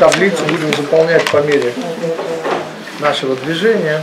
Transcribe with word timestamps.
таблицу 0.00 0.42
будем 0.46 0.74
заполнять 0.74 1.30
по 1.30 1.36
мере 1.42 1.74
нашего 3.00 3.36
движения. 3.36 4.02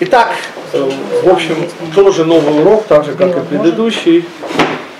Итак, 0.00 0.34
в 0.72 1.28
общем, 1.28 1.70
тоже 1.94 2.24
новый 2.24 2.60
урок, 2.60 2.86
так 2.88 3.04
же 3.04 3.14
как 3.14 3.36
и 3.36 3.40
предыдущий. 3.40 4.28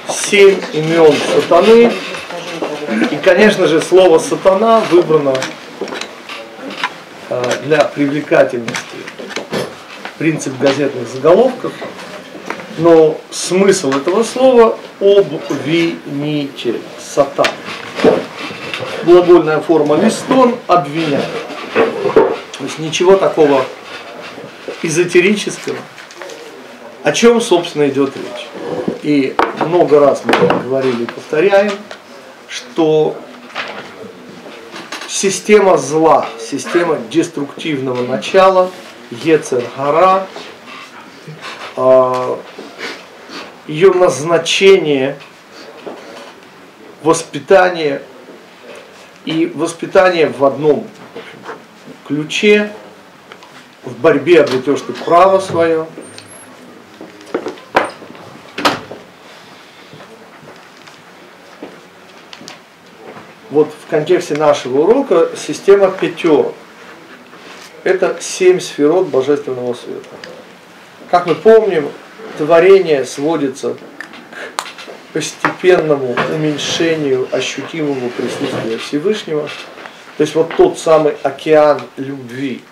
Семь 0.09 0.61
имен 0.73 1.13
сатаны. 1.35 1.93
И, 3.11 3.17
конечно 3.17 3.67
же, 3.67 3.83
слово 3.83 4.21
сатана 4.21 4.79
выбрано 4.93 5.35
э, 7.29 7.43
для 7.65 7.79
привлекательности 7.85 8.97
принцип 10.19 10.57
газетных 10.61 11.09
заголовков, 11.09 11.73
но 12.79 13.19
смысл 13.31 13.91
этого 13.91 14.23
слова 14.23 14.79
обвинитель, 15.01 16.81
сатан. 16.99 17.47
Глагольная 19.05 19.61
форма 19.61 19.97
листон 19.97 20.57
обвиняет. 20.67 21.25
То 21.73 22.65
есть 22.65 22.79
ничего 22.79 23.17
такого 23.17 23.65
эзотерического. 24.83 25.77
О 27.03 27.13
чем, 27.13 27.41
собственно, 27.41 27.89
идет 27.89 28.13
речь? 28.17 28.49
И 29.03 29.37
много 29.61 30.01
раз 30.01 30.23
мы 30.25 30.33
говорили 30.63 31.05
и 31.05 31.07
повторяем, 31.07 31.73
что 32.49 33.17
система 35.07 35.79
зла, 35.79 36.27
система 36.41 36.99
деструктивного 37.11 38.07
начала, 38.07 38.71
Ецер-Гара, 39.11 40.27
а, 41.77 42.39
ее 43.67 43.93
назначение, 43.93 45.17
воспитание 47.03 48.03
и 49.25 49.47
воспитание 49.47 50.29
в 50.29 50.45
одном 50.45 50.87
ключе, 52.07 52.73
в 53.85 53.99
борьбе 53.99 54.43
обретешь 54.43 54.81
ты 54.83 54.93
право 54.93 55.41
свое. 55.41 55.87
Вот 63.51 63.73
в 63.73 63.91
контексте 63.91 64.35
нашего 64.35 64.83
урока 64.83 65.31
система 65.37 65.91
пятерок. 65.91 66.55
Это 67.85 68.17
семь 68.21 68.61
сферот 68.61 69.07
божественного 69.07 69.75
света. 69.75 70.09
Как 71.11 71.27
мы 71.27 71.37
помним, 71.37 71.89
творение 72.37 73.05
сводится 73.05 73.75
к 73.75 75.13
постепенному 75.13 76.17
уменьшению 76.35 77.29
ощутимого 77.33 78.09
присутствия 78.11 78.79
Всевышнего. 78.79 79.49
То 80.17 80.23
есть 80.23 80.35
вот 80.35 80.55
тот 80.57 80.79
самый 80.79 81.17
океан 81.23 81.81
любви, 81.97 82.63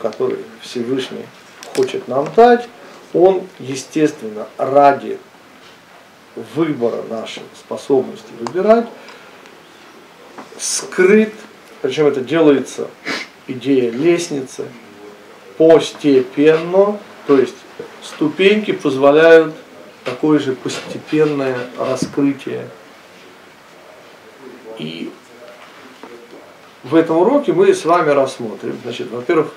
который 0.00 0.38
Всевышний 0.60 1.26
хочет 1.74 2.08
нам 2.08 2.28
дать, 2.34 2.68
он, 3.12 3.46
естественно, 3.58 4.46
ради 4.56 5.18
выбора 6.54 7.02
нашей 7.10 7.42
способности 7.58 8.26
выбирать, 8.38 8.86
скрыт, 10.58 11.32
причем 11.82 12.06
это 12.06 12.20
делается 12.20 12.88
идея 13.46 13.90
лестницы, 13.90 14.66
постепенно, 15.58 16.98
то 17.26 17.38
есть 17.38 17.54
ступеньки 18.02 18.72
позволяют 18.72 19.54
такое 20.04 20.38
же 20.38 20.52
постепенное 20.52 21.58
раскрытие. 21.78 22.68
И 24.78 25.12
в 26.82 26.94
этом 26.94 27.18
уроке 27.18 27.52
мы 27.52 27.72
с 27.74 27.84
вами 27.84 28.10
рассмотрим, 28.10 28.78
значит, 28.82 29.10
во-первых, 29.10 29.52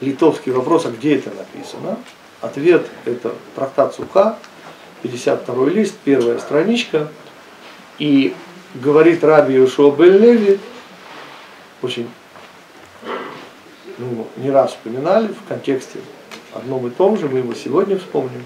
литовский 0.00 0.52
вопрос, 0.52 0.86
а 0.86 0.90
где 0.90 1.16
это 1.16 1.30
написано? 1.30 1.98
Ответ 2.40 2.86
это 3.04 3.34
трактат 3.54 3.94
Суха, 3.94 4.38
52 5.02 5.66
лист, 5.70 5.94
первая 6.04 6.38
страничка. 6.38 7.08
И 7.98 8.34
говорит 8.74 9.24
Раби 9.24 9.54
Йошуа 9.54 9.94
Беллеви, 9.94 10.58
очень 11.82 12.08
ну, 13.98 14.26
не 14.36 14.50
раз 14.50 14.70
вспоминали 14.70 15.28
в 15.28 15.48
контексте 15.48 15.98
одном 16.52 16.86
и 16.86 16.90
том 16.90 17.16
же, 17.16 17.28
мы 17.28 17.38
его 17.38 17.54
сегодня 17.54 17.98
вспомним. 17.98 18.44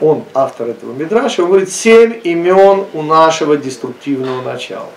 Он 0.00 0.24
автор 0.34 0.68
этого 0.68 0.92
мидраша, 0.92 1.42
он 1.42 1.48
говорит, 1.48 1.72
семь 1.72 2.20
имен 2.24 2.86
у 2.92 3.02
нашего 3.02 3.56
деструктивного 3.56 4.42
начала. 4.42 4.90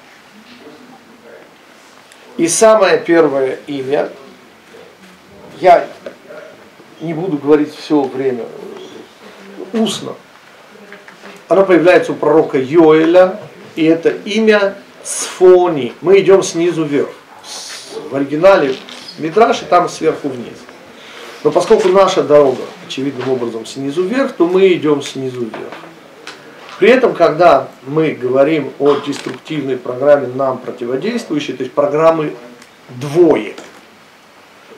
И 2.38 2.48
самое 2.48 2.98
первое 2.98 3.60
имя, 3.68 4.10
я 5.62 5.88
не 7.00 7.14
буду 7.14 7.38
говорить 7.38 7.74
все 7.74 8.02
время 8.02 8.46
устно, 9.74 10.16
оно 11.48 11.66
появляется 11.66 12.12
у 12.12 12.16
пророка 12.16 12.58
Йоэля, 12.58 13.40
и 13.76 13.86
это 13.86 14.10
имя 14.10 14.76
Сфони. 15.04 15.94
Мы 16.02 16.20
идем 16.20 16.42
снизу 16.42 16.84
вверх. 16.84 17.10
В 18.10 18.16
оригинале 18.16 18.76
Мидраш 19.20 19.62
и 19.62 19.66
там 19.66 19.88
сверху 19.88 20.30
вниз. 20.30 20.58
Но 21.46 21.52
поскольку 21.52 21.90
наша 21.90 22.24
дорога 22.24 22.64
очевидным 22.88 23.30
образом 23.30 23.68
снизу 23.68 24.02
вверх, 24.02 24.34
то 24.34 24.48
мы 24.48 24.74
идем 24.74 25.04
снизу 25.04 25.42
вверх. 25.42 25.74
При 26.80 26.90
этом, 26.90 27.14
когда 27.14 27.68
мы 27.86 28.14
говорим 28.14 28.74
о 28.80 28.96
деструктивной 28.96 29.78
программе 29.78 30.28
нам 30.28 30.58
противодействующей, 30.58 31.54
то 31.54 31.62
есть 31.62 31.72
программы 31.72 32.34
двоек. 32.90 33.58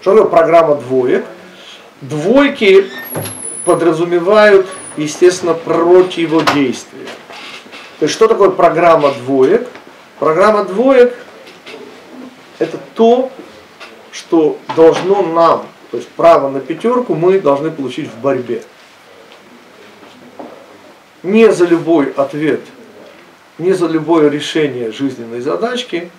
Что 0.01 0.15
такое 0.15 0.29
программа 0.29 0.75
двоек? 0.75 1.25
Двойки 2.01 2.87
подразумевают, 3.63 4.67
естественно, 4.97 5.53
противодействие. 5.53 7.07
То 7.99 8.03
есть 8.03 8.13
что 8.13 8.27
такое 8.27 8.49
программа 8.49 9.13
двоек? 9.13 9.69
Программа 10.19 10.65
двоек 10.65 11.15
это 12.59 12.77
то, 12.93 13.31
что 14.11 14.57
должно 14.75 15.21
нам, 15.21 15.65
то 15.91 15.97
есть 15.97 16.09
право 16.09 16.49
на 16.49 16.59
пятерку 16.59 17.15
мы 17.15 17.39
должны 17.39 17.71
получить 17.71 18.09
в 18.09 18.19
борьбе. 18.19 18.63
Не 21.23 21.51
за 21.51 21.65
любой 21.65 22.11
ответ, 22.11 22.61
не 23.57 23.73
за 23.73 23.87
любое 23.87 24.29
решение 24.29 24.91
жизненной 24.91 25.41
задачки, 25.41 26.11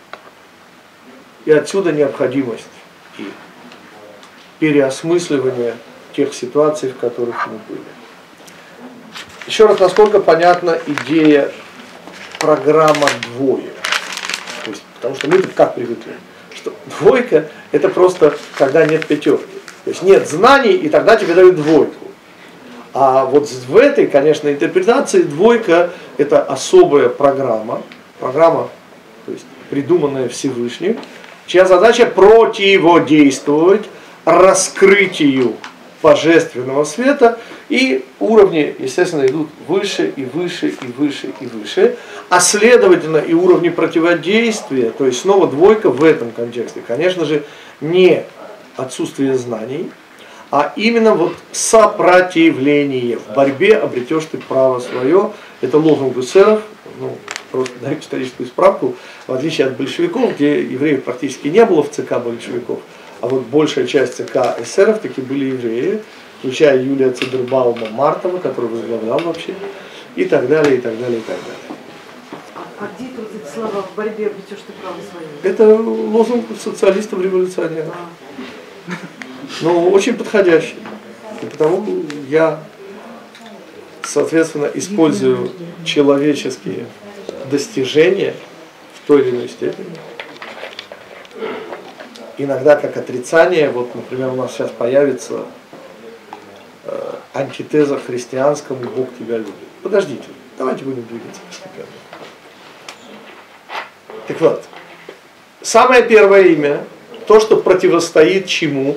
и 1.44 1.52
отсюда 1.52 1.92
необходимость 1.92 2.66
и 3.16 3.30
переосмысливание 4.58 5.76
тех 6.14 6.34
ситуаций, 6.34 6.90
в 6.90 6.96
которых 6.96 7.46
мы 7.46 7.58
были. 7.68 7.84
Еще 9.46 9.66
раз, 9.66 9.78
насколько 9.78 10.20
понятна 10.20 10.78
идея 10.86 11.50
программа 12.38 13.08
двое. 13.26 13.70
Есть, 14.66 14.82
потому 14.96 15.14
что 15.14 15.28
мы 15.28 15.42
как 15.42 15.74
привыкли? 15.74 16.14
Что 16.54 16.74
двойка 16.98 17.48
это 17.72 17.88
просто 17.88 18.36
когда 18.56 18.84
нет 18.84 19.06
пятерки. 19.06 19.57
То 19.88 19.92
есть 19.92 20.02
нет 20.02 20.28
знаний, 20.28 20.74
и 20.74 20.90
тогда 20.90 21.16
тебе 21.16 21.32
дают 21.32 21.56
двойку. 21.56 21.94
А 22.92 23.24
вот 23.24 23.48
в 23.48 23.74
этой, 23.74 24.06
конечно, 24.06 24.50
интерпретации 24.50 25.22
двойка 25.22 25.92
это 26.18 26.42
особая 26.42 27.08
программа, 27.08 27.80
программа, 28.20 28.68
то 29.24 29.32
есть 29.32 29.46
придуманная 29.70 30.28
Всевышним, 30.28 30.98
чья 31.46 31.64
задача 31.64 32.04
противодействовать 32.04 33.86
раскрытию 34.26 35.54
божественного 36.02 36.84
света, 36.84 37.38
и 37.70 38.04
уровни, 38.20 38.76
естественно, 38.78 39.24
идут 39.24 39.48
выше 39.66 40.12
и 40.14 40.26
выше 40.26 40.68
и 40.68 40.92
выше 40.98 41.30
и 41.40 41.46
выше, 41.46 41.96
а 42.28 42.40
следовательно 42.40 43.16
и 43.16 43.32
уровни 43.32 43.70
противодействия, 43.70 44.90
то 44.90 45.06
есть 45.06 45.22
снова 45.22 45.46
двойка 45.46 45.88
в 45.88 46.04
этом 46.04 46.30
контексте, 46.32 46.82
конечно 46.86 47.24
же, 47.24 47.42
не 47.80 48.26
отсутствие 48.78 49.36
знаний, 49.36 49.90
а 50.50 50.72
именно 50.76 51.14
вот 51.14 51.34
сопротивление. 51.52 53.18
В 53.18 53.34
борьбе 53.34 53.76
обретешь 53.76 54.24
ты 54.30 54.38
право 54.38 54.80
свое. 54.80 55.32
Это 55.60 55.76
лозунг 55.76 56.16
эсеров, 56.16 56.62
ну, 57.00 57.16
просто 57.50 57.74
даю 57.80 57.98
историческую 57.98 58.46
справку, 58.46 58.94
в 59.26 59.32
отличие 59.32 59.66
от 59.66 59.76
большевиков, 59.76 60.34
где 60.34 60.62
евреев 60.62 61.04
практически 61.04 61.48
не 61.48 61.64
было 61.64 61.82
в 61.82 61.90
ЦК 61.90 62.18
большевиков, 62.18 62.80
а 63.20 63.26
вот 63.26 63.42
большая 63.42 63.86
часть 63.86 64.16
ЦК 64.16 64.56
эсеров 64.60 65.00
таки 65.00 65.20
были 65.20 65.46
евреи, 65.46 66.02
включая 66.38 66.82
Юлия 66.82 67.10
Цидербаума 67.10 67.90
Мартова, 67.90 68.38
который 68.38 68.70
возглавлял 68.70 69.18
вообще, 69.18 69.54
и 70.14 70.24
так 70.24 70.48
далее, 70.48 70.76
и 70.76 70.80
так 70.80 70.98
далее, 70.98 71.18
и 71.18 71.22
так 71.22 71.36
далее. 71.36 71.78
А 72.80 72.88
где 72.96 73.08
вот 73.16 73.28
эти 73.34 73.52
слова 73.52 73.82
в 73.82 73.96
борьбе 73.96 74.28
обретешь 74.28 74.62
ты 74.64 74.72
право 74.80 74.94
свое? 75.10 75.26
Это 75.42 75.74
лозунг 75.74 76.46
социалистов-революционеров. 76.62 77.92
А. 77.92 78.08
Ну, 79.62 79.90
очень 79.90 80.14
подходящий. 80.14 80.76
И 81.42 81.46
потому 81.46 82.04
я 82.28 82.60
соответственно, 84.08 84.70
использую 84.74 85.52
человеческие 85.84 86.86
достижения 87.50 88.34
в 88.94 89.06
той 89.06 89.20
или 89.22 89.30
иной 89.36 89.48
степени. 89.48 89.90
Иногда 92.38 92.76
как 92.76 92.96
отрицание, 92.96 93.68
вот, 93.68 93.94
например, 93.94 94.28
у 94.28 94.36
нас 94.36 94.52
сейчас 94.52 94.70
появится 94.70 95.44
э, 96.84 97.14
антитеза 97.34 97.98
христианскому 97.98 98.80
«Бог 98.80 99.08
тебя 99.18 99.38
любит». 99.38 99.54
Подождите, 99.82 100.28
давайте 100.56 100.84
будем 100.84 101.04
двигаться 101.04 101.40
постепенно. 101.48 101.86
Так 104.28 104.40
вот, 104.40 104.64
самое 105.62 106.02
первое 106.04 106.42
имя, 106.42 106.84
то, 107.28 107.40
что 107.40 107.58
противостоит 107.58 108.46
чему? 108.46 108.96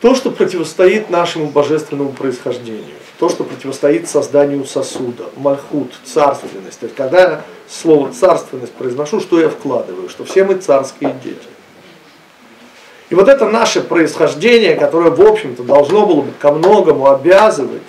То, 0.00 0.16
что 0.16 0.32
противостоит 0.32 1.08
нашему 1.08 1.46
божественному 1.46 2.10
происхождению, 2.10 2.96
то, 3.18 3.28
что 3.28 3.44
противостоит 3.44 4.08
созданию 4.08 4.64
сосуда, 4.64 5.26
мальхут, 5.36 5.92
царственность. 6.04 6.80
То 6.80 6.86
есть, 6.86 6.96
когда 6.96 7.20
я 7.20 7.42
слово 7.68 8.12
царственность 8.12 8.72
произношу, 8.72 9.20
что 9.20 9.40
я 9.40 9.48
вкладываю? 9.48 10.08
Что 10.08 10.24
все 10.24 10.44
мы 10.44 10.56
царские 10.56 11.14
дети. 11.22 11.48
И 13.08 13.14
вот 13.14 13.28
это 13.28 13.48
наше 13.48 13.80
происхождение, 13.80 14.74
которое, 14.74 15.10
в 15.10 15.20
общем-то, 15.20 15.62
должно 15.62 16.06
было 16.06 16.22
бы 16.22 16.32
ко 16.40 16.50
многому 16.50 17.08
обязывать, 17.08 17.82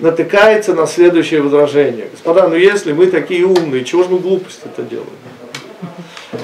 натыкается 0.00 0.74
на 0.74 0.88
следующее 0.88 1.42
возражение. 1.42 2.08
Господа, 2.10 2.48
ну 2.48 2.56
если 2.56 2.92
мы 2.92 3.06
такие 3.06 3.46
умные, 3.46 3.84
чего 3.84 4.02
же 4.02 4.10
мы 4.10 4.18
глупости 4.18 4.62
это 4.64 4.82
делаем? 4.82 5.08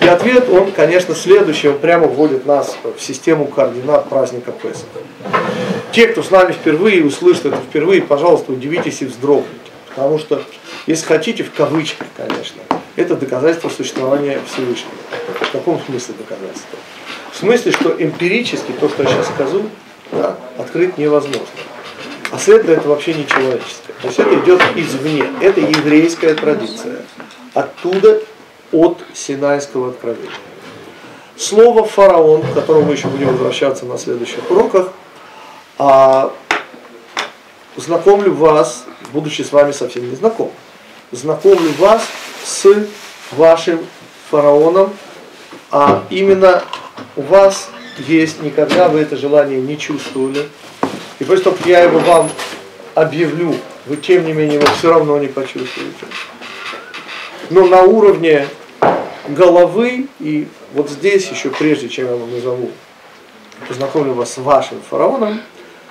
И 0.02 0.06
ответ, 0.06 0.48
он, 0.50 0.70
конечно, 0.72 1.14
следующий, 1.14 1.68
он 1.68 1.78
прямо 1.78 2.06
вводит 2.06 2.44
нас 2.44 2.76
в 2.96 3.02
систему 3.02 3.46
координат 3.46 4.08
праздника 4.08 4.52
Песах. 4.52 4.86
Те, 5.92 6.08
кто 6.08 6.22
с 6.22 6.30
нами 6.30 6.52
впервые 6.52 7.04
услышит 7.04 7.46
это 7.46 7.56
впервые, 7.56 8.02
пожалуйста, 8.02 8.52
удивитесь 8.52 9.00
и 9.00 9.06
вздрогните. 9.06 9.48
Потому 9.88 10.18
что, 10.18 10.42
если 10.86 11.06
хотите, 11.06 11.42
в 11.42 11.52
кавычках, 11.52 12.06
конечно, 12.16 12.60
это 12.96 13.16
доказательство 13.16 13.70
существования 13.70 14.38
Всевышнего. 14.52 14.92
В 15.40 15.52
каком 15.52 15.80
смысле 15.80 16.14
доказательство? 16.18 16.78
В 17.32 17.36
смысле, 17.36 17.72
что 17.72 17.96
эмпирически 17.98 18.72
то, 18.78 18.88
что 18.88 19.04
я 19.04 19.08
сейчас 19.08 19.28
скажу, 19.28 19.68
да, 20.12 20.36
открыть 20.58 20.98
невозможно. 20.98 21.46
А 22.30 22.38
светлое 22.38 22.76
это 22.76 22.88
вообще 22.88 23.14
не 23.14 23.26
человеческое. 23.26 23.94
То 24.02 24.08
есть 24.08 24.18
это 24.18 24.34
идет 24.34 24.60
извне. 24.76 25.24
Это 25.40 25.60
еврейская 25.60 26.34
традиция. 26.34 26.96
Оттуда 27.54 28.20
от 28.72 28.98
Синайского 29.14 29.90
откровения. 29.90 30.30
Слово 31.36 31.84
фараон, 31.84 32.42
к 32.42 32.54
которому 32.54 32.86
мы 32.86 32.92
еще 32.94 33.08
будем 33.08 33.28
возвращаться 33.28 33.86
на 33.86 33.96
следующих 33.96 34.50
уроках, 34.50 34.92
а, 35.78 36.32
знакомлю 37.76 38.34
вас, 38.34 38.84
будучи 39.12 39.42
с 39.42 39.52
вами 39.52 39.72
совсем 39.72 40.08
не 40.08 40.16
знаком, 40.16 40.50
знакомлю 41.12 41.72
вас 41.78 42.02
с 42.44 42.66
вашим 43.32 43.80
фараоном, 44.30 44.92
а 45.70 46.02
именно 46.10 46.62
у 47.16 47.22
вас 47.22 47.70
есть, 47.98 48.42
никогда 48.42 48.88
вы 48.88 49.00
это 49.00 49.16
желание 49.16 49.60
не 49.60 49.78
чувствовали, 49.78 50.48
и 51.18 51.24
после 51.24 51.44
того, 51.44 51.56
как 51.56 51.66
я 51.66 51.82
его 51.82 52.00
вам 52.00 52.30
объявлю, 52.94 53.54
вы 53.86 53.96
тем 53.96 54.24
не 54.26 54.32
менее 54.32 54.56
его 54.56 54.66
все 54.78 54.90
равно 54.90 55.18
не 55.18 55.28
почувствуете. 55.28 56.06
Но 57.50 57.66
на 57.66 57.82
уровне 57.82 58.46
головы, 59.28 60.08
и 60.20 60.48
вот 60.74 60.90
здесь 60.90 61.30
еще, 61.30 61.50
прежде 61.50 61.88
чем 61.88 62.06
я 62.06 62.16
вам 62.16 62.30
назову, 62.32 62.70
познакомлю 63.66 64.14
вас 64.14 64.34
с 64.34 64.38
вашим 64.38 64.80
фараоном, 64.88 65.40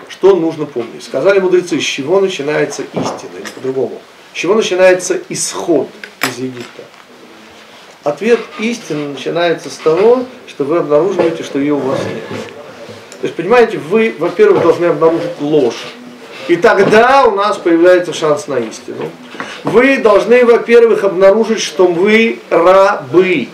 что 0.09 0.35
нужно 0.35 0.65
помнить. 0.65 1.03
Сказали 1.03 1.39
мудрецы, 1.39 1.79
с 1.79 1.83
чего 1.83 2.19
начинается 2.19 2.83
истина, 2.83 3.37
или 3.39 3.47
по-другому. 3.53 4.01
С 4.33 4.37
чего 4.37 4.55
начинается 4.55 5.19
исход 5.29 5.89
из 6.27 6.37
Египта? 6.37 6.83
Ответ 8.03 8.39
истины 8.59 9.09
начинается 9.09 9.69
с 9.69 9.77
того, 9.77 10.23
что 10.47 10.63
вы 10.63 10.77
обнаруживаете, 10.77 11.43
что 11.43 11.59
ее 11.59 11.73
у 11.73 11.79
вас 11.79 11.99
нет. 12.05 12.23
То 13.19 13.25
есть, 13.25 13.35
понимаете, 13.35 13.79
вы, 13.79 14.15
во-первых, 14.17 14.61
должны 14.61 14.85
обнаружить 14.85 15.41
ложь. 15.41 15.87
И 16.47 16.55
тогда 16.55 17.25
у 17.25 17.31
нас 17.31 17.57
появляется 17.57 18.13
шанс 18.13 18.47
на 18.47 18.59
истину. 18.59 19.09
Вы 19.63 19.97
должны, 19.97 20.45
во-первых, 20.45 21.03
обнаружить, 21.03 21.61
что 21.61 21.87
вы 21.87 22.39
рабы. 22.49 23.49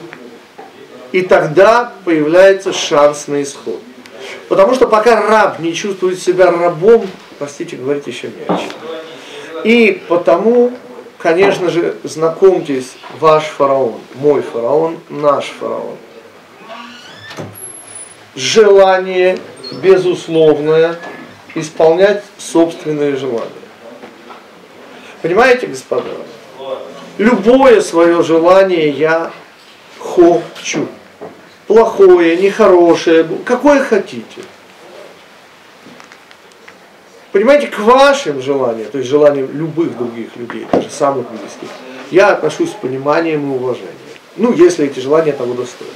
И 1.11 1.21
тогда 1.21 1.93
появляется 2.05 2.73
шанс 2.73 3.27
на 3.27 3.43
исход. 3.43 3.79
Потому 4.49 4.73
что 4.73 4.87
пока 4.87 5.21
раб 5.21 5.59
не 5.59 5.73
чувствует 5.73 6.19
себя 6.19 6.51
рабом, 6.51 7.07
простите, 7.39 7.75
говорить 7.75 8.07
еще 8.07 8.31
чем. 8.47 8.59
И 9.63 10.01
потому, 10.07 10.71
конечно 11.17 11.69
же, 11.69 11.95
знакомьтесь, 12.03 12.93
ваш 13.19 13.45
фараон, 13.45 13.99
мой 14.15 14.41
фараон, 14.41 14.99
наш 15.09 15.45
фараон. 15.45 15.95
Желание 18.35 19.37
безусловное 19.81 20.99
исполнять 21.55 22.23
собственные 22.37 23.15
желания. 23.15 23.62
Понимаете, 25.23 25.67
господа? 25.67 26.09
Любое 27.17 27.79
свое 27.79 28.21
желание 28.23 28.89
я 28.89 29.31
хочу. 29.97 30.87
Плохое, 31.65 32.35
нехорошее, 32.35 33.25
какое 33.45 33.79
хотите. 33.79 34.41
Понимаете, 37.31 37.67
к 37.67 37.79
вашим 37.79 38.41
желаниям, 38.41 38.91
то 38.91 38.97
есть 38.97 39.09
желаниям 39.09 39.49
любых 39.53 39.97
других 39.97 40.35
людей, 40.35 40.67
даже 40.69 40.89
самых 40.89 41.29
близких, 41.29 41.69
я 42.11 42.33
отношусь 42.33 42.71
с 42.71 42.73
пониманием 42.73 43.49
и 43.49 43.55
уважением. 43.55 43.95
Ну, 44.35 44.51
если 44.51 44.87
эти 44.87 44.99
желания 44.99 45.31
того 45.31 45.53
достойны. 45.53 45.93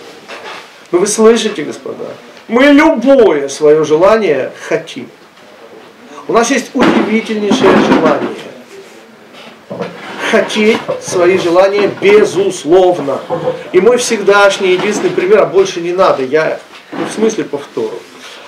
Но 0.91 1.00
вы 1.00 1.06
слышите, 1.06 1.63
господа, 1.63 2.06
мы 2.47 2.63
любое 2.68 3.50
свое 3.50 3.83
желание 3.83 4.53
хотим. 4.69 5.09
У 6.30 6.33
нас 6.33 6.50
есть 6.50 6.71
удивительнейшее 6.73 7.75
желание. 7.89 8.56
Хотеть 10.37 10.77
свои 11.01 11.39
желания 11.39 11.89
безусловно. 11.99 13.19
И 13.71 13.81
мой 13.81 13.97
всегдашний 13.97 14.73
единственный 14.73 15.09
пример, 15.09 15.39
а 15.39 15.45
больше 15.47 15.81
не 15.81 15.93
надо, 15.93 16.23
я 16.23 16.59
не 16.91 17.05
в 17.05 17.11
смысле 17.11 17.43
повтору, 17.43 17.97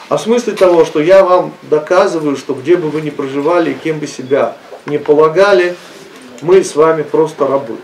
а 0.08 0.18
в 0.18 0.22
смысле 0.22 0.54
того, 0.54 0.86
что 0.86 1.00
я 1.00 1.24
вам 1.24 1.52
доказываю, 1.64 2.38
что 2.38 2.54
где 2.54 2.76
бы 2.76 2.90
вы 2.92 3.02
ни 3.02 3.10
проживали, 3.10 3.74
кем 3.74 3.98
бы 3.98 4.06
себя 4.06 4.56
не 4.86 5.00
полагали, 5.00 5.76
мы 6.44 6.64
с 6.64 6.76
вами 6.76 7.02
просто 7.02 7.48
рабы. 7.48 7.78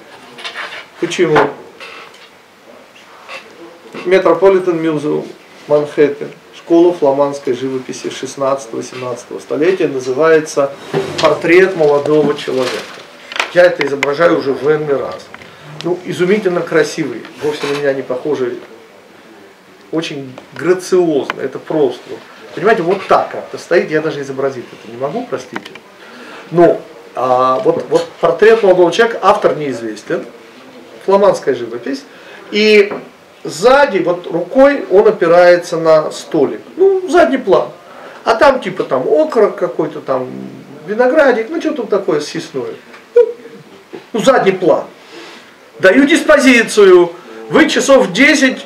Почему? 1.00 1.40
Метрополитен 4.06 4.80
Мюзеум 4.80 5.26
Манхэттен, 5.68 6.30
школа 6.56 6.94
фламандской 6.94 7.56
живописи 7.56 8.06
16-18 8.06 9.42
столетия, 9.42 9.88
называется 9.88 10.72
«Портрет 11.20 11.76
молодого 11.76 12.36
человека». 12.36 13.05
Я 13.56 13.64
это 13.64 13.88
изображаю 13.88 14.38
уже 14.38 14.52
в 14.52 14.70
энный 14.70 14.98
раз. 14.98 15.28
Ну, 15.86 15.98
изумительно 16.04 16.60
красивый, 16.60 17.24
вовсе 17.42 17.66
на 17.68 17.78
меня 17.78 17.94
не 17.94 18.02
похожий, 18.02 18.60
очень 19.94 20.36
грациозно, 20.58 21.40
это 21.40 21.58
просто. 21.58 22.02
Понимаете, 22.54 22.82
вот 22.82 23.08
так 23.08 23.32
как-то 23.32 23.58
стоит, 23.58 23.92
я 23.92 24.02
даже 24.02 24.20
изобразить 24.22 24.66
это 24.66 24.92
не 24.92 24.98
могу, 24.98 25.26
простите. 25.30 25.72
Но 26.52 26.82
а, 27.16 27.60
вот, 27.60 27.86
вот 27.90 28.06
портрет 28.20 28.62
молодого 28.62 28.92
человека, 28.92 29.20
автор 29.22 29.56
неизвестен, 29.56 30.26
фламандская 31.06 31.56
живопись, 31.56 32.04
и 32.52 32.92
Сзади, 33.46 34.00
вот 34.00 34.28
рукой 34.28 34.86
он 34.92 35.08
опирается 35.08 35.78
на 35.78 36.12
столик. 36.12 36.60
Ну, 36.76 37.08
задний 37.08 37.38
план. 37.38 37.70
А 38.26 38.36
там 38.36 38.60
типа 38.60 38.84
там 38.84 39.08
окорок 39.08 39.56
какой-то 39.56 40.02
там, 40.02 40.28
виноградик, 40.88 41.50
ну 41.50 41.62
что 41.62 41.72
тут 41.72 41.90
такое 41.90 42.20
съестное. 42.20 42.74
Ну, 44.14 44.20
задний 44.20 44.52
план. 44.52 44.86
Даю 45.80 46.06
диспозицию. 46.06 47.12
Вы 47.50 47.70
часов 47.70 48.12
10 48.12 48.66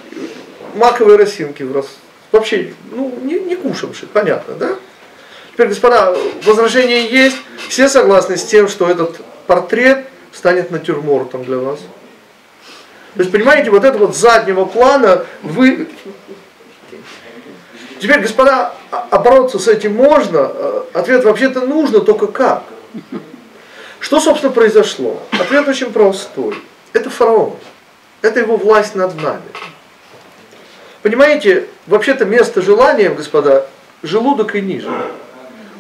маковой 0.76 1.18
росинки 1.18 1.64
в 1.64 1.76
раз. 1.76 1.88
Вообще, 2.32 2.74
ну, 2.92 3.14
не, 3.24 3.40
не 3.40 3.56
кушавши, 3.56 4.06
понятно, 4.08 4.54
да? 4.56 4.76
Теперь, 5.54 5.68
господа, 5.68 6.16
возражения 6.44 7.08
есть. 7.08 7.38
Все 7.68 7.90
согласны 7.90 8.38
с 8.38 8.46
тем, 8.46 8.68
что 8.68 8.90
этот 8.90 9.20
портрет 9.48 10.06
станет 10.32 10.72
натюрмортом 10.72 11.44
для 11.44 11.58
вас? 11.58 11.80
То 13.16 13.22
есть, 13.22 13.32
понимаете, 13.32 13.72
вот 13.72 13.84
это 13.84 13.98
вот 13.98 14.16
заднего 14.16 14.66
плана 14.66 15.26
вы... 15.42 15.90
Теперь, 18.00 18.22
господа, 18.22 18.74
обороться 18.92 19.58
а 19.58 19.60
с 19.60 19.68
этим 19.68 19.96
можно? 19.96 20.50
Э, 20.54 20.84
ответ 20.94 21.26
вообще-то 21.26 21.62
нужно, 21.62 22.00
только 22.00 22.28
как? 22.28 22.64
Что, 24.00 24.20
собственно, 24.20 24.52
произошло? 24.52 25.22
Ответ 25.32 25.68
очень 25.68 25.92
простой. 25.92 26.56
Это 26.94 27.10
фараон. 27.10 27.56
Это 28.22 28.40
его 28.40 28.58
власть 28.58 28.96
над 28.96 29.16
нами. 29.22 29.42
Понимаете, 31.02 31.68
вообще-то 31.88 32.26
место 32.26 32.62
желания, 32.62 33.10
господа, 33.10 33.68
желудок 34.04 34.56
и 34.56 34.62
ниже. 34.62 34.90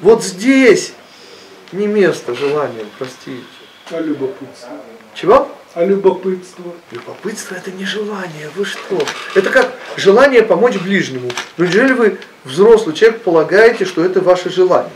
Вот 0.01 0.23
здесь 0.23 0.93
не 1.71 1.87
место 1.87 2.35
желаниям, 2.35 2.87
простите. 2.97 3.43
А 3.91 3.99
любопытство? 3.99 4.69
Чего? 5.13 5.49
А 5.73 5.83
любопытство? 5.83 6.63
Любопытство 6.91 7.55
это 7.55 7.71
не 7.71 7.85
желание, 7.85 8.49
вы 8.55 8.65
что? 8.65 8.97
Это 9.35 9.49
как 9.49 9.73
желание 9.97 10.41
помочь 10.41 10.77
ближнему. 10.77 11.29
Но 11.57 11.65
неужели 11.65 11.93
вы, 11.93 12.17
взрослый 12.43 12.95
человек, 12.95 13.21
полагаете, 13.21 13.85
что 13.85 14.03
это 14.03 14.21
ваше 14.21 14.49
желание? 14.49 14.91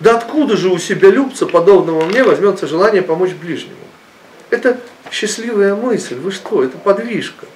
Да 0.00 0.16
откуда 0.16 0.56
же 0.56 0.68
у 0.68 0.78
себя 0.78 1.10
любца, 1.10 1.46
подобного 1.46 2.04
мне, 2.04 2.22
возьмется 2.22 2.66
желание 2.66 3.02
помочь 3.02 3.32
ближнему? 3.32 3.76
Это 4.50 4.80
счастливая 5.10 5.74
мысль, 5.74 6.14
вы 6.14 6.30
что, 6.30 6.62
это 6.62 6.78
подвижка. 6.78 7.46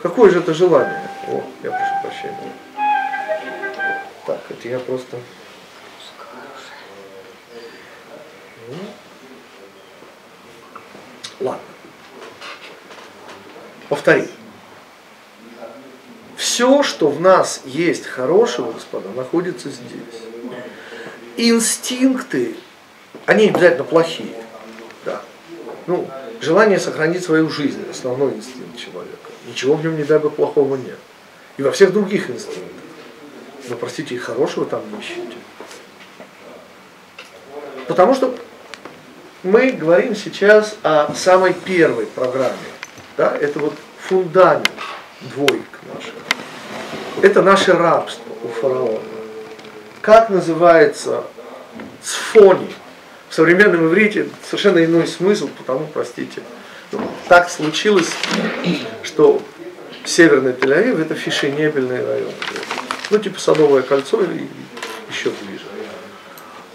Какое 0.00 0.30
же 0.30 0.40
это 0.40 0.52
желание? 0.52 1.08
О, 1.28 1.42
я 1.62 1.70
прошу 1.70 1.94
прощения. 2.02 2.52
Так, 4.26 4.40
это 4.50 4.68
я 4.68 4.78
просто... 4.78 5.18
Ладно. 11.40 11.60
Повтори. 13.88 14.28
Все, 16.36 16.82
что 16.82 17.08
в 17.08 17.20
нас 17.20 17.62
есть 17.64 18.06
хорошего, 18.06 18.72
господа, 18.72 19.08
находится 19.10 19.70
здесь. 19.70 20.21
Инстинкты, 21.44 22.54
они 23.26 23.48
обязательно 23.48 23.82
плохие. 23.82 24.36
Да. 25.04 25.22
Ну, 25.88 26.08
желание 26.40 26.78
сохранить 26.78 27.24
свою 27.24 27.50
жизнь, 27.50 27.84
основной 27.90 28.34
инстинкт 28.34 28.78
человека. 28.78 29.16
Ничего 29.48 29.74
в 29.74 29.82
нем, 29.82 29.96
не 29.96 30.04
дай 30.04 30.20
бы, 30.20 30.30
плохого 30.30 30.76
нет. 30.76 31.00
И 31.56 31.62
во 31.64 31.72
всех 31.72 31.92
других 31.92 32.30
инстинктах. 32.30 32.62
Но, 33.68 33.74
простите, 33.74 34.14
и 34.14 34.18
хорошего 34.18 34.66
там 34.66 34.82
не 34.92 35.00
ищите. 35.00 35.36
Потому 37.88 38.14
что 38.14 38.32
мы 39.42 39.72
говорим 39.72 40.14
сейчас 40.14 40.76
о 40.84 41.12
самой 41.12 41.54
первой 41.54 42.06
программе. 42.06 42.54
Да? 43.16 43.36
Это 43.36 43.58
вот 43.58 43.74
фундамент 43.98 44.70
двоек 45.22 45.80
наших. 45.92 46.14
Это 47.20 47.42
наше 47.42 47.72
рабство 47.72 48.32
у 48.44 48.48
фараона. 48.48 49.11
Как 50.02 50.30
называется 50.30 51.22
сфони? 52.02 52.74
В 53.28 53.34
современном 53.34 53.86
иврите 53.86 54.28
совершенно 54.44 54.84
иной 54.84 55.06
смысл, 55.06 55.48
потому, 55.56 55.86
простите, 55.86 56.42
так 57.28 57.48
случилось, 57.48 58.10
что 59.04 59.40
северный 60.04 60.52
Тель-Авив 60.52 61.00
это 61.00 61.14
фишенебельный 61.14 62.04
район. 62.04 62.32
Ну, 63.10 63.18
типа 63.18 63.38
Садовое 63.38 63.82
кольцо 63.82 64.22
и 64.22 64.48
еще 65.08 65.30
ближе. 65.30 65.64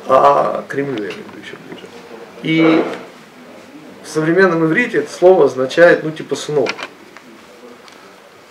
А 0.08 0.64
Кремлю 0.70 1.04
я 1.04 1.10
имею 1.10 1.14
в 1.14 1.18
виду 1.18 1.40
еще 1.44 1.56
ближе. 1.70 1.86
И 2.44 2.84
в 4.04 4.08
современном 4.08 4.66
иврите 4.66 5.00
это 5.00 5.12
слово 5.12 5.46
означает, 5.46 6.04
ну, 6.04 6.12
типа 6.12 6.36
снов. 6.38 6.70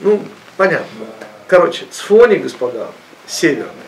Ну, 0.01 0.23
понятно. 0.59 1.07
Короче, 1.49 1.87
цфони, 1.91 2.37
господа, 2.37 2.89
северный. 3.27 3.86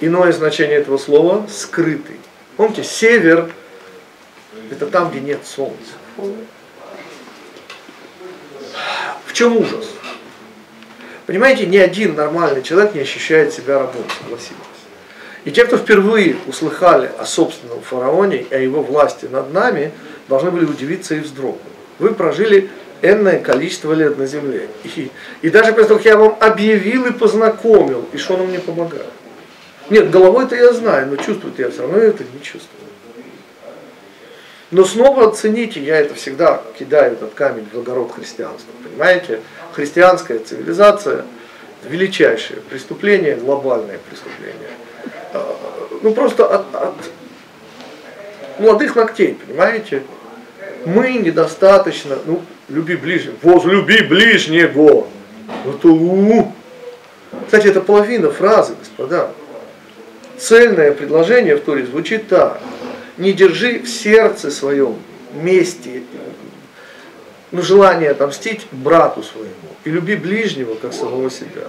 Иное 0.00 0.32
значение 0.32 0.78
этого 0.78 0.96
слова– 0.96 1.46
скрытый. 1.48 2.16
Помните, 2.56 2.82
север– 2.82 3.50
это 4.70 4.86
там, 4.86 5.10
где 5.10 5.20
нет 5.20 5.40
солнца. 5.44 5.92
В 9.26 9.32
чем 9.32 9.56
ужас? 9.56 9.86
Понимаете, 11.26 11.66
ни 11.66 11.76
один 11.76 12.14
нормальный 12.14 12.62
человек 12.62 12.94
не 12.94 13.00
ощущает 13.02 13.52
себя 13.52 13.78
рабом, 13.78 14.04
согласитесь. 14.22 14.56
И 15.44 15.50
те, 15.50 15.64
кто 15.64 15.76
впервые 15.76 16.36
услыхали 16.46 17.10
о 17.18 17.24
собственном 17.24 17.80
фараоне 17.82 18.38
и 18.38 18.54
о 18.54 18.58
его 18.58 18.82
власти 18.82 19.26
над 19.26 19.52
нами, 19.52 19.92
должны 20.28 20.50
были 20.50 20.64
удивиться 20.64 21.14
и 21.14 21.20
вздрогнуть. 21.20 21.62
Вы 21.98 22.14
прожили 22.14 22.70
энное 23.02 23.38
количество 23.38 23.92
лет 23.92 24.18
на 24.18 24.26
земле. 24.26 24.68
И, 24.84 25.10
и 25.42 25.50
даже 25.50 25.72
после 25.72 25.88
того, 25.88 25.98
как 25.98 26.06
я 26.06 26.16
вам 26.16 26.36
объявил 26.40 27.06
и 27.06 27.12
познакомил, 27.12 28.06
и 28.12 28.18
что 28.18 28.34
он 28.34 28.48
мне 28.48 28.58
помогает. 28.58 29.06
Нет, 29.90 30.10
головой-то 30.10 30.54
я 30.54 30.72
знаю, 30.72 31.08
но 31.08 31.16
чувствую 31.16 31.52
я 31.58 31.70
все 31.70 31.82
равно 31.82 31.98
это 31.98 32.22
не 32.22 32.40
чувствую. 32.40 32.80
Но 34.70 34.84
снова 34.84 35.28
оцените, 35.28 35.80
я 35.80 35.98
это 35.98 36.14
всегда 36.14 36.62
кидаю 36.78 37.14
этот 37.14 37.34
камень 37.34 37.66
в 37.72 37.78
огород 37.78 38.12
христианства. 38.12 38.70
Понимаете, 38.84 39.40
христианская 39.72 40.38
цивилизация 40.38 41.24
величайшее 41.84 42.60
преступление, 42.60 43.34
глобальное 43.34 43.98
преступление. 44.08 44.70
А, 45.32 45.56
ну 46.02 46.14
просто 46.14 46.46
от, 46.46 46.72
от 46.74 46.94
молодых 48.60 48.94
ногтей, 48.94 49.36
понимаете? 49.44 50.04
Мы 50.84 51.14
недостаточно, 51.14 52.16
ну, 52.24 52.42
люби 52.68 52.94
ближнего, 52.94 53.34
возлюби 53.42 54.02
ближнего. 54.02 55.08
Это 55.66 55.88
у. 55.88 56.52
Кстати, 57.46 57.66
это 57.66 57.80
половина 57.80 58.30
фразы, 58.30 58.74
господа. 58.78 59.30
Цельное 60.40 60.92
предложение 60.92 61.56
в 61.56 61.60
Торе 61.60 61.84
звучит 61.84 62.28
так 62.28 62.60
не 63.20 63.34
держи 63.34 63.80
в 63.80 63.88
сердце 63.88 64.50
своем 64.50 64.96
мести, 65.34 66.02
ну, 67.52 67.60
желание 67.62 68.10
отомстить 68.10 68.66
брату 68.72 69.22
своему. 69.22 69.50
И 69.84 69.90
люби 69.90 70.16
ближнего, 70.16 70.74
как 70.74 70.94
самого 70.94 71.30
себя. 71.30 71.66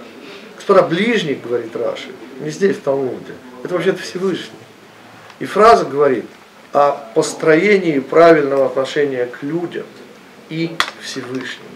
Господа, 0.56 0.82
ближний, 0.82 1.34
говорит 1.34 1.76
Раши, 1.76 2.08
не 2.40 2.50
здесь, 2.50 2.76
в 2.76 2.80
Талмуде. 2.80 3.34
Это 3.62 3.74
вообще-то 3.74 4.00
Всевышний. 4.00 4.56
И 5.40 5.44
фраза 5.44 5.84
говорит 5.84 6.24
о 6.72 6.92
построении 7.14 7.98
правильного 7.98 8.66
отношения 8.66 9.26
к 9.26 9.42
людям 9.42 9.84
и 10.48 10.68
к 10.68 11.02
Всевышнему. 11.02 11.68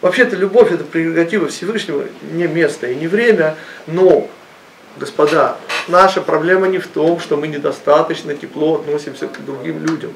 Вообще-то 0.00 0.34
любовь 0.34 0.72
это 0.72 0.82
прерогатива 0.82 1.46
Всевышнего, 1.46 2.04
не 2.32 2.48
место 2.48 2.88
и 2.88 2.96
не 2.96 3.06
время, 3.06 3.56
но 3.86 4.28
Господа, 4.96 5.56
наша 5.88 6.20
проблема 6.20 6.68
не 6.68 6.78
в 6.78 6.86
том, 6.86 7.18
что 7.20 7.36
мы 7.36 7.48
недостаточно 7.48 8.34
тепло 8.34 8.76
относимся 8.76 9.26
к 9.28 9.44
другим 9.44 9.84
людям. 9.84 10.12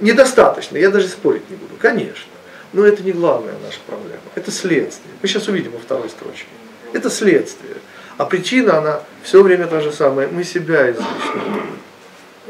Недостаточно, 0.00 0.76
я 0.76 0.90
даже 0.90 1.08
спорить 1.08 1.48
не 1.50 1.56
буду, 1.56 1.74
конечно. 1.78 2.30
Но 2.72 2.84
это 2.84 3.02
не 3.02 3.12
главная 3.12 3.54
наша 3.64 3.78
проблема, 3.86 4.20
это 4.34 4.50
следствие. 4.50 5.14
Мы 5.22 5.28
сейчас 5.28 5.48
увидим 5.48 5.72
во 5.72 5.78
второй 5.78 6.10
строчке. 6.10 6.46
Это 6.92 7.10
следствие. 7.10 7.74
А 8.18 8.24
причина, 8.24 8.78
она 8.78 9.00
все 9.22 9.42
время 9.42 9.66
та 9.66 9.80
же 9.80 9.92
самая. 9.92 10.28
Мы 10.28 10.44
себя 10.44 10.90
излишне 10.90 11.42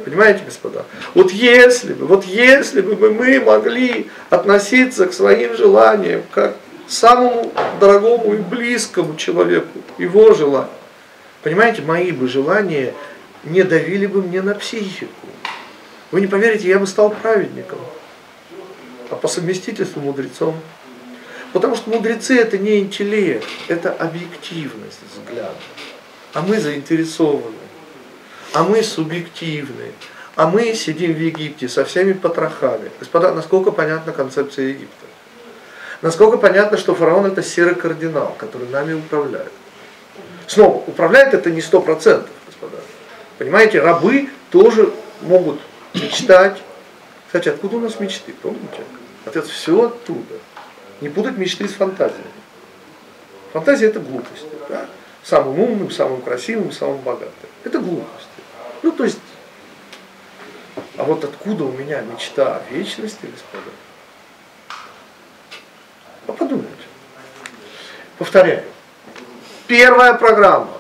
Понимаете, 0.05 0.43
господа? 0.45 0.85
Вот 1.15 1.33
если 1.33 1.93
бы, 1.93 2.07
вот 2.07 2.25
если 2.25 2.81
бы 2.81 3.11
мы 3.11 3.41
могли 3.41 4.09
относиться 4.31 5.07
к 5.07 5.13
своим 5.13 5.57
желаниям 5.57 6.23
как 6.33 6.57
к 6.87 6.91
самому 6.91 7.53
дорогому 7.81 8.35
и 8.35 8.39
близкому 8.39 9.17
человеку, 9.17 9.69
его 9.99 10.33
желанию, 10.35 10.71
Понимаете, 11.43 11.83
мои 11.83 12.13
бы 12.13 12.29
желания 12.29 12.95
не 13.45 13.63
давили 13.63 14.07
бы 14.07 14.23
мне 14.23 14.43
на 14.43 14.55
психику. 14.55 15.13
Вы 16.11 16.21
не 16.21 16.27
поверите, 16.27 16.69
я 16.69 16.79
бы 16.79 16.87
стал 16.87 17.11
праведником, 17.11 17.79
а 19.11 19.17
по 19.17 19.29
совместительству 19.29 20.01
мудрецом. 20.01 20.57
Потому 21.53 21.77
что 21.77 21.91
мудрецы 21.91 22.37
это 22.37 22.59
не 22.59 22.79
интеллект, 22.79 23.47
это 23.69 23.93
объективность 23.93 25.01
взгляда. 25.15 25.55
А 26.35 26.43
мы 26.43 26.61
заинтересованы, 26.61 27.57
а 28.53 28.65
мы 28.65 28.83
субъективны, 28.83 29.93
а 30.35 30.47
мы 30.47 30.75
сидим 30.75 31.15
в 31.15 31.19
Египте 31.19 31.69
со 31.69 31.85
всеми 31.85 32.13
потрохами. 32.13 32.91
Господа, 33.01 33.33
насколько 33.33 33.71
понятна 33.71 34.13
концепция 34.13 34.67
Египта? 34.69 35.07
Насколько 36.03 36.37
понятно, 36.37 36.77
что 36.77 36.95
фараон 36.95 37.27
это 37.27 37.43
серый 37.43 37.75
кардинал, 37.75 38.35
который 38.39 38.69
нами 38.69 38.93
управляет? 38.93 39.53
Снова, 40.49 40.83
управляет 40.87 41.35
это 41.35 41.51
не 41.51 41.61
сто 41.61 41.81
процентов, 41.83 42.31
господа. 42.47 42.79
Понимаете, 43.37 43.81
рабы 43.81 44.31
тоже 44.51 44.93
могут 45.21 45.61
мечтать. 45.93 46.63
Кстати, 47.27 47.51
откуда 47.51 47.77
у 47.77 47.81
нас 47.81 48.01
мечты, 48.01 48.33
помните? 48.33 48.83
Ответ 49.27 49.47
все 49.47 49.89
оттуда. 49.89 50.37
Не 51.03 51.11
путать 51.11 51.37
мечты 51.37 51.69
с 51.69 51.75
фантазией. 51.75 52.25
Фантазия 53.53 53.89
это 53.89 54.01
глупость. 54.01 54.47
Да? 54.71 54.87
Самым 55.23 55.61
умным, 55.61 55.91
самым 55.91 56.23
красивым, 56.23 56.73
самым 56.73 56.99
богатым. 56.99 57.31
Это 57.65 57.79
глупость. 57.79 58.29
Ну, 58.83 58.93
то 58.93 59.05
есть, 59.05 59.19
а 60.97 61.05
вот 61.05 61.25
откуда 61.25 61.65
у 61.65 61.73
меня 61.73 62.01
мечта 62.01 62.57
о 62.57 62.73
вечности, 62.73 63.27
господа? 63.27 63.71
А 66.27 66.33
подумайте. 66.33 66.73
Повторяю. 68.17 68.65
Первая 69.69 70.15
программа, 70.15 70.71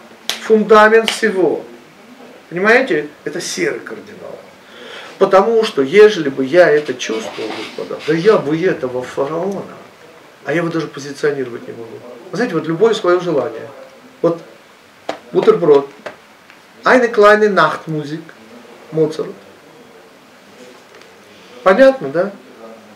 фундамент 0.40 1.10
всего. 1.10 1.62
Понимаете, 2.48 3.08
это 3.24 3.38
серый 3.38 3.80
кардинал. 3.80 4.38
Потому 5.18 5.62
что, 5.62 5.82
ежели 5.82 6.30
бы 6.30 6.42
я 6.42 6.70
это 6.70 6.94
чувствовал, 6.94 7.50
господа, 7.58 8.00
да 8.06 8.14
я 8.14 8.38
бы 8.38 8.58
этого 8.58 9.02
фараона, 9.02 9.74
а 10.46 10.52
я 10.52 10.58
его 10.58 10.70
даже 10.70 10.86
позиционировать 10.86 11.68
не 11.68 11.74
могу. 11.74 11.98
Знаете, 12.32 12.54
вот 12.54 12.66
любое 12.66 12.94
свое 12.94 13.20
желание. 13.20 13.68
Вот 14.22 14.40
бутерброд, 15.32 15.90
Eine 16.82 17.08
kleine 17.08 17.50
Nachtmusik 17.50 18.22
Моцарт. 18.92 19.34
Понятно, 21.62 22.08
да? 22.08 22.32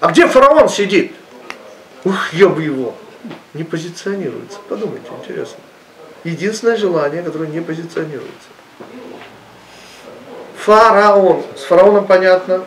А 0.00 0.10
где 0.10 0.26
фараон 0.26 0.70
сидит? 0.70 1.12
Ух, 2.04 2.32
я 2.32 2.48
бы 2.48 2.62
его. 2.62 2.94
Не 3.52 3.64
позиционируется. 3.64 4.58
Подумайте, 4.68 5.08
интересно. 5.20 5.58
Единственное 6.24 6.76
желание, 6.76 7.22
которое 7.22 7.48
не 7.48 7.60
позиционируется. 7.60 8.48
Фараон. 10.56 11.42
С 11.56 11.62
фараоном 11.62 12.06
понятно. 12.06 12.64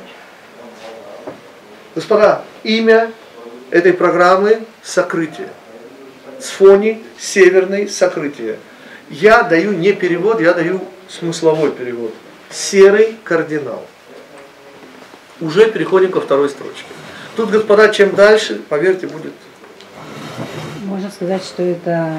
Господа, 1.96 2.44
имя 2.64 3.12
этой 3.72 3.94
программы 3.94 4.66
сокрытие. 4.84 5.50
С 6.40 6.50
фони 6.50 7.02
северной 7.18 7.88
сокрытие. 7.88 8.60
Я 9.10 9.44
даю 9.44 9.72
не 9.72 9.94
перевод, 9.94 10.42
я 10.42 10.54
даю 10.54 10.82
смысловой 11.08 11.72
перевод. 11.72 12.14
Серый 12.50 13.16
кардинал. 13.24 13.86
Уже 15.40 15.72
переходим 15.72 16.12
ко 16.12 16.20
второй 16.20 16.50
строчке. 16.50 16.84
Тут, 17.36 17.50
господа, 17.50 17.90
чем 17.90 18.16
дальше, 18.16 18.62
поверьте, 18.68 19.08
будет. 19.08 19.34
Можно 20.84 21.10
сказать, 21.10 21.44
что 21.44 21.64
это 21.64 22.14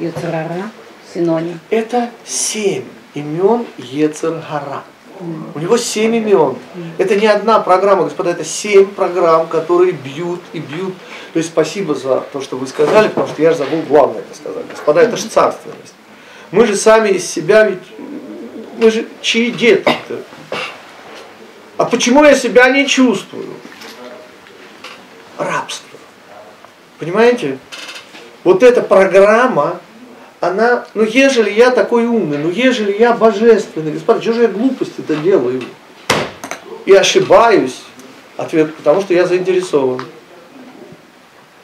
Ецарара, 0.00 0.70
синоним. 1.12 1.60
Это 1.70 2.10
семь 2.24 2.84
имен 3.14 3.66
Ецаргара. 3.78 4.82
У 5.54 5.58
него 5.58 5.78
семь 5.78 6.16
имен. 6.16 6.56
Это 6.98 7.16
не 7.16 7.26
одна 7.26 7.60
программа, 7.60 8.04
господа, 8.04 8.30
это 8.30 8.44
семь 8.44 8.86
программ, 8.86 9.46
которые 9.46 9.92
бьют 9.92 10.40
и 10.52 10.58
бьют. 10.58 10.94
То 11.32 11.38
есть 11.38 11.50
спасибо 11.50 11.94
за 11.94 12.20
то, 12.20 12.40
что 12.40 12.56
вы 12.56 12.66
сказали, 12.66 13.08
потому 13.08 13.28
что 13.28 13.40
я 13.42 13.52
же 13.52 13.58
забыл 13.58 13.82
главное 13.82 14.20
это 14.20 14.34
сказать. 14.34 14.66
Господа, 14.70 15.00
это 15.00 15.16
же 15.16 15.28
царственность. 15.28 15.94
Мы 16.50 16.66
же 16.66 16.76
сами 16.76 17.10
из 17.10 17.26
себя 17.28 17.68
ведь, 17.68 17.82
мы 18.78 18.90
же 18.90 19.06
чьи 19.20 19.50
дети-то? 19.50 20.22
А 21.76 21.84
почему 21.84 22.24
я 22.24 22.34
себя 22.34 22.68
не 22.70 22.86
чувствую? 22.86 23.48
Рабство. 25.38 25.98
Понимаете? 26.98 27.58
Вот 28.46 28.62
эта 28.62 28.80
программа, 28.80 29.80
она, 30.38 30.86
ну 30.94 31.02
ежели 31.02 31.50
я 31.50 31.72
такой 31.72 32.06
умный, 32.06 32.38
ну 32.38 32.48
ежели 32.48 32.96
я 32.96 33.12
божественный, 33.12 33.90
господа, 33.90 34.22
что 34.22 34.34
же 34.34 34.42
я 34.42 34.46
глупости-то 34.46 35.16
делаю? 35.16 35.64
И 36.84 36.92
ошибаюсь. 36.92 37.80
Ответ, 38.36 38.72
потому 38.76 39.00
что 39.00 39.14
я 39.14 39.26
заинтересован. 39.26 40.00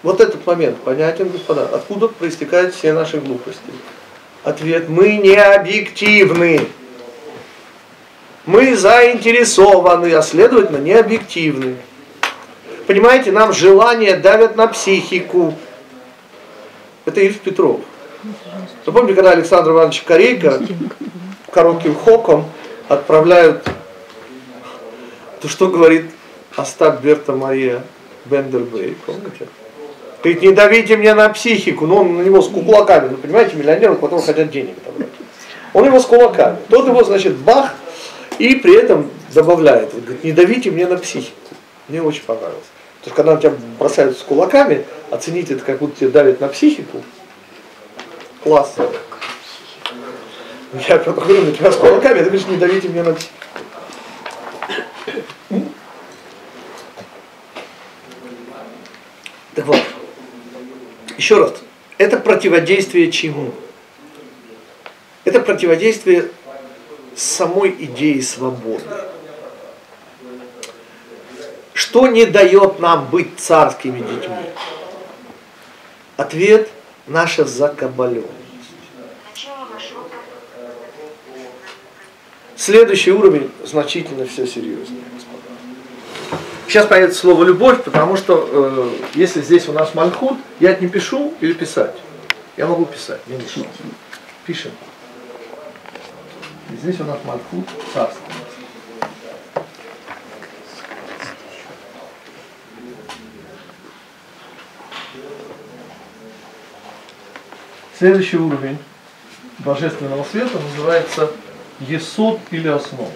Вот 0.02 0.20
этот 0.20 0.44
момент 0.44 0.76
понятен, 0.78 1.28
господа, 1.28 1.68
откуда 1.72 2.08
проистекают 2.08 2.74
все 2.74 2.92
наши 2.92 3.18
глупости. 3.18 3.60
Ответ, 4.42 4.88
мы 4.88 5.18
не 5.18 5.36
объективны. 5.36 6.66
Мы 8.44 8.74
заинтересованы, 8.74 10.12
а 10.14 10.22
следовательно 10.22 10.78
не 10.78 10.94
объективны. 10.94 11.76
Понимаете, 12.88 13.30
нам 13.30 13.52
желания 13.52 14.16
давят 14.16 14.56
на 14.56 14.66
психику. 14.66 15.54
Это 17.04 17.20
Ильф 17.20 17.40
Петров. 17.40 17.80
Вы 18.86 18.92
помните, 18.92 19.14
когда 19.14 19.32
Александр 19.32 19.70
Иванович 19.70 20.02
Корейко 20.02 20.60
коротким 21.50 21.94
хоком 21.96 22.44
отправляют, 22.88 23.68
то 25.40 25.48
что 25.48 25.68
говорит 25.68 26.10
Остап 26.56 27.02
Берта 27.02 27.32
Мария 27.32 27.82
Бендербей, 28.26 28.96
помните? 29.04 29.48
Говорит, 30.22 30.42
не 30.42 30.52
давите 30.52 30.96
мне 30.96 31.14
на 31.14 31.28
психику, 31.30 31.86
но 31.86 32.02
он 32.02 32.18
на 32.18 32.22
него 32.22 32.40
с 32.40 32.48
кулаками, 32.48 33.08
ну 33.08 33.16
понимаете, 33.16 33.56
миллионер, 33.56 33.92
у 33.92 33.94
которого 33.96 34.22
хотят 34.22 34.50
денег 34.52 34.76
отобрать. 34.78 35.08
Он 35.74 35.84
его 35.84 35.98
с 35.98 36.04
кулаками. 36.04 36.58
Тот 36.68 36.86
его, 36.86 37.02
значит, 37.02 37.36
бах, 37.38 37.74
и 38.38 38.54
при 38.54 38.76
этом 38.76 39.10
добавляет, 39.34 39.92
говорит, 39.92 40.22
не 40.22 40.30
давите 40.30 40.70
мне 40.70 40.86
на 40.86 40.96
психику. 40.96 41.34
Мне 41.88 42.00
очень 42.00 42.22
понравилось. 42.22 42.64
То 43.02 43.08
есть, 43.08 43.16
когда 43.16 43.34
на 43.34 43.40
тебя 43.40 43.52
бросают 43.80 44.16
с 44.16 44.22
кулаками, 44.22 44.86
оценить 45.10 45.50
это, 45.50 45.64
как 45.64 45.78
будто 45.78 45.98
тебе 45.98 46.10
давит 46.10 46.40
на 46.40 46.46
психику, 46.46 47.02
классно. 48.44 48.86
Я 50.88 50.98
говорю, 50.98 51.42
на 51.42 51.52
тебя 51.52 51.72
с 51.72 51.76
кулаками, 51.76 52.18
ты 52.18 52.26
говоришь, 52.26 52.46
не 52.46 52.56
давите 52.56 52.88
мне 52.88 53.02
на 53.02 53.12
психику. 53.14 53.34
Так 59.54 59.66
вот, 59.66 59.80
еще 61.18 61.38
раз, 61.38 61.54
это 61.98 62.18
противодействие 62.18 63.10
чему? 63.10 63.52
Это 65.24 65.40
противодействие 65.40 66.30
самой 67.16 67.70
идеи 67.78 68.20
свободы. 68.20 68.84
Что 71.72 72.06
не 72.06 72.26
дает 72.26 72.80
нам 72.80 73.06
быть 73.06 73.38
царскими 73.38 73.98
детьми? 73.98 74.50
Ответ– 76.16 76.68
наша 77.06 77.44
закабаленность. 77.44 78.30
Следующий 82.56 83.10
уровень 83.10 83.50
значительно 83.64 84.24
все 84.26 84.46
серьезнее. 84.46 85.02
Сейчас 86.68 86.86
появится 86.86 87.20
слово 87.20 87.44
любовь, 87.44 87.82
потому 87.82 88.16
что 88.16 88.48
э, 88.50 88.90
если 89.14 89.42
здесь 89.42 89.68
у 89.68 89.72
нас 89.72 89.94
мальхут, 89.94 90.38
я 90.60 90.70
это 90.70 90.82
не 90.82 90.88
пишу 90.88 91.34
или 91.40 91.52
писать. 91.52 91.96
Я 92.56 92.66
могу 92.66 92.84
писать, 92.86 93.20
мне 93.26 93.36
не 93.36 93.66
Пишем. 94.46 94.70
Здесь 96.70 97.00
у 97.00 97.04
нас 97.04 97.18
мальхут 97.24 97.66
царство. 97.92 98.22
Следующий 108.02 108.36
уровень 108.36 108.78
божественного 109.60 110.24
света 110.24 110.58
называется 110.58 111.30
есуд 111.78 112.40
или 112.50 112.66
основа. 112.66 113.12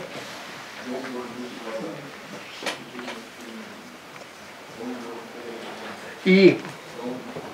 И, 6.25 6.61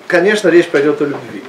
конечно, 0.05 0.49
речь 0.49 0.69
пойдет 0.69 1.01
о 1.01 1.05
любви. 1.05 1.43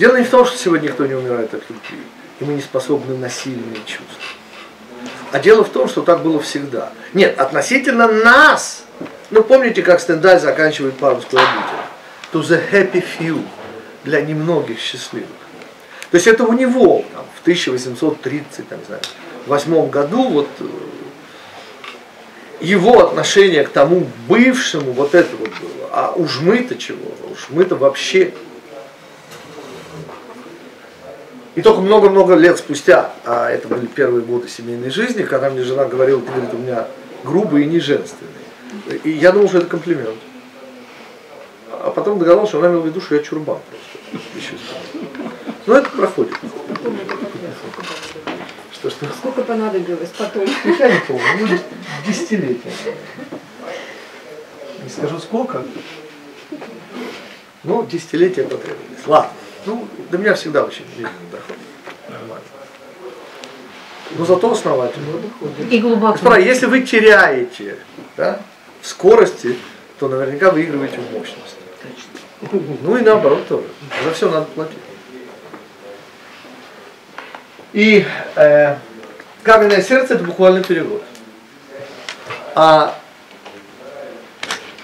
Дело 0.00 0.16
не 0.16 0.24
в 0.24 0.30
том, 0.30 0.44
что 0.44 0.58
сегодня 0.58 0.88
никто 0.88 1.06
не 1.06 1.14
умирает 1.14 1.54
от 1.54 1.62
любви, 1.70 2.00
и 2.40 2.44
мы 2.44 2.54
не 2.54 2.60
способны 2.60 3.16
на 3.16 3.30
сильные 3.30 3.84
чувства. 3.86 4.04
А 5.30 5.38
дело 5.38 5.62
в 5.62 5.68
том, 5.68 5.88
что 5.88 6.02
так 6.02 6.24
было 6.24 6.40
всегда. 6.40 6.90
Нет, 7.14 7.38
относительно 7.38 8.08
нас. 8.08 8.82
Ну, 9.30 9.44
помните, 9.44 9.82
как 9.82 10.00
Стендаль 10.00 10.40
заканчивает 10.40 10.96
парусскую 10.96 11.40
обитель? 11.40 11.86
To 12.32 12.42
the 12.42 12.60
happy 12.72 13.04
few. 13.18 13.42
Для 14.04 14.20
немногих 14.20 14.78
счастливых. 14.78 15.28
То 16.10 16.16
есть 16.16 16.26
это 16.28 16.44
у 16.44 16.52
него 16.52 17.04
там, 17.12 17.24
в 17.34 17.40
1830, 17.42 18.68
там, 18.68 18.78
не 18.78 18.84
знаю, 18.84 19.02
восьмом 19.46 19.90
году 19.90 20.28
вот 20.28 20.48
э, 20.60 20.64
его 22.60 23.04
отношение 23.04 23.64
к 23.64 23.70
тому 23.70 24.06
бывшему 24.28 24.92
вот 24.92 25.14
это 25.14 25.34
вот 25.36 25.48
было. 25.48 25.88
А 25.90 26.12
уж 26.14 26.40
мы-то 26.40 26.76
чего? 26.76 27.10
Уж 27.32 27.46
мы-то 27.50 27.74
вообще 27.76 28.32
и 31.56 31.62
только 31.62 31.80
много-много 31.80 32.34
лет 32.34 32.58
спустя, 32.58 33.12
а 33.24 33.50
это 33.50 33.66
были 33.66 33.86
первые 33.86 34.22
годы 34.22 34.46
семейной 34.46 34.90
жизни, 34.90 35.22
когда 35.22 35.48
мне 35.48 35.62
жена 35.62 35.86
говорила, 35.86 36.20
ты 36.20 36.30
говорит, 36.30 36.52
у 36.52 36.58
меня 36.58 36.86
грубый 37.24 37.62
и 37.62 37.66
не 37.66 37.80
женственный. 37.80 38.30
И 39.04 39.10
я 39.10 39.32
думал, 39.32 39.48
что 39.48 39.58
это 39.58 39.66
комплимент. 39.66 40.18
А 41.80 41.90
потом 41.90 42.18
догадался, 42.18 42.50
что 42.50 42.58
она 42.58 42.68
имела 42.68 42.80
в 42.80 42.86
виду, 42.86 43.00
что 43.00 43.14
я 43.14 43.22
чурбан 43.22 43.58
просто. 43.68 44.18
Но 45.66 45.76
это 45.76 45.90
проходит. 45.90 46.34
Что, 48.72 48.90
что? 48.90 49.06
Сколько 49.06 49.42
понадобилось 49.42 50.10
потом? 50.16 50.44
Я 50.64 50.92
не 50.92 51.00
помню, 51.00 51.22
ну, 51.40 51.58
десятилетия. 52.06 52.72
Не 54.82 54.88
скажу 54.88 55.18
сколько. 55.18 55.64
Ну, 57.64 57.84
десятилетия 57.84 58.44
потребовались. 58.44 59.06
Ладно. 59.06 59.30
Ну, 59.66 59.88
до 60.10 60.18
меня 60.18 60.34
всегда 60.34 60.64
очень 60.64 60.84
медленно 60.90 61.10
доходит. 61.32 61.60
Нормально. 62.08 62.44
Но 64.16 64.24
зато 64.24 64.52
основательно 64.52 65.18
доходит. 65.18 65.72
И 65.72 65.80
глубоко. 65.80 66.12
Господа, 66.12 66.38
если 66.38 66.66
вы 66.66 66.82
теряете 66.82 67.78
да, 68.16 68.40
в 68.80 68.86
скорости, 68.86 69.56
то 69.98 70.08
наверняка 70.08 70.50
выигрываете 70.52 70.98
в 70.98 71.12
мощности. 71.12 71.55
Ну 72.82 72.96
и 72.96 73.02
наоборот 73.02 73.46
тоже. 73.48 73.66
За 74.04 74.12
все 74.12 74.30
надо 74.30 74.46
платить. 74.46 74.78
И 77.72 78.06
э, 78.36 78.76
каменное 79.42 79.82
сердце 79.82 80.14
это 80.14 80.24
буквально 80.24 80.62
перевод. 80.62 81.02
А 82.54 82.98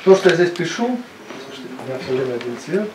то, 0.04 0.16
что 0.16 0.28
я 0.28 0.34
здесь 0.34 0.50
пишу, 0.50 0.98
слушайте, 1.46 1.68
у 1.80 1.88
меня 1.88 1.98
все 1.98 2.12
время 2.12 2.34
один 2.34 2.58
цвет, 2.58 2.90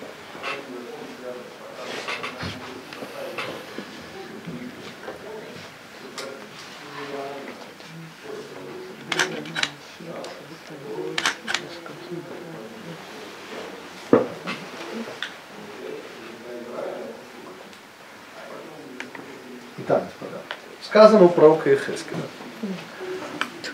сказано 20.98 21.26
у 21.26 21.30
пророка 21.30 21.70
Ехескина. 21.70 22.24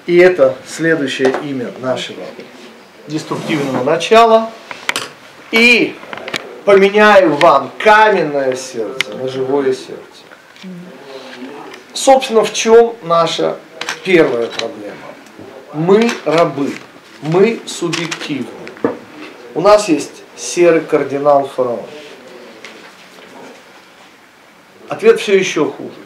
И 0.07 0.17
это 0.17 0.57
следующее 0.67 1.33
имя 1.45 1.71
нашего 1.79 2.21
деструктивного 3.07 3.81
начала. 3.85 4.51
И 5.51 5.95
поменяю 6.65 7.35
вам 7.35 7.71
каменное 7.79 8.57
сердце 8.57 9.13
на 9.13 9.29
живое 9.29 9.71
сердце. 9.71 10.03
Собственно, 11.93 12.43
в 12.43 12.51
чем 12.51 12.93
наша 13.03 13.55
первая 14.03 14.47
проблема? 14.47 15.07
Мы 15.71 16.11
рабы, 16.25 16.73
мы 17.21 17.61
субъективны. 17.65 18.49
У 19.55 19.61
нас 19.61 19.87
есть 19.87 20.23
серый 20.35 20.81
кардинал 20.81 21.47
фараон. 21.47 21.85
Ответ 24.89 25.21
все 25.21 25.37
еще 25.37 25.63
хуже. 25.71 26.02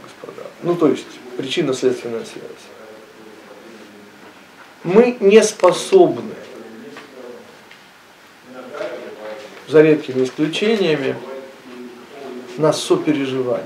Ну, 0.68 0.76
то 0.76 0.90
есть, 0.90 1.08
причинно-следственная 1.38 2.26
связь. 2.26 2.44
Мы 4.84 5.16
не 5.22 5.42
способны, 5.42 6.34
за 9.70 9.82
редкими 9.82 10.26
исключениями, 10.26 11.16
на 12.58 12.74
сопереживание. 12.74 13.66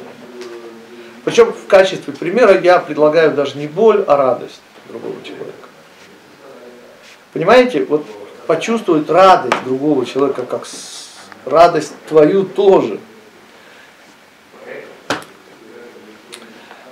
Причем 1.26 1.52
в 1.54 1.66
качестве 1.66 2.14
примера 2.14 2.62
я 2.62 2.78
предлагаю 2.78 3.32
даже 3.32 3.58
не 3.58 3.66
боль, 3.66 4.04
а 4.08 4.16
радость 4.16 4.62
другого 4.88 5.16
человека. 5.24 5.70
Понимаете, 7.34 7.84
вот 7.86 8.06
почувствовать 8.46 9.10
радость 9.10 9.64
другого 9.66 10.06
человека, 10.06 10.44
как 10.44 10.68
радость 11.46 11.94
твою 12.08 12.44
тоже. 12.44 13.00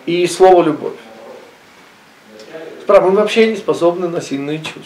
И 0.09 0.25
слово 0.25 0.63
любовь. 0.63 0.95
Справа, 2.81 3.11
мы 3.11 3.17
вообще 3.17 3.45
не 3.45 3.57
способны 3.57 4.07
на 4.07 4.21
сильные 4.21 4.57
чувства. 4.57 4.81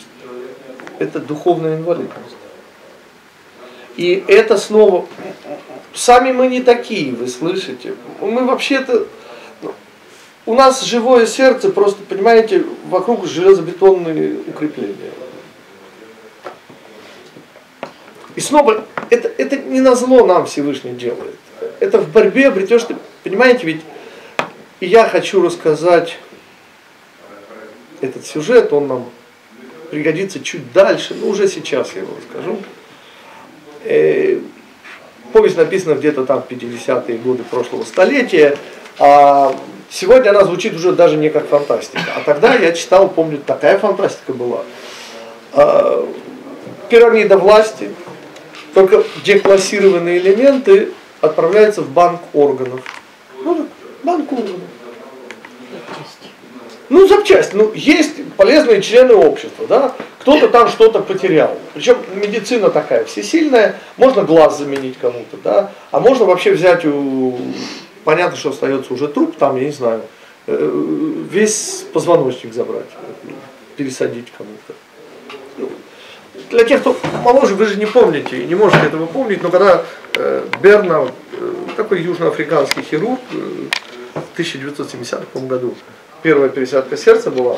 Это 1.00 1.20
духовная 1.20 1.78
инвалидность. 1.78 2.36
И 3.96 4.22
это 4.28 4.58
снова, 4.58 5.06
сами 5.94 6.34
мы 6.34 6.48
не 6.48 6.62
такие, 6.62 7.16
вы 7.16 7.30
слышите. 7.30 7.96
Мы 8.20 8.44
вообще-то, 8.44 9.08
ну, 9.62 9.74
у 10.46 10.56
нас 10.56 10.84
живое 10.84 11.26
сердце, 11.26 11.70
просто, 11.70 12.04
понимаете, 12.04 12.66
вокруг 12.90 13.26
железобетонные 13.26 14.40
укрепления. 14.46 15.12
И 18.36 18.42
снова, 18.42 18.84
это, 19.10 19.32
это 19.38 19.56
не 19.56 19.80
на 19.80 19.96
зло 19.96 20.26
нам 20.26 20.48
Всевышний 20.48 20.92
делает. 20.92 21.36
Это 21.80 22.00
в 22.00 22.12
борьбе 22.12 22.50
обретешь, 22.50 22.84
ты, 22.84 22.98
понимаете, 23.24 23.66
ведь 23.66 23.80
и 24.84 24.86
я 24.86 25.08
хочу 25.08 25.42
рассказать 25.42 26.18
этот 28.02 28.26
сюжет, 28.26 28.74
он 28.74 28.88
нам 28.88 29.10
пригодится 29.90 30.42
чуть 30.42 30.74
дальше, 30.74 31.16
но 31.16 31.28
уже 31.28 31.48
сейчас 31.48 31.94
я 31.96 32.02
его 32.02 32.14
расскажу. 32.18 32.58
Э, 33.86 34.40
повесть 35.32 35.56
написана 35.56 35.94
где-то 35.94 36.26
там 36.26 36.44
в 36.44 36.52
50-е 36.52 37.18
годы 37.20 37.44
прошлого 37.44 37.86
столетия, 37.86 38.58
а 39.00 39.56
сегодня 39.90 40.32
она 40.32 40.44
звучит 40.44 40.76
уже 40.76 40.92
даже 40.92 41.16
не 41.16 41.30
как 41.30 41.48
фантастика. 41.48 42.04
А 42.18 42.20
тогда 42.26 42.54
я 42.54 42.74
читал, 42.74 43.08
помню, 43.08 43.38
такая 43.38 43.80
фантастика 43.80 44.34
была. 44.34 44.64
А, 45.54 46.06
пирамида 46.90 47.38
власти, 47.38 47.90
только 48.74 49.06
деклассированные 49.24 50.18
элементы 50.18 50.90
отправляются 51.22 51.82
в 51.82 51.90
банк 51.90 52.20
органов. 52.34 52.82
Ну, 53.46 53.70
банк 54.04 54.32
органов. 54.32 54.60
Ну, 56.90 57.08
запчасти. 57.08 57.56
Ну, 57.56 57.72
есть 57.74 58.24
полезные 58.38 58.82
члены 58.82 59.16
общества, 59.16 59.66
да? 59.68 59.96
Кто-то 60.20 60.48
там 60.50 60.68
что-то 60.68 61.00
потерял. 61.00 61.58
Причем 61.74 61.98
медицина 62.14 62.70
такая 62.70 63.06
всесильная, 63.06 63.80
можно 63.98 64.24
глаз 64.24 64.60
заменить 64.60 64.98
кому-то, 65.00 65.38
да? 65.44 65.72
А 65.92 66.00
можно 66.00 66.26
вообще 66.26 66.52
взять 66.52 66.86
у... 66.86 67.38
Понятно, 68.04 68.38
что 68.38 68.50
остается 68.50 68.94
уже 68.94 69.08
труп, 69.08 69.36
там, 69.38 69.56
я 69.56 69.66
не 69.66 69.72
знаю, 69.72 70.02
э, 70.46 70.72
весь 71.32 71.86
позвоночник 71.94 72.54
забрать, 72.54 72.90
пересадить 73.78 74.28
кому-то. 74.38 74.74
Ну, 75.58 75.70
для 76.52 76.66
тех, 76.66 76.82
кто 76.82 76.98
моложе, 77.24 77.56
вы 77.56 77.66
же 77.66 77.78
не 77.78 77.86
помните, 77.86 78.44
и 78.44 78.46
не 78.46 78.56
можете 78.56 78.88
этого 78.88 79.06
помнить, 79.06 79.42
но 79.42 79.50
когда 79.50 79.84
э, 80.16 80.46
Берна, 80.62 81.08
э, 81.32 81.54
такой 81.78 82.02
южноафриканский 82.02 82.84
хирург, 82.84 83.22
э, 83.32 83.38
в 84.14 84.32
1970 84.34 85.48
году, 85.48 85.76
первая 86.22 86.50
пересадка 86.50 86.98
сердца 86.98 87.32
была, 87.32 87.58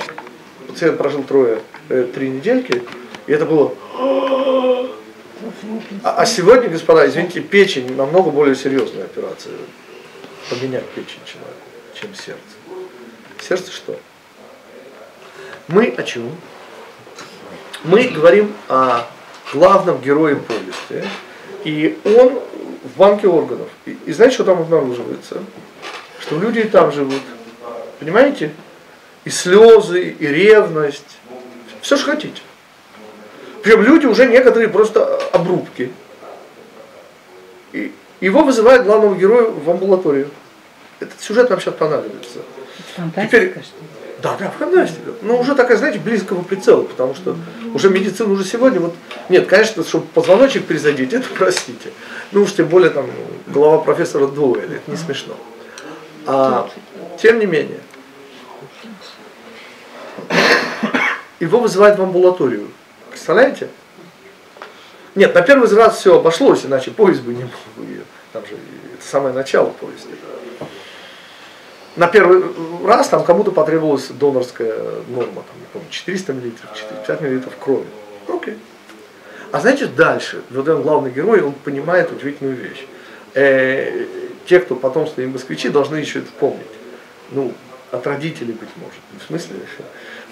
пациент 0.68 0.98
прожил 0.98 1.24
трое, 1.24 1.62
э, 1.90 2.08
три 2.14 2.30
недельки, 2.30 2.84
и 3.28 3.32
это 3.32 3.46
было... 3.46 3.74
А, 6.04 6.16
а 6.18 6.26
сегодня, 6.26 6.70
господа, 6.70 7.08
извините, 7.08 7.42
печень 7.42 7.96
намного 7.96 8.32
более 8.32 8.56
серьезная 8.56 9.04
операция. 9.04 9.54
Поменять 10.50 10.86
печень 10.90 11.20
человеку, 11.26 11.54
чем 12.00 12.14
сердце. 12.16 12.40
Сердце 13.42 13.72
что? 13.72 14.00
Мы 15.68 15.88
о 15.98 16.04
чем? 16.04 16.30
Мы 17.84 18.08
говорим 18.08 18.54
о 18.70 19.08
главном 19.54 20.02
герое 20.02 20.36
повести. 20.36 21.08
И 21.64 21.98
он 22.04 22.40
в 22.84 22.98
банке 22.98 23.28
органов. 23.28 23.68
И, 23.86 23.98
и 24.06 24.14
знаете, 24.14 24.36
что 24.36 24.44
там 24.44 24.62
обнаруживается? 24.62 25.44
Что 26.26 26.40
люди 26.40 26.60
и 26.60 26.68
там 26.68 26.92
живут. 26.92 27.22
Понимаете? 28.00 28.52
И 29.26 29.30
слезы, 29.30 30.10
и 30.10 30.28
ревность. 30.28 31.18
Все, 31.82 31.98
что 31.98 32.12
хотите. 32.12 32.42
Причем 33.62 33.84
люди 33.84 34.06
уже 34.06 34.26
некоторые 34.26 34.70
просто 34.70 35.18
обрубки. 35.32 35.92
И 37.74 37.94
его 38.22 38.44
вызывает 38.44 38.86
главного 38.86 39.16
героя 39.16 39.50
в 39.50 39.70
амбулаторию. 39.70 40.30
Этот 41.00 41.20
сюжет 41.22 41.50
нам 41.50 41.60
сейчас 41.60 41.76
понадобится. 41.76 42.40
Фантастика, 42.96 43.28
Теперь, 43.28 43.64
да, 44.24 44.36
да, 44.40 44.50
фантастика. 44.50 45.12
Но 45.22 45.40
уже 45.40 45.54
такая, 45.54 45.78
знаете, 45.78 46.00
близкого 46.00 46.42
прицела, 46.42 46.84
потому 46.84 47.14
что 47.14 47.36
уже 47.74 47.90
медицина 47.90 48.32
уже 48.34 48.44
сегодня, 48.46 48.80
вот, 48.80 48.96
нет, 49.30 49.48
конечно, 49.48 49.84
чтобы 49.84 50.06
позвоночник 50.08 50.66
пересадить, 50.66 51.14
это 51.14 51.28
простите. 51.38 51.92
Ну 52.32 52.44
уж 52.44 52.54
тем 52.54 52.68
более 52.68 52.90
там 52.90 53.06
голова 53.48 53.80
профессора 53.80 54.28
Дуэля, 54.28 54.78
это 54.78 54.90
не 54.90 54.98
смешно. 54.98 55.36
А, 56.28 56.70
тем 57.22 57.40
не 57.40 57.46
менее, 57.46 57.80
его 61.40 61.60
вызывают 61.60 62.00
в 62.00 62.04
амбулаторию. 62.04 62.70
Представляете? 63.10 63.70
Нет, 65.16 65.34
на 65.34 65.42
первый 65.42 65.74
раз 65.76 65.98
все 65.98 66.18
обошлось, 66.18 66.66
иначе 66.66 66.92
поезд 66.92 67.22
бы 67.22 67.34
не 67.34 67.44
мог 67.44 67.52
бы 67.78 68.04
Там 68.34 68.46
же 68.46 68.54
это 68.54 69.06
самое 69.06 69.34
начало 69.34 69.70
поезда. 69.70 70.10
На 71.96 72.08
первый 72.08 72.44
раз 72.86 73.08
там 73.08 73.24
кому-то 73.24 73.52
потребовалась 73.52 74.08
донорская 74.08 74.76
норма, 75.08 75.44
там, 75.44 75.60
не 75.60 75.66
помню, 75.72 75.88
400 75.90 76.34
мл, 76.34 76.42
450 76.76 77.22
мл 77.22 77.42
крови. 77.60 77.86
Окей. 78.28 78.58
А 79.54 79.62
знаете, 79.62 79.86
дальше, 79.86 80.42
вот 80.50 80.68
он 80.68 80.82
главный 80.82 81.12
герой, 81.12 81.42
он 81.42 81.54
понимает 81.54 82.12
удивительную 82.12 82.58
вещь. 82.58 82.86
Э, 83.34 84.06
те, 84.46 84.60
кто 84.60 84.76
потомственные 84.76 85.30
москвичи, 85.30 85.70
должны 85.70 85.98
еще 85.98 86.20
это 86.20 86.32
помнить. 86.40 86.66
Ну, 87.32 87.54
от 87.92 88.06
родителей, 88.08 88.54
быть 88.54 88.70
может. 88.78 89.00
В 89.20 89.28
смысле? 89.28 89.58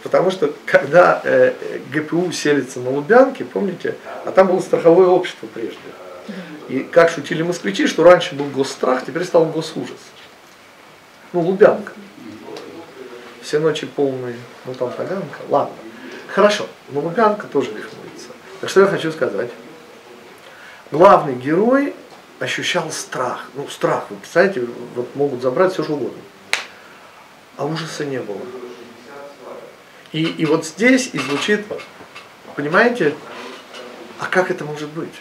Потому 0.03 0.31
что 0.31 0.53
когда 0.65 1.21
э, 1.23 1.53
ГПУ 1.91 2.31
селится 2.31 2.79
на 2.79 2.89
Лубянке, 2.89 3.45
помните, 3.45 3.95
а 4.25 4.31
там 4.31 4.47
было 4.47 4.59
страховое 4.59 5.07
общество 5.07 5.47
прежде. 5.53 5.77
И 6.69 6.79
как 6.79 7.09
шутили 7.09 7.43
москвичи, 7.43 7.87
что 7.87 8.03
раньше 8.03 8.35
был 8.35 8.45
госстрах, 8.45 9.05
теперь 9.05 9.23
стал 9.23 9.45
госужас. 9.45 9.99
Ну, 11.31 11.41
Лубянка. 11.41 11.93
Все 13.41 13.59
ночи 13.59 13.85
полные, 13.85 14.35
ну 14.65 14.73
там 14.73 14.91
Таганка. 14.91 15.39
Ладно. 15.49 15.75
Хорошо, 16.27 16.65
но 16.89 17.01
Лубянка 17.01 17.47
тоже 17.47 17.67
рифмуется. 17.67 18.29
Так 18.61 18.69
что 18.69 18.81
я 18.81 18.87
хочу 18.87 19.11
сказать. 19.11 19.49
Главный 20.91 21.35
герой 21.35 21.93
ощущал 22.43 22.91
страх. 22.91 23.45
Ну, 23.55 23.67
страх, 23.69 24.05
вы 24.09 24.17
представляете, 24.17 24.67
вот 24.95 25.15
могут 25.15 25.41
забрать 25.41 25.73
все 25.73 25.83
что 25.83 25.93
угодно. 25.93 26.21
А 27.55 27.65
ужаса 27.65 28.03
не 28.05 28.19
было. 28.19 28.41
И, 30.11 30.23
и 30.23 30.45
вот 30.45 30.65
здесь 30.65 31.09
и 31.13 31.19
звучит, 31.19 31.65
понимаете, 32.55 33.15
а 34.19 34.25
как 34.25 34.51
это 34.51 34.65
может 34.65 34.89
быть? 34.89 35.13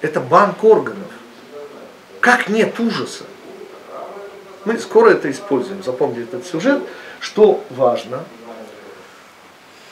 Это 0.00 0.20
банк 0.20 0.62
органов. 0.64 1.10
Как 2.20 2.48
нет 2.48 2.78
ужаса? 2.80 3.24
Мы 4.64 4.78
скоро 4.78 5.10
это 5.10 5.30
используем, 5.30 5.82
запомните 5.82 6.22
этот 6.22 6.46
сюжет. 6.46 6.82
Что 7.20 7.64
важно, 7.70 8.24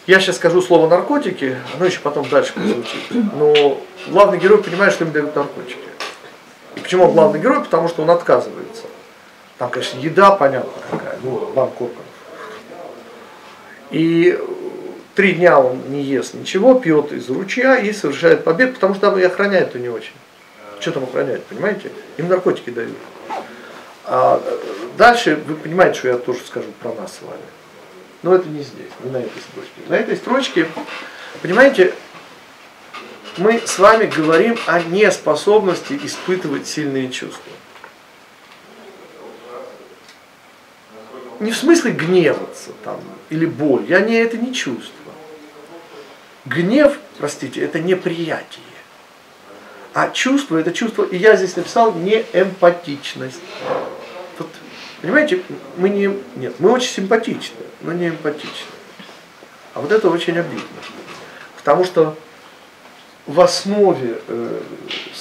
я 0.07 0.19
сейчас 0.19 0.37
скажу 0.37 0.61
слово 0.61 0.89
наркотики, 0.89 1.57
оно 1.75 1.87
еще 1.87 2.01
потом 2.01 2.29
дальше 2.29 2.53
прозвучит. 2.53 3.11
Но 3.11 3.81
главный 4.09 4.39
герой 4.39 4.63
понимает, 4.63 4.93
что 4.93 5.05
им 5.05 5.13
дают 5.13 5.37
наркотики. 5.37 5.92
И 6.77 6.81
почему 6.81 7.05
он 7.05 7.13
главный 7.13 7.41
герой? 7.41 7.63
Потому 7.63 7.89
что 7.89 8.03
он 8.03 8.11
отказывается. 8.11 8.85
Там, 9.59 9.71
конечно, 9.71 9.99
еда, 9.99 10.33
понятно 10.33 10.73
какая, 10.91 11.19
ну, 11.23 11.53
банк 11.55 11.75
корков. 11.75 11.97
И 13.91 14.39
три 15.15 15.33
дня 15.33 15.59
он 15.61 15.91
не 15.91 16.03
ест 16.03 16.35
ничего, 16.35 16.75
пьет 16.75 17.13
из 17.13 17.29
ручья 17.29 17.77
и 17.77 17.93
совершает 17.93 18.45
побег, 18.45 18.75
потому 18.75 18.95
что 18.95 19.11
там 19.11 19.19
и 19.19 19.23
охраняет-то 19.23 19.79
не 19.79 19.89
очень. 19.89 20.15
Что 20.81 20.93
там 20.93 21.05
охраняет, 21.05 21.45
понимаете? 21.45 21.93
Им 22.17 22.29
наркотики 22.29 22.71
дают. 22.71 22.97
А 24.05 24.43
дальше 24.97 25.41
вы 25.47 25.55
понимаете, 25.55 25.99
что 25.99 26.09
я 26.09 26.19
тоже 26.19 26.41
скажу 26.45 26.69
про 26.81 26.93
нас 26.95 27.19
с 27.19 27.23
вами. 27.23 27.43
Но 28.23 28.35
это 28.35 28.49
не 28.49 28.63
здесь, 28.63 28.91
не 29.05 29.11
на 29.11 29.19
этой 29.19 29.41
строчке. 29.41 29.81
На 29.89 29.95
этой 29.95 30.17
строчке, 30.17 30.69
понимаете, 31.41 31.95
мы 33.39 33.61
с 33.65 33.79
вами 33.79 34.07
говорим 34.07 34.59
о 34.67 34.81
неспособности 34.83 35.99
испытывать 36.05 36.67
сильные 36.67 37.11
чувства. 37.11 37.53
Не 41.41 41.51
в 41.51 41.57
смысле 41.57 41.93
гневаться 41.93 42.71
там, 42.85 43.01
или 43.31 43.47
боль, 43.47 43.85
я 43.89 44.01
не 44.01 44.15
это 44.15 44.37
не 44.37 44.55
чувство. 44.55 44.93
Гнев, 46.45 46.99
простите, 47.19 47.61
это 47.63 47.81
неприятие. 47.81 48.65
А 49.95 50.11
чувство, 50.11 50.57
это 50.57 50.73
чувство, 50.73 51.05
и 51.05 51.17
я 51.17 51.37
здесь 51.37 51.57
написал 51.57 51.93
не 51.95 52.25
эмпатичность. 52.33 53.41
Вот, 54.39 54.49
понимаете, 55.01 55.43
мы 55.77 55.89
не, 55.89 56.17
нет, 56.37 56.55
мы 56.59 56.71
очень 56.71 56.91
симпатичны, 56.91 57.57
но 57.81 57.93
не 57.93 58.09
эмпатичны. 58.09 58.71
А 59.75 59.81
вот 59.81 59.91
это 59.91 60.09
очень 60.11 60.39
обидно. 60.39 60.67
Потому 61.57 61.85
что 61.85 62.17
в 63.27 63.41
основе 63.41 64.21
э, 64.27 64.61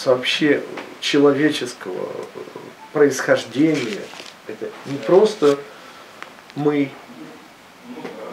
вообще 0.06 0.64
человеческого 1.00 2.08
происхождения 2.94 4.02
это 4.48 4.70
не 4.86 4.98
просто 4.98 5.58
мы 6.56 6.92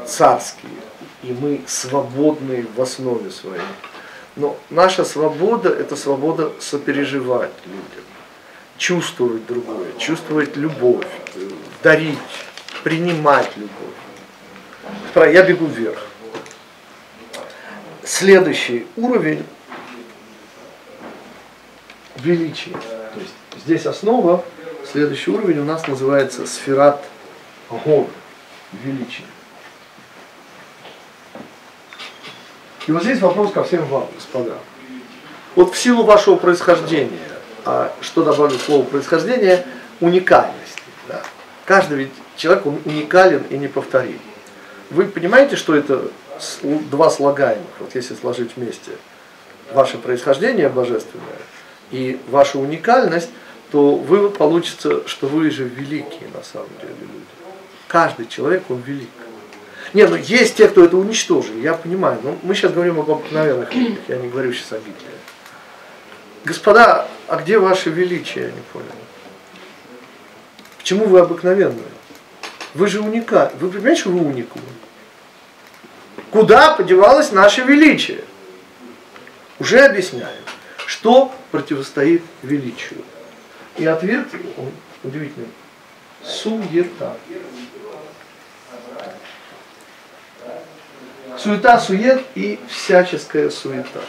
царские, 0.07 0.72
и 1.22 1.33
мы 1.33 1.61
свободные 1.66 2.66
в 2.74 2.81
основе 2.81 3.31
своей. 3.31 3.62
Но 4.37 4.59
наша 4.70 5.04
свобода– 5.04 5.68
это 5.81 5.96
свобода 5.96 6.52
сопереживать 6.61 7.52
людям, 7.66 8.04
чувствовать 8.78 9.46
другое, 9.46 9.92
чувствовать 9.98 10.57
любовь, 10.57 11.07
дарить, 11.83 12.18
принимать 12.85 13.50
любовь. 13.57 13.72
Я 15.33 15.42
бегу 15.42 15.66
вверх. 15.66 16.07
Следующий 18.04 18.87
уровень 18.96 19.44
величия. 22.22 22.72
То 22.72 23.20
есть 23.20 23.33
здесь 23.64 23.87
основа, 23.87 24.44
следующий 24.90 25.31
уровень 25.31 25.59
у 25.59 25.64
нас 25.64 25.87
называется 25.87 26.46
сферат 26.46 27.02
гон, 27.70 28.07
величия. 28.72 29.24
И 32.87 32.92
вот 32.92 33.02
здесь 33.02 33.20
вопрос 33.20 33.52
ко 33.52 33.64
всем 33.64 33.85
вам, 33.87 34.09
господа. 34.14 34.54
Вот 35.54 35.74
в 35.74 35.78
силу 35.78 36.04
вашего 36.04 36.37
происхождения, 36.37 37.18
а 37.64 37.92
что 38.00 38.22
добавлю 38.22 38.59
слово 38.59 38.85
происхождение, 38.85 39.66
уникальности. 40.00 40.83
Да? 41.07 41.22
Каждый 41.66 41.98
ведь 41.98 42.12
человек 42.37 42.64
уникален 42.64 43.44
и 43.50 43.59
неповторим. 43.59 44.20
Вы 44.90 45.04
понимаете, 45.04 45.57
что 45.57 45.74
это 45.74 46.09
два 46.90 47.11
слагаемых, 47.11 47.66
вот 47.81 47.94
если 47.94 48.14
сложить 48.14 48.57
вместе 48.57 48.92
ваше 49.74 49.98
происхождение 49.98 50.70
божественное 50.70 51.26
и 51.90 52.18
ваша 52.29 52.59
уникальность, 52.59 53.31
то 53.70 53.96
вы 53.96 54.31
получится, 54.31 55.07
что 55.07 55.27
вы 55.27 55.51
же 55.51 55.64
великие 55.64 56.29
на 56.35 56.42
самом 56.42 56.70
деле 56.81 56.94
люди. 57.01 57.24
Каждый 57.87 58.27
человек, 58.27 58.64
он 58.68 58.81
велик. 58.81 59.09
Не, 59.94 60.07
ну 60.07 60.16
есть 60.16 60.57
те, 60.57 60.68
кто 60.68 60.85
это 60.85 60.96
уничтожили, 60.96 61.61
я 61.61 61.74
понимаю, 61.74 62.18
но 62.22 62.37
мы 62.42 62.55
сейчас 62.55 62.72
говорим 62.72 63.01
об 63.01 63.11
обыкновенных 63.11 63.74
людях, 63.74 64.01
я 64.09 64.16
не 64.18 64.29
говорю 64.29 64.53
сейчас 64.53 64.72
о 64.72 64.79
Библии. 64.79 64.94
Господа, 66.44 67.09
а 67.27 67.37
где 67.37 67.59
ваше 67.59 67.90
величие, 67.90 68.44
я 68.44 68.51
не 68.51 68.61
понял. 68.72 68.87
Почему 70.79 71.07
вы 71.07 71.20
обыкновенные? 71.20 71.85
Вы 72.74 72.87
же 72.87 73.01
уникальны. 73.01 73.59
Вы 73.59 73.70
понимаете, 73.70 74.03
что 74.03 74.11
вы 74.11 74.20
уникум? 74.20 74.62
Куда 76.31 76.74
подевалось 76.74 77.33
наше 77.33 77.62
величие? 77.62 78.24
Уже 79.59 79.81
объясняем, 79.81 80.44
что 80.88 81.31
противостоит 81.51 82.22
величию. 82.42 83.05
И 83.77 83.85
ответ, 83.85 84.27
он 84.57 84.72
удивительный, 85.05 85.51
суета. 86.24 87.14
Суета, 91.37 91.79
сует 91.79 92.24
и 92.35 92.59
всяческая 92.70 93.51
суета. 93.51 94.01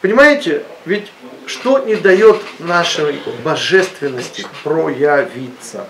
Понимаете, 0.00 0.64
ведь 0.84 1.12
что 1.46 1.78
не 1.78 1.94
дает 1.94 2.42
нашей 2.58 3.22
божественности 3.44 4.44
проявиться? 4.64 5.86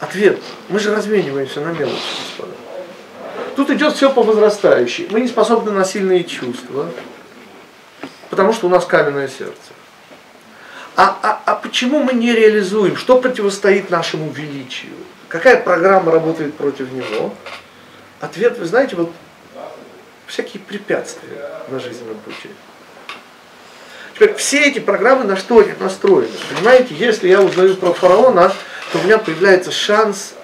Ответ. 0.00 0.40
Мы 0.70 0.80
же 0.80 0.96
размениваемся 0.96 1.60
на 1.60 1.72
мелочи, 1.72 2.00
господа. 2.18 2.51
Тут 3.56 3.70
идет 3.70 3.94
все 3.94 4.12
по 4.12 4.22
возрастающей. 4.22 5.08
Мы 5.10 5.20
не 5.20 5.28
способны 5.28 5.72
на 5.72 5.84
сильные 5.84 6.24
чувства, 6.24 6.88
потому 8.30 8.52
что 8.52 8.66
у 8.66 8.70
нас 8.70 8.84
каменное 8.86 9.28
сердце. 9.28 9.72
А, 10.96 11.18
а, 11.22 11.42
а 11.46 11.54
почему 11.54 12.02
мы 12.02 12.12
не 12.12 12.32
реализуем? 12.32 12.96
Что 12.96 13.20
противостоит 13.20 13.90
нашему 13.90 14.30
величию? 14.30 14.92
Какая 15.28 15.62
программа 15.62 16.12
работает 16.12 16.54
против 16.54 16.92
него? 16.92 17.34
Ответ, 18.20 18.58
вы 18.58 18.66
знаете, 18.66 18.96
вот 18.96 19.10
всякие 20.26 20.62
препятствия 20.62 21.50
на 21.68 21.80
жизненном 21.80 22.16
пути. 22.18 22.50
Теперь 24.14 24.34
все 24.34 24.60
эти 24.68 24.78
программы 24.78 25.24
на 25.24 25.36
что 25.36 25.58
они 25.58 25.72
настроены? 25.80 26.32
Понимаете, 26.54 26.94
если 26.94 27.28
я 27.28 27.42
узнаю 27.42 27.76
про 27.76 27.92
фараона, 27.92 28.52
то 28.92 28.98
у 28.98 29.02
меня 29.02 29.18
появляется 29.18 29.72
шанс 29.72 30.34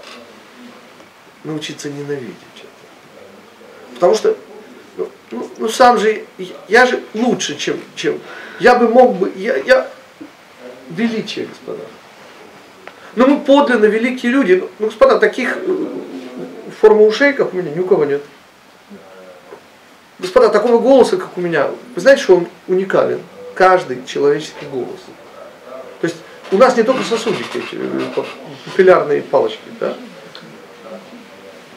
научиться 1.44 1.90
ненавидеть. 1.90 2.57
Потому 3.98 4.14
что, 4.14 4.36
ну, 4.96 5.08
ну, 5.32 5.50
ну 5.58 5.68
сам 5.68 5.98
же, 5.98 6.24
я 6.68 6.86
же 6.86 7.02
лучше, 7.14 7.56
чем, 7.56 7.80
чем 7.96 8.20
я 8.60 8.76
бы 8.76 8.86
мог 8.88 9.16
бы, 9.16 9.32
я, 9.34 9.56
я 9.56 9.88
величие, 10.90 11.46
господа. 11.46 11.82
Но 13.16 13.26
мы 13.26 13.40
подлинно 13.40 13.86
великие 13.86 14.30
люди. 14.30 14.64
Ну, 14.78 14.86
господа, 14.86 15.18
таких 15.18 15.56
э, 15.56 15.86
формы 16.80 17.04
ушей, 17.08 17.32
как 17.32 17.52
у 17.52 17.56
меня, 17.56 17.72
ни 17.72 17.80
у 17.80 17.86
кого 17.86 18.04
нет. 18.04 18.22
Господа, 20.20 20.48
такого 20.48 20.78
голоса, 20.78 21.16
как 21.16 21.36
у 21.36 21.40
меня, 21.40 21.68
вы 21.94 22.00
знаете, 22.00 22.22
что 22.22 22.36
он 22.36 22.46
уникален? 22.68 23.20
Каждый 23.54 24.04
человеческий 24.06 24.66
голос. 24.72 25.00
То 26.00 26.06
есть 26.06 26.16
у 26.52 26.56
нас 26.56 26.76
не 26.76 26.84
только 26.84 27.02
сосудики, 27.02 27.60
э, 27.72 28.00
папиллярные 28.64 29.22
палочки, 29.22 29.58
да? 29.80 29.96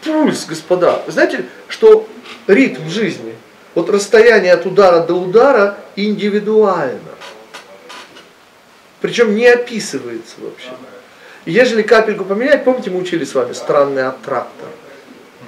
Пульс, 0.03 0.45
господа. 0.45 1.03
Знаете, 1.07 1.45
что 1.67 2.07
ритм 2.47 2.87
жизни, 2.89 3.35
вот 3.75 3.89
расстояние 3.89 4.53
от 4.53 4.65
удара 4.65 5.05
до 5.05 5.13
удара 5.15 5.77
индивидуально. 5.95 6.99
Причем 8.99 9.35
не 9.35 9.47
описывается 9.47 10.35
вообще. 10.39 10.71
Ежели 11.45 11.81
капельку 11.81 12.23
поменять, 12.23 12.63
помните, 12.63 12.91
мы 12.91 12.99
учили 12.99 13.25
с 13.25 13.33
вами 13.33 13.53
странный 13.53 14.07
аттрактор. 14.07 14.67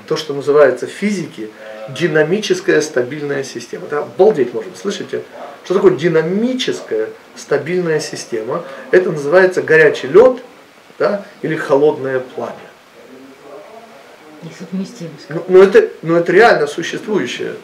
То, 0.08 0.18
что 0.18 0.34
называется 0.34 0.88
в 0.88 0.89
физике 0.89 1.50
динамическая 1.89 2.82
стабильная 2.82 3.44
система. 3.44 3.86
Это 3.86 4.00
обалдеть 4.00 4.54
можно, 4.54 4.72
слышите? 4.76 5.24
Что 5.63 5.76
такое 5.76 5.96
динамическая 5.96 7.10
стабильная 7.36 8.00
система? 8.00 8.63
Это 8.92 9.12
называется 9.12 9.62
горячий 9.62 10.08
лед 10.08 10.39
да, 11.00 11.26
или 11.42 11.56
холодное 11.56 12.20
пламя. 12.20 12.56
Несовместимость. 14.44 15.26
Ну, 15.30 15.44
но, 15.48 15.64
это, 15.64 15.90
но 16.02 16.18
это 16.18 16.32
реально 16.32 16.68
существующее. 16.68 17.56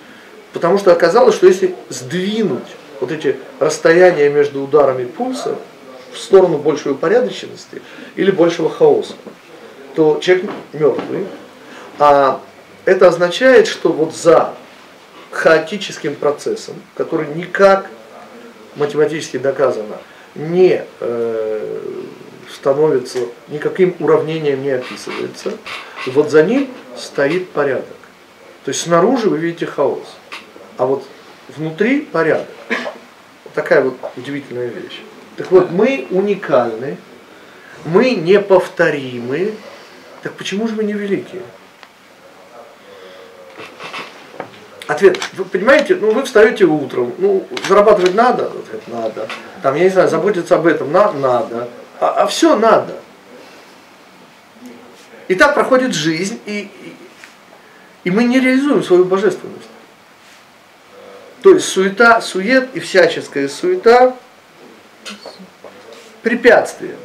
Потому 0.54 0.78
что 0.78 0.92
оказалось, 0.92 1.36
что 1.36 1.48
если 1.48 1.76
сдвинуть 1.90 2.76
вот 3.00 3.12
эти 3.12 3.38
расстояния 3.60 4.30
между 4.30 4.64
ударами 4.64 5.06
пульса, 5.06 5.56
в 6.12 6.18
сторону 6.18 6.58
большей 6.58 6.94
упорядоченности 6.94 7.82
или 8.16 8.32
большего 8.32 8.70
хаоса, 8.70 9.14
то 9.96 10.20
человек 10.22 10.50
мертвый. 10.74 11.26
А 11.98 12.42
это 12.86 13.08
означает, 13.08 13.68
что 13.68 13.92
вот 13.92 14.16
за 14.16 14.54
хаотическим 15.32 16.16
процессом, 16.16 16.76
который 16.96 17.28
никак 17.36 17.90
математически 18.76 19.38
доказано 19.38 19.98
не 20.36 20.84
э, 21.00 21.82
становится, 22.60 23.20
никаким 23.48 23.96
уравнением 24.00 24.62
не 24.62 24.72
описывается, 24.72 25.54
вот 26.08 26.30
за 26.30 26.44
ним 26.44 26.70
стоит 26.98 27.50
порядок. 27.52 27.86
То 28.66 28.70
есть 28.70 28.82
снаружи 28.82 29.30
вы 29.30 29.38
видите 29.38 29.66
хаос, 29.66 30.18
а 30.78 30.86
вот 30.86 31.06
внутри 31.56 32.02
порядок. 32.02 32.48
Вот 32.70 33.54
такая 33.54 33.82
вот 33.82 33.96
удивительная 34.18 34.68
вещь. 34.68 35.02
Так 35.38 35.52
вот, 35.52 35.72
мы 35.72 36.06
уникальны, 36.12 36.98
мы 37.86 38.12
неповторимы, 38.12 39.54
так 40.22 40.34
почему 40.34 40.68
же 40.68 40.76
мы 40.76 40.84
не 40.84 40.94
великие? 40.94 41.44
Ответ, 44.88 45.18
вы 45.34 45.46
понимаете, 45.46 45.96
ну 45.96 46.12
вы 46.12 46.24
встаете 46.24 46.66
утром, 46.66 47.14
ну 47.20 47.48
зарабатывать 47.68 48.16
надо, 48.16 48.48
ответ, 48.48 48.88
надо, 48.88 49.30
там, 49.62 49.76
я 49.76 49.84
не 49.84 49.90
знаю, 49.90 50.10
заботиться 50.10 50.56
об 50.56 50.66
этом, 50.66 50.92
на, 50.92 51.12
надо, 51.14 51.70
а, 52.00 52.24
а 52.24 52.28
все 52.28 52.56
надо. 52.56 52.98
И 55.28 55.36
так 55.36 55.54
проходит 55.54 55.94
жизнь, 55.94 56.40
и, 56.46 56.72
и, 58.04 58.10
мы 58.10 58.24
не 58.24 58.40
реализуем 58.40 58.84
свою 58.84 59.06
божественность. 59.06 59.68
То 61.44 61.54
есть 61.54 61.68
суета, 61.68 62.20
сует 62.22 62.70
и 62.74 62.80
всяческая 62.80 63.48
суета 63.48 64.16
препятствие. 66.24 66.96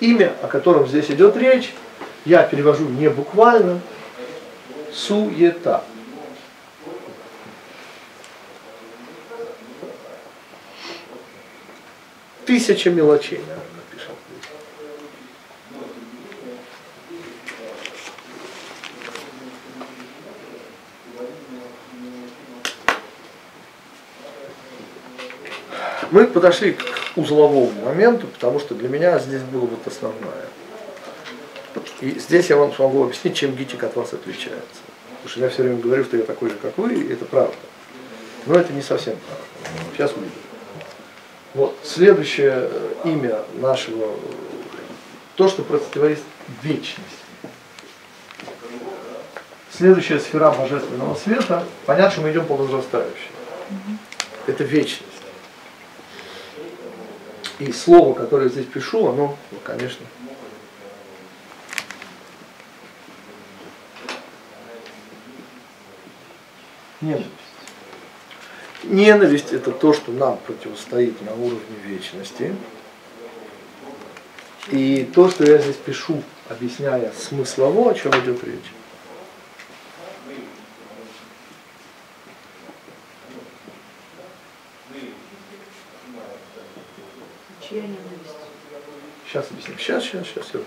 Имя, 0.00 0.32
о 0.42 0.48
котором 0.48 0.88
здесь 0.88 1.10
идет 1.10 1.36
речь, 1.36 1.72
я 2.24 2.42
перевожу 2.42 2.84
не 2.84 3.08
буквально, 3.10 3.80
суета. 4.92 5.84
Тысяча 12.46 12.90
мелочей, 12.90 13.38
наверное, 13.38 13.63
Мы 26.14 26.28
подошли 26.28 26.74
к 26.74 26.84
узловому 27.16 27.72
моменту, 27.84 28.28
потому 28.28 28.60
что 28.60 28.76
для 28.76 28.88
меня 28.88 29.18
здесь 29.18 29.42
было 29.42 29.66
вот 29.66 29.84
основное. 29.84 30.46
И 32.00 32.20
здесь 32.20 32.50
я 32.50 32.56
вам 32.56 32.72
смогу 32.72 33.02
объяснить, 33.02 33.34
чем 33.36 33.56
гитик 33.56 33.82
от 33.82 33.96
вас 33.96 34.12
отличается. 34.12 34.80
Потому 35.10 35.28
что 35.28 35.40
я 35.40 35.48
все 35.48 35.64
время 35.64 35.80
говорю, 35.80 36.04
что 36.04 36.16
я 36.16 36.22
такой 36.22 36.50
же, 36.50 36.54
как 36.54 36.78
вы, 36.78 36.94
и 36.94 37.12
это 37.12 37.24
правда. 37.24 37.56
Но 38.46 38.54
это 38.54 38.72
не 38.72 38.80
совсем 38.80 39.16
правда. 39.26 39.44
Сейчас 39.92 40.12
увидим. 40.12 40.30
Вот, 41.54 41.76
следующее 41.82 42.68
э, 42.70 42.94
имя 43.06 43.40
нашего, 43.54 44.14
то, 45.34 45.48
что 45.48 45.64
противовесит 45.64 46.22
вечности. 46.62 47.02
Следующая 49.76 50.20
сфера 50.20 50.52
божественного 50.52 51.16
света, 51.16 51.64
понятно, 51.86 52.12
что 52.12 52.20
мы 52.20 52.30
идем 52.30 52.46
по 52.46 52.54
возрастающей. 52.54 53.32
Это 54.46 54.62
вечность. 54.62 55.13
И 57.64 57.72
слово, 57.72 58.12
которое 58.12 58.50
здесь 58.50 58.66
пишу, 58.66 59.08
оно, 59.08 59.38
ну, 59.50 59.58
конечно, 59.64 60.04
ненависть. 67.00 67.30
Ненависть 68.82 69.52
это 69.54 69.70
то, 69.70 69.94
что 69.94 70.12
нам 70.12 70.36
противостоит 70.46 71.22
на 71.22 71.32
уровне 71.32 71.78
вечности. 71.86 72.54
И 74.70 75.08
то, 75.14 75.30
что 75.30 75.44
я 75.44 75.56
здесь 75.56 75.76
пишу, 75.76 76.22
объясняя 76.50 77.12
смыслово, 77.18 77.92
о 77.92 77.94
чем 77.94 78.12
идет 78.12 78.44
речь. 78.44 78.72
Сейчас 89.34 89.46
объясню. 89.50 89.74
Сейчас, 89.78 90.04
сейчас, 90.04 90.26
сейчас. 90.28 90.62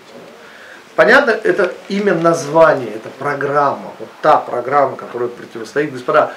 Понятно, 0.97 1.31
это 1.31 1.73
имя 1.87 2.13
название, 2.15 2.89
это 2.89 3.07
программа. 3.17 3.93
Вот 3.97 4.09
та 4.21 4.35
программа, 4.35 4.97
которая 4.97 5.29
противостоит. 5.29 5.93
Господа, 5.93 6.33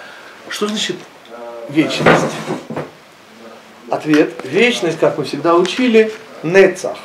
что 0.49 0.69
значит 0.69 0.95
вечность? 1.71 2.23
Ответ. 3.90 4.33
Вечность, 4.45 5.01
как 5.01 5.19
мы 5.19 5.25
всегда 5.25 5.57
учили, 5.57 6.12
нецах. 6.45 6.99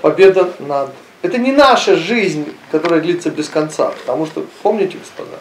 Победа 0.00 0.52
над. 0.58 0.90
Это 1.20 1.38
не 1.38 1.52
наша 1.52 1.94
жизнь, 1.94 2.52
которая 2.72 3.00
длится 3.00 3.30
без 3.30 3.48
конца. 3.48 3.90
Потому 3.90 4.26
что, 4.26 4.44
помните, 4.64 4.98
господа, 4.98 5.38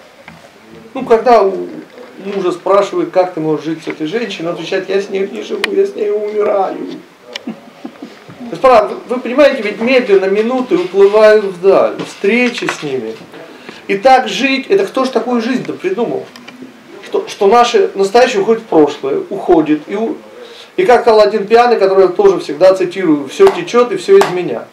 ну, 0.93 1.03
когда 1.05 1.41
мужа 1.43 2.51
спрашивают, 2.51 3.09
как 3.09 3.33
ты 3.33 3.39
можешь 3.39 3.65
жить 3.65 3.83
с 3.83 3.87
этой 3.87 4.05
женщиной, 4.05 4.49
он 4.49 4.53
отвечает, 4.53 4.89
я 4.89 5.01
с 5.01 5.09
ней 5.09 5.27
не 5.27 5.41
живу, 5.41 5.73
я 5.73 5.87
с 5.87 5.95
ней 5.95 6.11
умираю. 6.11 6.77
Господа, 8.51 8.91
вы 9.07 9.17
понимаете, 9.21 9.61
ведь 9.61 9.79
медленно 9.79 10.25
минуты 10.25 10.75
уплывают 10.75 11.45
вдаль, 11.45 11.95
встречи 12.05 12.65
с 12.65 12.83
ними. 12.83 13.15
И 13.87 13.97
так 13.97 14.27
жить, 14.27 14.67
это 14.67 14.85
кто 14.85 15.05
же 15.05 15.11
такую 15.11 15.41
жизнь-то 15.41 15.71
придумал? 15.71 16.25
Что, 17.05 17.25
что 17.29 17.47
наше 17.47 17.91
настоящее 17.95 18.41
уходит 18.41 18.63
в 18.63 18.65
прошлое, 18.65 19.21
уходит. 19.29 19.83
И, 19.87 19.97
и 20.75 20.85
как 20.85 21.03
сказал 21.03 21.21
один 21.21 21.47
пьяный, 21.47 21.79
который 21.79 22.07
я 22.07 22.07
тоже 22.09 22.39
всегда 22.39 22.73
цитирую, 22.75 23.29
все 23.29 23.47
течет 23.47 23.93
и 23.93 23.97
все 23.97 24.17
из 24.17 24.29
меня. 24.31 24.65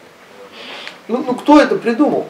Ну, 1.07 1.23
ну 1.25 1.33
кто 1.33 1.61
это 1.61 1.75
придумал? 1.75 2.27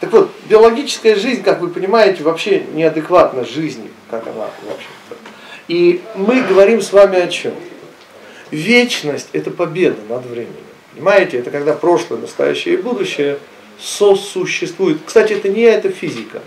Так 0.00 0.12
вот, 0.12 0.30
биологическая 0.50 1.16
жизнь, 1.16 1.42
как 1.42 1.62
вы 1.62 1.68
понимаете, 1.68 2.22
вообще 2.22 2.62
неадекватна 2.74 3.46
жизни, 3.46 3.90
как 4.10 4.26
она 4.26 4.48
вообще-то. 4.68 5.16
И 5.68 6.02
мы 6.14 6.42
говорим 6.42 6.82
с 6.82 6.92
вами 6.92 7.18
о 7.18 7.26
чем? 7.28 7.54
Вечность– 8.50 9.28
это 9.32 9.50
победа 9.50 9.96
над 10.08 10.24
временем. 10.26 10.54
Понимаете, 10.94 11.38
это 11.38 11.50
когда 11.50 11.72
прошлое, 11.72 12.20
настоящее 12.20 12.74
и 12.74 12.76
будущее 12.78 13.38
сосуществуют. 13.78 15.00
Кстати, 15.04 15.34
это 15.34 15.48
не 15.48 15.62
это 15.62 15.90
физика. 15.90 16.40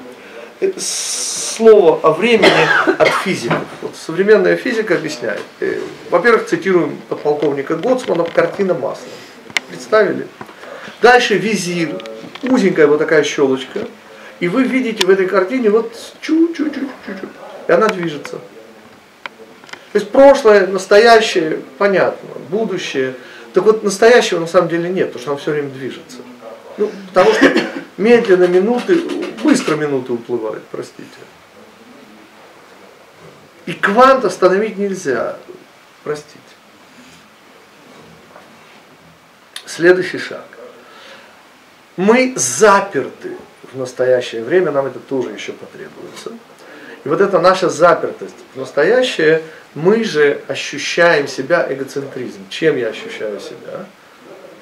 Это 0.60 0.80
слово 0.80 2.00
о 2.02 2.14
времени 2.14 2.50
от 2.98 3.10
физиков. 3.24 3.64
Вот 3.82 3.96
современная 3.96 4.56
физика 4.56 4.96
объясняет. 4.96 5.42
Э, 5.60 5.80
во-первых, 6.10 6.48
цитируем 6.48 6.98
подполковника 7.08 7.76
Гоцмана 7.76 8.24
«Картина 8.24 8.74
масла». 8.74 9.08
Представили? 9.70 10.28
Дальше 11.02 11.38
визир, 11.38 12.02
узенькая 12.44 12.88
вот 12.88 13.00
такая 13.00 13.24
щелочка. 13.24 13.88
И 14.40 14.48
вы 14.48 14.64
видите 14.64 15.06
в 15.06 15.10
этой 15.10 15.28
картине 15.28 15.70
вот 15.70 15.94
чуть-чуть-чуть-чуть. 16.22 17.30
И 17.68 17.72
она 17.72 17.88
движется. 17.88 18.40
То 19.92 19.98
есть 20.00 20.12
прошлое, 20.12 20.68
настоящее, 20.68 21.62
понятно, 21.78 22.30
будущее. 22.50 23.16
Так 23.54 23.64
вот 23.64 23.84
настоящего 23.84 24.40
на 24.40 24.48
самом 24.48 24.70
деле 24.70 24.90
нет, 24.90 25.08
потому 25.08 25.22
что 25.22 25.32
оно 25.32 25.40
все 25.40 25.52
время 25.52 25.70
движется. 25.70 26.18
Ну, 26.78 26.92
потому 27.08 27.34
что 27.34 27.52
медленно 27.98 28.46
минуты, 28.46 29.02
быстро 29.44 29.76
минуты 29.76 30.14
уплывают, 30.14 30.64
простите. 30.72 31.08
И 33.66 33.74
квант 33.74 34.26
остановить 34.26 34.78
нельзя, 34.78 35.38
простите. 36.04 36.40
Следующий 39.66 40.20
шаг. 40.20 40.46
Мы 41.98 42.34
заперты 42.36 43.38
в 43.72 43.78
настоящее 43.78 44.44
время, 44.44 44.72
нам 44.72 44.86
это 44.86 45.00
тоже 45.00 45.32
еще 45.32 45.52
потребуется. 45.54 46.32
И 47.06 47.10
вот 47.10 47.22
эта 47.22 47.40
наша 47.40 47.70
запертость 47.70 48.36
в 48.54 48.60
настоящее– 48.60 49.42
мы 49.76 50.04
же 50.04 50.42
ощущаем 50.48 51.28
себя 51.28 51.66
эгоцентризм. 51.70 52.48
Чем 52.50 52.78
я 52.78 52.88
ощущаю 52.88 53.40
себя? 53.40 53.86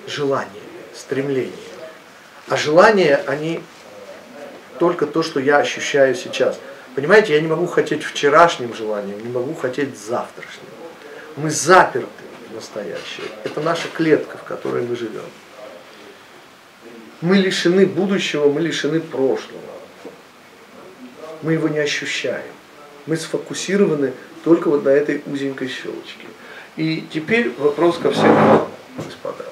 Желание, 0.08 0.64
стремление. 0.94 1.54
А 2.48 2.58
желания, 2.58 3.22
они 3.28 3.62
только 4.80 5.06
то, 5.06 5.24
что 5.24 5.40
я 5.40 5.58
ощущаю 5.58 6.16
сейчас. 6.16 6.60
Понимаете, 6.96 7.34
я 7.34 7.42
не 7.42 7.48
могу 7.48 7.68
хотеть 7.68 8.04
вчерашним 8.04 8.74
желанием, 8.74 9.20
не 9.24 9.32
могу 9.32 9.54
хотеть 9.54 9.98
завтрашним. 9.98 10.66
Мы 11.36 11.52
заперты 11.52 12.08
в 12.50 12.56
настоящее. 12.56 13.28
Это 13.44 13.62
наша 13.62 13.88
клетка, 13.90 14.38
в 14.38 14.44
которой 14.44 14.84
мы 14.84 14.96
живем. 14.96 15.22
Мы 17.22 17.38
лишены 17.38 17.86
будущего, 17.86 18.50
мы 18.50 18.62
лишены 18.62 19.00
прошлого. 19.00 19.62
Мы 21.42 21.54
его 21.54 21.68
не 21.68 21.80
ощущаем. 21.80 22.52
Мы 23.06 23.16
сфокусированы 23.16 24.14
только 24.44 24.70
вот 24.70 24.84
на 24.84 24.90
этой 24.90 25.22
узенькой 25.26 25.68
щелочке. 25.68 26.28
И 26.76 27.06
теперь 27.12 27.54
вопрос 27.58 27.98
ко 27.98 28.12
всем 28.12 28.34
вам, 28.34 28.68
господа. 28.98 29.46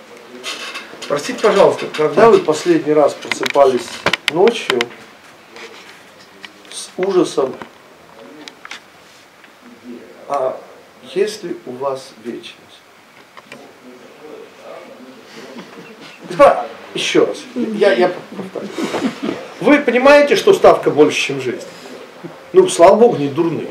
Простите, 1.07 1.39
пожалуйста, 1.41 1.87
когда 1.95 2.29
вы 2.29 2.39
последний 2.39 2.93
раз 2.93 3.13
просыпались 3.13 3.87
ночью 4.31 4.79
с 6.71 6.89
ужасом, 6.97 7.55
а 10.27 10.59
есть 11.13 11.43
ли 11.43 11.55
у 11.65 11.71
вас 11.73 12.11
вечность? 12.23 12.55
Господа, 16.27 16.67
еще 16.95 17.25
раз, 17.25 17.37
я, 17.55 17.93
я 17.93 18.11
повторю. 18.35 18.67
Вы 19.61 19.79
понимаете, 19.79 20.35
что 20.35 20.53
ставка 20.53 20.91
больше, 20.91 21.19
чем 21.19 21.41
жизнь? 21.41 21.65
Ну, 22.53 22.67
слава 22.67 22.95
Богу, 22.95 23.17
не 23.17 23.27
дурные. 23.27 23.67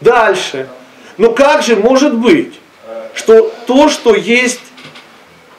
Дальше. 0.00 0.68
Но 1.16 1.32
как 1.32 1.62
же 1.62 1.76
может 1.76 2.14
быть, 2.14 2.58
что 3.14 3.52
то, 3.66 3.88
что 3.88 4.14
есть 4.14 4.60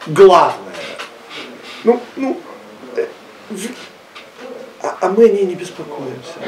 главное, 0.08 0.56
ну, 1.84 2.00
ну, 2.16 2.40
э, 2.96 3.06
а, 4.82 4.98
а 5.02 5.10
мы 5.10 5.26
о 5.26 5.30
ней 5.30 5.46
не 5.46 5.56
беспокоимся. 5.56 6.40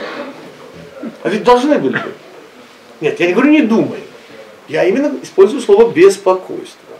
А 1.24 1.30
ведь 1.30 1.44
должны 1.44 1.78
были 1.78 1.98
бы. 1.98 2.14
Нет, 3.02 3.20
я 3.20 3.28
не 3.28 3.34
говорю 3.34 3.52
не 3.52 3.62
думай. 3.62 4.00
Я 4.68 4.86
именно 4.86 5.20
использую 5.22 5.62
слово 5.62 5.92
беспокойство. 5.92 6.96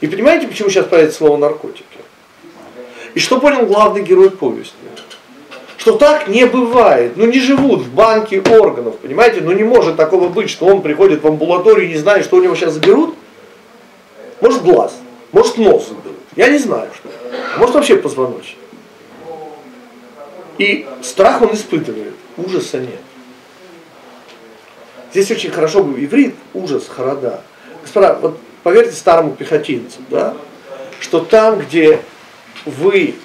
И 0.00 0.06
понимаете, 0.06 0.48
почему 0.48 0.70
сейчас 0.70 0.86
появится 0.86 1.18
слово 1.18 1.36
наркотики? 1.36 1.84
И 3.14 3.20
что 3.20 3.38
понял 3.38 3.66
главный 3.66 4.02
герой 4.02 4.30
повести? 4.30 4.74
Что 5.82 5.96
так 5.96 6.28
не 6.28 6.46
бывает. 6.46 7.16
Ну 7.16 7.26
не 7.26 7.40
живут 7.40 7.80
в 7.80 7.92
банке 7.92 8.40
органов, 8.40 8.98
понимаете? 8.98 9.40
Ну 9.40 9.50
не 9.50 9.64
может 9.64 9.96
такого 9.96 10.28
быть, 10.28 10.48
что 10.48 10.66
он 10.66 10.80
приходит 10.80 11.24
в 11.24 11.26
амбулаторию 11.26 11.86
и 11.86 11.94
не 11.94 11.98
знает, 11.98 12.24
что 12.24 12.36
у 12.36 12.40
него 12.40 12.54
сейчас 12.54 12.74
заберут. 12.74 13.16
Может 14.40 14.62
глаз, 14.62 14.94
может 15.32 15.58
нос 15.58 15.88
заберут. 15.88 16.20
Я 16.36 16.50
не 16.50 16.58
знаю, 16.58 16.88
что. 16.94 17.08
Может 17.58 17.74
вообще 17.74 17.96
позвоночник. 17.96 18.58
И 20.58 20.86
страх 21.02 21.42
он 21.42 21.52
испытывает, 21.52 22.14
ужаса 22.36 22.78
нет. 22.78 23.00
Здесь 25.10 25.32
очень 25.32 25.50
хорошо 25.50 25.82
был 25.82 25.96
иврит, 25.96 26.36
ужас, 26.54 26.86
хорода. 26.86 27.40
Господа, 27.82 28.20
вот 28.22 28.38
поверьте 28.62 28.92
старому 28.92 29.32
пехотинцу, 29.32 29.98
да, 30.10 30.36
что 31.00 31.18
там, 31.18 31.58
где 31.58 32.00
вы, 32.66 33.16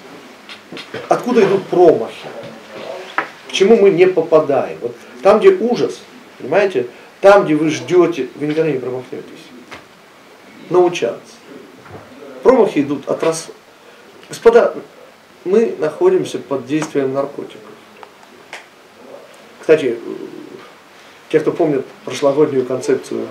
откуда 1.08 1.44
идут 1.44 1.64
промахи, 1.66 2.26
к 3.48 3.52
чему 3.52 3.76
мы 3.76 3.90
не 3.90 4.06
попадаем. 4.06 4.78
Вот 4.80 4.94
там, 5.22 5.40
где 5.40 5.50
ужас, 5.50 6.00
понимаете, 6.38 6.86
там, 7.20 7.44
где 7.44 7.54
вы 7.54 7.70
ждете, 7.70 8.28
вы 8.36 8.46
никогда 8.46 8.70
не 8.70 8.78
промахнетесь. 8.78 9.24
Научаться. 10.70 11.34
Промахи 12.42 12.80
идут 12.80 13.08
от 13.08 13.22
раз. 13.22 13.48
Господа, 14.28 14.74
мы 15.44 15.74
находимся 15.78 16.38
под 16.38 16.66
действием 16.66 17.12
наркотиков. 17.14 17.60
Кстати, 19.60 19.98
те, 21.30 21.40
кто 21.40 21.52
помнит 21.52 21.84
прошлогоднюю 22.04 22.64
концепцию, 22.66 23.26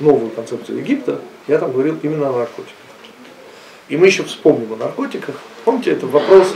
новую 0.00 0.30
концепцию 0.30 0.78
Египта, 0.78 1.20
я 1.48 1.58
там 1.58 1.72
говорил 1.72 1.98
именно 2.02 2.28
о 2.28 2.32
наркотиках. 2.32 2.74
И 3.88 3.96
мы 3.96 4.06
еще 4.06 4.22
вспомним 4.24 4.72
о 4.72 4.76
наркотиках. 4.76 5.34
Помните, 5.64 5.92
это 5.92 6.06
вопрос 6.06 6.54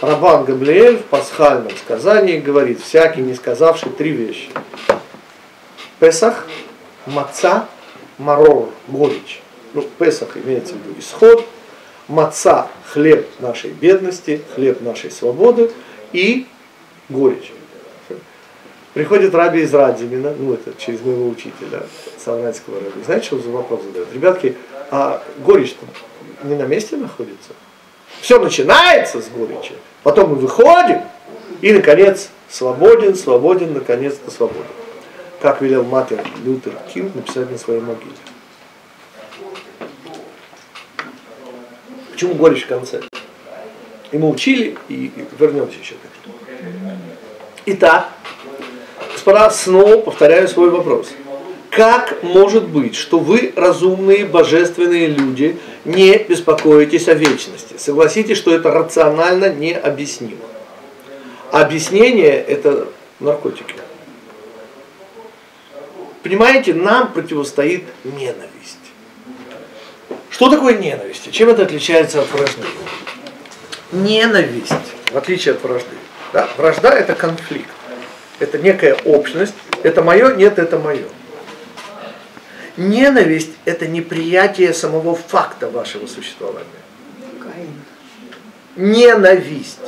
Рабан 0.00 0.44
Габлиэль 0.44 0.98
в 0.98 1.04
пасхальном 1.04 1.72
сказании 1.76 2.38
говорит, 2.38 2.80
всякий 2.80 3.20
не 3.20 3.34
сказавший 3.34 3.90
три 3.90 4.10
вещи. 4.10 4.48
Песах, 6.00 6.46
маца, 7.06 7.68
марор, 8.18 8.70
горечь. 8.88 9.40
Ну, 9.72 9.82
Песах 9.98 10.36
имеется 10.36 10.74
в 10.74 10.76
виду 10.78 10.98
исход, 10.98 11.46
маца– 12.08 12.68
хлеб 12.92 13.26
нашей 13.40 13.70
бедности, 13.70 14.42
хлеб 14.54 14.80
нашей 14.80 15.10
свободы 15.10 15.70
и 16.12 16.46
горечь. 17.08 17.52
Приходит 18.92 19.34
раби 19.34 19.62
из 19.62 19.74
Радзимина, 19.74 20.34
ну 20.38 20.54
это 20.54 20.72
через 20.78 21.00
моего 21.00 21.28
учителя, 21.28 21.82
Савранского 22.16 22.76
раби. 22.76 23.02
Знаете, 23.04 23.26
что 23.26 23.38
за 23.40 23.50
вопрос 23.50 23.82
задает? 23.82 24.12
Ребятки, 24.12 24.56
а 24.90 25.20
горечь-то 25.38 25.84
не 26.46 26.54
на 26.54 26.62
месте 26.62 26.96
находится? 26.96 27.50
Все 28.24 28.38
начинается 28.38 29.20
с 29.20 29.28
горечи, 29.28 29.74
потом 30.02 30.30
мы 30.30 30.36
выходим, 30.36 31.02
и, 31.60 31.74
наконец, 31.74 32.30
свободен, 32.48 33.14
свободен, 33.14 33.74
наконец-то 33.74 34.30
свободен. 34.30 34.64
Как 35.42 35.60
велел 35.60 35.84
Мартин 35.84 36.20
Лютер 36.42 36.72
Кинг 36.94 37.14
написать 37.14 37.50
на 37.50 37.58
своей 37.58 37.80
могиле. 37.80 38.14
Почему 42.12 42.32
горечь 42.36 42.64
в 42.64 42.68
конце? 42.68 43.02
И 44.10 44.16
мы 44.16 44.30
учили, 44.30 44.78
и 44.88 45.12
вернемся 45.38 45.78
еще 45.78 45.96
к 45.96 45.98
этому. 46.06 46.98
Итак, 47.66 48.08
господа, 49.12 49.50
снова 49.50 50.00
повторяю 50.00 50.48
свой 50.48 50.70
вопрос. 50.70 51.10
Как 51.74 52.22
может 52.22 52.68
быть, 52.68 52.94
что 52.94 53.18
вы, 53.18 53.52
разумные, 53.56 54.24
божественные 54.26 55.08
люди, 55.08 55.58
не 55.84 56.16
беспокоитесь 56.18 57.08
о 57.08 57.14
вечности? 57.14 57.74
Согласитесь, 57.78 58.36
что 58.36 58.54
это 58.54 58.70
рационально 58.70 59.52
необъяснимо. 59.52 60.44
Объяснение– 61.50 62.32
это 62.48 62.86
наркотики. 63.18 63.74
Понимаете, 66.22 66.74
нам 66.74 67.12
противостоит 67.12 67.82
ненависть. 68.04 68.78
Что 70.30 70.48
такое 70.48 70.78
ненависть? 70.78 71.30
Чем 71.32 71.48
это 71.48 71.62
отличается 71.62 72.20
от 72.20 72.30
вражды? 72.32 72.62
Ненависть, 73.90 74.72
в 75.12 75.16
отличие 75.16 75.54
от 75.54 75.62
вражды. 75.64 75.96
Да? 76.32 76.48
Вражда– 76.56 76.90
это 76.96 77.14
конфликт. 77.14 77.68
Это 78.38 78.58
некая 78.58 78.94
общность. 79.04 79.54
Это 79.82 80.02
мое, 80.02 80.36
нет, 80.36 80.60
это 80.60 80.78
мое. 80.78 81.06
Ненависть– 82.76 83.52
это 83.64 83.86
неприятие 83.86 84.74
самого 84.74 85.14
факта 85.14 85.70
вашего 85.70 86.06
существования. 86.06 86.66
Ненависть. 88.76 89.78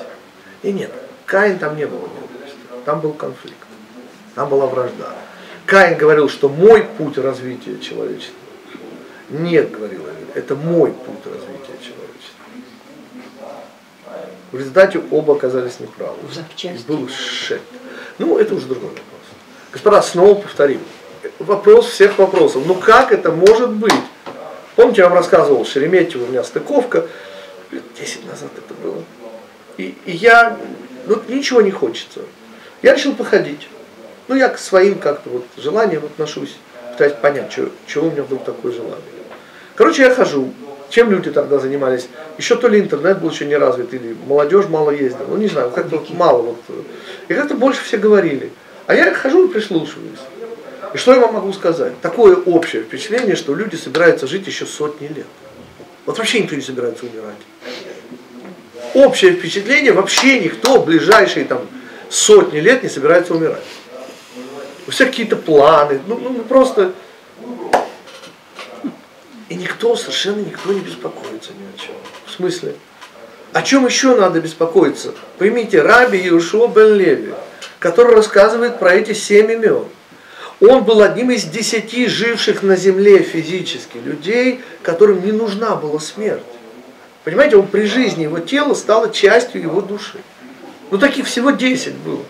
И 0.63 0.73
нет, 0.73 0.93
Каин 1.25 1.59
там 1.59 1.77
не 1.77 1.87
было 1.87 2.03
ненависти. 2.03 2.59
Там 2.85 3.01
был 3.01 3.13
конфликт. 3.13 3.57
Там 4.37 4.49
была 4.49 4.67
вражда. 4.67 5.15
Каин 5.67 5.99
говорил, 5.99 6.29
что 6.29 6.49
мой 6.49 6.85
путь 6.85 7.19
развития 7.19 7.79
человечества. 7.81 8.37
Нет, 9.31 9.73
говорил 9.73 10.03
Авель, 10.03 10.29
это 10.35 10.55
мой 10.55 10.93
путь 10.93 11.25
развития 11.25 11.77
человечества. 11.83 12.45
В 14.53 14.59
результате 14.59 15.03
оба 15.11 15.35
оказались 15.35 15.81
неправы. 15.81 16.19
Был 16.87 17.09
шек. 17.09 17.61
Ну, 18.19 18.39
это 18.39 18.55
уже 18.55 18.67
другой 18.67 18.91
вопрос. 18.91 19.05
Господа, 19.73 20.01
снова 20.03 20.41
повторим. 20.41 20.81
Вопрос 21.39 21.89
всех 21.89 22.19
вопросов. 22.19 22.63
Ну 22.67 22.75
как 22.75 23.13
это 23.13 23.31
может 23.31 23.71
быть? 23.71 23.93
Помните, 24.75 25.03
я 25.03 25.09
вам 25.09 25.19
рассказывал, 25.19 25.65
Шереметьево 25.65 26.25
у 26.25 26.29
меня 26.29 26.43
стыковка, 26.43 27.07
лет 27.71 27.83
10 27.99 28.27
назад 28.27 28.51
это 28.57 28.75
было. 28.83 29.03
И, 29.77 29.95
и 30.07 30.13
я, 30.13 30.57
ну 31.07 31.21
ничего 31.29 31.61
не 31.61 31.71
хочется. 31.71 32.21
Я 32.83 32.95
решил 32.95 33.15
походить. 33.15 33.69
Ну 34.29 34.35
я 34.35 34.49
к 34.49 34.59
своим 34.59 34.99
как-то 34.99 35.29
вот 35.29 35.45
желаниям 35.57 36.05
отношусь, 36.05 36.57
пытаюсь 36.93 37.15
понять, 37.15 37.53
что, 37.53 37.69
чего 37.87 38.09
у 38.09 38.11
меня 38.11 38.23
вдруг 38.23 38.45
такое 38.45 38.73
желание. 38.73 39.01
Короче, 39.75 40.03
я 40.03 40.15
хожу. 40.15 40.53
Чем 40.89 41.11
люди 41.11 41.31
тогда 41.31 41.59
занимались? 41.59 42.09
Еще 42.39 42.57
то 42.57 42.69
ли 42.69 42.81
интернет 42.81 43.21
был 43.21 43.31
еще 43.31 43.45
не 43.45 43.57
развит, 43.57 43.93
или 43.93 44.17
молодежь 44.27 44.67
мало 44.69 44.91
ездила. 44.91 45.27
Ну 45.29 45.37
не 45.37 45.49
знаю, 45.49 45.71
как-то 45.71 46.03
мало. 46.11 46.43
Вот. 46.43 46.57
И 47.29 47.35
как-то 47.35 47.55
больше 47.55 47.83
все 47.83 47.99
говорили. 47.99 48.53
А 48.87 48.95
я 48.95 49.13
хожу 49.13 49.47
и 49.47 49.53
прислушиваюсь. 49.53 50.21
И 50.95 50.99
что 50.99 51.15
я 51.15 51.21
вам 51.21 51.35
могу 51.35 51.53
сказать? 51.53 52.01
Такое 52.01 52.37
общее 52.37 52.83
впечатление, 52.83 53.37
что 53.37 53.55
люди 53.55 53.77
собираются 53.77 54.27
жить 54.27 54.47
еще 54.47 54.67
сотни 54.67 55.09
лет. 55.09 55.27
Вот 56.05 56.19
вообще 56.19 56.41
никто 56.41 56.55
не 56.55 56.63
собирается 56.63 57.07
умирать. 57.07 57.37
Общее 58.95 59.33
впечатление, 59.33 59.93
вообще 59.93 60.41
никто 60.41 60.81
в 60.81 60.87
ближайшие 60.87 61.45
там, 61.45 61.67
сотни 62.09 62.59
лет 62.61 62.83
не 62.83 62.89
собирается 62.89 63.35
умирать. 63.35 63.65
У 64.87 64.91
всех 64.93 65.09
какие-то 65.09 65.37
планы, 65.37 66.01
ну, 66.07 66.17
ну 66.19 66.45
просто 66.45 66.93
и 69.49 69.55
никто, 69.55 69.97
совершенно 69.97 70.41
никто 70.41 70.73
не 70.73 70.81
беспокоится 70.81 71.53
ни 71.53 71.65
о 71.65 71.79
чем. 71.79 71.95
В 72.27 72.31
смысле? 72.33 72.75
О 73.53 73.63
чем 73.63 73.87
еще 73.87 74.17
надо 74.17 74.41
беспокоиться? 74.41 75.15
Поймите, 75.39 75.83
Раби 75.83 76.19
Иешуа 76.19 76.69
бен 76.69 76.95
Леви, 76.95 77.33
который 77.79 78.15
рассказывает 78.15 78.79
про 78.79 78.95
эти 78.95 79.13
семь 79.13 79.53
имен. 79.53 79.85
Он 80.61 80.85
был 80.85 81.03
одним 81.03 81.31
из 81.31 81.45
десяти 81.45 82.07
живших 82.07 82.63
на 82.63 82.77
земле 82.77 83.19
физически 83.19 83.99
людей, 83.99 84.61
которым 84.83 85.25
не 85.25 85.33
нужна 85.33 85.77
была 85.77 86.01
смерть. 86.01 86.43
Понимаете, 87.25 87.57
он 87.57 87.67
при 87.67 87.85
жизни, 87.85 88.23
его 88.23 88.39
тело 88.39 88.75
стало 88.75 89.13
частью 89.13 89.61
его 89.61 89.81
души. 89.81 90.19
Ну 90.91 90.99
таких 90.99 91.27
всего 91.27 91.51
десять 91.51 91.95
было. 91.97 92.23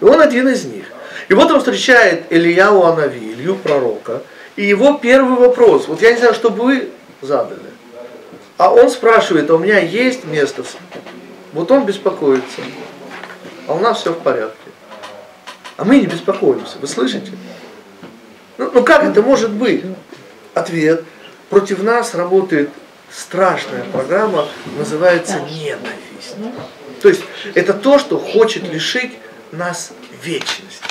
И 0.00 0.04
он 0.04 0.20
один 0.20 0.48
из 0.48 0.64
них. 0.64 0.84
И 1.28 1.34
вот 1.34 1.50
он 1.50 1.58
встречает 1.58 2.24
Ильяу 2.30 2.84
Анави, 2.84 3.32
Илью 3.32 3.56
пророка, 3.56 4.22
и 4.56 4.64
его 4.64 4.94
первый 4.94 5.38
вопрос, 5.38 5.88
вот 5.88 6.00
я 6.02 6.12
не 6.12 6.18
знаю, 6.18 6.34
что 6.34 6.50
бы 6.50 6.64
вы 6.64 6.88
задали, 7.20 7.60
а 8.56 8.72
он 8.72 8.90
спрашивает, 8.90 9.50
а 9.50 9.54
у 9.54 9.58
меня 9.58 9.78
есть 9.78 10.24
место? 10.24 10.64
Вот 11.52 11.70
он 11.70 11.84
беспокоится, 11.84 12.60
а 13.66 13.74
у 13.74 13.78
нас 13.80 14.00
все 14.00 14.12
в 14.12 14.20
порядке. 14.20 14.67
А 15.78 15.84
мы 15.84 16.00
не 16.00 16.06
беспокоимся, 16.06 16.76
вы 16.80 16.88
слышите? 16.88 17.30
Ну, 18.58 18.68
ну 18.74 18.82
как 18.82 19.04
это 19.04 19.22
может 19.22 19.52
быть? 19.52 19.84
Ответ. 20.52 21.04
Против 21.50 21.84
нас 21.84 22.16
работает 22.16 22.70
страшная 23.12 23.84
программа, 23.84 24.48
называется 24.76 25.38
ненависть. 25.38 26.34
То 27.00 27.08
есть 27.08 27.22
это 27.54 27.74
то, 27.74 28.00
что 28.00 28.18
хочет 28.18 28.68
лишить 28.68 29.12
нас 29.52 29.92
вечности. 30.20 30.84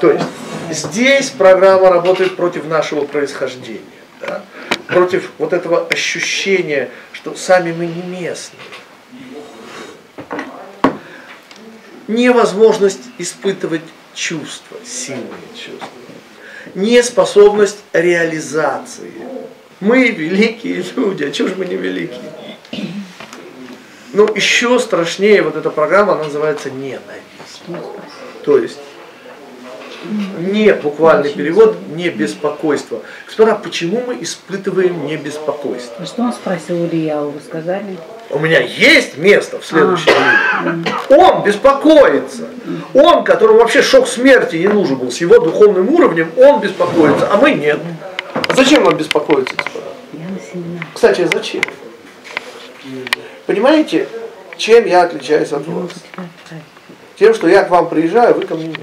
То 0.00 0.12
есть 0.12 0.24
здесь 0.70 1.28
программа 1.28 1.90
работает 1.90 2.34
против 2.34 2.66
нашего 2.66 3.04
происхождения, 3.04 3.82
да? 4.22 4.42
против 4.86 5.32
вот 5.36 5.52
этого 5.52 5.86
ощущения, 5.86 6.88
что 7.12 7.34
сами 7.34 7.72
мы 7.72 7.84
не 7.84 8.00
местные. 8.00 8.62
Невозможность 12.06 13.02
испытывать 13.18 13.82
чувства, 14.18 14.76
сильные 14.84 15.48
чувства. 15.54 15.88
Неспособность 16.74 17.78
реализации. 17.92 19.12
Мы 19.80 20.08
великие 20.08 20.84
люди, 20.96 21.22
а 21.24 21.30
чего 21.30 21.48
же 21.48 21.54
мы 21.54 21.66
не 21.66 21.76
великие? 21.76 22.32
Но 24.12 24.24
еще 24.34 24.80
страшнее 24.80 25.42
вот 25.42 25.54
эта 25.54 25.70
программа, 25.70 26.14
она 26.14 26.24
называется 26.24 26.70
ненависть. 26.70 27.62
То 28.44 28.58
есть 28.58 28.78
не 30.38 30.72
буквальный 30.74 31.30
перевод, 31.30 31.76
не 31.94 32.08
беспокойство. 32.08 33.00
Господа, 33.26 33.54
почему 33.56 34.02
мы 34.06 34.18
испытываем 34.20 35.06
не 35.06 35.16
беспокойство? 35.16 35.96
А 36.02 36.06
что 36.06 36.22
он 36.22 36.32
спросил 36.32 36.84
Ильяу, 36.86 37.30
вы 37.30 37.40
сказали? 37.40 37.98
У 38.30 38.38
меня 38.38 38.60
есть 38.60 39.16
место 39.16 39.58
в 39.58 39.64
следующем 39.64 40.12
мире. 40.12 40.84
Он 41.08 41.42
беспокоится. 41.42 42.48
Он, 42.94 43.24
которому 43.24 43.58
вообще 43.60 43.82
шок 43.82 44.06
смерти 44.06 44.56
не 44.56 44.68
нужен 44.68 44.96
был, 44.96 45.10
с 45.10 45.18
его 45.18 45.38
духовным 45.38 45.88
уровнем, 45.88 46.30
он 46.36 46.60
беспокоится, 46.60 47.28
а 47.32 47.36
мы 47.38 47.52
нет. 47.52 47.80
А 48.34 48.54
зачем 48.54 48.84
нам 48.84 48.96
беспокоиться, 48.96 49.54
господа? 49.56 49.86
Семинар. 50.52 50.86
Кстати, 50.94 51.22
а 51.22 51.28
зачем? 51.28 51.62
Понимаете, 53.46 54.08
чем 54.56 54.86
я 54.86 55.02
отличаюсь 55.02 55.52
от 55.52 55.66
вас? 55.66 55.90
Тем, 57.18 57.34
что 57.34 57.48
я 57.48 57.64
к 57.64 57.70
вам 57.70 57.88
приезжаю, 57.88 58.34
вы 58.34 58.46
ко 58.46 58.54
мне 58.54 58.68
нет. 58.68 58.78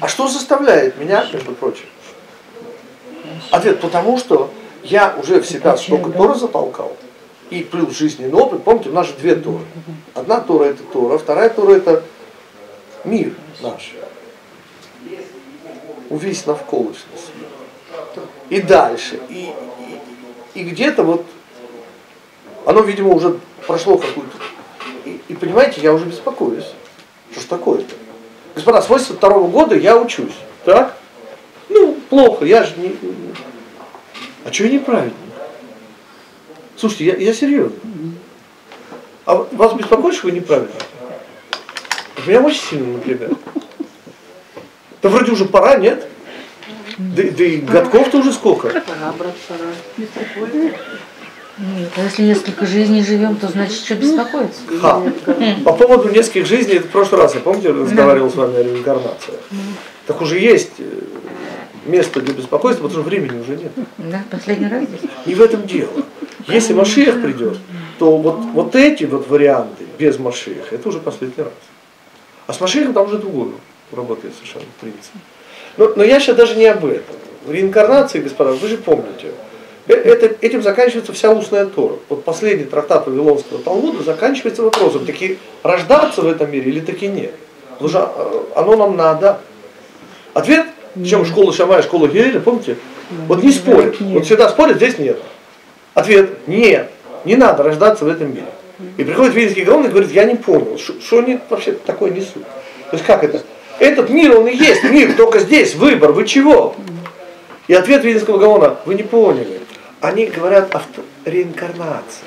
А 0.00 0.08
что 0.08 0.28
заставляет 0.28 0.98
меня, 0.98 1.26
между 1.32 1.52
прочим? 1.52 1.86
Ответ, 3.50 3.80
потому 3.80 4.18
что 4.18 4.50
я 4.82 5.16
уже 5.20 5.40
в 5.40 5.46
себя 5.46 5.76
столько 5.76 6.10
Тора 6.10 6.34
затолкал, 6.34 6.96
и 7.50 7.62
плюс 7.62 7.96
жизненный 7.96 8.32
опыт. 8.32 8.62
Помните, 8.62 8.90
у 8.90 8.92
нас 8.92 9.06
же 9.06 9.14
две 9.14 9.34
Торы. 9.36 9.64
Одна 10.14 10.40
Тора 10.40 10.64
это 10.64 10.82
Тора, 10.82 11.18
вторая 11.18 11.50
Тора 11.50 11.74
это 11.74 12.02
мир 13.04 13.34
наш. 13.60 13.94
Увесь 16.10 16.46
навколышный 16.46 17.16
свет. 17.16 18.24
И 18.48 18.60
дальше. 18.62 19.20
И, 19.28 19.52
и, 20.54 20.60
и 20.60 20.64
где-то 20.64 21.02
вот 21.02 21.24
оно, 22.64 22.80
видимо, 22.82 23.14
уже 23.14 23.38
прошло 23.66 23.96
какую-то... 23.98 24.36
И, 25.04 25.20
и 25.28 25.34
понимаете, 25.34 25.80
я 25.80 25.92
уже 25.92 26.04
беспокоюсь. 26.04 26.66
Что 27.32 27.40
ж 27.40 27.44
такое-то? 27.44 27.94
Господа, 28.58 28.82
с 28.82 28.88
82 28.88 29.28
-го 29.28 29.48
года 29.48 29.76
я 29.76 29.96
учусь. 29.96 30.34
Так? 30.64 30.96
Ну, 31.68 31.96
плохо, 32.10 32.44
я 32.44 32.64
же 32.64 32.74
не... 32.76 32.96
А 34.44 34.52
что 34.52 34.64
я 34.64 34.70
неправильно? 34.70 35.14
Слушайте, 36.76 37.04
я, 37.04 37.16
я 37.16 37.32
серьезно. 37.32 37.76
А 39.26 39.46
вас 39.52 39.74
беспокоит, 39.74 40.16
что 40.16 40.26
вы 40.26 40.32
неправильно? 40.32 40.72
Меня 42.26 42.40
очень 42.40 42.60
сильно 42.60 42.94
напрягает. 42.94 43.38
Да 45.02 45.08
вроде 45.08 45.30
уже 45.30 45.44
пора, 45.44 45.76
нет? 45.76 46.08
Да, 46.98 47.22
да 47.22 47.44
и 47.44 47.58
годков-то 47.58 48.18
уже 48.18 48.32
сколько? 48.32 48.70
Пора, 48.70 49.12
брат, 49.16 49.34
пора. 49.46 49.70
Нет, 51.58 51.90
а 51.96 52.04
если 52.04 52.22
несколько 52.22 52.66
жизней 52.66 53.02
живем, 53.02 53.34
то 53.36 53.48
значит, 53.48 53.78
что 53.78 53.96
беспокоиться? 53.96 54.60
Ха. 54.80 55.02
По 55.64 55.72
поводу 55.72 56.08
нескольких 56.08 56.46
жизней, 56.46 56.74
это 56.74 56.86
в 56.86 56.90
прошлый 56.90 57.20
раз, 57.20 57.34
я 57.34 57.40
помните, 57.40 57.70
разговаривал 57.70 58.30
с 58.30 58.34
вами 58.36 58.56
о 58.56 58.62
реинкарнации. 58.62 59.34
Так 60.06 60.22
уже 60.22 60.38
есть 60.38 60.72
э, 60.78 60.84
место 61.86 62.20
для 62.20 62.32
беспокойства, 62.32 62.84
потому 62.84 63.02
что 63.02 63.10
времени 63.10 63.40
уже 63.40 63.56
нет. 63.56 63.72
Да, 63.98 64.22
последний 64.30 64.68
раз 64.68 64.84
здесь. 64.84 65.10
Не 65.26 65.34
в 65.34 65.42
этом 65.42 65.66
дело. 65.66 65.90
Если 66.46 66.72
Машиях 66.72 67.20
придет, 67.20 67.58
то 67.98 68.16
вот, 68.16 68.38
вот 68.54 68.76
эти 68.76 69.04
вот 69.04 69.28
варианты 69.28 69.84
без 69.98 70.18
Машиях, 70.18 70.72
это 70.72 70.88
уже 70.88 71.00
последний 71.00 71.42
раз. 71.42 71.52
А 72.46 72.52
с 72.52 72.60
Машиехом 72.60 72.94
там 72.94 73.06
уже 73.06 73.18
другой 73.18 73.52
работает 73.92 74.34
совершенно 74.34 74.64
принцип. 74.80 75.12
Но, 75.76 75.92
но 75.96 76.04
я 76.04 76.20
сейчас 76.20 76.36
даже 76.36 76.54
не 76.54 76.66
об 76.66 76.84
этом. 76.84 77.16
В 77.44 77.50
реинкарнации, 77.50 78.20
господа, 78.20 78.52
вы 78.52 78.68
же 78.68 78.78
помните, 78.78 79.32
это, 79.94 80.36
этим 80.40 80.62
заканчивается 80.62 81.12
вся 81.12 81.30
устная 81.30 81.66
Тора. 81.66 81.94
Вот 82.08 82.24
последний 82.24 82.64
трактат 82.64 83.06
Вавилонского 83.06 83.58
Талмуда 83.60 84.02
заканчивается 84.02 84.62
вопросом, 84.62 85.06
таки 85.06 85.38
рождаться 85.62 86.22
в 86.22 86.28
этом 86.28 86.50
мире 86.50 86.70
или 86.70 86.80
таки 86.80 87.08
нет. 87.08 87.34
Потому 87.72 87.88
что 87.88 88.12
э, 88.16 88.58
оно 88.58 88.76
нам 88.76 88.96
надо. 88.96 89.40
Ответ, 90.34 90.66
чем 91.04 91.24
школа 91.24 91.52
Шамая, 91.52 91.82
школа 91.82 92.08
Гереля, 92.08 92.40
помните? 92.40 92.76
Вот 93.26 93.42
не 93.42 93.50
спорят. 93.50 93.98
Вот 94.00 94.26
всегда 94.26 94.48
спорят, 94.48 94.76
здесь 94.76 94.98
нет. 94.98 95.18
Ответ, 95.94 96.46
нет, 96.46 96.90
не 97.24 97.36
надо 97.36 97.62
рождаться 97.62 98.04
в 98.04 98.08
этом 98.08 98.30
мире. 98.30 98.46
И 98.96 99.04
приходит 99.04 99.34
Вильнинский 99.34 99.64
Гаон 99.64 99.86
и 99.86 99.88
говорит, 99.88 100.12
я 100.12 100.24
не 100.24 100.36
понял, 100.36 100.78
что 100.78 101.18
они 101.18 101.40
вообще 101.48 101.72
такое 101.72 102.10
несут. 102.10 102.44
То 102.90 102.96
есть 102.96 103.04
как 103.04 103.24
это? 103.24 103.42
Этот 103.80 104.10
мир, 104.10 104.38
он 104.38 104.46
и 104.46 104.56
есть 104.56 104.84
мир, 104.84 105.14
только 105.14 105.40
здесь 105.40 105.74
выбор, 105.74 106.12
вы 106.12 106.26
чего? 106.26 106.76
И 107.66 107.74
ответ 107.74 108.04
Вильнинского 108.04 108.38
Гаона, 108.38 108.76
вы 108.84 108.94
не 108.94 109.02
поняли. 109.02 109.60
Они 110.00 110.26
говорят 110.26 110.74
о 110.74 110.82
реинкарнации. 111.24 112.26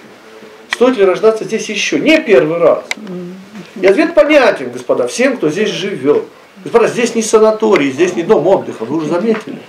Стоит 0.72 0.98
ли 0.98 1.06
рождаться 1.06 1.44
здесь 1.44 1.70
еще? 1.70 2.00
Не 2.00 2.20
первый 2.20 2.58
раз. 2.58 2.84
И 3.80 3.86
ответ 3.86 4.14
понятен, 4.14 4.72
господа, 4.72 5.08
всем, 5.08 5.38
кто 5.38 5.50
здесь 5.50 5.70
живет. 5.70 6.26
Господа, 6.64 6.88
здесь 6.88 7.16
не 7.16 7.22
санаторий, 7.22 7.92
здесь 7.92 8.16
не 8.16 8.24
дом 8.24 8.46
отдыха, 8.46 8.86
вы 8.86 8.98
уже 8.98 9.08
заметили. 9.08 9.60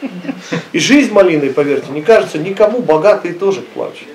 И 0.72 0.78
жизнь 0.78 1.12
малиной, 1.12 1.50
поверьте, 1.50 1.90
не 1.92 2.02
кажется 2.02 2.38
никому, 2.38 2.80
богатые 2.80 3.34
тоже 3.34 3.62
плачут. 3.62 4.08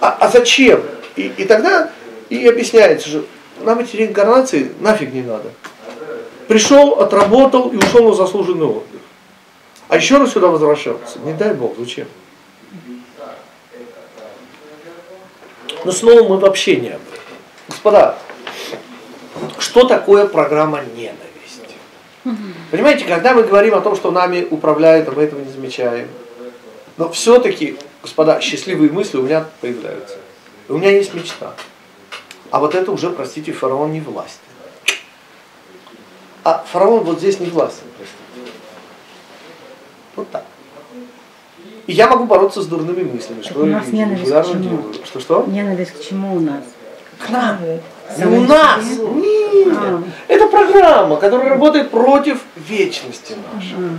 А, 0.00 0.16
а 0.20 0.28
зачем? 0.28 0.82
И, 1.16 1.32
и 1.36 1.44
тогда 1.44 1.90
и 2.28 2.46
объясняется, 2.46 3.08
что 3.08 3.24
нам 3.62 3.78
эти 3.78 3.96
реинкарнации 3.96 4.72
нафиг 4.80 5.12
не 5.12 5.22
надо. 5.22 5.50
Пришел, 6.48 7.00
отработал 7.00 7.70
и 7.70 7.76
ушел 7.76 8.08
на 8.08 8.14
заслуженный 8.14 8.66
отдых. 8.66 9.00
А 9.88 9.96
еще 9.96 10.18
раз 10.18 10.32
сюда 10.32 10.48
возвращаться, 10.48 11.18
не 11.24 11.32
дай 11.32 11.54
Бог, 11.54 11.74
зачем? 11.78 12.06
Но 15.84 15.92
снова 15.92 16.26
мы 16.28 16.38
вообще 16.38 16.76
не 16.76 16.88
об 16.88 17.00
этом. 17.00 17.24
Господа, 17.68 18.18
что 19.58 19.86
такое 19.86 20.26
программа 20.26 20.82
ненависти? 20.96 21.76
Понимаете, 22.70 23.04
когда 23.04 23.34
мы 23.34 23.42
говорим 23.42 23.74
о 23.74 23.80
том, 23.80 23.94
что 23.94 24.10
нами 24.10 24.46
управляют, 24.50 25.08
а 25.08 25.12
мы 25.12 25.22
этого 25.22 25.40
не 25.40 25.52
замечаем, 25.52 26.08
но 26.96 27.10
все-таки, 27.10 27.76
господа, 28.02 28.40
счастливые 28.40 28.90
мысли 28.90 29.18
у 29.18 29.22
меня 29.22 29.46
появляются. 29.60 30.16
И 30.68 30.72
у 30.72 30.78
меня 30.78 30.90
есть 30.90 31.12
мечта. 31.12 31.54
А 32.50 32.60
вот 32.60 32.74
это 32.74 32.92
уже, 32.92 33.10
простите, 33.10 33.52
фараон 33.52 33.92
не 33.92 34.00
властен. 34.00 34.38
А 36.44 36.64
фараон 36.70 37.04
вот 37.04 37.18
здесь 37.18 37.40
не 37.40 37.50
властен, 37.50 37.84
простите. 37.96 38.52
Вот 40.14 40.30
так. 40.30 40.44
И 41.86 41.92
я 41.92 42.08
могу 42.08 42.24
бороться 42.24 42.62
с 42.62 42.66
дурными 42.66 43.02
мыслями, 43.02 43.42
Так 43.42 43.50
что 43.50 43.60
у 43.62 43.66
нас 43.66 43.86
я 43.88 43.92
ненависть 44.06 44.22
к 44.22 44.26
регулярно 44.26 44.52
чему? 44.52 44.62
делаю. 44.62 44.94
Что-что? 45.04 45.44
Ненависть 45.48 45.90
к 45.92 46.02
чему 46.02 46.36
у 46.36 46.40
нас? 46.40 46.62
К 47.18 47.28
нам. 47.30 47.58
Не 48.18 48.24
у 48.24 48.40
нас. 48.44 48.84
себе? 48.84 49.06
Нет. 49.06 49.76
А. 49.76 50.02
Это 50.28 50.46
программа, 50.48 51.16
которая 51.16 51.50
работает 51.50 51.90
против 51.90 52.40
вечности 52.56 53.34
нашей. 53.54 53.74
А, 53.76 53.98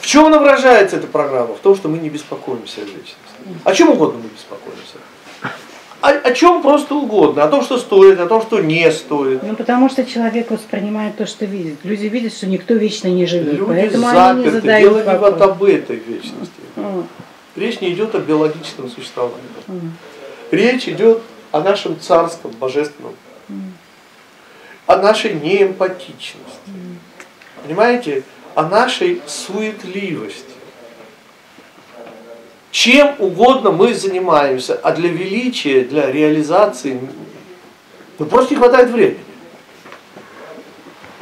В 0.00 0.06
чем 0.06 0.26
она 0.26 0.38
выражается, 0.38 0.96
эта 0.96 1.06
программа? 1.06 1.54
В 1.54 1.58
том, 1.58 1.76
что 1.76 1.88
мы 1.88 1.98
не 1.98 2.08
беспокоимся 2.08 2.80
о 2.80 2.84
вечности. 2.84 3.16
О 3.64 3.74
чем 3.74 3.90
угодно 3.90 4.20
мы 4.22 4.28
беспокоимся. 4.28 4.96
О, 6.00 6.08
о 6.10 6.32
чем 6.32 6.62
просто 6.62 6.94
угодно. 6.94 7.42
О 7.44 7.48
том, 7.48 7.62
что 7.62 7.76
стоит, 7.76 8.20
о 8.20 8.26
том, 8.26 8.40
что 8.42 8.60
не 8.60 8.90
стоит. 8.92 9.42
Ну, 9.42 9.56
потому 9.56 9.88
что 9.88 10.04
человек 10.04 10.50
воспринимает 10.50 11.16
то, 11.16 11.26
что 11.26 11.44
видит. 11.44 11.78
Люди 11.82 12.06
видят, 12.06 12.32
что 12.34 12.46
никто 12.46 12.74
вечно 12.74 13.08
не 13.08 13.26
живет, 13.26 13.54
Люди 13.54 13.64
поэтому 13.64 14.06
они 14.06 14.18
не 14.44 14.50
заперты. 14.50 14.50
задают 14.60 14.82
Дело 15.04 15.12
не 15.12 15.18
вот 15.18 15.40
об 15.42 15.64
этой 15.64 15.96
вечности. 15.96 16.52
А, 16.76 17.02
Речь 17.56 17.80
не 17.80 17.92
идет 17.92 18.14
о 18.14 18.20
биологическом 18.20 18.88
существовании. 18.88 19.40
а. 19.66 19.72
Речь 20.52 20.88
идет 20.88 21.20
о 21.50 21.60
нашем 21.60 21.98
царском, 21.98 22.52
божественном, 22.52 23.14
о 24.86 24.96
нашей 24.96 25.34
неэмпатичности. 25.34 26.38
Понимаете? 27.64 28.22
О 28.54 28.62
нашей 28.62 29.20
суетливости. 29.26 30.44
Чем 32.70 33.14
угодно 33.18 33.70
мы 33.70 33.94
занимаемся, 33.94 34.78
а 34.82 34.92
для 34.92 35.08
величия, 35.08 35.84
для 35.84 36.10
реализации, 36.10 37.00
ну 38.18 38.26
просто 38.26 38.54
не 38.54 38.58
хватает 38.58 38.90
времени. 38.90 39.18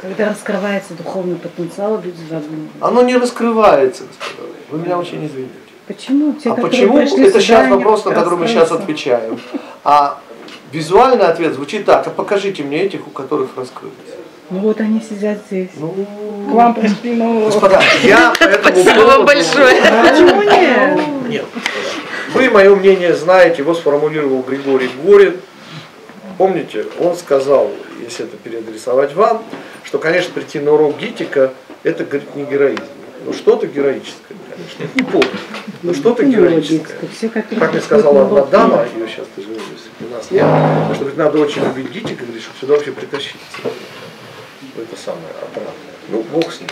Когда 0.01 0.29
раскрывается 0.29 0.93
духовный 0.93 1.37
потенциал, 1.37 1.99
люди 2.03 2.21
задумываются. 2.29 2.77
Оно 2.81 3.01
не 3.01 3.15
раскрывается, 3.15 4.03
господа. 4.03 4.49
Вы 4.69 4.79
меня 4.79 4.97
очень 4.99 5.25
извините. 5.25 5.53
Почему? 5.87 6.33
Те, 6.33 6.51
А 6.51 6.55
почему? 6.55 6.99
Это 6.99 7.09
сюда, 7.09 7.39
сейчас 7.39 7.69
вопрос, 7.69 8.05
на 8.05 8.13
который 8.13 8.37
мы 8.37 8.47
сейчас 8.47 8.71
отвечаем. 8.71 9.39
А 9.83 10.19
визуальный 10.71 11.25
ответ 11.25 11.53
звучит 11.53 11.85
так, 11.85 12.05
а 12.05 12.09
покажите 12.09 12.61
мне 12.63 12.83
этих, 12.83 13.07
у 13.07 13.09
которых 13.09 13.51
раскрылось. 13.55 13.95
Ну 14.49 14.59
вот 14.59 14.79
они 14.79 15.01
сидят 15.01 15.39
здесь. 15.47 15.71
Ну, 15.75 15.93
К 16.49 16.53
вам 16.53 16.73
пришли, 16.73 17.15
но... 17.15 17.45
господа, 17.45 17.81
я 18.03 18.33
Спасибо 18.33 19.01
вам 19.01 19.25
большое. 19.25 19.75
Почему 19.75 20.41
нет? 20.43 20.99
Нет. 21.27 21.45
Вы 22.33 22.49
мое 22.49 22.73
мнение 22.75 23.13
знаете, 23.13 23.61
его 23.61 23.73
сформулировал 23.73 24.41
Григорий 24.43 24.89
Горин. 25.03 25.35
Помните, 26.37 26.85
он 26.99 27.15
сказал, 27.17 27.71
если 28.01 28.25
это 28.25 28.37
переадресовать 28.37 29.13
вам, 29.15 29.43
что, 29.83 29.97
конечно, 29.97 30.33
прийти 30.33 30.59
на 30.59 30.71
урок 30.73 30.97
гитика, 30.97 31.51
это, 31.83 32.05
говорит, 32.05 32.35
не 32.35 32.45
героизм. 32.45 32.83
Ну, 33.25 33.33
что-то 33.33 33.67
героическое, 33.67 34.37
конечно. 34.49 34.83
Это 34.83 34.91
не 34.95 35.03
подвиг, 35.03 35.41
но 35.81 35.93
что-то 35.93 36.23
героическое. 36.23 36.97
Как 37.59 37.71
мне 37.73 37.81
сказала 37.81 38.29
на 38.29 38.41
одна 38.41 38.45
дама, 38.45 38.85
ее 38.95 39.07
сейчас 39.07 39.25
ты 39.35 39.41
живешь, 39.41 39.61
у 39.99 40.13
нас 40.13 40.31
нет, 40.31 40.45
что 40.93 40.99
говорит, 40.99 41.17
надо 41.17 41.39
очень 41.39 41.63
любить 41.63 41.91
гитика, 41.91 42.23
говорит, 42.23 42.43
чтобы 42.43 42.59
сюда 42.59 42.73
вообще 42.75 42.91
притащить. 42.91 43.35
Это 44.77 44.95
самое 44.95 45.29
обратное. 45.41 45.73
Ну, 46.09 46.21
бог 46.23 46.53
с 46.53 46.59
ним. 46.59 46.69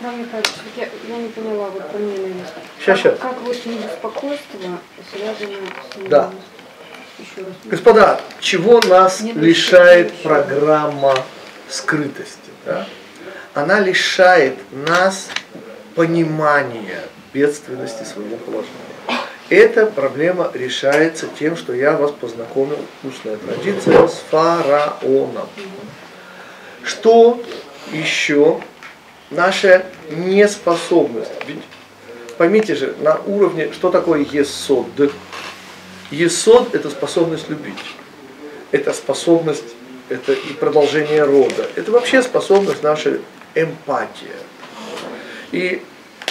Иван 0.00 0.20
Михайлович, 0.20 0.50
я, 0.76 0.88
я 1.08 1.16
не 1.16 1.28
поняла, 1.28 1.68
вот 1.68 1.90
по 1.90 1.98
мне, 1.98 2.16
наверное. 2.16 2.46
Щас, 2.84 3.00
щас. 3.00 3.18
Как, 3.18 3.40
вот 3.42 3.56
беспокойство 3.56 4.78
связано 5.12 5.56
с... 5.66 6.08
Да. 6.08 6.30
Еще 7.18 7.46
раз. 7.46 7.54
Господа, 7.64 8.20
чего 8.40 8.80
нас 8.88 9.20
Не 9.20 9.32
лишает 9.32 10.12
программа 10.22 11.14
скрытости? 11.68 12.50
да? 12.64 12.86
Она 13.52 13.80
лишает 13.80 14.56
нас 14.70 15.28
понимания 15.94 17.02
бедственности 17.32 18.04
своего 18.04 18.36
положения. 18.36 18.90
Эта 19.50 19.86
проблема 19.86 20.50
решается 20.54 21.26
тем, 21.38 21.56
что 21.56 21.74
я 21.74 21.96
вас 21.96 22.12
познакомил, 22.12 22.78
устная 23.02 23.36
традиция, 23.36 24.06
с 24.06 24.22
фараоном. 24.30 25.48
Что 26.82 27.40
еще 27.92 28.60
наша 29.30 29.86
неспособность? 30.10 31.30
Ведь 31.46 31.62
поймите 32.38 32.74
же, 32.74 32.94
на 33.00 33.16
уровне, 33.26 33.72
что 33.72 33.90
такое 33.90 34.24
есод? 34.30 34.86
Есод– 36.10 36.74
это 36.74 36.90
способность 36.90 37.48
любить. 37.48 37.74
Это 38.72 38.92
способность, 38.92 39.64
это 40.08 40.32
и 40.32 40.52
продолжение 40.54 41.24
рода. 41.24 41.68
Это 41.76 41.90
вообще 41.92 42.22
способность 42.22 42.82
наша 42.82 43.18
эмпатия. 43.54 44.36
И 45.52 45.82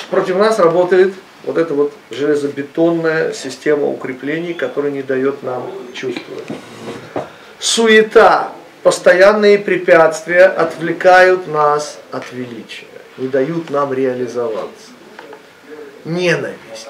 против 0.10 0.38
нас 0.38 0.60
работает 0.60 1.14
вот 1.44 1.58
эта 1.58 1.74
вот 1.74 1.94
железобетонная 2.12 3.34
система 3.34 3.86
укреплений, 3.88 4.54
которая 4.54 4.92
не 4.92 5.04
дает 5.04 5.44
нам 5.44 5.64
чувствовать. 5.94 6.46
Суета, 7.60 8.52
постоянные 8.84 9.58
препятствия 9.58 10.46
отвлекают 10.46 11.48
нас 11.48 12.00
от 12.12 12.32
величия, 12.32 12.88
не 13.18 13.28
дают 13.28 13.70
нам 13.70 13.94
реализоваться. 13.94 14.92
Ненависть. 16.06 16.88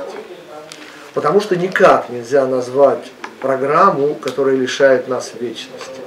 Потому 1.13 1.41
что 1.41 1.55
никак 1.55 2.09
нельзя 2.09 2.45
назвать 2.45 3.11
программу, 3.41 4.15
которая 4.15 4.55
лишает 4.55 5.07
нас 5.07 5.33
вечности. 5.39 6.01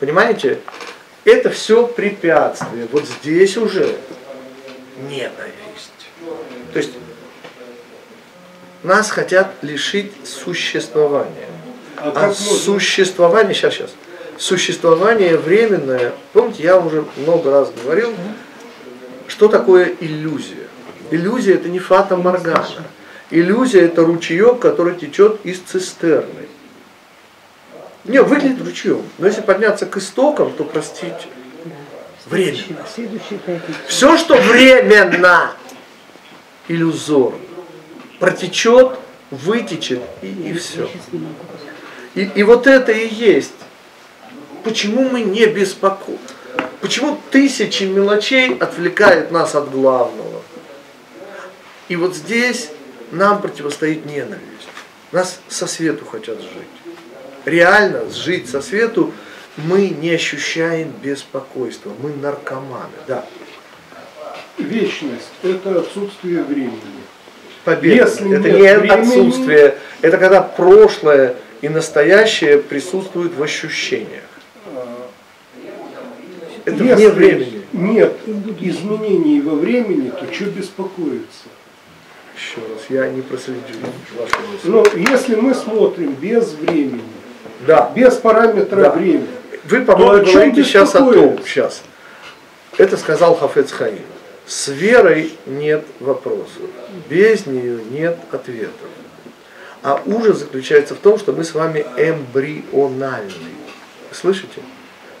Понимаете? 0.00 0.60
Это 1.24 1.50
все 1.50 1.86
препятствие. 1.86 2.86
Вот 2.92 3.04
здесь 3.04 3.56
уже 3.56 3.96
ненависть. 5.08 6.10
То 6.72 6.78
есть 6.78 6.92
нас 8.82 9.10
хотят 9.10 9.48
лишить 9.62 10.12
существования. 10.24 11.48
А 11.96 12.12
А 12.14 12.32
существование, 12.34 13.54
сейчас, 13.54 13.74
сейчас, 13.74 13.90
существование 14.38 15.36
временное, 15.36 16.12
помните, 16.32 16.62
я 16.62 16.78
уже 16.78 17.04
много 17.16 17.50
раз 17.50 17.72
говорил, 17.82 18.14
что 19.28 19.48
такое 19.48 19.94
иллюзия? 20.00 20.68
Иллюзия 21.10 21.54
это 21.54 21.68
не 21.68 21.78
фата 21.78 22.16
моргана. 22.16 22.66
Иллюзия 23.30 23.82
это 23.82 24.04
ручеек, 24.04 24.60
который 24.60 24.94
течет 24.96 25.44
из 25.44 25.58
цистерны. 25.60 26.46
Не, 28.04 28.22
выглядит 28.22 28.64
ручьем. 28.64 29.02
Но 29.18 29.26
если 29.26 29.40
подняться 29.40 29.86
к 29.86 29.96
истокам, 29.96 30.52
то 30.52 30.64
простите, 30.64 31.26
временно. 32.26 32.84
Все, 33.88 34.16
что 34.16 34.36
временно, 34.36 35.52
иллюзорно, 36.68 37.38
протечет, 38.20 38.98
вытечет 39.30 40.02
и, 40.22 40.28
и 40.28 40.52
все. 40.54 40.88
И, 42.14 42.22
и 42.22 42.42
вот 42.44 42.66
это 42.66 42.92
и 42.92 43.12
есть. 43.12 43.52
Почему 44.66 45.08
мы 45.08 45.20
не 45.20 45.46
беспокоим? 45.46 46.18
Почему 46.80 47.20
тысячи 47.30 47.84
мелочей 47.84 48.58
отвлекают 48.58 49.30
нас 49.30 49.54
от 49.54 49.70
главного? 49.70 50.42
И 51.86 51.94
вот 51.94 52.16
здесь 52.16 52.70
нам 53.12 53.40
противостоит 53.40 54.04
ненависть. 54.06 54.42
Нас 55.12 55.38
со 55.46 55.68
свету 55.68 56.04
хотят 56.04 56.40
жить. 56.40 56.50
Реально 57.44 58.10
жить 58.10 58.50
со 58.50 58.60
свету 58.60 59.12
мы 59.56 59.88
не 59.88 60.10
ощущаем 60.10 60.92
беспокойства. 61.00 61.92
Мы 62.02 62.12
наркоманы. 62.14 62.90
Да, 63.06 63.24
Вечность– 64.58 65.28
это 65.44 65.78
отсутствие 65.78 66.42
времени. 66.42 66.80
победа. 67.62 67.94
Если 68.10 68.36
это 68.36 68.50
не 68.50 68.78
времени- 68.78 69.00
отсутствие. 69.00 69.78
Это 70.02 70.18
когда 70.18 70.42
прошлое 70.42 71.36
и 71.60 71.68
настоящее 71.68 72.58
присутствуют 72.58 73.36
в 73.36 73.42
ощущениях. 73.44 74.24
Это 76.66 76.82
Если 76.82 76.94
вне 76.94 77.08
времени. 77.10 77.62
нет 77.72 78.12
изменений 78.60 79.40
во 79.40 79.54
времени, 79.54 80.10
то 80.10 80.26
что 80.32 80.44
беспокоиться? 80.46 81.44
Еще 82.36 82.58
раз, 82.60 82.82
я 82.90 83.08
не 83.08 83.22
проследил. 83.22 83.62
Но 84.64 84.84
если 84.94 85.36
мы 85.36 85.54
смотрим 85.54 86.12
без 86.14 86.52
времени, 86.54 87.02
Да. 87.66 87.90
без 87.94 88.14
параметра 88.16 88.82
Да. 88.82 88.90
времени, 88.90 89.28
Вы, 89.64 89.80
по-моему, 89.84 90.26
говорите 90.26 90.62
сейчас 90.64 90.94
о 90.94 90.98
том, 91.12 91.38
сейчас. 91.44 91.82
Это 92.76 92.96
сказал 92.96 93.36
Хафец 93.36 93.72
Хаим. 93.72 93.98
С 94.46 94.68
верой 94.68 95.32
нет 95.46 95.84
вопросов, 96.00 96.62
без 97.08 97.46
нее 97.46 97.78
нет 97.90 98.18
ответов. 98.32 98.88
А 99.82 100.02
ужас 100.04 100.38
заключается 100.40 100.94
в 100.94 100.98
том, 100.98 101.16
что 101.18 101.32
мы 101.32 101.42
с 101.44 101.54
вами 101.54 101.84
эмбриональны. 101.96 103.30
Слышите? 104.12 104.60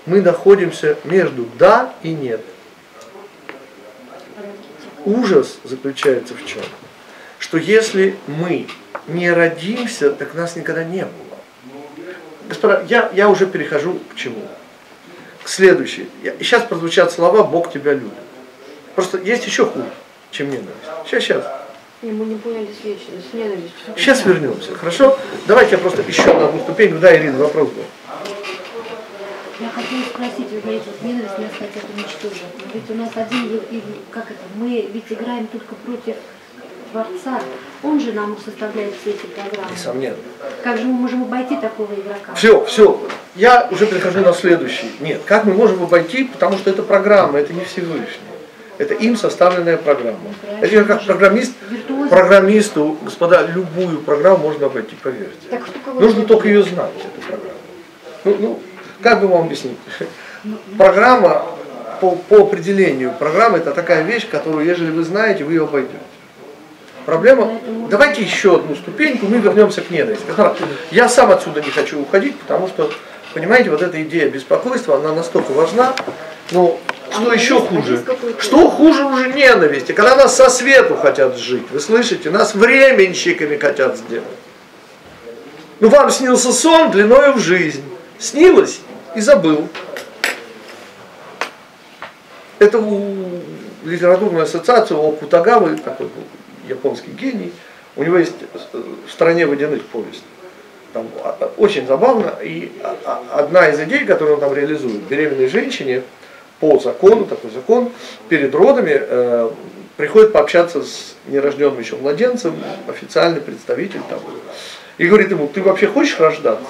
Мы 0.06 0.22
находимся 0.22 0.96
между 1.04 1.48
да 1.58 1.92
и 2.02 2.10
нет. 2.10 2.40
Ужас 5.04 5.58
заключается 5.64 6.34
в 6.34 6.44
чем? 6.46 6.62
Что 7.38 7.58
если 7.58 8.16
мы 8.26 8.66
не 9.08 9.30
родимся, 9.30 10.10
так 10.10 10.34
нас 10.34 10.56
никогда 10.56 10.84
не 10.84 11.02
было. 11.02 11.38
Господа, 12.48 12.84
я, 12.88 13.10
я 13.14 13.28
уже 13.28 13.46
перехожу 13.46 13.98
к 14.12 14.16
чему? 14.16 14.42
К 15.42 15.48
следующей. 15.48 16.08
Я- 16.22 16.36
сейчас 16.38 16.62
прозвучат 16.62 17.12
слова 17.12 17.42
«Бог 17.44 17.72
тебя 17.72 17.92
любит». 17.92 18.12
Просто 18.94 19.18
есть 19.18 19.44
еще 19.46 19.66
хуже, 19.66 19.90
чем 20.30 20.46
ненависть. 20.50 20.70
Сейчас, 21.06 21.22
сейчас. 21.24 21.46
Мы 22.02 22.10
не 22.10 22.36
поняли 22.36 22.68
с 22.80 23.34
ненавистью. 23.34 23.70
Сейчас 23.96 24.24
вернемся, 24.24 24.74
хорошо? 24.74 25.18
Давайте 25.46 25.72
я 25.72 25.78
просто 25.78 26.02
еще 26.02 26.32
на 26.32 26.48
одну 26.48 26.60
ступеньку. 26.62 26.98
Да, 26.98 27.16
Ирина, 27.16 27.38
вопрос 27.38 27.68
был. 27.70 27.84
Я 29.58 29.70
хотела 29.70 30.02
спросить, 30.02 30.52
вы 30.52 30.60
говорите, 30.60 30.84
вот 30.86 31.02
ненависть 31.02 31.38
нас 31.38 31.50
хотят 31.58 31.84
уничтожить. 31.94 32.44
Но 32.58 32.64
ведь 32.74 32.90
у 32.90 32.94
нас 32.94 33.10
один, 33.14 33.60
как 34.10 34.24
это, 34.24 34.40
мы 34.56 34.88
ведь 34.92 35.04
играем 35.08 35.46
только 35.46 35.74
против 35.76 36.16
Творца. 36.92 37.40
Он 37.82 37.98
же 37.98 38.12
нам 38.12 38.36
составляет 38.42 38.94
все 39.00 39.10
эти 39.10 39.24
программы. 39.26 39.72
Несомненно. 39.72 40.16
Как 40.62 40.76
же 40.76 40.84
мы 40.84 40.92
можем 40.92 41.22
обойти 41.22 41.56
такого 41.56 41.92
игрока? 41.94 42.34
Все, 42.34 42.64
все. 42.66 43.00
Я 43.34 43.68
уже 43.70 43.86
перехожу 43.86 44.20
на 44.20 44.34
следующий. 44.34 44.90
Нет, 45.00 45.22
как 45.24 45.44
мы 45.44 45.54
можем 45.54 45.82
обойти, 45.82 46.24
потому 46.24 46.58
что 46.58 46.68
это 46.68 46.82
программа, 46.82 47.38
это 47.38 47.54
не 47.54 47.64
Всевышний. 47.64 48.20
Это 48.78 48.92
им 48.92 49.16
составленная 49.16 49.78
программа. 49.78 50.18
Это 50.60 50.74
я 50.74 50.84
как 50.84 51.06
программист, 51.06 51.54
программисту, 52.10 52.98
господа, 53.02 53.46
любую 53.46 54.00
программу 54.00 54.38
можно 54.38 54.66
обойти, 54.66 54.96
поверьте. 55.02 55.48
Так 55.48 55.62
Нужно 55.94 56.26
только 56.26 56.48
ее 56.48 56.62
знать, 56.62 56.92
эту 56.98 57.26
программу. 57.26 57.56
Ну, 58.24 58.36
ну, 58.38 58.62
как 59.06 59.20
бы 59.20 59.28
вам 59.28 59.42
объяснить? 59.42 59.76
Программа, 60.76 61.46
по, 62.00 62.10
по 62.10 62.38
определению, 62.38 63.14
программа 63.16 63.58
это 63.58 63.70
такая 63.70 64.02
вещь, 64.02 64.28
которую, 64.28 64.66
ежели 64.66 64.90
вы 64.90 65.04
знаете, 65.04 65.44
вы 65.44 65.52
ее 65.52 65.62
обойдете. 65.62 65.94
Проблема, 67.04 67.60
давайте 67.88 68.22
еще 68.22 68.56
одну 68.56 68.74
ступеньку, 68.74 69.26
мы 69.26 69.38
вернемся 69.38 69.82
к 69.82 69.90
ненависти. 69.90 70.24
Я 70.90 71.08
сам 71.08 71.30
отсюда 71.30 71.60
не 71.60 71.70
хочу 71.70 72.00
уходить, 72.00 72.36
потому 72.40 72.66
что, 72.66 72.90
понимаете, 73.32 73.70
вот 73.70 73.80
эта 73.80 74.02
идея 74.02 74.28
беспокойства, 74.28 74.96
она 74.96 75.12
настолько 75.12 75.52
важна, 75.52 75.94
но 76.50 76.76
что 77.12 77.30
А 77.30 77.34
еще 77.34 77.60
хуже? 77.60 78.02
Что 78.40 78.68
хуже 78.68 79.04
уже 79.04 79.32
ненависти? 79.32 79.92
Когда 79.92 80.16
нас 80.16 80.34
со 80.34 80.50
свету 80.50 80.96
хотят 80.96 81.38
жить, 81.38 81.70
вы 81.70 81.78
слышите? 81.78 82.30
Нас 82.30 82.56
временщиками 82.56 83.56
хотят 83.56 83.98
сделать. 83.98 84.26
Ну 85.78 85.90
вам 85.90 86.10
снился 86.10 86.52
сон 86.52 86.90
длиною 86.90 87.34
в 87.34 87.38
жизнь. 87.38 87.84
Снилось 88.18 88.80
и 89.16 89.20
забыл. 89.20 89.66
Это 92.58 92.78
у 92.78 93.42
литературной 93.84 94.42
ассоциации 94.42 94.94
у 94.94 95.12
Кутагавы, 95.12 95.76
такой 95.76 96.06
был 96.06 96.22
японский 96.68 97.10
гений, 97.10 97.52
у 97.96 98.04
него 98.04 98.18
есть 98.18 98.34
в 98.52 99.10
стране 99.10 99.46
водяных 99.46 99.84
повесть. 99.86 100.22
Там 100.92 101.08
очень 101.56 101.86
забавно. 101.86 102.34
И 102.42 102.72
одна 103.32 103.68
из 103.68 103.80
идей, 103.80 104.04
которую 104.04 104.34
он 104.34 104.40
там 104.40 104.54
реализует, 104.54 105.02
беременной 105.02 105.48
женщине 105.48 106.02
по 106.60 106.78
закону, 106.78 107.24
такой 107.24 107.50
закон, 107.50 107.92
перед 108.28 108.54
родами 108.54 108.98
э, 108.98 109.50
приходит 109.96 110.32
пообщаться 110.32 110.82
с 110.82 111.14
нерожденным 111.26 111.78
еще 111.78 111.96
младенцем, 111.96 112.54
официальный 112.88 113.40
представитель 113.40 114.00
там, 114.08 114.20
и 114.98 115.06
говорит 115.06 115.30
ему, 115.30 115.48
ты 115.48 115.62
вообще 115.62 115.86
хочешь 115.86 116.18
рождаться? 116.18 116.64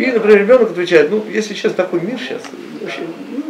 И, 0.00 0.12
например, 0.12 0.38
ребенок 0.38 0.70
отвечает, 0.70 1.10
ну, 1.10 1.22
если 1.28 1.52
сейчас 1.52 1.74
такой 1.74 2.00
мир 2.00 2.18
сейчас, 2.18 2.40
вообще, 2.80 3.00
ну, 3.02 3.42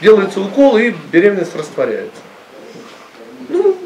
делается 0.00 0.40
укол 0.40 0.76
и 0.76 0.92
беременность 1.12 1.54
растворяется. 1.54 2.20
Ну, 3.48 3.78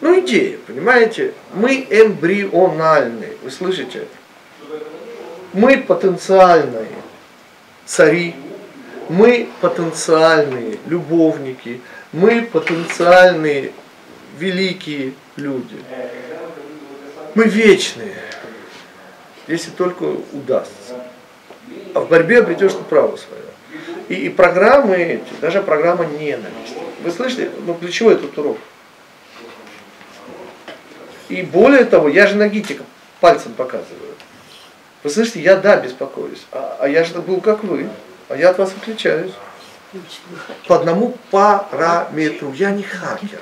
ну 0.00 0.18
идея, 0.18 0.58
понимаете? 0.66 1.32
Мы 1.54 1.86
эмбриональны, 1.88 3.28
вы 3.44 3.52
слышите? 3.52 4.08
Мы 5.52 5.78
потенциальные 5.78 6.88
цари, 7.86 8.34
мы 9.08 9.48
потенциальные 9.60 10.78
любовники, 10.86 11.80
мы 12.10 12.42
потенциальные 12.42 13.70
великие 14.40 15.12
люди. 15.36 15.76
Мы 17.36 17.44
вечные, 17.44 18.16
если 19.50 19.70
только 19.70 20.04
удастся. 20.32 20.94
А 21.94 22.00
в 22.00 22.08
борьбе 22.08 22.38
обретешь 22.38 22.72
право 22.88 23.16
свое. 23.16 23.42
И, 24.08 24.14
и 24.14 24.28
программы 24.28 24.96
эти, 24.96 25.40
даже 25.40 25.60
программа 25.62 26.06
ненависти. 26.06 26.78
Вы 27.02 27.10
слышите, 27.10 27.50
ну 27.66 27.74
ключевой 27.74 28.14
этот 28.14 28.36
урок. 28.38 28.58
И 31.28 31.42
более 31.42 31.84
того, 31.84 32.08
я 32.08 32.26
же 32.26 32.36
на 32.36 32.48
гитика 32.48 32.84
пальцем 33.20 33.52
показываю. 33.52 34.14
Вы 35.02 35.10
слышите, 35.10 35.40
я 35.40 35.56
да, 35.56 35.76
беспокоюсь, 35.76 36.44
а, 36.52 36.76
а 36.80 36.88
я 36.88 37.04
же 37.04 37.14
был 37.20 37.40
как 37.40 37.64
вы, 37.64 37.88
а 38.28 38.36
я 38.36 38.50
от 38.50 38.58
вас 38.58 38.72
отличаюсь. 38.80 39.32
По 40.68 40.76
одному 40.76 41.16
параметру. 41.30 42.52
Я 42.52 42.70
не 42.70 42.84
хакер. 42.84 43.40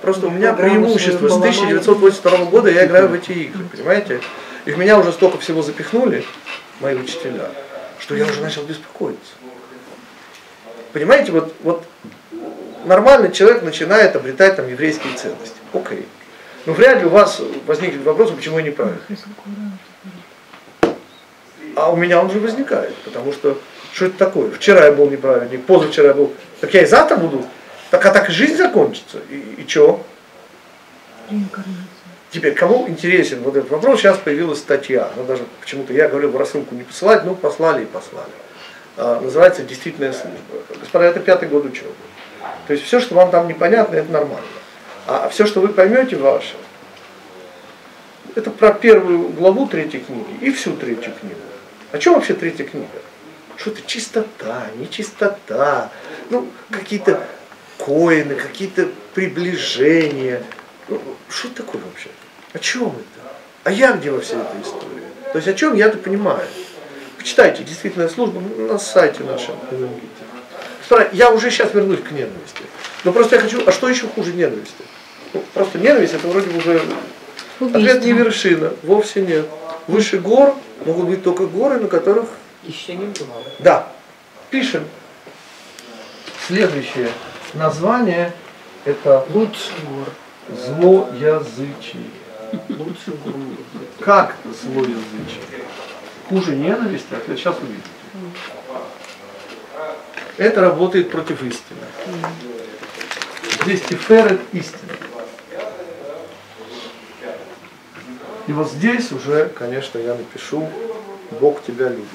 Просто 0.00 0.26
у 0.26 0.30
меня 0.30 0.54
преимущество. 0.54 1.28
С 1.28 1.36
1982 1.36 2.44
года 2.46 2.70
я 2.70 2.86
играю 2.86 3.08
в 3.08 3.14
эти 3.14 3.30
игры, 3.32 3.64
понимаете? 3.70 4.20
И 4.64 4.70
в 4.70 4.78
меня 4.78 4.98
уже 4.98 5.12
столько 5.12 5.38
всего 5.38 5.62
запихнули, 5.62 6.24
мои 6.80 6.94
учителя, 6.94 7.50
что 7.98 8.14
я 8.14 8.24
уже 8.24 8.40
начал 8.40 8.62
беспокоиться. 8.62 9.32
Понимаете, 10.92 11.32
вот, 11.32 11.54
вот 11.62 11.84
нормальный 12.84 13.32
человек 13.32 13.62
начинает 13.62 14.14
обретать 14.14 14.56
там 14.56 14.68
еврейские 14.68 15.14
ценности. 15.14 15.56
Окей. 15.72 16.06
Но 16.66 16.74
вряд 16.74 17.00
ли 17.00 17.06
у 17.06 17.08
вас 17.08 17.40
возникнет 17.66 18.02
вопрос, 18.04 18.30
почему 18.30 18.58
я 18.58 18.64
неправильно. 18.64 19.00
А 21.74 21.90
у 21.90 21.96
меня 21.96 22.20
он 22.20 22.26
уже 22.26 22.38
возникает, 22.38 22.94
потому 22.98 23.32
что 23.32 23.58
что 23.92 24.06
это 24.06 24.18
такое? 24.18 24.50
Вчера 24.50 24.86
я 24.86 24.92
был 24.92 25.10
неправильник, 25.10 25.64
позавчера 25.64 26.08
я 26.08 26.14
был. 26.14 26.32
Так 26.60 26.72
я 26.74 26.82
и 26.82 26.86
завтра 26.86 27.16
буду. 27.16 27.44
Так 27.90 28.04
а 28.06 28.10
так 28.10 28.28
и 28.30 28.32
жизнь 28.32 28.56
закончится. 28.56 29.18
И, 29.28 29.62
и 29.62 29.68
что? 29.68 30.04
Теперь, 32.32 32.54
кому 32.54 32.88
интересен 32.88 33.42
вот 33.42 33.56
этот 33.56 33.70
вопрос, 33.70 34.00
сейчас 34.00 34.16
появилась 34.16 34.58
статья. 34.58 35.10
Ну, 35.16 35.24
даже 35.24 35.44
почему-то 35.60 35.92
я 35.92 36.08
говорил 36.08 36.30
в 36.30 36.36
рассылку 36.38 36.74
не 36.74 36.82
посылать, 36.82 37.24
но 37.26 37.34
послали 37.34 37.82
и 37.82 37.86
послали. 37.86 38.30
А, 38.96 39.20
называется 39.20 39.62
«Действительная 39.62 40.14
служба». 40.14 40.40
Господа, 40.80 41.04
это 41.04 41.20
пятый 41.20 41.50
год 41.50 41.66
учебы. 41.66 41.92
То 42.66 42.72
есть 42.72 42.86
все, 42.86 43.00
что 43.00 43.14
вам 43.16 43.30
там 43.30 43.48
непонятно, 43.48 43.96
это 43.96 44.10
нормально. 44.10 44.46
А 45.06 45.28
все, 45.28 45.44
что 45.44 45.60
вы 45.60 45.68
поймете 45.68 46.16
ваше, 46.16 46.54
это 48.34 48.50
про 48.50 48.72
первую 48.72 49.28
главу 49.28 49.68
третьей 49.68 50.00
книги 50.00 50.38
и 50.40 50.50
всю 50.52 50.74
третью 50.74 51.12
книгу. 51.20 51.36
О 51.92 51.98
чем 51.98 52.14
вообще 52.14 52.32
третья 52.32 52.64
книга? 52.64 52.88
Что-то 53.58 53.82
чистота, 53.86 54.68
нечистота, 54.78 55.90
ну, 56.30 56.48
какие-то 56.70 57.22
коины, 57.76 58.36
какие-то 58.36 58.88
приближения. 59.12 60.42
Ну, 60.88 60.98
что 61.28 61.48
такое 61.50 61.82
вообще? 61.82 62.08
О 62.52 62.58
чем 62.58 62.88
это? 62.88 63.28
А 63.64 63.70
я 63.70 63.92
где 63.92 64.10
во 64.10 64.20
всей 64.20 64.36
этой 64.36 64.60
истории? 64.62 65.02
То 65.32 65.36
есть 65.36 65.48
о 65.48 65.54
чем 65.54 65.74
я-то 65.74 65.98
понимаю? 65.98 66.46
Почитайте, 67.16 67.62
действительно, 67.62 68.08
служба 68.08 68.40
на 68.40 68.78
сайте 68.78 69.22
нашем. 69.22 69.54
Я 71.12 71.30
уже 71.30 71.50
сейчас 71.50 71.72
вернусь 71.72 72.00
к 72.00 72.10
ненависти. 72.10 72.64
Но 73.04 73.12
просто 73.12 73.36
я 73.36 73.42
хочу, 73.42 73.62
а 73.66 73.72
что 73.72 73.88
еще 73.88 74.06
хуже 74.08 74.32
ненависти? 74.32 74.84
Ну, 75.32 75.42
просто 75.54 75.78
ненависть 75.78 76.14
это 76.14 76.28
вроде 76.28 76.50
уже 76.56 76.82
Убийство. 77.60 77.78
ответ 77.78 78.04
не 78.04 78.12
вершина, 78.12 78.72
вовсе 78.82 79.22
нет. 79.22 79.46
Выше 79.86 80.18
гор 80.18 80.54
могут 80.84 81.06
быть 81.06 81.22
только 81.24 81.46
горы, 81.46 81.78
на 81.78 81.88
которых 81.88 82.26
еще 82.64 82.94
не 82.94 83.06
было. 83.06 83.42
Да. 83.60 83.88
Пишем. 84.50 84.84
Следующее 86.46 87.08
название 87.54 88.32
это 88.84 89.24
лучше 89.32 89.70
гор. 89.88 90.08
Злоязычие. 90.66 92.02
Лучше 92.68 93.12
гор. 93.24 93.34
Как 94.00 94.36
злоязычие? 94.44 95.64
Хуже 96.28 96.56
ненависти, 96.56 97.14
а 97.14 97.36
сейчас 97.36 97.56
увидите. 97.58 97.88
Это 100.36 100.60
работает 100.60 101.10
против 101.10 101.42
истины. 101.42 101.80
Здесь 103.62 103.82
тиферет 103.82 104.40
истины. 104.52 104.92
И 108.48 108.52
вот 108.52 108.70
здесь 108.70 109.12
уже, 109.12 109.48
конечно, 109.48 109.98
я 109.98 110.14
напишу, 110.14 110.68
Бог 111.40 111.62
тебя 111.62 111.88
любит. 111.88 112.08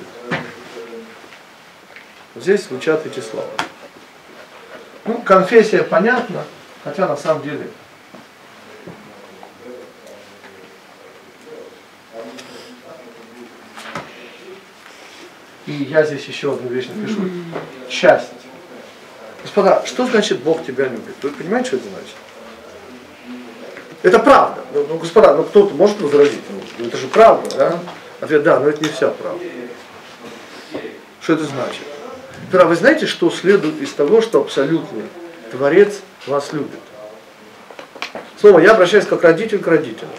Здесь 2.35 2.65
звучат 2.65 3.05
эти 3.05 3.19
слова. 3.19 3.47
Ну, 5.05 5.21
конфессия 5.21 5.83
понятна, 5.83 6.43
хотя 6.83 7.07
на 7.07 7.15
самом 7.15 7.43
деле 7.43 7.69
И 15.67 15.73
я 15.73 16.03
здесь 16.03 16.25
еще 16.25 16.53
одну 16.53 16.69
вещь 16.69 16.87
напишу. 16.87 17.21
Часть. 17.89 18.31
Господа, 19.43 19.83
что 19.85 20.07
значит 20.07 20.39
Бог 20.39 20.65
тебя 20.65 20.85
любит? 20.85 21.15
Вы 21.21 21.29
понимаете, 21.29 21.67
что 21.67 21.75
это 21.77 21.89
значит? 21.89 22.15
Это 24.03 24.19
правда. 24.19 24.61
Ну, 24.73 24.85
ну 24.87 24.97
господа, 24.97 25.35
ну 25.35 25.43
кто-то 25.43 25.73
может 25.75 25.99
возразить. 26.01 26.41
Ну, 26.79 26.85
это 26.85 26.97
же 26.97 27.07
правда, 27.07 27.55
да? 27.55 27.79
Ответ, 28.21 28.43
да, 28.43 28.59
но 28.59 28.69
это 28.69 28.83
не 28.83 28.89
вся 28.89 29.09
правда. 29.09 29.43
Что 31.21 31.33
это 31.33 31.43
значит? 31.43 31.81
А 32.53 32.65
вы 32.65 32.75
знаете, 32.75 33.05
что 33.05 33.29
следует 33.29 33.81
из 33.81 33.91
того, 33.91 34.21
что 34.21 34.39
абсолютный 34.39 35.03
Творец 35.51 35.99
вас 36.25 36.53
любит? 36.53 36.79
Снова 38.39 38.59
я 38.59 38.71
обращаюсь 38.71 39.05
как 39.05 39.23
родитель 39.23 39.59
к 39.59 39.67
родителям. 39.67 40.09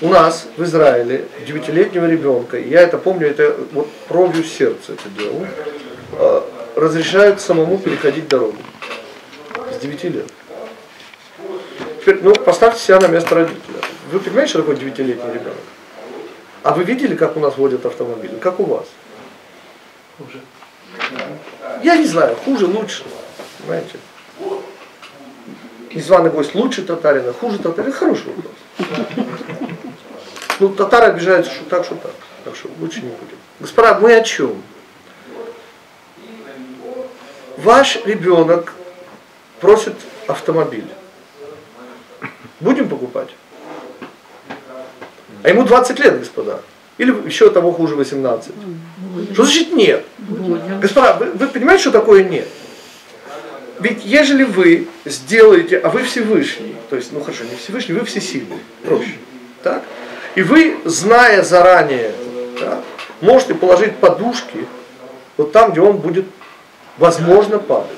У 0.00 0.08
нас 0.08 0.48
в 0.56 0.64
Израиле 0.64 1.28
девятилетнего 1.46 2.06
ребенка, 2.06 2.58
я 2.58 2.80
это 2.80 2.98
помню, 2.98 3.28
это 3.28 3.56
вот 3.72 3.88
кровью 4.08 4.42
сердца 4.42 4.94
это 4.94 5.08
делал, 5.16 5.46
э, 6.18 6.42
разрешают 6.74 7.40
самому 7.40 7.78
переходить 7.78 8.26
дорогу. 8.26 8.56
С 9.72 9.78
9 9.78 10.04
лет. 10.04 10.26
Теперь, 12.00 12.18
ну, 12.22 12.34
поставьте 12.34 12.80
себя 12.80 12.98
на 12.98 13.06
место 13.06 13.36
родителя. 13.36 13.80
Вы 14.10 14.18
понимаете, 14.18 14.50
что 14.50 14.58
такое 14.60 14.76
девятилетний 14.76 15.32
ребенок? 15.32 15.56
А 16.64 16.74
вы 16.74 16.82
видели, 16.82 17.14
как 17.14 17.36
у 17.36 17.40
нас 17.40 17.56
водят 17.56 17.86
автомобили? 17.86 18.34
Как 18.36 18.58
у 18.58 18.64
вас? 18.64 18.86
Хуже. 20.18 20.40
Я 21.84 21.96
не 21.96 22.06
знаю, 22.06 22.34
хуже, 22.44 22.66
лучше. 22.66 23.04
Понимаете? 23.58 23.98
Незваный 25.94 26.30
гость 26.30 26.54
лучше 26.56 26.82
татарина, 26.82 27.32
хуже 27.32 27.58
татарина. 27.58 27.94
Хороший 27.94 28.32
вопрос. 28.34 28.54
Ну, 30.60 30.68
татары 30.68 31.06
обижаются, 31.06 31.52
что 31.52 31.64
так, 31.64 31.84
что 31.84 31.94
так. 31.96 32.12
Так 32.44 32.56
что 32.56 32.68
лучше 32.78 33.00
не 33.00 33.08
будем. 33.08 33.38
Господа, 33.60 33.98
мы 33.98 34.14
о 34.14 34.22
чем? 34.22 34.62
Ваш 37.56 37.98
ребенок 38.04 38.74
просит 39.60 39.94
автомобиль. 40.26 40.86
Будем 42.60 42.88
покупать? 42.88 43.30
А 45.42 45.48
ему 45.48 45.64
20 45.64 45.98
лет, 46.00 46.18
господа. 46.18 46.60
Или 46.98 47.10
еще 47.26 47.50
того 47.50 47.72
хуже 47.72 47.96
18. 47.96 48.52
Что 49.32 49.44
значит 49.44 49.72
нет? 49.72 50.04
Господа, 50.80 51.14
вы, 51.14 51.26
вы 51.32 51.48
понимаете, 51.48 51.82
что 51.82 51.90
такое 51.90 52.24
нет? 52.24 52.48
Ведь 53.80 54.04
ежели 54.04 54.44
вы 54.44 54.88
сделаете, 55.04 55.78
а 55.78 55.88
вы 55.88 56.04
Всевышний, 56.04 56.76
то 56.88 56.96
есть, 56.96 57.12
ну 57.12 57.20
хорошо, 57.20 57.44
не 57.44 57.56
Всевышний, 57.56 57.94
вы 57.94 58.04
всесильный, 58.04 58.58
проще, 58.84 59.16
так? 59.62 59.82
И 60.34 60.42
вы, 60.42 60.78
зная 60.84 61.42
заранее, 61.42 62.12
так, 62.58 62.82
можете 63.20 63.54
положить 63.54 63.96
подушки 63.96 64.66
Вот 65.36 65.52
там, 65.52 65.72
где 65.72 65.80
он 65.80 65.98
будет, 65.98 66.26
возможно, 66.98 67.58
падать. 67.58 67.90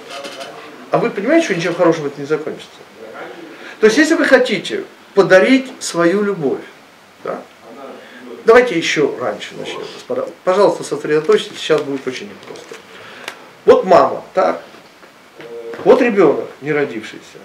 А 0.91 0.99
вы 0.99 1.11
понимаете, 1.11 1.47
что 1.47 1.55
ничего 1.55 1.75
хорошего 1.75 2.07
это 2.07 2.21
не 2.21 2.27
закончится? 2.27 2.69
То 3.81 3.87
есть, 3.87 3.99
если 3.99 4.15
вы 4.15 4.25
хотите 4.25 4.85
подарить 5.15 5.71
свою 5.81 6.23
любовь, 6.23 6.61
да, 7.25 7.41
давайте 8.45 8.77
еще 8.77 9.15
раньше 9.21 9.55
начнем, 9.59 9.81
господа. 9.81 10.27
Пожалуйста, 10.45 10.85
сосредоточьтесь, 10.85 11.59
сейчас 11.59 11.83
будет 11.83 12.07
очень 12.07 12.29
непросто. 12.29 12.75
Вот 13.67 13.85
мама, 13.85 14.23
так? 14.33 14.63
Вот 15.85 16.01
ребенок, 16.01 16.47
не 16.63 16.73
родившийся. 16.73 17.39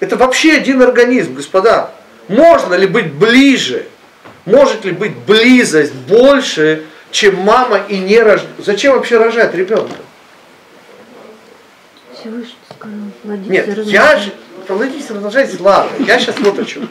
Это 0.00 0.16
вообще 0.16 0.52
один 0.52 0.82
организм, 0.82 1.34
господа. 1.34 1.90
Можно 2.28 2.74
ли 2.74 2.86
быть 2.86 3.12
ближе? 3.12 3.86
Может 4.46 4.84
ли 4.84 4.92
быть 4.92 5.14
близость 5.26 5.92
больше, 5.92 6.84
чем 7.10 7.36
мама 7.36 7.80
и 7.88 7.98
не 7.98 8.20
рождает? 8.20 8.54
Зачем 8.58 8.94
вообще 8.94 9.18
рожать 9.18 9.54
ребенка? 9.54 9.96
Всевышний 12.14 12.54
сказал, 12.74 13.38
Нет, 13.48 13.76
я 13.86 14.16
же, 14.16 14.32
плодитесь, 14.66 15.10
размножайтесь, 15.10 15.60
ладно, 15.60 15.90
я 16.06 16.18
сейчас 16.18 16.38
вот 16.38 16.58
о 16.58 16.64
чем. 16.64 16.88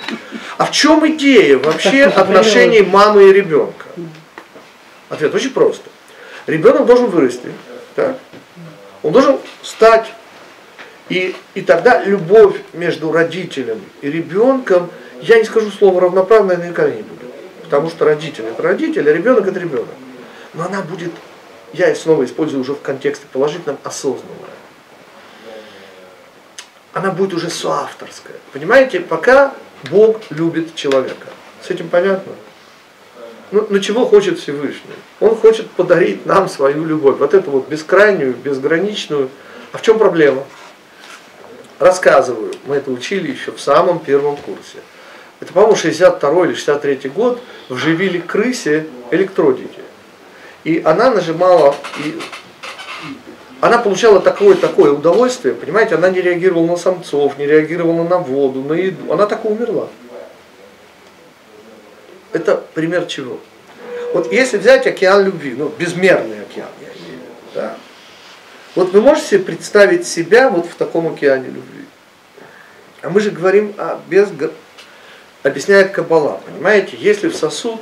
А 0.57 0.65
в 0.65 0.71
чем 0.71 1.07
идея 1.15 1.57
вообще 1.57 2.03
отношений 2.03 2.81
мамы 2.81 3.29
и 3.29 3.33
ребенка? 3.33 3.85
Ответ 5.09 5.33
очень 5.33 5.51
просто. 5.51 5.89
Ребенок 6.47 6.85
должен 6.85 7.07
вырасти, 7.07 7.51
так? 7.95 8.17
он 9.01 9.13
должен 9.13 9.37
стать, 9.61 10.11
и, 11.09 11.35
и 11.53 11.61
тогда 11.61 12.03
любовь 12.03 12.57
между 12.73 13.11
родителем 13.11 13.79
и 14.01 14.09
ребенком, 14.09 14.89
я 15.21 15.37
не 15.37 15.45
скажу 15.45 15.71
слово 15.71 16.01
равноправное, 16.01 16.57
наверняка 16.57 16.89
не 16.89 17.03
будет. 17.03 17.14
Потому 17.75 17.89
что 17.89 18.05
родитель 18.05 18.45
это 18.45 18.63
родитель, 18.63 19.09
а 19.09 19.11
ребенок 19.11 19.45
это 19.45 19.59
ребенок. 19.59 19.89
Но 20.53 20.63
она 20.63 20.81
будет, 20.81 21.11
я 21.73 21.93
снова 21.93 22.23
использую 22.23 22.61
уже 22.61 22.73
в 22.73 22.81
контексте 22.81 23.25
положительном, 23.33 23.77
осознанная 23.83 24.55
она 26.93 27.11
будет 27.11 27.33
уже 27.33 27.49
соавторская. 27.49 28.37
Понимаете, 28.53 29.01
пока 29.01 29.53
Бог 29.91 30.21
любит 30.29 30.73
человека. 30.75 31.27
С 31.61 31.69
этим 31.69 31.89
понятно? 31.89 32.31
Ну, 33.51 33.67
ну 33.69 33.79
чего 33.79 34.05
хочет 34.05 34.39
Всевышний? 34.39 34.95
Он 35.19 35.35
хочет 35.35 35.69
подарить 35.71 36.25
нам 36.25 36.47
свою 36.47 36.85
любовь. 36.85 37.17
Вот 37.17 37.33
эту 37.33 37.51
вот 37.51 37.67
бескрайнюю, 37.67 38.33
безграничную. 38.35 39.29
А 39.73 39.77
в 39.77 39.81
чем 39.81 39.99
проблема? 39.99 40.45
Рассказываю. 41.79 42.53
Мы 42.65 42.77
это 42.77 42.89
учили 42.89 43.29
еще 43.29 43.51
в 43.51 43.59
самом 43.59 43.99
первом 43.99 44.37
курсе. 44.37 44.77
Это, 45.39 45.51
по-моему, 45.53 45.75
62 45.75 46.45
или 46.45 46.53
63 46.53 47.09
год 47.09 47.41
вживили 47.69 48.19
крысе 48.19 48.87
электродики. 49.11 49.81
И 50.63 50.81
она 50.83 51.11
нажимала, 51.11 51.75
и 52.03 52.19
она 53.61 53.77
получала 53.77 54.19
такое-такое 54.19 54.91
удовольствие, 54.91 55.53
понимаете, 55.53 55.95
она 55.95 56.09
не 56.09 56.21
реагировала 56.21 56.67
на 56.67 56.77
самцов, 56.77 57.37
не 57.37 57.45
реагировала 57.45 58.07
на 58.07 58.17
воду, 58.17 58.61
на 58.61 58.73
еду. 58.73 59.11
Она 59.11 59.25
так 59.25 59.45
и 59.45 59.47
умерла. 59.47 59.89
Это 62.31 62.63
пример 62.73 63.05
чего? 63.05 63.39
Вот 64.13 64.31
если 64.31 64.57
взять 64.57 64.87
океан 64.87 65.25
любви, 65.25 65.55
ну, 65.57 65.69
безмерный 65.69 66.41
океан, 66.41 66.69
да. 67.53 67.75
Вот 68.75 68.91
вы 68.91 69.01
можете 69.01 69.39
представить 69.39 70.05
себя 70.05 70.49
вот 70.49 70.65
в 70.65 70.75
таком 70.75 71.07
океане 71.07 71.47
любви? 71.47 71.85
А 73.01 73.09
мы 73.09 73.19
же 73.19 73.31
говорим 73.31 73.73
о 73.77 73.99
без... 74.07 74.29
Объясняет 75.45 75.91
Каббала, 75.91 76.41
понимаете, 76.43 76.97
если 76.99 77.29
в 77.29 77.35
сосуд 77.35 77.79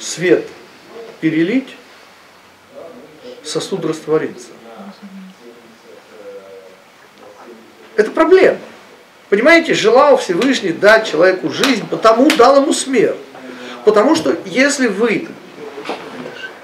свет 0.00 0.44
перелить, 1.20 1.76
сосуд 3.44 3.84
растворится. 3.84 4.48
Это 7.94 8.10
проблема. 8.10 8.58
Понимаете, 9.28 9.74
желал 9.74 10.16
Всевышний 10.16 10.72
дать 10.72 11.08
человеку 11.08 11.50
жизнь, 11.50 11.86
потому 11.88 12.28
дал 12.32 12.60
ему 12.60 12.72
смерть. 12.72 13.14
Потому 13.84 14.16
что 14.16 14.36
если 14.44 14.88
вы 14.88 15.28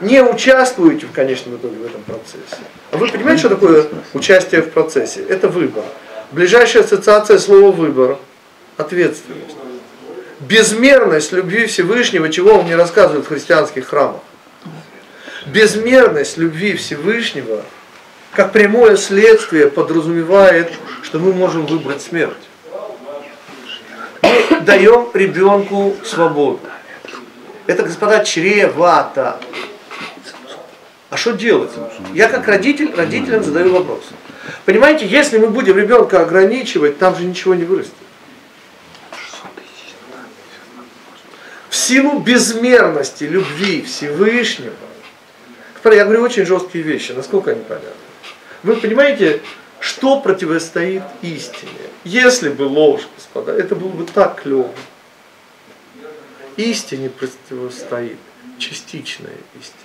не 0.01 0.21
участвуете 0.21 1.07
в 1.07 1.13
конечном 1.13 1.59
итоге 1.59 1.77
в 1.77 1.87
этом 1.87 2.03
процессе, 2.03 2.61
а 2.91 2.97
вы 2.97 3.07
понимаете, 3.07 3.39
что 3.39 3.51
такое 3.51 3.87
участие 4.15 4.63
в 4.63 4.73
процессе? 4.73 5.25
Это 5.29 5.47
выбор. 5.47 5.85
Ближайшая 6.33 6.83
ассоциация 6.83 7.39
слова 7.39 7.71
выбор– 7.71 8.19
ответственность. 8.77 9.62
Безмерность 10.43 11.31
любви 11.31 11.67
Всевышнего, 11.67 12.29
чего 12.29 12.55
он 12.55 12.67
не 12.67 12.75
рассказывает 12.75 13.27
в 13.27 13.29
христианских 13.29 13.87
храмах. 13.87 14.21
Безмерность 15.47 16.37
любви 16.37 16.75
Всевышнего, 16.75 17.63
как 18.33 18.51
прямое 18.51 18.97
следствие, 18.97 19.69
подразумевает, 19.69 20.73
что 21.03 21.21
мы 21.21 21.33
можем 21.33 21.67
выбрать 21.67 22.03
смерть. 22.03 22.33
Мы 24.23 24.61
даем 24.63 25.11
ребенку 25.15 25.97
свободу. 26.05 26.61
Это, 27.69 27.85
господа, 27.85 28.25
чревато. 28.25 29.39
А 31.11 31.17
что 31.17 31.33
делать? 31.33 31.71
Я 32.15 32.29
как 32.29 32.49
родитель, 32.49 32.93
родителям 32.97 33.45
задаю 33.45 33.73
вопрос. 33.73 34.03
Понимаете, 34.65 35.07
если 35.07 35.39
мы 35.39 35.49
будем 35.49 35.77
ребенка 35.79 36.23
ограничивать, 36.23 36.99
там 36.99 37.15
же 37.15 37.25
ничего 37.25 37.55
не 37.55 37.65
вырастет. 37.65 37.95
В 41.73 41.75
силу 41.75 42.19
безмерности 42.19 43.25
любви 43.25 43.81
Всевышнего, 43.81 44.75
я 45.85 46.05
говорю 46.05 46.21
очень 46.21 46.45
жесткие 46.45 46.85
вещи, 46.85 47.13
насколько 47.13 47.53
они 47.53 47.63
понятны. 47.63 47.89
Вы 48.63 48.77
понимаете, 48.77 49.41
что 49.81 50.21
противостоит 50.21 51.03
истине? 51.23 51.73
Если 52.05 52.51
бы 52.51 52.65
ложь, 52.65 53.09
господа, 53.17 53.53
это 53.53 53.75
было 53.75 53.89
бы 53.89 54.05
так 54.05 54.43
клево. 54.43 54.71
Истине 56.59 57.09
противостоит 57.09 58.19
частичная 58.59 59.39
истина. 59.59 59.81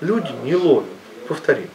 Люди 0.00 0.30
не 0.44 0.54
ловят. 0.54 0.86
Повторим. 1.26 1.70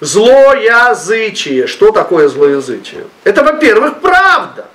Злоязычие. 0.00 1.66
Что 1.66 1.92
такое 1.92 2.28
злоязычие? 2.28 3.06
Это, 3.24 3.42
во-первых, 3.42 4.02
правда. 4.02 4.66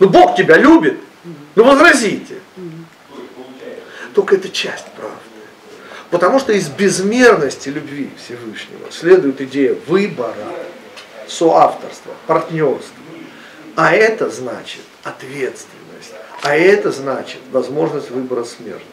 Ну, 0.00 0.10
Бог 0.10 0.36
тебя 0.36 0.58
любит. 0.58 0.98
Ну, 1.54 1.64
возразите. 1.64 2.40
Только 4.14 4.36
это 4.36 4.48
часть 4.48 4.86
правды. 4.96 5.16
Потому 6.10 6.40
что 6.40 6.52
из 6.52 6.68
безмерности 6.68 7.68
любви 7.68 8.10
Всевышнего 8.22 8.90
следует 8.90 9.40
идея 9.40 9.76
выбора, 9.86 10.34
соавторства, 11.28 12.12
партнерства. 12.26 12.96
А 13.76 13.94
это 13.94 14.28
значит 14.28 14.82
ответственность. 15.04 16.12
А 16.42 16.56
это 16.56 16.90
значит 16.90 17.38
возможность 17.52 18.10
выбора 18.10 18.44
смерти. 18.44 18.84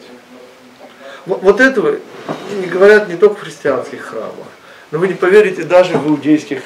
Вот, 1.26 1.42
вот 1.42 1.60
этого 1.60 1.98
не 2.60 2.66
говорят 2.66 3.08
не 3.08 3.16
только 3.16 3.34
в 3.36 3.40
христианских 3.40 4.02
храмах, 4.02 4.46
но 4.92 4.98
вы 4.98 5.08
не 5.08 5.14
поверите 5.14 5.64
даже 5.64 5.98
в 5.98 6.08
иудейских 6.08 6.62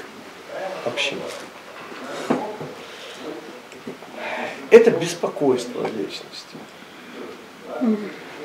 общинах. 0.85 1.25
Это 4.71 4.91
беспокойство 4.91 5.85
о 5.85 5.89
вечности 5.89 6.57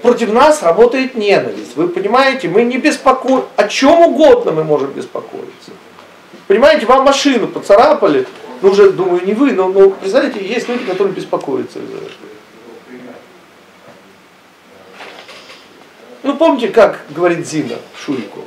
против 0.01 0.31
нас 0.31 0.63
работает 0.63 1.15
ненависть. 1.15 1.75
Вы 1.75 1.87
понимаете, 1.87 2.47
мы 2.47 2.63
не 2.63 2.77
беспокоим, 2.77 3.45
о 3.55 3.67
чем 3.67 3.99
угодно 4.01 4.51
мы 4.51 4.63
можем 4.63 4.91
беспокоиться. 4.91 5.71
Понимаете, 6.47 6.85
вам 6.85 7.03
машину 7.03 7.47
поцарапали, 7.47 8.25
ну 8.61 8.69
уже, 8.69 8.91
думаю, 8.91 9.25
не 9.25 9.33
вы, 9.33 9.51
но, 9.51 9.67
но 9.67 9.89
представляете, 9.89 10.45
есть 10.45 10.67
люди, 10.69 10.85
которые 10.85 11.13
беспокоятся 11.13 11.79
из-за 11.79 11.97
этого. 11.97 12.11
Ну 16.23 16.35
помните, 16.35 16.69
как 16.69 17.01
говорит 17.09 17.47
Зина 17.47 17.75
Шурику? 17.95 18.41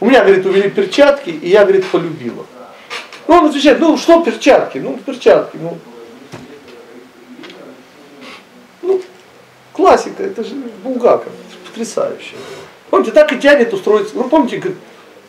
У 0.00 0.06
меня, 0.06 0.22
говорит, 0.22 0.44
увели 0.44 0.68
перчатки, 0.68 1.30
и 1.30 1.48
я, 1.48 1.62
говорит, 1.62 1.86
полюбила. 1.86 2.44
Ну, 3.26 3.34
он 3.36 3.46
отвечает, 3.46 3.80
ну 3.80 3.96
что 3.96 4.22
перчатки? 4.22 4.78
Ну, 4.78 4.98
перчатки, 4.98 5.56
ну, 5.56 5.78
Классика, 9.74 10.22
это 10.22 10.44
же 10.44 10.54
Булгаков, 10.84 11.32
потрясающе. 11.66 12.36
Помните, 12.90 13.10
так 13.10 13.32
и 13.32 13.38
тянет 13.38 13.74
устроиться. 13.74 14.14
Ну, 14.14 14.24
помните, 14.24 14.58
говорит, 14.58 14.78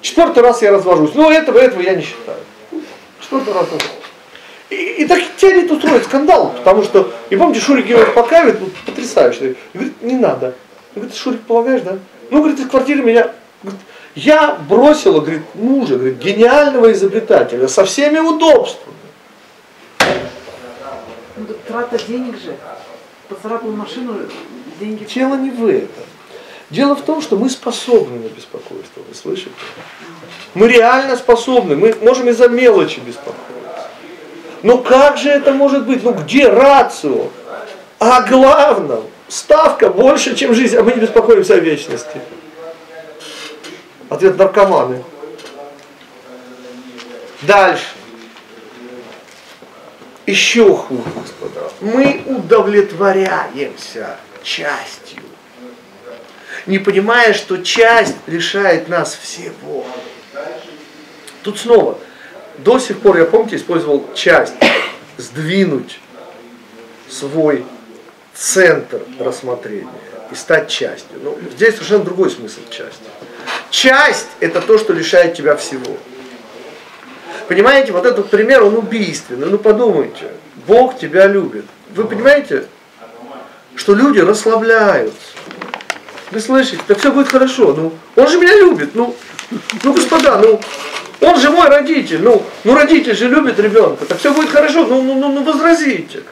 четвертый 0.02 0.43
раз 0.43 0.62
я 0.62 0.72
развожусь. 0.72 1.16
Ну, 1.16 1.32
этого, 1.32 1.58
этого 1.58 1.82
я 1.82 1.96
не 1.96 2.04
считаю. 2.04 2.38
Четвертый 3.20 3.54
раз. 3.54 3.66
И, 4.70 4.76
и 4.76 5.06
так 5.08 5.18
и 5.18 5.26
тянет 5.38 5.72
устроить 5.72 6.04
скандал, 6.04 6.54
потому 6.58 6.84
что, 6.84 7.12
и 7.32 7.36
помните, 7.36 7.60
Шурик 7.60 7.88
его 7.88 8.06
покавит, 8.14 8.62
ну, 8.62 8.70
потрясающе. 8.86 9.56
И 9.74 9.78
говорит, 9.78 10.02
не 10.04 10.16
надо. 10.16 10.54
Он 10.96 11.02
говорит, 11.02 11.16
Шурик, 11.16 11.41
полагаешь, 11.41 11.82
да? 11.82 11.98
Ну, 12.30 12.39
говорит, 12.39 12.60
из 12.60 12.70
квартиры 12.70 13.02
меня, 13.02 13.32
говорит, 13.64 13.82
я 14.14 14.60
бросила, 14.70 15.22
говорит, 15.22 15.41
мужа, 15.56 15.96
говорит, 15.96 16.20
гениального 16.20 16.91
изобретателя 16.91 17.68
со 17.68 17.84
всеми 17.84 18.20
удобствами. 18.20 18.96
Ну, 21.36 21.48
трата 21.68 21.98
денег 22.08 22.36
же. 22.39 22.56
Поцарапал 23.30 23.71
машину, 23.71 24.19
деньги. 24.80 25.03
Дело 25.05 25.36
не 25.36 25.49
в 25.49 25.67
этом. 25.67 26.03
Дело 26.69 26.95
в 26.95 27.01
том, 27.01 27.21
что 27.21 27.38
мы 27.38 27.49
способны 27.49 28.19
на 28.19 28.28
беспокойство, 28.28 29.01
вы 29.07 29.15
слышите? 29.15 29.51
Мы 30.53 30.67
реально 30.67 31.15
способны, 31.15 31.76
мы 31.76 31.95
можем 32.01 32.30
из-за 32.30 32.47
мелочи 32.47 32.99
беспокоиться. 32.99 33.88
Но 34.63 34.80
как 34.80 35.17
же 35.17 35.30
это 35.30 35.53
может 35.53 35.86
быть? 35.86 36.03
Ну 36.03 36.13
где 36.13 36.47
рацио? 36.47 37.30
А 37.99 38.21
главном, 38.21 39.03
ставка 39.28 39.89
больше, 39.89 40.36
чем 40.36 40.53
жизнь, 40.53 40.76
а 40.76 40.84
мы 40.84 40.93
не 40.93 41.01
беспокоимся 41.01 41.55
о 41.55 41.59
вечности. 41.59 42.21
Ответ 44.09 44.38
наркоманы. 44.38 45.03
Дальше. 47.41 47.95
Еще 50.26 50.76
хуже, 50.76 51.03
господа. 51.15 51.71
Мы 51.82 52.23
удовлетворяемся 52.26 54.17
частью. 54.41 55.21
Не 56.65 56.80
понимая, 56.80 57.34
что 57.34 57.57
часть 57.57 58.15
лишает 58.26 58.89
нас 58.89 59.15
всего. 59.15 59.86
Тут 61.43 61.59
снова, 61.59 61.99
до 62.57 62.80
сих 62.80 62.99
пор, 62.99 63.17
я 63.17 63.26
помните, 63.26 63.57
использовал 63.57 64.03
часть, 64.15 64.53
сдвинуть 65.17 65.99
свой 67.07 67.63
центр 68.34 69.01
рассмотрения 69.19 69.88
и 70.32 70.36
стать 70.36 70.69
частью. 70.69 71.19
Но 71.21 71.32
ну, 71.39 71.51
здесь 71.51 71.76
совершенно 71.76 72.03
другой 72.03 72.32
смысл 72.32 72.61
части. 72.71 73.03
Часть– 73.69 74.28
это 74.39 74.59
то, 74.59 74.80
что 74.80 74.91
лишает 74.93 75.36
тебя 75.36 75.55
всего. 75.55 75.97
Понимаете, 77.48 77.91
вот 77.91 78.06
этот 78.06 78.30
пример, 78.30 78.64
он 78.64 78.76
убийственный. 78.76 79.48
Ну 79.48 79.58
подумайте, 79.58 80.32
Бог 80.68 80.98
тебя 80.98 81.28
любит. 81.28 81.66
Вы 81.91 82.06
понимаете, 82.06 82.66
что 83.76 83.93
люди 83.93 84.20
расслабляются. 84.20 85.20
Вы 86.32 86.39
слышите, 86.39 86.82
так 86.88 86.98
все 86.98 87.12
будет 87.12 87.28
хорошо. 87.28 87.74
Ну, 87.74 87.93
он 88.16 88.28
же 88.28 88.39
меня 88.39 88.56
любит. 88.56 88.96
Ну, 88.96 89.16
ну 89.84 89.93
господа, 89.93 90.39
ну, 90.39 90.60
он 91.22 91.39
же 91.39 91.52
мой 91.52 91.68
родитель. 91.68 92.22
Ну, 92.22 92.43
ну 92.64 92.76
родитель 92.76 93.16
же 93.16 93.28
любит 93.28 93.60
ребенка. 93.60 94.06
Так 94.06 94.18
все 94.18 94.34
будет 94.34 94.50
хорошо. 94.50 94.86
Ну, 94.88 95.04
ну, 95.04 95.14
ну, 95.20 95.32
ну 95.32 95.43
возразите. 95.43 96.24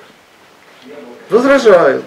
Возражаю. 1.30 2.04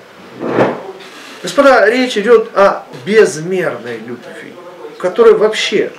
Господа, 1.42 1.88
речь 1.88 2.18
идет 2.18 2.48
о 2.54 2.84
безмерной 3.04 3.98
любви, 3.98 4.52
которая 4.98 5.34
вообще 5.34 5.92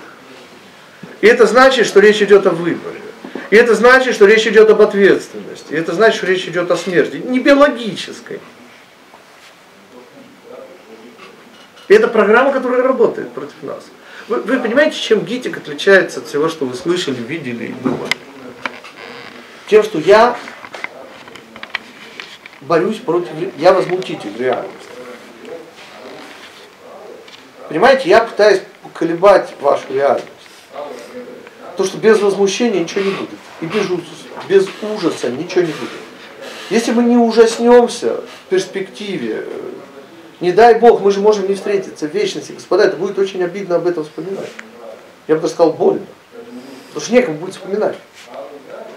и 1.20 1.26
это 1.26 1.46
значит, 1.46 1.86
что 1.86 2.00
речь 2.00 2.22
идет 2.22 2.46
о 2.46 2.50
выборе. 2.50 2.97
И 3.50 3.56
это 3.56 3.74
значит, 3.74 4.14
что 4.14 4.26
речь 4.26 4.46
идет 4.46 4.68
об 4.68 4.80
ответственности. 4.82 5.72
И 5.72 5.76
это 5.76 5.94
значит, 5.94 6.18
что 6.18 6.26
речь 6.26 6.46
идет 6.46 6.70
о 6.70 6.76
смерти. 6.76 7.16
Не 7.16 7.40
биологической. 7.40 8.40
И 11.88 11.94
это 11.94 12.08
программа, 12.08 12.52
которая 12.52 12.82
работает 12.82 13.32
против 13.32 13.62
нас. 13.62 13.84
Вы, 14.28 14.42
вы 14.42 14.60
понимаете, 14.60 14.98
чем 14.98 15.24
ГИТИК 15.24 15.56
отличается 15.56 16.20
от 16.20 16.26
всего, 16.26 16.50
что 16.50 16.66
вы 16.66 16.74
слышали, 16.74 17.16
видели 17.16 17.66
и 17.66 17.72
думали? 17.72 18.12
Тем, 19.68 19.82
что 19.82 19.98
я 19.98 20.36
борюсь 22.60 22.98
против... 22.98 23.30
Я 23.56 23.72
возмутитель 23.72 24.36
реальности. 24.38 24.76
Понимаете, 27.68 28.10
я 28.10 28.20
пытаюсь 28.20 28.60
поколебать 28.82 29.54
вашу 29.60 29.84
реальность. 29.90 30.37
То, 31.78 31.84
что 31.84 31.96
без 31.96 32.20
возмущения 32.20 32.80
ничего 32.80 33.02
не 33.02 33.12
будет. 33.12 33.30
И 33.60 33.66
без, 33.66 33.86
без 34.48 34.68
ужаса 34.82 35.30
ничего 35.30 35.60
не 35.60 35.72
будет. 35.72 35.90
Если 36.70 36.90
мы 36.90 37.04
не 37.04 37.16
ужаснемся 37.16 38.16
в 38.16 38.50
перспективе, 38.50 39.44
э, 39.46 39.70
не 40.40 40.50
дай 40.50 40.74
Бог, 40.80 41.00
мы 41.00 41.12
же 41.12 41.20
можем 41.20 41.46
не 41.46 41.54
встретиться 41.54 42.08
в 42.08 42.12
вечности, 42.12 42.50
господа, 42.50 42.82
это 42.82 42.96
будет 42.96 43.16
очень 43.16 43.44
обидно 43.44 43.76
об 43.76 43.86
этом 43.86 44.02
вспоминать. 44.02 44.50
Я 45.28 45.36
бы 45.36 45.40
даже 45.40 45.54
сказал, 45.54 45.72
больно. 45.72 46.04
Потому 46.88 47.04
что 47.04 47.14
некому 47.14 47.38
будет 47.38 47.54
вспоминать. 47.54 47.96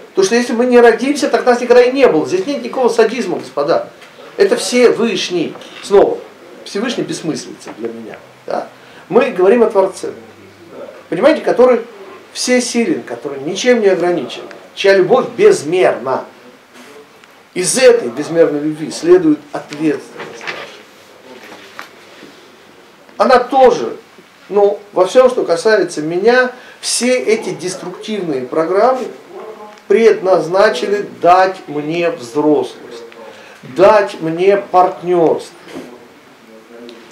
Потому 0.08 0.26
что 0.26 0.34
если 0.34 0.52
мы 0.52 0.66
не 0.66 0.80
родимся, 0.80 1.28
так 1.28 1.46
нас 1.46 1.60
никогда 1.60 1.84
и 1.84 1.92
не 1.92 2.08
было. 2.08 2.26
Здесь 2.26 2.44
нет 2.46 2.64
никакого 2.64 2.88
садизма, 2.88 3.38
господа. 3.38 3.90
Это 4.36 4.56
все 4.56 4.90
вышний. 4.90 5.54
Снова, 5.84 6.18
Всевышний 6.64 7.04
бессмыслица 7.04 7.70
для 7.78 7.90
меня. 7.90 8.18
Да? 8.44 8.66
Мы 9.08 9.30
говорим 9.30 9.62
о 9.62 9.70
Творце. 9.70 10.10
Понимаете, 11.10 11.42
который 11.42 11.82
всесилен, 12.32 13.02
который 13.02 13.40
ничем 13.40 13.80
не 13.80 13.88
ограничен, 13.88 14.42
чья 14.74 14.96
любовь 14.96 15.28
безмерна. 15.36 16.24
Из 17.54 17.76
этой 17.76 18.08
безмерной 18.08 18.60
любви 18.60 18.90
следует 18.90 19.38
ответственность. 19.52 20.42
Она 23.18 23.38
тоже, 23.38 23.96
но 24.48 24.80
во 24.92 25.06
всем, 25.06 25.28
что 25.28 25.44
касается 25.44 26.00
меня, 26.00 26.52
все 26.80 27.14
эти 27.18 27.50
деструктивные 27.50 28.42
программы 28.42 29.06
предназначены 29.86 31.04
дать 31.20 31.56
мне 31.68 32.10
взрослость, 32.10 33.04
дать 33.76 34.20
мне 34.20 34.56
партнерство, 34.56 35.54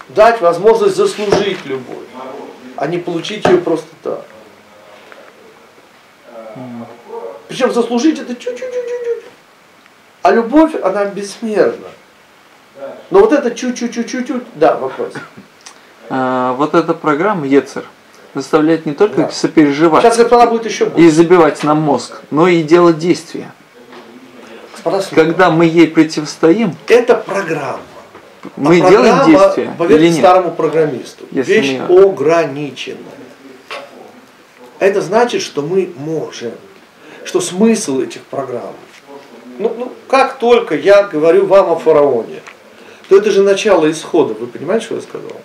дать 0.09 0.41
возможность 0.41 0.97
заслужить 0.97 1.65
любовь, 1.67 2.07
а 2.77 2.87
не 2.87 2.99
получить 2.99 3.45
ее 3.45 3.59
просто 3.59 3.89
так. 4.03 4.25
Причем 7.49 7.73
заслужить 7.73 8.19
это 8.19 8.35
чуть-чуть-чуть-чуть. 8.35 9.25
А 10.23 10.31
любовь, 10.33 10.75
она 10.83 11.07
безмерна. 11.07 11.89
Но 13.11 13.21
вот 13.21 13.33
это 13.33 13.51
чуть-чуть-чуть-чуть, 13.51 14.43
да, 14.55 14.77
вопрос. 14.77 15.13
А, 16.09 16.55
вот 16.55 16.75
эта 16.75 16.95
программа 16.95 17.47
ЕЦЕР 17.47 17.85
заставляет 18.35 18.87
не 18.87 18.93
только 18.93 19.23
да. 19.23 19.31
сопереживать 19.31 20.03
Сейчас 20.03 20.17
господа 20.17 20.47
будет 20.47 20.65
еще 20.65 20.87
больше. 20.87 21.07
и 21.07 21.11
забивать 21.11 21.63
нам 21.65 21.81
мозг, 21.81 22.21
но 22.31 22.49
и 22.49 22.63
делать 22.63 22.99
действия. 22.99 23.53
Господа, 24.73 25.05
Когда 25.15 25.51
мы 25.51 25.67
ей 25.67 25.89
противостоим, 25.89 26.75
это 26.89 27.15
программа. 27.17 27.81
Мы 28.57 28.81
а 28.81 28.91
делаем 28.91 29.27
действия. 29.27 29.75
Поверьте 29.77 30.05
или 30.05 30.11
нет? 30.13 30.19
старому 30.19 30.51
программисту, 30.53 31.27
Если 31.31 31.53
вещь 31.53 31.71
не... 31.73 31.79
ограниченная. 31.79 33.20
Это 34.81 35.01
значит, 35.01 35.43
что 35.43 35.63
мы 35.63 35.93
можем 35.97 36.53
что 37.25 37.41
смысл 37.41 38.01
этих 38.01 38.23
программ. 38.23 38.75
Ну, 39.59 39.75
ну, 39.79 39.93
как 40.09 40.39
только 40.39 40.75
я 40.75 41.05
говорю 41.05 41.47
вам 41.47 41.71
о 41.71 41.77
фараоне, 41.77 42.43
то 43.09 43.17
это 43.17 43.31
же 43.31 43.43
начало 43.43 43.91
исхода. 43.91 44.35
Вы 44.35 44.47
понимаете, 44.47 44.87
что 44.87 44.95
я 44.97 45.01
сказал? 45.03 45.41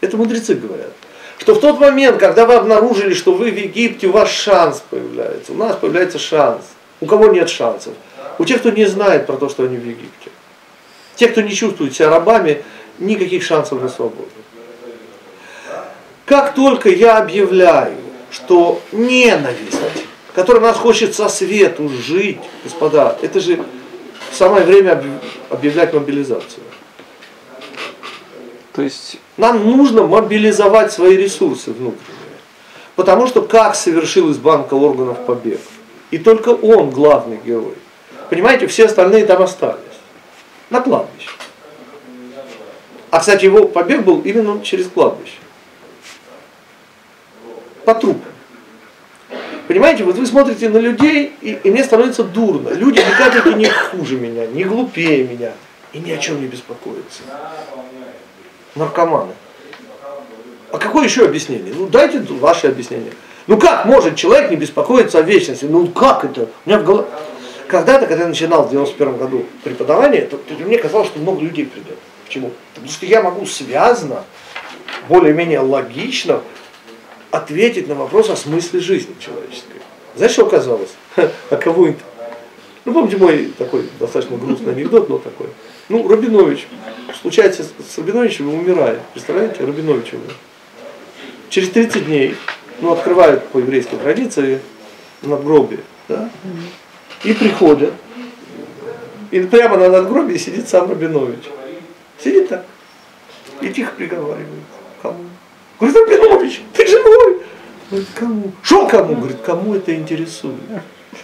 Это 0.00 0.16
мудрецы 0.16 0.54
говорят. 0.54 0.92
Что 1.38 1.54
в 1.54 1.60
тот 1.60 1.80
момент, 1.80 2.18
когда 2.18 2.46
вы 2.46 2.54
обнаружили, 2.54 3.14
что 3.14 3.32
вы 3.32 3.50
в 3.50 3.56
Египте, 3.56 4.06
у 4.06 4.12
вас 4.12 4.30
шанс 4.30 4.82
появляется. 4.88 5.52
У 5.52 5.56
нас 5.56 5.76
появляется 5.76 6.18
шанс. 6.18 6.62
У 7.00 7.06
кого 7.06 7.28
нет 7.28 7.48
шансов? 7.48 7.94
У 8.38 8.44
тех, 8.44 8.60
кто 8.60 8.70
не 8.70 8.86
знает 8.86 9.26
про 9.26 9.36
то, 9.36 9.48
что 9.48 9.64
они 9.64 9.76
в 9.76 9.84
Египте. 9.84 10.30
Те, 11.16 11.28
кто 11.28 11.40
не 11.40 11.52
чувствует 11.52 11.94
себя 11.94 12.10
рабами, 12.10 12.64
никаких 12.98 13.42
шансов 13.42 13.82
на 13.82 13.88
свободу. 13.88 14.30
Как 16.24 16.54
только 16.54 16.90
я 16.90 17.18
объявляю, 17.18 18.07
что 18.30 18.80
ненависть 18.92 19.78
которым 20.38 20.62
нас 20.62 20.76
хочет 20.76 21.16
со 21.16 21.28
свету 21.28 21.88
жить, 21.88 22.38
господа, 22.62 23.18
это 23.22 23.40
же 23.40 23.58
самое 24.30 24.64
время 24.64 25.02
объявлять 25.50 25.92
мобилизацию. 25.92 26.62
То 28.72 28.82
есть... 28.82 29.16
Нам 29.36 29.68
нужно 29.68 30.06
мобилизовать 30.06 30.92
свои 30.92 31.16
ресурсы 31.16 31.72
внутренние. 31.72 32.38
Потому 32.94 33.26
что 33.26 33.42
как 33.42 33.74
совершил 33.74 34.30
из 34.30 34.38
банка 34.38 34.74
органов 34.74 35.18
побег? 35.26 35.60
И 36.12 36.18
только 36.18 36.50
он 36.50 36.90
главный 36.90 37.40
герой. 37.44 37.74
Понимаете, 38.30 38.68
все 38.68 38.86
остальные 38.86 39.26
там 39.26 39.42
остались. 39.42 39.78
На 40.70 40.80
кладбище. 40.80 41.30
А, 43.10 43.18
кстати, 43.18 43.44
его 43.44 43.66
побег 43.66 44.04
был 44.04 44.20
именно 44.20 44.62
через 44.62 44.86
кладбище. 44.86 45.38
По 47.88 47.94
трупам. 47.94 48.20
Понимаете, 49.66 50.04
вот 50.04 50.16
вы 50.16 50.26
смотрите 50.26 50.68
на 50.68 50.76
людей, 50.76 51.32
и, 51.40 51.58
и 51.64 51.70
мне 51.70 51.82
становится 51.82 52.22
дурно. 52.22 52.68
Люди 52.68 52.98
ни 52.98 53.16
капельки 53.16 53.56
не 53.56 53.64
хуже 53.64 54.16
меня, 54.16 54.46
не 54.46 54.64
глупее 54.64 55.26
меня, 55.26 55.52
и 55.94 55.98
ни 55.98 56.10
о 56.10 56.18
чем 56.18 56.38
не 56.38 56.48
беспокоятся. 56.48 57.22
Наркоманы. 58.74 59.32
А 60.70 60.76
какое 60.76 61.04
еще 61.04 61.24
объяснение? 61.24 61.72
Ну 61.74 61.86
дайте 61.86 62.18
ваше 62.18 62.66
объяснение. 62.66 63.12
Ну 63.46 63.58
как 63.58 63.86
может 63.86 64.16
человек 64.16 64.50
не 64.50 64.56
беспокоиться 64.56 65.20
о 65.20 65.22
вечности? 65.22 65.64
Ну 65.64 65.86
как 65.86 66.26
это? 66.26 66.42
У 66.66 66.68
меня 66.68 66.80
в 66.80 66.84
голове... 66.84 67.08
Когда-то, 67.68 68.06
когда 68.06 68.24
я 68.24 68.28
начинал 68.28 68.64
в 68.64 68.70
91 68.70 69.16
году 69.16 69.46
преподавание, 69.64 70.26
то, 70.26 70.36
то 70.36 70.52
мне 70.62 70.76
казалось, 70.76 71.08
что 71.08 71.20
много 71.20 71.40
людей 71.40 71.64
придет. 71.64 71.96
Почему? 72.26 72.52
Потому 72.74 72.92
что 72.92 73.06
я 73.06 73.22
могу 73.22 73.46
связано, 73.46 74.24
более-менее 75.08 75.60
логично 75.60 76.42
ответить 77.30 77.88
на 77.88 77.94
вопрос 77.94 78.30
о 78.30 78.36
смысле 78.36 78.80
жизни 78.80 79.14
человеческой. 79.18 79.80
Знаешь, 80.16 80.32
что 80.32 80.46
оказалось? 80.46 80.90
А 81.16 81.56
кого 81.56 81.88
это? 81.88 82.00
Ну, 82.84 82.92
помните 82.94 83.18
мой 83.18 83.52
такой 83.58 83.88
достаточно 84.00 84.36
грустный 84.36 84.72
анекдот, 84.72 85.08
но 85.08 85.18
такой. 85.18 85.48
Ну, 85.88 86.08
Рабинович 86.08 86.66
случается 87.20 87.64
с 87.64 87.98
Рабиновичем, 87.98 88.48
он 88.48 88.60
умирает. 88.60 89.00
Представляете, 89.12 89.64
Рабинович. 89.64 90.14
Через 91.50 91.70
30 91.70 92.06
дней, 92.06 92.34
ну, 92.80 92.92
открывают 92.92 93.46
по 93.48 93.58
еврейской 93.58 93.96
традиции 93.96 94.60
надгробие, 95.22 95.80
да? 96.08 96.30
И 97.24 97.32
приходят. 97.34 97.92
И 99.30 99.40
прямо 99.40 99.76
на 99.76 99.90
надгробии 99.90 100.36
сидит 100.36 100.68
сам 100.68 100.88
Рабинович. 100.88 101.44
Сидит 102.22 102.48
так. 102.48 102.64
И 103.60 103.68
тихо 103.68 103.92
приговаривает. 103.96 104.48
Кому? 105.02 105.24
Говорит, 105.78 105.96
Рабинович, 105.96 106.62
ты 106.74 106.86
живой? 106.86 107.42
Говорит, 107.90 108.08
кому? 108.14 108.52
Что 108.62 108.86
кому? 108.86 109.14
Говорит, 109.16 109.38
кому 109.44 109.74
это 109.74 109.94
интересует? 109.94 110.56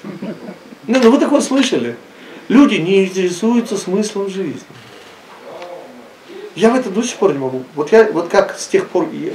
Ну, 0.02 1.00
ну 1.02 1.10
вы 1.10 1.18
такое 1.18 1.40
слышали? 1.40 1.96
Люди 2.48 2.76
не 2.76 3.04
интересуются 3.04 3.76
смыслом 3.76 4.28
жизни. 4.28 4.60
Я 6.54 6.70
в 6.70 6.76
это 6.76 6.90
до 6.90 7.02
сих 7.02 7.16
пор 7.16 7.32
не 7.32 7.38
могу. 7.38 7.64
Вот 7.74 7.90
я, 7.90 8.04
вот 8.12 8.28
как 8.28 8.56
с 8.56 8.68
тех 8.68 8.88
пор, 8.88 9.08
я, 9.12 9.32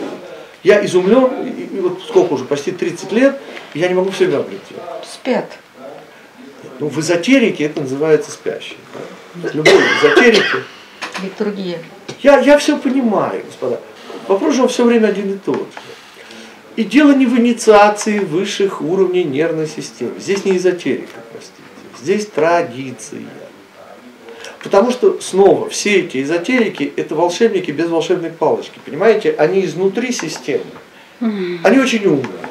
я 0.63 0.86
изумлен, 0.86 1.47
и, 1.47 1.76
и 1.76 1.80
вот 1.82 2.01
сколько 2.07 2.34
уже, 2.34 2.45
почти 2.45 2.72
30 2.72 3.11
лет, 3.11 3.39
я 3.74 3.88
не 3.89 3.93
могу 3.93 4.11
в 4.11 4.17
себя 4.17 4.39
прийти. 4.41 4.76
Спят. 5.03 5.51
Ну, 6.80 6.88
в 6.88 6.97
эзотерике 6.99 7.65
это 7.65 7.82
называется 7.82 8.32
спящий. 8.32 8.78
Да? 9.36 9.49
Любой 9.53 9.74
эзотерики. 9.74 10.63
Литургия. 11.22 11.80
Я, 12.22 12.39
я 12.39 12.57
все 12.57 12.78
понимаю, 12.78 13.43
господа. 13.45 13.82
Вопрос 14.30 14.54
же 14.54 14.68
все 14.68 14.86
время 14.86 15.08
один 15.08 15.34
и 15.34 15.38
тот 15.38 15.56
же. 15.56 15.64
И 16.76 16.84
дело 16.84 17.14
не 17.14 17.26
в 17.26 17.38
инициации 17.40 18.20
высших 18.20 18.80
уровней 18.80 19.24
нервной 19.24 19.66
системы. 19.68 20.20
Здесь 20.20 20.46
не 20.46 20.56
эзотерика, 20.56 21.20
простите. 21.32 21.64
Здесь 22.00 22.28
традиция. 22.28 23.24
Потому 24.64 24.92
что, 24.92 25.20
снова, 25.20 25.68
все 25.70 26.02
эти 26.02 26.22
эзотерики– 26.22 26.94
это 26.96 27.16
волшебники 27.16 27.72
без 27.72 27.90
волшебной 27.90 28.30
палочки. 28.30 28.80
Понимаете, 28.86 29.34
они 29.36 29.66
изнутри 29.66 30.12
системы. 30.12 30.64
Они 31.20 31.80
очень 31.80 32.06
умные. 32.06 32.48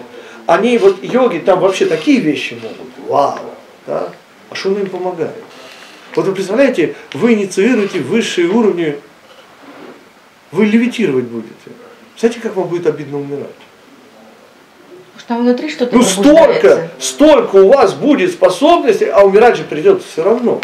Они, 0.46 0.78
вот 0.78 1.02
йоги 1.04 1.38
там 1.38 1.60
вообще 1.60 1.86
такие 1.86 2.20
вещи 2.20 2.54
могут. 2.60 3.08
Вау! 3.08 3.38
Да? 3.86 4.12
А 4.50 4.54
что 4.54 4.76
им 4.76 4.90
помогает? 4.90 5.36
Вот 6.16 6.26
вы 6.26 6.34
представляете, 6.34 6.96
вы 7.12 7.34
инициируете 7.34 8.00
высшие 8.00 8.48
уровни, 8.48 8.96
вы 10.50 10.66
левитировать 10.66 11.24
будете. 11.24 11.54
Знаете, 12.18 12.40
как 12.40 12.56
вам 12.56 12.68
будет 12.68 12.86
обидно 12.86 13.18
умирать? 13.18 13.50
Там 15.28 15.42
внутри 15.42 15.68
что-то 15.68 15.94
Ну 15.94 16.02
столько, 16.02 16.88
столько 16.98 17.56
у 17.56 17.68
вас 17.68 17.92
будет 17.92 18.32
способностей, 18.32 19.10
а 19.10 19.26
умирать 19.26 19.58
же 19.58 19.64
придется 19.64 20.08
все 20.08 20.22
равно. 20.24 20.58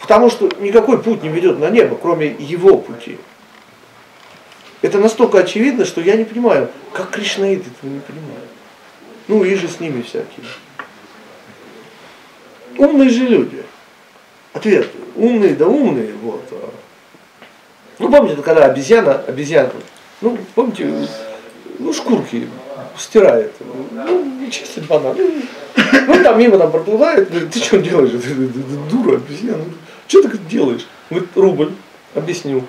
Потому 0.00 0.30
что 0.30 0.48
никакой 0.60 1.02
путь 1.02 1.24
не 1.24 1.28
ведет 1.28 1.58
на 1.58 1.68
небо, 1.68 1.98
кроме 2.00 2.28
его 2.38 2.78
пути. 2.78 3.18
Это 4.82 4.98
настолько 4.98 5.38
очевидно, 5.38 5.84
что 5.84 6.00
я 6.00 6.14
не 6.14 6.22
понимаю, 6.22 6.70
как 6.92 7.10
кришнаиты 7.10 7.64
этого 7.76 7.90
не 7.90 7.98
понимают. 7.98 8.48
Ну 9.26 9.42
и 9.42 9.56
же 9.56 9.66
с 9.66 9.80
ними 9.80 10.02
всякие. 10.02 10.46
Умные 12.78 13.10
же 13.10 13.24
люди. 13.24 13.64
Ответ. 14.52 14.88
Умные, 15.16 15.56
да 15.56 15.66
умные. 15.66 16.12
Вот. 16.22 16.44
Ну 17.98 18.10
помните, 18.10 18.42
когда 18.42 18.66
обезьяна, 18.66 19.14
обезьяна, 19.26 19.70
ну 20.20 20.36
помните, 20.54 20.92
ну 21.78 21.92
шкурки 21.92 22.48
стирает. 22.98 23.52
Ну, 23.92 24.50
чистит 24.50 24.86
банан. 24.86 25.16
Ну, 26.06 26.22
там 26.22 26.38
мимо 26.38 26.58
там 26.58 26.70
проплывает, 26.70 27.30
говорит, 27.30 27.50
ты 27.50 27.58
что 27.58 27.78
делаешь? 27.78 28.10
Ты, 28.12 28.18
ты, 28.18 28.34
ты, 28.48 28.60
ты 28.60 28.90
дура, 28.90 29.16
обезьяна. 29.16 29.64
Что 30.08 30.22
ты 30.22 30.38
делаешь? 30.38 30.86
Говорит, 31.10 31.30
рубль. 31.34 31.72
Объясню. 32.14 32.64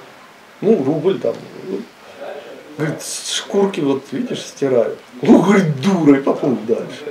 Ну, 0.61 0.83
рубль 0.83 1.19
там. 1.19 1.35
Ну, 1.69 1.79
говорит, 2.77 3.01
шкурки 3.03 3.79
вот, 3.79 4.03
видишь, 4.11 4.41
стирают. 4.41 4.97
Ну, 5.21 5.41
говорит, 5.41 5.79
дура, 5.81 6.17
и 6.17 6.21
поплыл 6.21 6.57
дальше. 6.67 7.03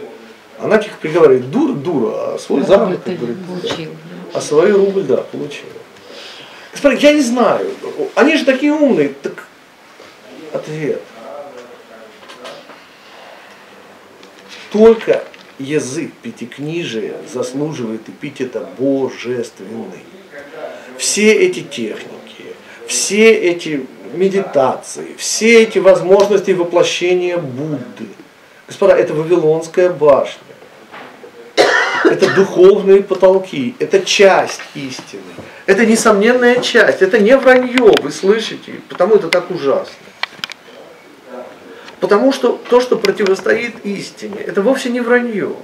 Она 0.59 0.79
тихо 0.79 0.95
приговаривает, 1.01 1.51
дура, 1.51 1.73
дура, 1.75 2.35
а 2.35 2.39
свой 2.39 2.63
Да, 2.63 2.67
заработок, 2.67 3.19
говорит, 3.19 3.39
получил. 3.47 3.91
а 4.33 4.41
свой 4.41 4.73
рубль, 4.73 5.03
да, 5.03 5.19
получила. 5.19 5.71
Господи, 6.77 7.07
я 7.07 7.13
не 7.13 7.23
знаю. 7.23 7.71
Они 8.17 8.37
же 8.37 8.45
такие 8.45 8.71
умные. 8.71 9.15
Так 9.23 9.49
ответ. 10.53 11.01
Только 14.71 15.25
язык 15.59 16.13
пятикнижия 16.21 17.15
заслуживает 17.33 18.07
эпитета 18.11 18.69
божественный. 18.79 20.05
Все 20.99 21.33
эти 21.33 21.61
техники, 21.61 22.45
все 22.87 23.33
эти 23.33 23.87
медитации, 24.13 25.15
все 25.17 25.63
эти 25.63 25.79
возможности 25.79 26.51
воплощения 26.51 27.39
Будды. 27.39 28.09
Господа, 28.67 28.95
это 28.97 29.15
Вавилонская 29.15 29.89
башня. 29.89 30.43
Это 32.05 32.35
духовные 32.35 33.03
потолки, 33.03 33.75
это 33.79 34.05
часть 34.05 34.61
истины. 34.75 35.23
Это 35.67 35.85
несомненная 35.85 36.61
часть, 36.61 37.03
это 37.03 37.19
не 37.19 37.37
вранье, 37.37 37.93
вы 38.01 38.11
слышите, 38.13 38.75
потому 38.89 39.17
это 39.17 39.29
так 39.29 39.51
ужасно. 39.51 39.95
Потому 41.99 42.33
что 42.33 42.61
то, 42.71 42.81
что 42.81 42.97
противостоит 42.97 43.85
истине, 43.85 44.37
это 44.39 44.63
вовсе 44.63 44.91
не 44.91 45.01
вранье. 45.01 45.57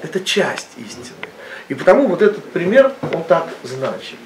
Это 0.00 0.20
часть 0.20 0.70
истины. 0.78 1.28
И 1.68 1.74
потому 1.74 2.06
вот 2.06 2.22
этот 2.22 2.44
пример, 2.52 2.92
он 3.12 3.22
так 3.24 3.48
значит. 3.62 4.18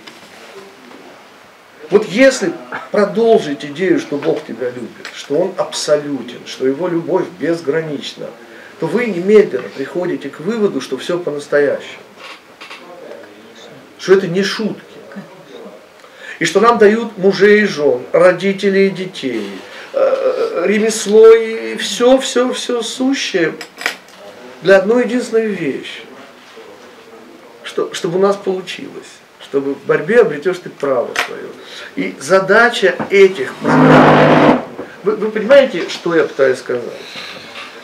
Вот 1.91 2.07
если 2.07 2.53
продолжить 2.91 3.65
идею, 3.65 3.99
что 4.01 4.17
Бог 4.17 4.45
тебя 4.45 4.71
любит, 4.71 5.07
что 5.15 5.37
Он 5.37 5.53
абсолютен, 5.57 6.41
что 6.47 6.67
Его 6.67 6.89
любовь 6.89 7.27
безгранична, 7.39 8.27
то 8.81 8.87
вы 8.87 9.07
немедленно 9.07 9.69
приходите 9.69 10.29
к 10.29 10.41
выводу, 10.41 10.81
что 10.81 10.99
все 10.99 11.19
по-настоящему. 11.19 12.03
Что 13.99 14.15
это 14.15 14.27
не 14.27 14.43
шутки. 14.43 14.83
И 16.39 16.45
что 16.45 16.61
нам 16.61 16.79
дают 16.79 17.17
мужей 17.17 17.63
и 17.63 17.67
жен, 17.67 18.03
родителей 18.13 18.89
и 18.89 18.91
детей, 18.91 19.51
э, 19.95 20.65
ремесло 20.67 21.33
и 21.35 21.77
все, 21.77 22.19
все, 22.19 22.53
все 22.53 22.83
сущее 22.83 23.55
для 24.63 24.77
одной 24.77 25.05
единственной 25.05 25.47
вещи. 25.47 26.03
Что, 27.63 27.93
чтобы 27.95 28.19
у 28.19 28.23
нас 28.23 28.37
получилось. 28.37 29.07
Чтобы 29.41 29.75
в 29.75 29.85
борьбе 29.87 30.21
обретешь 30.21 30.59
ты 30.59 30.69
право 30.69 31.09
свое. 31.27 31.49
И 31.95 32.15
задача 32.21 32.97
этих 33.11 33.53
вы, 35.07 35.15
вы 35.15 35.31
понимаете, 35.31 35.89
что 35.89 36.17
я 36.17 36.25
пытаюсь 36.25 36.59
сказать? 36.59 36.83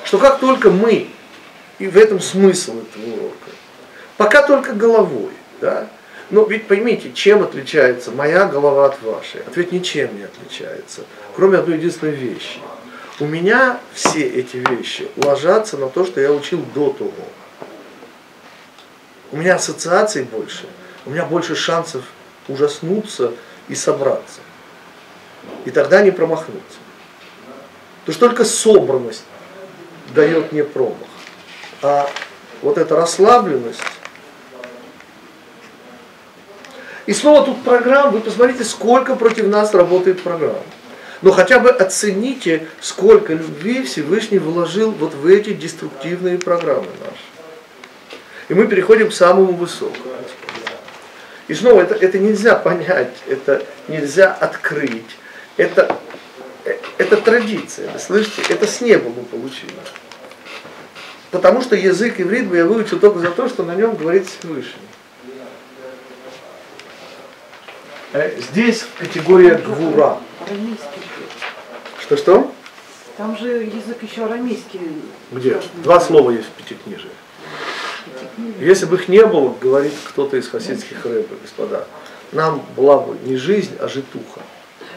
Что 0.04 0.18
как 0.18 0.40
только 0.40 0.70
мы, 0.70 1.08
и 1.78 1.86
в 1.86 1.96
этом 1.96 2.20
смысл 2.20 2.80
этого 2.80 3.14
урока, 3.14 3.50
пока 4.16 4.44
только 4.44 4.72
головой, 4.72 5.30
да, 5.60 5.86
но 6.32 6.44
ведь 6.44 6.66
поймите, 6.66 7.12
чем 7.12 7.42
отличается 7.42 8.10
моя 8.10 8.46
голова 8.46 8.86
от 8.86 9.02
вашей? 9.02 9.42
Ответ 9.42 9.70
ничем 9.70 10.16
не 10.16 10.24
отличается, 10.24 11.02
кроме 11.36 11.58
одной 11.58 11.76
единственной 11.76 12.14
вещи. 12.14 12.58
У 13.20 13.26
меня 13.26 13.78
все 13.92 14.26
эти 14.26 14.56
вещи 14.56 15.08
ложатся 15.16 15.76
на 15.76 15.90
то, 15.90 16.06
что 16.06 16.22
я 16.22 16.32
учил 16.32 16.64
до 16.74 16.88
того. 16.90 17.12
У 19.30 19.36
меня 19.36 19.56
ассоциаций 19.56 20.24
больше, 20.24 20.64
у 21.04 21.10
меня 21.10 21.26
больше 21.26 21.54
шансов 21.54 22.02
ужаснуться 22.48 23.34
и 23.68 23.74
собраться. 23.74 24.40
И 25.66 25.70
тогда 25.70 26.00
не 26.00 26.12
промахнуться. 26.12 26.78
Потому 28.00 28.14
что 28.16 28.28
только 28.28 28.44
собранность 28.46 29.24
дает 30.14 30.50
мне 30.50 30.64
промах. 30.64 30.96
А 31.82 32.08
вот 32.62 32.78
эта 32.78 32.96
расслабленность. 32.96 33.82
И 37.06 37.12
снова 37.12 37.44
тут 37.44 37.62
программ, 37.62 38.12
вы 38.12 38.20
посмотрите, 38.20 38.64
сколько 38.64 39.16
против 39.16 39.46
нас 39.48 39.74
работает 39.74 40.22
программ. 40.22 40.62
Но 41.20 41.30
хотя 41.30 41.58
бы 41.58 41.70
оцените, 41.70 42.66
сколько 42.80 43.32
любви 43.32 43.84
Всевышний 43.84 44.38
вложил 44.38 44.90
вот 44.90 45.14
в 45.14 45.26
эти 45.26 45.52
деструктивные 45.52 46.38
программы 46.38 46.88
наши. 47.00 47.22
И 48.48 48.54
мы 48.54 48.66
переходим 48.66 49.08
к 49.08 49.14
самому 49.14 49.52
высокому. 49.52 49.96
И 51.48 51.54
снова 51.54 51.82
это, 51.82 51.94
это 51.94 52.18
нельзя 52.18 52.54
понять, 52.54 53.12
это 53.28 53.64
нельзя 53.88 54.32
открыть. 54.32 55.16
Это, 55.56 55.98
это 56.98 57.16
традиция, 57.16 57.90
вы 57.90 57.98
слышите? 57.98 58.42
Это 58.48 58.66
с 58.66 58.80
неба 58.80 59.10
мы 59.10 59.22
получили. 59.24 59.72
Потому 61.30 61.62
что 61.62 61.76
язык 61.76 62.20
иврит 62.20 62.48
бы 62.48 62.56
я 62.56 62.64
выучил 62.64 62.98
только 62.98 63.18
за 63.18 63.30
то, 63.30 63.48
что 63.48 63.64
на 63.64 63.74
нем 63.74 63.96
говорит 63.96 64.26
Всевышний. 64.26 64.91
Здесь 68.12 68.84
категория. 68.98 69.54
Арамейский. 69.54 71.02
Что-что? 71.98 72.52
Там 73.16 73.38
же 73.38 73.64
язык 73.64 74.02
еще 74.02 74.24
арамейский. 74.26 74.80
Где? 75.30 75.62
Два 75.82 75.98
слова 75.98 76.30
есть 76.30 76.48
в 76.48 76.50
пятикнижии. 76.52 77.10
Если 78.58 78.84
бы 78.84 78.96
их 78.96 79.08
не 79.08 79.24
было, 79.24 79.54
говорит 79.58 79.94
кто-то 80.04 80.36
из 80.36 80.48
хасидских 80.48 81.04
рэбов, 81.06 81.40
господа, 81.40 81.86
нам 82.32 82.62
была 82.76 82.98
бы 82.98 83.16
не 83.24 83.36
жизнь, 83.36 83.76
а 83.80 83.88
житуха. 83.88 84.40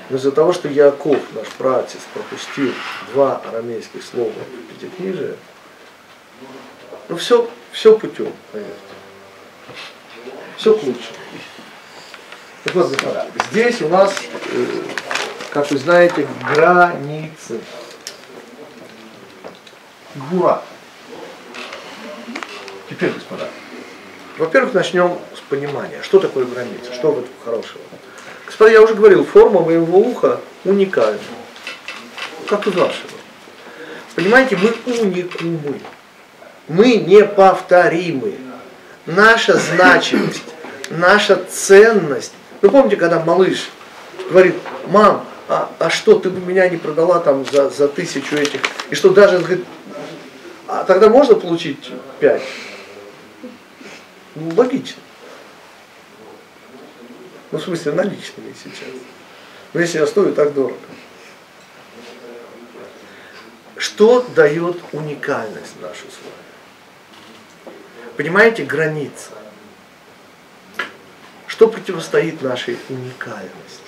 Но 0.10 0.18
из-за 0.18 0.32
того, 0.32 0.52
что 0.52 0.68
Яков, 0.68 1.20
наш 1.34 1.48
братец, 1.58 2.00
пропустил 2.14 2.74
два 3.14 3.42
арамейских 3.50 4.04
слова 4.04 4.32
в 4.32 4.74
пятикнижие, 4.74 5.36
ну 7.08 7.16
все, 7.16 7.50
все 7.72 7.98
путем, 7.98 8.32
поверьте. 8.52 8.74
Все 10.58 10.74
к 10.74 10.84
лучшему. 10.84 11.25
Так 12.66 12.74
вот, 12.74 12.90
господа, 12.90 13.28
здесь 13.52 13.80
у 13.84 13.90
нас, 13.90 14.12
э, 14.52 14.66
как 15.52 15.70
вы 15.70 15.78
знаете, 15.78 16.28
границы. 16.52 17.60
Гура. 20.16 20.64
Теперь, 22.90 23.12
господа, 23.12 23.48
во-первых, 24.40 24.74
начнем 24.74 25.20
с 25.36 25.42
понимания, 25.42 26.02
что 26.02 26.20
такое 26.20 26.46
граница, 26.46 26.92
что 26.92 27.12
в 27.12 27.20
этом 27.20 27.30
хорошего. 27.44 27.82
Господа, 28.48 28.72
я 28.72 28.82
уже 28.82 28.96
говорил, 28.96 29.24
форма 29.26 29.62
моего 29.62 30.00
уха 30.00 30.42
уникальна, 30.64 31.20
как 32.50 32.66
и 32.66 32.72
вашего. 32.72 33.12
Понимаете, 34.16 34.58
мы 34.58 34.74
уникумы, 34.92 35.80
мы 36.68 36.96
неповторимы. 36.96 38.40
Наша 39.06 39.54
значимость, 39.54 40.42
наша 40.90 41.36
ценность. 41.46 42.34
Ну 42.62 42.72
помните, 42.72 42.96
когда 42.96 43.24
малыш 43.24 43.70
говорит, 44.30 44.56
мам, 44.88 45.26
а, 45.48 45.72
а 45.80 45.90
что, 45.90 46.20
ты 46.20 46.30
бы 46.30 46.40
меня 46.40 46.68
не 46.70 46.78
продала 46.78 47.20
там 47.20 47.46
за, 47.46 47.70
за 47.70 47.88
тысячу 47.88 48.36
этих, 48.36 48.62
и 48.90 48.96
что 48.96 49.10
даже, 49.10 49.40
говорит, 49.40 49.66
а 50.68 50.84
тогда 50.84 51.10
можно 51.10 51.36
получить 51.36 51.92
пять? 52.20 52.42
Ну, 54.36 54.52
логично. 54.56 55.02
Ну, 57.52 57.60
в 57.60 57.64
смысле, 57.64 57.94
наличными 57.94 58.54
сейчас. 58.62 58.90
Но 59.74 59.80
если 59.80 60.00
я 60.00 60.08
стою 60.08 60.34
так 60.34 60.54
дорого. 60.54 60.80
Что 63.78 64.26
дает 64.36 64.78
уникальность 64.94 65.80
нашу 65.82 66.06
с 66.10 66.18
вами? 67.66 67.76
Понимаете, 68.18 68.64
граница. 68.64 69.32
Что 71.56 71.70
противостоит 71.70 72.42
нашей 72.42 72.78
уникальности? 72.90 73.80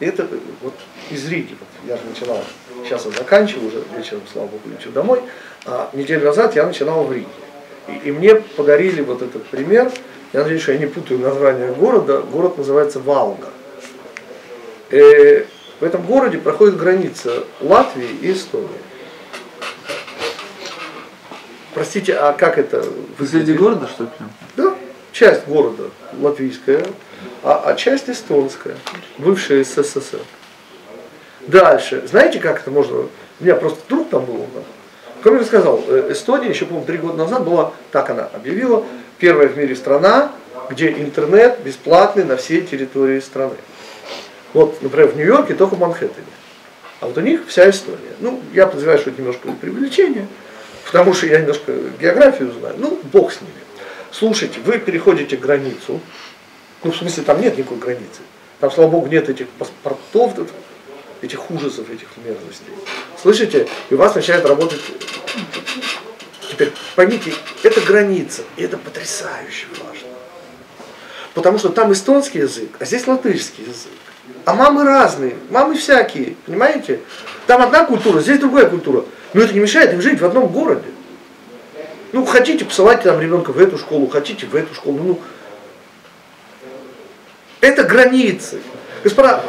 это 0.00 0.26
вот 0.60 0.74
из 1.08 1.28
Риги, 1.28 1.56
вот 1.60 1.68
я 1.88 1.96
же 1.96 2.02
начинал, 2.08 2.42
сейчас 2.84 3.04
я 3.04 3.12
заканчиваю 3.12 3.68
уже, 3.68 3.84
вечером, 3.96 4.22
слава 4.32 4.48
богу, 4.48 4.62
лечу 4.68 4.90
домой, 4.90 5.22
а 5.64 5.88
неделю 5.92 6.24
назад 6.24 6.56
я 6.56 6.66
начинал 6.66 7.04
в 7.04 7.12
Риге. 7.12 7.28
И, 7.86 8.08
и 8.08 8.10
мне 8.10 8.34
подарили 8.34 9.02
вот 9.02 9.22
этот 9.22 9.46
пример. 9.46 9.92
Я 10.32 10.42
надеюсь, 10.42 10.62
что 10.62 10.72
я 10.72 10.78
не 10.78 10.86
путаю 10.86 11.20
название 11.20 11.72
города. 11.72 12.22
Город 12.22 12.58
называется 12.58 12.98
Валга. 12.98 13.50
Э, 14.90 15.44
в 15.78 15.84
этом 15.84 16.02
городе 16.02 16.38
проходит 16.38 16.76
граница 16.76 17.44
Латвии 17.60 18.08
и 18.20 18.32
Эстонии. 18.32 18.68
Простите, 21.72 22.14
а 22.14 22.32
как 22.32 22.58
это? 22.58 22.84
Среди 23.20 23.52
города, 23.52 23.86
что 23.86 24.04
ли? 24.04 24.10
Да, 24.56 24.71
часть 25.12 25.46
города 25.46 25.90
латвийская, 26.20 26.84
а, 27.42 27.62
а 27.66 27.74
часть 27.74 28.08
эстонская, 28.08 28.76
бывшая 29.18 29.64
СССР. 29.64 30.20
Дальше. 31.46 32.06
Знаете, 32.06 32.40
как 32.40 32.60
это 32.60 32.70
можно? 32.70 32.96
У 33.40 33.44
меня 33.44 33.54
просто 33.56 33.80
друг 33.88 34.08
там 34.08 34.24
был, 34.24 34.42
он 34.42 34.48
как 35.22 35.34
я 35.34 35.44
сказал, 35.44 35.82
э, 35.86 36.08
Эстония 36.10 36.48
еще, 36.48 36.66
по-моему, 36.66 36.86
три 36.86 36.98
года 36.98 37.16
назад 37.16 37.44
была, 37.44 37.72
так 37.92 38.10
она 38.10 38.28
объявила, 38.32 38.84
первая 39.18 39.46
в 39.46 39.56
мире 39.56 39.76
страна, 39.76 40.32
где 40.68 40.90
интернет 40.90 41.60
бесплатный 41.64 42.24
на 42.24 42.36
всей 42.36 42.62
территории 42.62 43.20
страны. 43.20 43.54
Вот, 44.52 44.82
например, 44.82 45.08
в 45.08 45.16
Нью-Йорке 45.16 45.54
только 45.54 45.76
в 45.76 45.78
Манхэттене. 45.78 46.26
А 47.00 47.06
вот 47.06 47.16
у 47.16 47.20
них 47.20 47.42
вся 47.46 47.70
Эстония. 47.70 47.98
Ну, 48.20 48.40
я 48.52 48.66
подозреваю, 48.66 48.98
что 48.98 49.10
это 49.10 49.20
немножко 49.20 49.48
привлечение, 49.60 50.26
потому 50.84 51.14
что 51.14 51.26
я 51.26 51.38
немножко 51.40 51.72
географию 52.00 52.52
знаю. 52.52 52.74
Ну, 52.78 52.98
бог 53.12 53.32
с 53.32 53.40
ними. 53.40 53.52
Слушайте, 54.12 54.60
вы 54.60 54.78
переходите 54.78 55.36
границу, 55.36 56.00
ну, 56.84 56.92
в 56.92 56.96
смысле, 56.96 57.22
там 57.22 57.40
нет 57.40 57.56
никакой 57.56 57.78
границы. 57.78 58.20
Там, 58.60 58.70
слава 58.70 58.90
богу, 58.90 59.06
нет 59.06 59.28
этих 59.28 59.48
паспортов, 59.82 60.50
этих 61.22 61.50
ужасов, 61.50 61.88
этих 61.90 62.08
мерзостей. 62.24 62.74
Слышите? 63.20 63.68
И 63.88 63.94
у 63.94 63.96
вас 63.96 64.14
начинает 64.14 64.44
работать... 64.44 64.80
Теперь 66.50 66.72
поймите, 66.94 67.32
это 67.62 67.80
граница, 67.80 68.42
и 68.56 68.62
это 68.64 68.76
потрясающе 68.76 69.66
важно. 69.82 70.08
Потому 71.32 71.58
что 71.58 71.70
там 71.70 71.92
эстонский 71.92 72.40
язык, 72.40 72.70
а 72.78 72.84
здесь 72.84 73.06
латышский 73.06 73.64
язык. 73.64 73.92
А 74.44 74.54
мамы 74.54 74.84
разные, 74.84 75.36
мамы 75.48 75.76
всякие, 75.76 76.36
понимаете? 76.44 77.00
Там 77.46 77.62
одна 77.62 77.86
культура, 77.86 78.20
здесь 78.20 78.38
другая 78.38 78.66
культура. 78.66 79.06
Но 79.32 79.40
это 79.40 79.54
не 79.54 79.60
мешает 79.60 79.94
им 79.94 80.02
жить 80.02 80.20
в 80.20 80.24
одном 80.26 80.48
городе. 80.48 80.84
Ну, 82.12 82.26
хотите, 82.26 82.64
посылайте 82.64 83.04
там 83.04 83.20
ребенка 83.20 83.52
в 83.52 83.58
эту 83.58 83.78
школу, 83.78 84.06
хотите 84.06 84.46
в 84.46 84.54
эту 84.54 84.74
школу. 84.74 84.98
Ну, 85.02 85.20
это 87.60 87.84
границы. 87.84 88.60
Господа, 89.02 89.42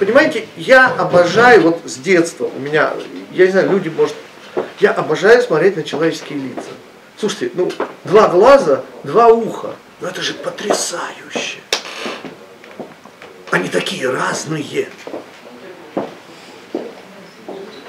понимаете, 0.00 0.46
я 0.56 0.88
обожаю, 0.88 1.62
вот 1.62 1.80
с 1.84 1.96
детства 1.96 2.50
у 2.54 2.58
меня, 2.58 2.92
я 3.32 3.46
не 3.46 3.52
знаю, 3.52 3.70
люди, 3.70 3.88
может, 3.88 4.14
я 4.80 4.90
обожаю 4.90 5.40
смотреть 5.40 5.76
на 5.76 5.84
человеческие 5.84 6.40
лица. 6.40 6.70
Слушайте, 7.16 7.52
ну, 7.54 7.70
два 8.04 8.28
глаза, 8.28 8.82
два 9.04 9.28
уха, 9.28 9.74
ну 10.00 10.08
это 10.08 10.20
же 10.20 10.34
потрясающе. 10.34 11.58
Они 13.50 13.68
такие 13.68 14.10
разные. 14.10 14.88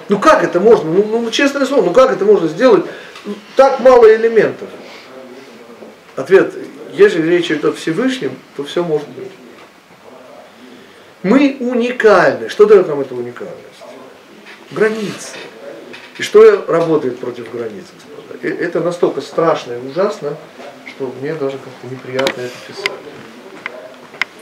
Ну 0.10 0.20
как 0.20 0.44
это 0.44 0.60
можно? 0.60 0.92
Ну, 0.92 1.22
ну 1.22 1.32
честное 1.32 1.66
слово, 1.66 1.86
ну 1.86 1.94
как 1.94 2.12
это 2.12 2.26
можно 2.26 2.50
сделать? 2.50 2.86
Ну, 3.26 3.36
так 3.56 3.80
мало 3.80 4.14
элементов. 4.14 4.70
Ответ, 6.16 6.54
если 6.94 7.22
речь 7.22 7.52
идет 7.52 7.66
о 7.66 7.74
Всевышнем, 7.74 8.38
то 8.56 8.64
все 8.64 8.84
может 8.84 9.08
быть. 9.10 9.32
Мы 11.24 11.58
уникальны. 11.60 12.50
Что 12.50 12.66
дает 12.66 12.88
нам 12.88 13.00
эта 13.00 13.14
уникальность? 13.14 13.58
Границы. 14.72 15.38
И 16.18 16.24
что 16.24 16.66
работает 16.68 17.20
против 17.20 17.52
границ, 17.52 17.86
господа? 17.94 18.48
Это 18.48 18.80
настолько 18.80 19.22
страшно 19.22 19.74
и 19.74 19.88
ужасно, 19.88 20.36
что 20.88 21.14
мне 21.22 21.34
даже 21.36 21.58
как-то 21.58 21.88
неприятно 21.90 22.42
это 22.42 22.56
писать. 22.68 22.92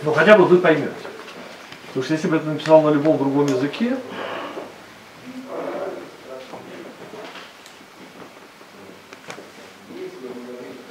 Но 0.04 0.14
хотя 0.14 0.38
бы 0.38 0.46
вы 0.46 0.58
поймете. 0.58 0.94
Потому 1.88 2.04
что 2.04 2.14
если 2.14 2.28
бы 2.28 2.38
это 2.38 2.46
написал 2.48 2.82
на 2.82 2.90
любом 2.90 3.18
другом 3.18 3.48
языке, 3.48 3.98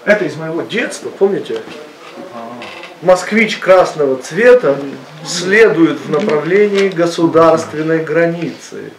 это 0.04 0.24
из 0.24 0.36
моего 0.36 0.62
детства, 0.62 1.10
помните? 1.10 1.60
москвич 3.02 3.58
красного 3.58 4.16
цвета 4.16 4.76
следует 5.24 5.98
в 6.00 6.10
направлении 6.10 6.88
государственной 6.88 8.02
границы. 8.02 8.92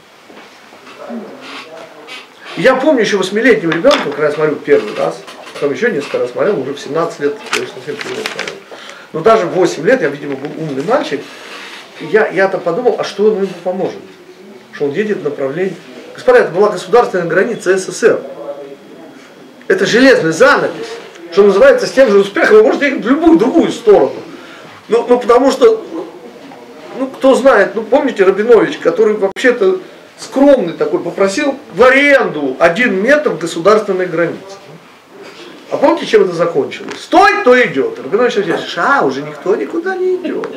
Я 2.57 2.76
помню 2.76 3.01
еще 3.01 3.17
восьмилетним 3.17 3.71
ребенком, 3.71 4.11
когда 4.11 4.27
я 4.27 4.31
смотрю 4.31 4.55
первый 4.55 4.95
раз, 4.95 5.21
потом 5.53 5.73
еще 5.73 5.91
несколько 5.91 6.19
раз 6.19 6.31
смотрел, 6.31 6.59
уже 6.59 6.73
в 6.73 6.80
17 6.80 7.19
лет, 7.21 7.38
я 7.53 7.59
совсем 7.59 7.95
смотрел. 7.95 8.26
Но 9.13 9.21
даже 9.21 9.45
в 9.45 9.51
8 9.51 9.85
лет 9.85 10.01
я, 10.01 10.09
видимо, 10.09 10.35
был 10.35 10.49
умный 10.61 10.84
мальчик, 10.84 11.21
я, 12.01 12.27
я-то 12.27 12.57
подумал, 12.57 12.95
а 12.97 13.03
что 13.03 13.26
он 13.26 13.38
ему 13.38 13.47
поможет? 13.63 13.99
Что 14.73 14.85
он 14.85 14.91
едет 14.91 15.19
в 15.19 15.23
направлении... 15.23 15.76
Господа, 16.13 16.39
это 16.39 16.51
была 16.51 16.69
государственная 16.69 17.26
граница 17.26 17.77
СССР. 17.77 18.21
Это 19.70 19.86
железный 19.86 20.34
занавес 20.34 20.88
что 21.32 21.44
называется, 21.44 21.86
с 21.86 21.91
тем 21.91 22.10
же 22.10 22.20
успехом 22.20 22.58
вы 22.58 22.64
можете 22.64 22.88
ехать 22.88 23.06
в 23.06 23.10
любую 23.10 23.38
другую 23.38 23.72
сторону. 23.72 24.16
Ну, 24.88 25.06
ну 25.08 25.20
потому 25.20 25.52
что, 25.52 25.86
ну 26.98 27.08
кто 27.08 27.36
знает, 27.36 27.76
ну 27.76 27.84
помните 27.84 28.24
Рабинович, 28.24 28.80
который 28.80 29.16
вообще-то 29.16 29.80
скромный 30.18 30.74
такой, 30.74 31.00
попросил 31.00 31.56
в 31.76 31.84
аренду 31.84 32.56
один 32.60 33.02
метр 33.02 33.36
государственной 33.36 34.08
границы. 34.08 34.40
А 35.72 35.78
помните, 35.78 36.08
чем 36.08 36.24
это 36.24 36.34
закончилось? 36.34 37.00
Стой, 37.00 37.41
кто 37.41 37.60
идет. 37.62 38.00
Рабинович 38.00 38.38
говорит, 38.38 38.62
ша, 38.62 39.04
уже 39.04 39.22
никто 39.22 39.56
никуда 39.56 39.96
не 39.96 40.16
идет. 40.16 40.48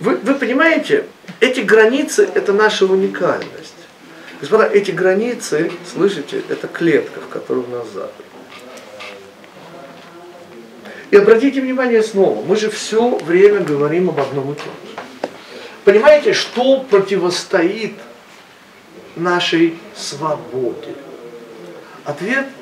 Вы, 0.00 0.16
вы 0.16 0.34
понимаете, 0.34 1.06
эти 1.38 1.60
границы 1.60 2.28
это 2.34 2.52
наша 2.52 2.84
уникальность. 2.84 3.69
Господа, 4.40 4.66
эти 4.66 4.90
границы, 4.90 5.70
слышите, 5.92 6.42
это 6.48 6.66
клетка, 6.66 7.20
в 7.20 7.28
которую 7.28 7.68
нас 7.68 7.86
заперли. 7.88 8.30
И 11.10 11.16
обратите 11.16 11.60
внимание 11.60 12.02
снова, 12.02 12.44
мы 12.44 12.56
же 12.56 12.70
все 12.70 13.16
время 13.18 13.60
говорим 13.60 14.08
об 14.08 14.20
одном 14.20 14.52
и 14.52 14.54
том 14.54 14.72
же. 14.84 15.30
Понимаете, 15.84 16.32
что 16.32 16.80
противостоит 16.80 17.94
нашей 19.16 19.78
свободе? 19.94 20.94
Ответ– 22.04 22.46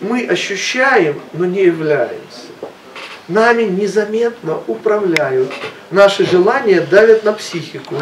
мы 0.00 0.26
ощущаем, 0.26 1.20
но 1.32 1.44
не 1.44 1.62
являемся. 1.64 2.49
Нами 3.30 3.62
незаметно 3.62 4.58
управляют. 4.66 5.50
Наши 5.90 6.26
желания 6.26 6.80
давят 6.80 7.24
на 7.24 7.32
психику. 7.32 7.96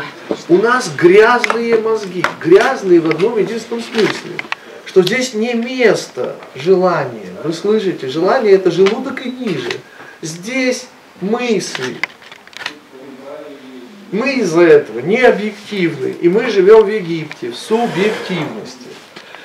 У 0.48 0.56
нас 0.56 0.90
грязные 0.96 1.76
мозги, 1.76 2.24
грязные 2.40 3.00
в 3.00 3.08
одном 3.08 3.38
единственном 3.38 3.82
смысле, 3.82 4.36
что 4.84 5.02
здесь 5.02 5.34
не 5.34 5.54
место 5.54 6.36
желания. 6.54 7.32
Вы 7.44 7.52
слышите, 7.52 8.08
желание 8.08 8.54
это 8.54 8.70
желудок 8.70 9.24
и 9.24 9.30
ниже. 9.30 9.70
Здесь 10.22 10.86
мысли. 11.20 11.96
Мы 14.10 14.36
из-за 14.36 14.62
этого 14.62 15.00
не 15.00 15.20
объективны, 15.20 16.16
и 16.20 16.28
мы 16.30 16.48
живем 16.50 16.84
в 16.84 16.88
Египте, 16.88 17.50
в 17.50 17.56
субъективности. 17.56 18.88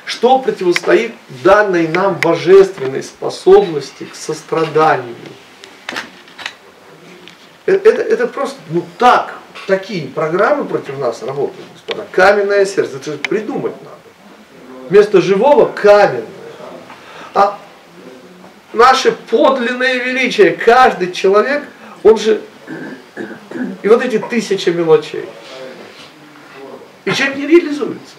Что 0.06 0.40
противостоит 0.40 1.14
данной 1.44 1.88
нам 1.88 2.16
божественной 2.16 3.04
способности 3.04 4.06
к 4.06 4.16
состраданию? 4.16 5.16
Это, 7.66 7.90
это, 7.90 8.02
это 8.02 8.28
просто, 8.28 8.60
ну 8.70 8.84
так, 8.98 9.36
такие 9.68 10.08
программы 10.08 10.66
против 10.66 10.98
нас 11.00 11.24
работают, 11.24 11.66
господа. 11.74 12.06
Каменное 12.12 12.66
сердце, 12.66 12.98
это 12.98 13.18
придумать 13.30 13.74
надо. 13.82 13.96
Вместо 14.90 15.22
живого 15.22 15.72
каменное. 15.72 16.26
А 17.34 17.58
наше 18.74 19.14
подлинное 19.14 19.96
величие, 19.96 20.52
каждый 20.52 21.12
человек, 21.14 21.64
он 22.04 22.18
же, 22.18 22.42
и 23.82 23.88
вот 23.88 24.04
эти 24.04 24.20
тысячи 24.20 24.70
мелочей. 24.70 25.26
И 27.06 27.12
человек 27.12 27.38
не 27.38 27.48
реализуется. 27.48 28.16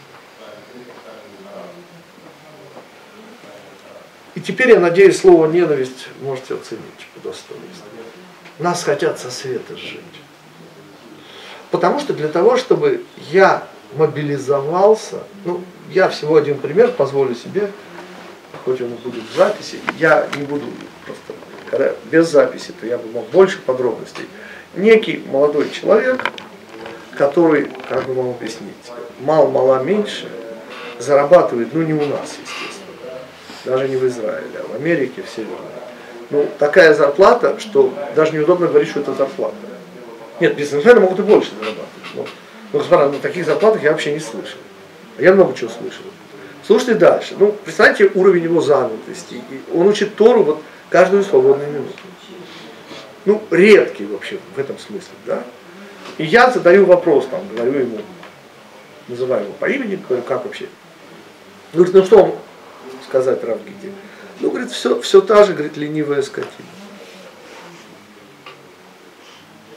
И 4.35 4.41
теперь, 4.41 4.71
я 4.71 4.81
надеюсь, 4.81 5.21
слово 5.21 5.47
ненависть 5.47 6.09
можете 6.21 6.55
оценить 6.55 7.07
по 7.15 7.29
достоинству. 7.29 7.94
Нас 8.59 8.85
хотят 8.85 9.19
со 9.19 9.31
света 9.31 9.77
сжечь. 9.77 10.01
Потому 11.71 11.99
что 11.99 12.13
для 12.13 12.29
того, 12.29 12.57
чтобы 12.57 13.03
я 13.31 13.65
мобилизовался, 13.97 15.25
ну, 15.45 15.61
я 15.91 16.09
всего 16.09 16.37
один 16.37 16.59
пример 16.59 16.93
позволю 16.93 17.35
себе, 17.35 17.71
хоть 18.65 18.81
он 18.81 18.91
будет 18.91 19.25
в 19.25 19.37
записи, 19.37 19.79
я 19.99 20.29
не 20.37 20.45
буду 20.45 20.67
просто, 21.05 21.33
когда 21.71 21.93
без 22.11 22.31
записи, 22.31 22.73
то 22.81 22.87
я 22.87 22.97
бы 22.99 23.11
мог 23.11 23.29
больше 23.31 23.61
подробностей. 23.61 24.27
Некий 24.75 25.25
молодой 25.31 25.71
человек, 25.71 26.25
который, 27.17 27.71
как 27.89 28.07
бы 28.07 28.15
вам 28.15 28.31
объяснить, 28.31 28.75
мал-мала 29.21 29.83
меньше, 29.83 30.29
зарабатывает, 30.99 31.75
ну 31.75 31.83
не 31.83 31.93
у 31.93 32.07
нас, 32.07 32.37
естественно, 32.41 33.19
даже 33.65 33.89
не 33.89 33.97
в 33.97 34.07
Израиле, 34.07 34.61
а 34.61 34.73
в 34.73 34.75
Америке, 34.77 35.23
в 35.23 35.29
Северной. 35.29 35.84
Ну, 36.31 36.49
такая 36.59 36.95
зарплата, 36.95 37.59
что 37.61 37.93
даже 38.15 38.33
неудобно 38.33 38.67
говорить, 38.67 38.89
что 38.89 39.01
это 39.01 39.15
зарплата. 39.15 39.55
Нет, 40.41 40.57
бизнесмены 40.57 41.01
могут 41.01 41.19
и 41.19 41.23
больше 41.23 41.51
зарабатывать. 41.51 41.89
Но, 42.15 42.27
но 42.73 42.79
господа, 42.79 43.09
на 43.09 43.19
таких 43.19 43.45
зарплатах 43.45 43.83
я 43.83 43.93
вообще 43.93 44.13
не 44.13 44.21
слышал. 44.21 44.59
Я 45.19 45.33
много 45.33 45.55
чего 45.55 45.71
слышал. 45.71 46.05
Слушайте 46.67 46.95
дальше. 46.95 47.37
Ну, 47.39 47.53
представьте 47.65 48.11
уровень 48.15 48.45
его 48.45 48.61
занятости. 48.61 49.43
Он 49.73 49.87
учит 49.87 50.17
Тору 50.17 50.43
вот 50.43 50.63
каждую 50.89 51.23
свободную 51.23 51.71
минуту. 51.71 51.95
Ну, 53.27 53.43
редкий 53.51 54.07
вообще 54.07 54.39
в 54.55 54.59
этом 54.59 54.79
смысле, 54.79 55.13
да? 55.27 55.43
И 56.19 56.25
я 56.25 56.51
задаю 56.51 56.87
вопрос, 56.87 57.27
там, 57.31 57.41
говорю 57.55 57.81
ему, 57.81 57.99
называю 59.09 59.45
его 59.45 59.53
по 59.55 59.67
имени, 59.67 60.01
говорю, 60.09 60.23
как 60.23 60.45
вообще? 60.45 60.67
Говорит, 61.73 61.95
ну 61.95 62.05
что 62.05 62.17
вам 62.19 62.35
сказать, 63.09 63.43
Равгиди? 63.43 63.93
Ну, 64.41 64.51
говорит, 64.51 64.71
все, 64.71 65.01
все 65.01 65.21
та 65.21 65.45
же, 65.45 65.53
говорит, 65.53 65.77
ленивая 65.77 66.23
скотина. 66.23 66.69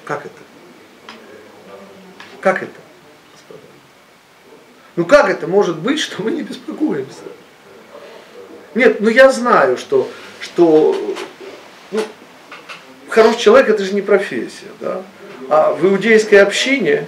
Как 0.06 0.26
это? 0.26 0.42
Как 2.42 2.64
это? 2.64 2.72
Ну 4.98 5.06
как 5.06 5.30
это 5.30 5.48
может 5.48 5.78
быть, 5.78 6.00
что 6.00 6.24
мы 6.24 6.32
не 6.32 6.42
беспокоимся? 6.42 7.22
Нет, 8.74 9.00
ну 9.00 9.10
я 9.10 9.32
знаю, 9.32 9.78
что, 9.78 10.10
что 10.42 11.16
ну, 11.92 12.02
хороший 13.08 13.40
человек 13.40 13.70
это 13.70 13.84
же 13.84 13.94
не 13.94 14.02
профессия, 14.02 14.72
да? 14.80 15.04
А 15.50 15.74
в 15.74 15.86
иудейской 15.86 16.42
общине 16.42 17.08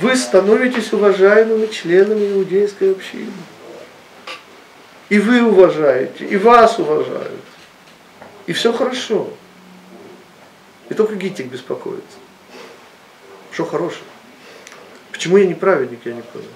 вы 0.00 0.16
становитесь 0.16 0.92
уважаемыми 0.92 1.66
членами 1.66 2.32
иудейской 2.32 2.92
общины. 2.92 3.32
И 5.08 5.18
вы 5.18 5.42
уважаете, 5.42 6.26
и 6.26 6.36
вас 6.36 6.78
уважают. 6.78 7.40
И 8.46 8.52
все 8.52 8.72
хорошо. 8.72 9.30
И 10.88 10.94
только 10.94 11.14
Гитик 11.14 11.46
беспокоится. 11.46 12.18
Что 13.52 13.64
хорошее? 13.64 14.04
Почему 15.12 15.38
я 15.38 15.46
не 15.46 15.54
праведник, 15.54 16.00
я 16.04 16.14
не 16.14 16.22
понял. 16.22 16.46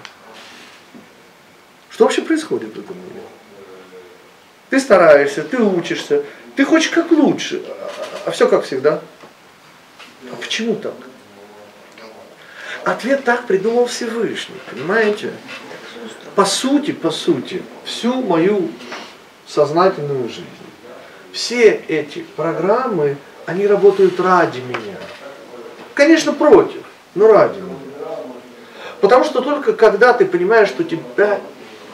Что 1.89 2.05
вообще 2.05 2.21
происходит 2.21 2.75
в 2.75 2.79
этом 2.79 2.97
мире? 2.97 3.21
Ты 4.69 4.79
стараешься, 4.79 5.43
ты 5.43 5.61
учишься, 5.61 6.23
ты 6.55 6.65
хочешь 6.65 6.89
как 6.89 7.11
лучше, 7.11 7.63
а 8.25 8.31
все 8.31 8.47
как 8.47 8.63
всегда. 8.63 9.01
А 10.31 10.35
почему 10.35 10.75
так? 10.75 10.95
Ответ 12.83 13.23
так 13.23 13.45
придумал 13.45 13.85
Всевышний, 13.85 14.55
понимаете? 14.69 15.31
По 16.35 16.45
сути, 16.45 16.91
по 16.91 17.11
сути, 17.11 17.61
всю 17.85 18.21
мою 18.21 18.69
сознательную 19.47 20.29
жизнь, 20.29 20.45
все 21.31 21.71
эти 21.87 22.25
программы, 22.35 23.17
они 23.45 23.67
работают 23.67 24.19
ради 24.19 24.59
меня. 24.59 24.97
Конечно, 25.93 26.33
против, 26.33 26.81
но 27.13 27.27
ради 27.27 27.59
меня. 27.59 27.73
Потому 29.01 29.25
что 29.25 29.41
только 29.41 29.73
когда 29.73 30.13
ты 30.13 30.25
понимаешь, 30.25 30.69
что 30.69 30.83
тебя... 30.83 31.39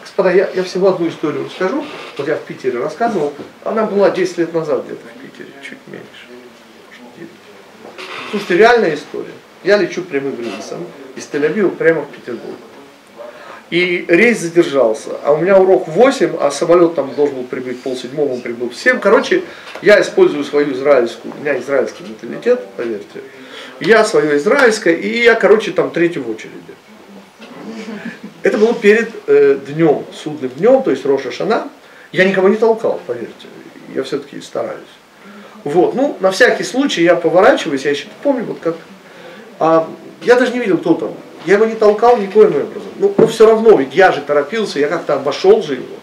Господа, 0.01 0.31
я, 0.31 0.49
я 0.53 0.63
всего 0.63 0.89
одну 0.89 1.09
историю 1.09 1.45
расскажу. 1.45 1.83
Вот 2.17 2.27
я 2.27 2.35
в 2.35 2.41
Питере 2.41 2.79
рассказывал. 2.79 3.33
Она 3.63 3.83
была 3.85 4.09
10 4.09 4.37
лет 4.37 4.53
назад 4.53 4.85
где-то 4.85 5.01
в 5.07 5.21
Питере, 5.21 5.49
чуть 5.61 5.79
меньше. 5.87 7.27
Слушайте, 8.29 8.57
реальная 8.57 8.93
история. 8.93 9.33
Я 9.63 9.77
лечу 9.77 10.03
прямым 10.03 10.37
рейсом 10.39 10.85
из 11.15 11.27
Тель-Авива 11.31 11.71
прямо 11.75 12.03
в 12.03 12.11
Петербург. 12.11 12.57
И 13.69 14.05
рейс 14.07 14.39
задержался. 14.39 15.11
А 15.23 15.31
у 15.31 15.37
меня 15.37 15.57
урок 15.57 15.87
в 15.87 15.91
8, 15.91 16.37
а 16.39 16.49
самолет 16.49 16.95
там 16.95 17.13
должен 17.15 17.35
был 17.35 17.43
прибыть 17.43 17.81
полседьмого, 17.81 18.33
он 18.33 18.41
прибыл 18.41 18.69
в 18.69 18.75
7. 18.75 18.99
Короче, 18.99 19.43
я 19.81 20.01
использую 20.01 20.43
свою 20.43 20.73
израильскую, 20.73 21.33
у 21.35 21.41
меня 21.41 21.57
израильский 21.59 22.03
менталитет, 22.03 22.65
поверьте. 22.75 23.21
Я 23.79 24.03
свое 24.05 24.37
израильское, 24.37 24.95
и 24.95 25.21
я, 25.21 25.35
короче, 25.35 25.71
там 25.71 25.91
третий 25.91 26.19
в 26.19 26.29
очереди. 26.29 26.55
Это 28.41 28.57
было 28.57 28.73
перед 28.73 29.11
э, 29.27 29.59
днем, 29.67 30.05
судным 30.13 30.49
днем, 30.57 30.81
то 30.81 30.91
есть 30.91 31.05
Роша 31.05 31.31
Шана. 31.31 31.69
Я 32.11 32.25
никого 32.25 32.49
не 32.49 32.55
толкал, 32.55 32.99
поверьте. 33.05 33.47
Я 33.93 34.03
все-таки 34.03 34.41
стараюсь. 34.41 34.79
Вот, 35.63 35.93
ну, 35.93 36.17
на 36.21 36.31
всякий 36.31 36.63
случай 36.63 37.03
я 37.03 37.15
поворачиваюсь, 37.15 37.83
я 37.83 37.91
еще 37.91 38.07
помню, 38.23 38.45
вот 38.45 38.59
как... 38.59 38.77
А, 39.59 39.89
я 40.21 40.35
даже 40.35 40.53
не 40.53 40.59
видел, 40.59 40.77
кто 40.77 40.93
там. 40.93 41.13
Я 41.45 41.55
его 41.55 41.65
не 41.65 41.75
толкал 41.75 42.17
никоим 42.17 42.49
образом. 42.49 42.91
Ну, 42.97 43.13
но 43.17 43.27
все 43.27 43.45
равно, 43.45 43.77
ведь 43.77 43.95
я 43.95 44.11
же 44.11 44.21
торопился, 44.21 44.79
я 44.79 44.87
как-то 44.87 45.15
обошел 45.15 45.61
же 45.63 45.75
его. 45.75 45.95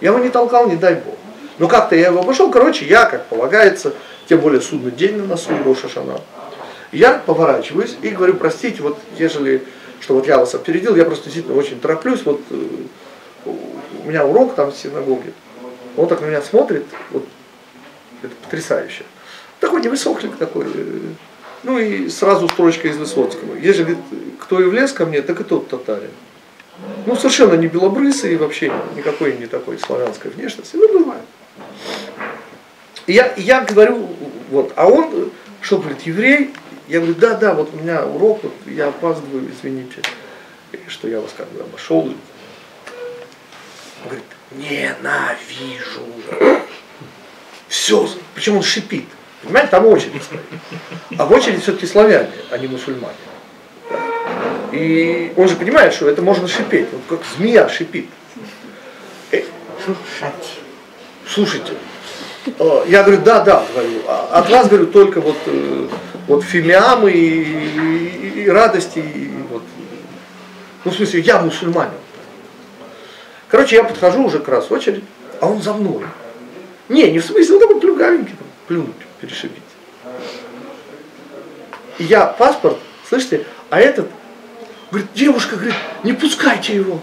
Я 0.00 0.10
его 0.10 0.18
не 0.18 0.28
толкал, 0.28 0.68
не 0.68 0.76
дай 0.76 0.94
бог. 0.94 1.14
Но 1.58 1.68
как-то 1.68 1.96
я 1.96 2.08
его 2.08 2.20
обошел, 2.20 2.50
короче, 2.50 2.84
я, 2.84 3.06
как 3.06 3.26
полагается, 3.26 3.94
тем 4.28 4.40
более 4.40 4.60
судный 4.60 4.92
день 4.92 5.16
на 5.16 5.24
носу, 5.24 5.50
Роша 5.64 5.88
Шана. 5.88 6.20
Я 6.92 7.14
поворачиваюсь 7.14 7.96
и 8.02 8.10
говорю, 8.10 8.34
простите, 8.34 8.82
вот 8.82 8.98
ежели 9.18 9.62
что 10.00 10.14
вот 10.14 10.26
я 10.26 10.38
вас 10.38 10.54
опередил, 10.54 10.94
я 10.96 11.04
просто 11.04 11.24
действительно 11.24 11.58
очень 11.58 11.80
тороплюсь, 11.80 12.24
вот 12.24 12.40
э, 12.50 12.66
у 13.44 14.08
меня 14.08 14.24
урок 14.24 14.54
там 14.54 14.70
в 14.70 14.76
синагоге, 14.76 15.32
он 15.96 16.06
так 16.08 16.20
на 16.20 16.26
меня 16.26 16.42
смотрит, 16.42 16.84
вот 17.10 17.24
это 18.22 18.34
потрясающе. 18.42 19.04
Такой 19.60 19.80
невысокий 19.80 20.28
такой, 20.28 20.66
э, 20.72 21.00
ну 21.66 21.78
и 21.78 22.08
сразу 22.08 22.48
строчка 22.48 22.88
из 22.88 22.96
Высоцкого. 22.96 23.56
Ежели 23.56 23.98
кто 24.40 24.60
и 24.60 24.64
влез 24.64 24.92
ко 24.92 25.04
мне, 25.04 25.20
так 25.20 25.40
и 25.40 25.44
тот 25.44 25.68
татарин. 25.68 26.10
Ну, 27.06 27.16
совершенно 27.16 27.54
не 27.54 27.66
белобрысый 27.66 28.34
и 28.34 28.36
вообще 28.36 28.72
никакой 28.94 29.36
не 29.36 29.46
такой 29.46 29.78
славянской 29.78 30.30
внешности. 30.30 30.76
Ну, 30.76 31.00
бывает. 31.00 31.22
Я, 33.08 33.34
я 33.36 33.62
говорю, 33.62 34.08
вот, 34.50 34.72
а 34.76 34.86
он, 34.86 35.32
что 35.60 35.78
говорит, 35.78 36.02
еврей, 36.02 36.54
я 36.86 37.00
говорю, 37.00 37.14
да, 37.14 37.34
да, 37.34 37.54
вот 37.54 37.74
у 37.74 37.76
меня 37.76 38.06
урок, 38.06 38.44
вот 38.44 38.54
я 38.66 38.88
опаздываю, 38.88 39.48
извините, 39.50 40.02
что 40.86 41.08
я 41.08 41.20
вас 41.20 41.32
как 41.36 41.48
бы 41.48 41.62
обошел. 41.62 42.00
Он 42.00 42.16
говорит, 44.04 44.24
ненавижу. 44.52 46.06
Все, 47.68 48.08
причем 48.34 48.56
он 48.56 48.62
шипит. 48.62 49.06
Понимаете, 49.42 49.70
там 49.70 49.86
очередь 49.86 50.22
стоит. 50.22 50.40
А 51.18 51.24
в 51.26 51.32
очереди 51.32 51.60
все-таки 51.60 51.86
славяне, 51.86 52.30
а 52.50 52.58
не 52.58 52.66
мусульмане. 52.66 53.14
И 54.72 55.32
он 55.36 55.48
же 55.48 55.56
понимает, 55.56 55.92
что 55.94 56.08
это 56.08 56.22
можно 56.22 56.48
шипеть, 56.48 56.88
вот 56.92 57.02
как 57.08 57.20
змея 57.36 57.68
шипит. 57.68 58.08
Э, 59.30 59.42
слушайте, 61.28 61.72
Э, 62.58 62.84
Я 62.86 63.02
говорю, 63.02 63.22
да, 63.22 63.40
да, 63.40 63.64
говорю. 63.74 64.02
А 64.06 64.38
От 64.38 64.48
вас, 64.50 64.68
говорю, 64.68 64.86
только 64.86 65.20
вот, 65.20 65.36
э, 65.46 65.88
вот 66.28 66.44
фимиамы 66.44 67.10
и, 67.10 67.42
и- 67.42 68.42
и 68.44 68.48
радости. 68.48 69.00
И 69.00 69.30
вот. 69.50 69.62
Ну, 70.84 70.92
в 70.92 70.94
смысле, 70.94 71.20
я 71.22 71.40
мусульманин. 71.40 71.90
Короче, 73.48 73.74
я 73.76 73.82
подхожу 73.84 74.24
уже 74.26 74.38
как 74.38 74.48
раз 74.48 74.70
в 74.70 74.72
очередь, 74.72 75.02
а 75.40 75.48
он 75.48 75.60
за 75.60 75.72
мной. 75.72 76.04
Не, 76.88 77.10
не 77.10 77.18
в 77.18 77.24
смысле, 77.24 77.54
он 77.56 77.60
такой 77.60 77.80
плюгавенький, 77.80 78.34
там, 78.36 78.46
плюнуть, 78.68 78.94
перешибить. 79.20 79.62
И 81.98 82.04
я 82.04 82.26
паспорт, 82.26 82.78
слышите, 83.08 83.44
а 83.70 83.80
этот 83.80 84.08
говорит, 84.90 85.08
девушка, 85.14 85.56
говорит, 85.56 85.74
не 86.04 86.12
пускайте 86.12 86.74
его. 86.76 87.00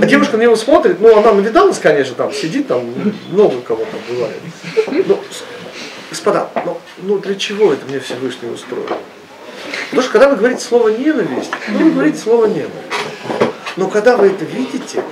А 0.00 0.04
девушка 0.04 0.36
на 0.36 0.42
него 0.42 0.56
смотрит, 0.56 1.00
ну 1.00 1.16
она 1.16 1.32
навидалась, 1.32 1.78
конечно, 1.78 2.14
там 2.14 2.32
сидит, 2.32 2.68
там 2.68 2.92
много 3.30 3.60
кого 3.62 3.84
там 3.84 4.00
бывает. 4.08 5.06
Но, 5.06 5.14
с- 5.30 5.44
господа, 6.10 6.50
ну, 6.64 6.78
ну 6.98 7.18
для 7.18 7.36
чего 7.36 7.72
это 7.72 7.86
мне 7.86 8.00
Всевышний 8.00 8.50
устроил? 8.50 8.88
Потому 9.86 10.02
что 10.02 10.12
когда 10.12 10.28
вы 10.28 10.36
говорите 10.36 10.60
слово 10.62 10.88
ненависть, 10.88 11.50
ну 11.68 11.78
вы 11.84 11.90
говорите 11.92 12.18
слово 12.18 12.46
ненависть. 12.46 12.72
Но 13.76 13.88
когда 13.88 14.16
вы 14.16 14.26
это 14.28 14.44
видите, 14.44 15.02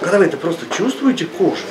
когда 0.00 0.18
вы 0.18 0.24
это 0.24 0.36
просто 0.36 0.66
чувствуете 0.74 1.26
кожей, 1.26 1.64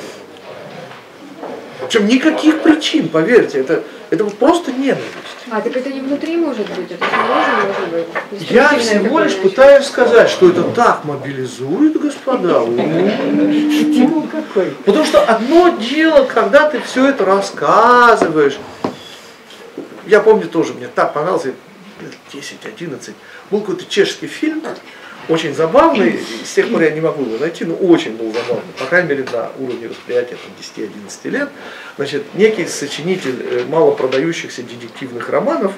причем 1.88 2.06
никаких 2.06 2.60
причин, 2.60 3.08
поверьте, 3.08 3.60
это, 3.60 3.82
это 4.10 4.24
просто 4.26 4.72
ненависть. 4.72 5.06
А, 5.50 5.58
так 5.62 5.74
это 5.74 5.90
не 5.90 6.00
внутри 6.00 6.36
может 6.36 6.68
быть, 6.74 6.90
это 6.90 7.02
снаружи 7.02 7.50
может 7.66 7.88
быть. 8.30 8.50
Я 8.50 8.68
всего 8.78 9.20
лишь 9.20 9.36
пытаюсь 9.36 9.86
сказать, 9.86 10.28
что 10.28 10.50
это 10.50 10.64
так 10.64 11.06
мобилизует, 11.06 11.98
господа. 11.98 12.60
Стимул 12.66 14.28
какой. 14.30 14.72
Потому 14.84 15.06
что 15.06 15.22
одно 15.22 15.70
дело, 15.78 16.26
когда 16.26 16.68
ты 16.68 16.78
все 16.80 17.08
это 17.08 17.24
рассказываешь. 17.24 18.58
Я 20.06 20.20
помню 20.20 20.46
тоже, 20.46 20.74
мне 20.74 20.88
так 20.88 21.14
понравился, 21.14 21.54
лет 22.02 22.14
10-11, 22.34 23.14
был 23.50 23.60
какой-то 23.60 23.86
чешский 23.86 24.26
фильм, 24.26 24.62
очень 25.28 25.54
забавный, 25.54 26.18
с 26.44 26.54
тех 26.54 26.70
пор 26.70 26.82
я 26.82 26.90
не 26.90 27.00
могу 27.00 27.24
его 27.24 27.38
найти, 27.38 27.64
но 27.64 27.74
очень 27.74 28.16
был 28.16 28.32
забавный, 28.32 28.72
по 28.78 28.84
крайней 28.86 29.08
мере 29.08 29.26
на 29.30 29.50
уровне 29.58 29.88
восприятия 29.88 30.36
там, 30.36 30.84
10-11 30.84 31.30
лет. 31.30 31.48
Значит, 31.96 32.24
некий 32.34 32.66
сочинитель 32.66 33.36
э, 33.42 33.64
мало 33.68 33.92
продающихся 33.92 34.62
детективных 34.62 35.28
романов, 35.28 35.72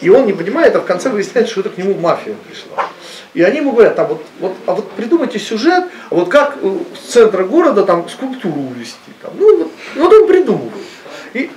и 0.00 0.10
он 0.10 0.26
не 0.26 0.32
понимает, 0.32 0.76
а 0.76 0.80
в 0.80 0.84
конце 0.84 1.08
выясняется, 1.08 1.52
что 1.52 1.60
это 1.62 1.70
к 1.70 1.78
нему 1.78 1.94
мафия 1.94 2.34
пришла. 2.46 2.88
И 3.32 3.42
они 3.42 3.58
ему 3.58 3.72
говорят, 3.72 3.96
там, 3.96 4.08
вот, 4.08 4.24
вот, 4.38 4.54
а 4.66 4.74
вот 4.74 4.90
придумайте 4.92 5.38
сюжет, 5.38 5.84
а 6.10 6.14
вот 6.14 6.28
как 6.28 6.58
э, 6.60 6.78
с 6.94 7.12
центра 7.12 7.44
города 7.44 7.84
там 7.84 8.08
скульптуру 8.08 8.60
увезти. 8.60 8.98
Там. 9.22 9.32
Ну, 9.38 9.58
вот, 9.58 9.72
вот 9.96 10.12
он 10.12 10.28
придумывает. 10.28 10.84
И, 11.32 11.50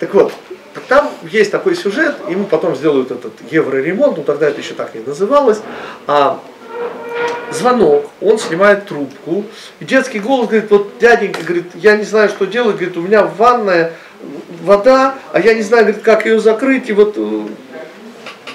так 0.00 0.12
вот, 0.12 0.32
так 0.76 0.84
там 0.88 1.10
есть 1.22 1.50
такой 1.50 1.74
сюжет, 1.74 2.16
ему 2.28 2.44
потом 2.44 2.76
сделают 2.76 3.10
этот 3.10 3.32
евроремонт, 3.50 4.18
ну 4.18 4.22
тогда 4.22 4.48
это 4.48 4.60
еще 4.60 4.74
так 4.74 4.94
не 4.94 5.00
называлось, 5.00 5.60
а 6.06 6.38
звонок, 7.50 8.10
он 8.20 8.38
снимает 8.38 8.84
трубку, 8.84 9.46
и 9.80 9.86
детский 9.86 10.18
голос 10.18 10.48
говорит, 10.48 10.70
вот 10.70 10.98
дяденька, 11.00 11.42
говорит, 11.42 11.70
я 11.74 11.96
не 11.96 12.04
знаю, 12.04 12.28
что 12.28 12.44
делать, 12.44 12.76
говорит, 12.76 12.94
у 12.98 13.00
меня 13.00 13.24
ванная, 13.24 13.94
вода, 14.62 15.14
а 15.32 15.40
я 15.40 15.54
не 15.54 15.62
знаю, 15.62 15.84
говорит, 15.84 16.02
как 16.02 16.26
ее 16.26 16.40
закрыть, 16.40 16.90
и 16.90 16.92
вот 16.92 17.14
э, 17.16 17.20
он 17.20 17.48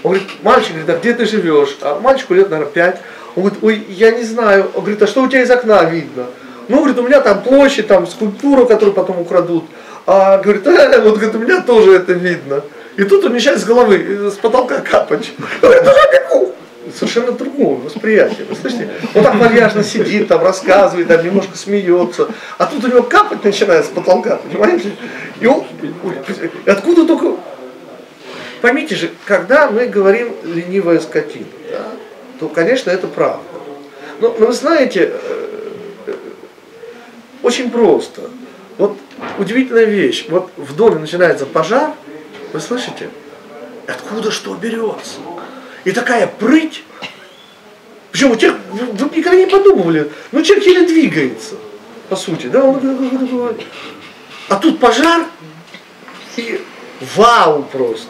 говорит, 0.03 0.27
мальчик, 0.43 0.73
говорит, 0.73 0.89
а 0.89 0.99
где 0.99 1.13
ты 1.15 1.25
живешь? 1.25 1.75
А 1.81 1.99
мальчику 1.99 2.35
лет, 2.35 2.51
наверное, 2.51 2.71
пять. 2.71 3.01
Он 3.35 3.43
говорит, 3.43 3.63
ой, 3.63 3.85
я 3.89 4.11
не 4.11 4.23
знаю. 4.23 4.71
Он 4.75 4.81
говорит, 4.81 5.01
а 5.01 5.07
что 5.07 5.23
у 5.23 5.27
тебя 5.27 5.41
из 5.41 5.51
окна 5.51 5.83
видно? 5.85 6.25
Ну, 6.67 6.77
говорит, 6.77 6.97
у 6.97 7.03
меня 7.03 7.21
там 7.21 7.41
площадь, 7.43 7.87
там 7.87 8.07
скульптура, 8.07 8.65
которую 8.65 8.93
потом 8.93 9.19
украдут. 9.19 9.65
А 10.05 10.37
говорит, 10.39 10.65
«Э, 10.67 11.01
вот 11.01 11.17
говорит, 11.17 11.35
у 11.35 11.39
меня 11.39 11.61
тоже 11.61 11.95
это 11.95 12.13
видно. 12.13 12.63
И 12.97 13.03
тут 13.03 13.23
у 13.25 13.29
меня 13.29 13.55
головы, 13.65 14.05
э, 14.07 14.31
с 14.31 14.35
потолка 14.35 14.79
капать. 14.79 15.31
Совершенно 16.93 17.31
другое 17.31 17.75
восприятие. 17.75 18.45
Вы 18.49 18.55
слышите? 18.55 18.89
Он 19.15 19.23
так 19.23 19.35
вальяжно 19.35 19.83
сидит, 19.83 20.27
там 20.27 20.43
рассказывает, 20.43 21.07
там 21.07 21.23
немножко 21.23 21.57
смеется. 21.57 22.27
А 22.57 22.65
тут 22.65 22.83
у 22.83 22.87
него 22.87 23.03
капать 23.03 23.43
начинает 23.43 23.85
с 23.85 23.89
потолка, 23.89 24.37
понимаете? 24.37 24.91
И 25.39 25.45
он, 25.45 25.65
откуда 26.65 27.05
только 27.05 27.37
Поймите 28.61 28.95
же, 28.95 29.09
когда 29.25 29.71
мы 29.71 29.87
говорим 29.87 30.35
ленивая 30.43 30.99
скотина, 30.99 31.45
да, 31.71 31.87
то, 32.39 32.47
конечно, 32.47 32.91
это 32.91 33.07
правда. 33.07 33.43
Но, 34.19 34.35
но 34.37 34.45
вы 34.45 34.53
знаете, 34.53 35.11
э, 35.11 35.69
э, 36.05 36.13
очень 37.41 37.71
просто. 37.71 38.29
Вот 38.77 38.97
удивительная 39.37 39.85
вещь. 39.85 40.25
Вот 40.29 40.51
в 40.57 40.75
доме 40.75 40.99
начинается 40.99 41.45
пожар, 41.45 41.93
вы 42.53 42.59
слышите? 42.59 43.09
Откуда 43.87 44.31
что 44.31 44.53
берется? 44.55 45.19
И 45.83 45.91
такая 45.91 46.27
прыть. 46.27 46.83
Причем 48.11 48.31
у 48.31 48.35
тех, 48.35 48.55
вы, 48.71 49.15
никогда 49.15 49.35
не 49.35 49.47
подумывали, 49.47 50.11
ну 50.31 50.41
человек 50.41 50.65
еле 50.65 50.85
двигается, 50.85 51.55
по 52.09 52.17
сути, 52.17 52.47
да, 52.47 52.61
а 54.49 54.55
тут 54.57 54.79
пожар, 54.79 55.25
и 56.35 56.61
вау 57.15 57.63
просто. 57.63 58.09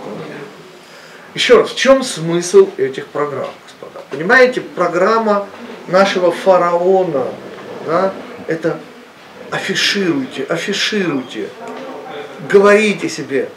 Еще 1.35 1.59
раз, 1.59 1.69
в 1.69 1.75
чем 1.75 2.03
смысл 2.03 2.69
этих 2.77 3.07
программ, 3.07 3.51
господа? 3.63 4.03
Понимаете, 4.09 4.61
программа 4.61 5.47
нашего 5.87 6.31
фараона, 6.31 7.27
да, 7.85 8.11
это 8.47 8.79
афишируйте, 9.51 10.43
афишируйте, 10.43 11.49
говорите 12.49 13.09
себе, 13.09 13.49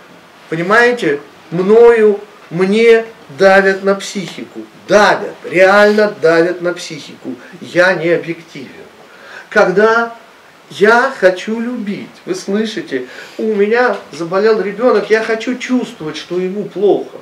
понимаете, 0.50 1.20
мною, 1.50 2.20
мне 2.50 3.06
давят 3.38 3.84
на 3.84 3.94
психику, 3.94 4.60
давят, 4.86 5.34
реально 5.44 6.14
давят 6.20 6.60
на 6.60 6.74
психику, 6.74 7.34
я 7.60 7.94
не 7.94 8.10
объективен. 8.10 8.68
Когда 9.48 10.14
я 10.70 11.12
хочу 11.16 11.60
любить, 11.60 12.10
вы 12.26 12.34
слышите, 12.34 13.06
у 13.38 13.54
меня 13.54 13.96
заболел 14.12 14.60
ребенок, 14.60 15.10
я 15.10 15.22
хочу 15.22 15.56
чувствовать, 15.56 16.16
что 16.16 16.38
ему 16.38 16.64
плохо. 16.64 17.18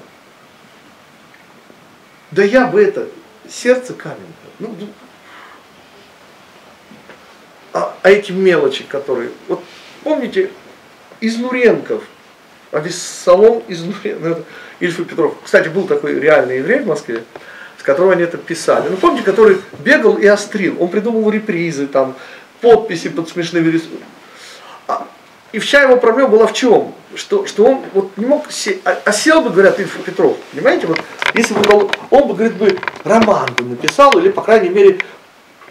Да 2.30 2.42
я 2.42 2.66
бы 2.66 2.82
это, 2.82 3.08
сердце 3.50 3.92
каменное. 3.92 4.32
Ну, 4.58 4.74
а, 7.72 7.94
а 8.02 8.10
эти 8.10 8.32
мелочи, 8.32 8.84
которые... 8.84 9.30
Вот 9.48 9.62
помните, 10.02 10.50
Изнуренков, 11.20 12.02
Авессалом 12.70 13.62
Изнуренков, 13.68 14.40
Ильф 14.80 15.00
и 15.00 15.04
Петров. 15.04 15.34
Кстати, 15.44 15.68
был 15.68 15.86
такой 15.86 16.18
реальный 16.18 16.58
еврей 16.58 16.80
в 16.80 16.86
Москве, 16.86 17.22
с 17.78 17.82
которого 17.82 18.12
они 18.12 18.22
это 18.22 18.38
писали. 18.38 18.88
Ну, 18.88 18.96
помните, 18.96 19.24
который 19.24 19.58
бегал 19.78 20.16
и 20.16 20.26
острил. 20.26 20.76
Он 20.80 20.88
придумывал 20.88 21.30
репризы, 21.30 21.86
там, 21.86 22.14
подписи 22.60 23.08
под 23.08 23.28
смешными 23.28 23.70
рисунками. 23.70 24.04
А, 24.88 25.06
и 25.52 25.58
вся 25.58 25.82
его 25.82 25.96
проблема 25.96 26.30
была 26.30 26.46
в 26.46 26.52
чем? 26.52 26.94
Что, 27.14 27.46
что 27.46 27.64
он 27.64 27.82
вот 27.92 28.16
не 28.16 28.26
мог 28.26 28.50
се... 28.50 28.78
а, 28.84 28.98
а 29.04 29.12
сел 29.12 29.42
бы, 29.42 29.50
говорят, 29.50 29.78
Ильф 29.78 29.98
и 30.00 30.02
Петров, 30.02 30.36
понимаете, 30.52 30.86
вот 30.86 30.98
если 31.34 31.54
бы 31.54 31.60
он, 31.74 31.90
он 32.10 32.28
бы, 32.28 32.34
говорит, 32.34 32.54
бы 32.54 32.78
роман 33.04 33.52
бы 33.54 33.64
написал, 33.64 34.18
или, 34.18 34.30
по 34.30 34.42
крайней 34.42 34.70
мере, 34.70 34.98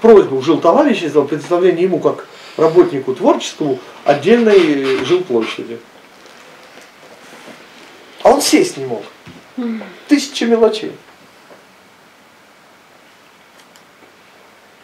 просьбу 0.02 0.42
жил 0.42 0.60
товарищ 0.60 1.00
сделал 1.00 1.28
представление 1.28 1.84
ему 1.84 2.00
как 2.00 2.28
работнику 2.58 3.14
творческому 3.14 3.80
отдельной 4.04 5.06
жилплощади. 5.06 5.80
А 8.24 8.32
он 8.32 8.42
сесть 8.42 8.78
не 8.78 8.86
мог. 8.86 9.04
Тысяча 10.08 10.46
мелочей. 10.46 10.92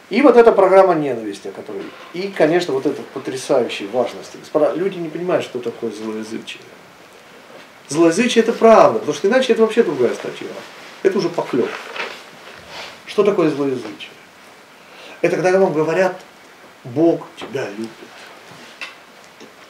И 0.10 0.22
вот 0.22 0.38
эта 0.38 0.54
программа 0.54 0.94
ненависти, 0.94 1.50
о 1.50 1.52
которой... 1.52 1.84
И, 2.14 2.30
конечно, 2.30 2.74
вот 2.74 2.86
эта 2.86 3.02
потрясающей 3.14 3.88
важности. 3.88 4.38
Господа, 4.38 4.74
люди 4.74 4.98
не 4.98 5.10
понимают, 5.10 5.44
что 5.44 5.60
такое 5.60 5.92
злоязычие. 5.92 6.62
Злоязычие 7.90 8.44
это 8.44 8.54
правда, 8.54 9.00
потому 9.00 9.16
что 9.16 9.28
иначе 9.28 9.52
это 9.52 9.64
вообще 9.64 9.84
другая 9.84 10.14
статья. 10.16 10.48
Это 11.04 11.18
уже 11.18 11.28
поклеп. 11.28 11.70
Что 13.06 13.24
такое 13.24 13.50
злоязычие? 13.50 14.12
Это 15.28 15.36
когда 15.36 15.60
вам 15.60 15.74
говорят, 15.74 16.22
Бог 16.86 17.28
тебя 17.36 17.68
любит. 17.72 17.90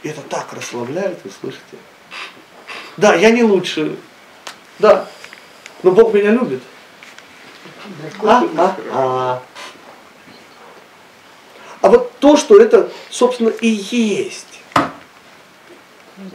И 0.03 0.09
это 0.09 0.21
так 0.21 0.53
расслабляет, 0.53 1.17
вы 1.23 1.31
слышите? 1.31 1.77
Да, 2.95 3.15
я 3.15 3.31
не 3.31 3.41
лучше. 3.41 3.97
Да, 4.77 5.07
но 5.81 5.91
Бог 5.93 6.13
меня 6.13 6.29
любит. 6.29 6.61
А, 8.21 8.43
а, 8.55 8.75
а. 8.91 9.43
А 11.81 11.89
вот 11.89 12.11
то, 12.19 12.37
что 12.37 12.61
это, 12.61 12.91
собственно, 13.09 13.49
и 13.49 13.67
есть. 13.67 14.59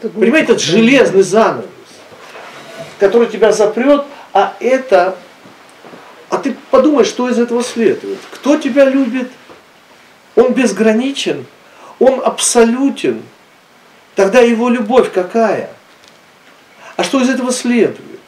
Понимаете, 0.00 0.54
это 0.54 0.58
железный 0.58 1.22
занавес, 1.22 1.68
который 2.98 3.28
тебя 3.28 3.52
запрет, 3.52 4.04
а 4.32 4.56
это... 4.58 5.16
А 6.32 6.38
ты 6.38 6.56
подумай, 6.70 7.04
что 7.04 7.28
из 7.28 7.38
этого 7.38 7.62
следует. 7.62 8.18
Кто 8.30 8.56
тебя 8.56 8.86
любит? 8.86 9.30
Он 10.34 10.54
безграничен, 10.54 11.44
он 11.98 12.22
абсолютен, 12.24 13.22
тогда 14.14 14.40
его 14.40 14.70
любовь 14.70 15.12
какая? 15.12 15.70
А 16.96 17.04
что 17.04 17.20
из 17.20 17.28
этого 17.28 17.52
следует? 17.52 18.18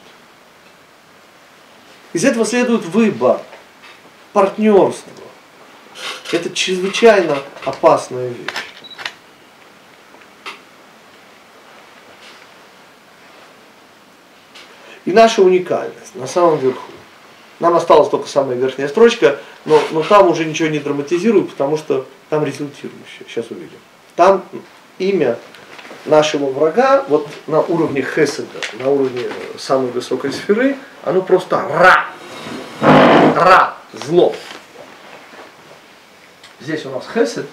Из 2.13 2.23
этого 2.23 2.45
следует 2.45 2.85
выбор, 2.85 3.41
партнерство. 4.33 5.11
Это 6.31 6.53
чрезвычайно 6.53 7.39
опасная 7.65 8.27
вещь. 8.27 8.47
И 15.05 15.11
наша 15.11 15.41
уникальность 15.41 16.13
на 16.13 16.27
самом 16.27 16.59
верху. 16.59 16.91
Нам 17.59 17.75
осталась 17.75 18.09
только 18.09 18.27
самая 18.27 18.57
верхняя 18.57 18.87
строчка, 18.87 19.39
но, 19.63 19.81
но 19.91 20.03
там 20.03 20.27
уже 20.27 20.45
ничего 20.45 20.67
не 20.67 20.79
драматизирую, 20.79 21.45
потому 21.45 21.77
что 21.77 22.05
там 22.29 22.43
результирующее. 22.43 23.25
Сейчас 23.27 23.49
увидим. 23.49 23.77
Там 24.15 24.43
имя 24.97 25.37
нашего 26.05 26.47
врага, 26.51 27.05
вот 27.07 27.27
на 27.47 27.61
уровне 27.61 28.01
Хеседа, 28.01 28.59
на 28.73 28.89
уровне 28.89 29.23
самой 29.57 29.91
высокой 29.91 30.33
сферы, 30.33 30.77
оно 31.03 31.21
просто 31.21 31.61
Ра. 31.61 32.05
Ра, 32.81 33.77
зло. 33.93 34.35
Здесь 36.59 36.85
у 36.85 36.89
нас 36.89 37.05
Хесед, 37.13 37.47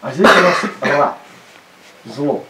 а 0.00 0.12
здесь 0.12 0.28
у 0.28 0.40
нас 0.40 0.56
Ра, 0.80 1.18
зло. 2.04 2.44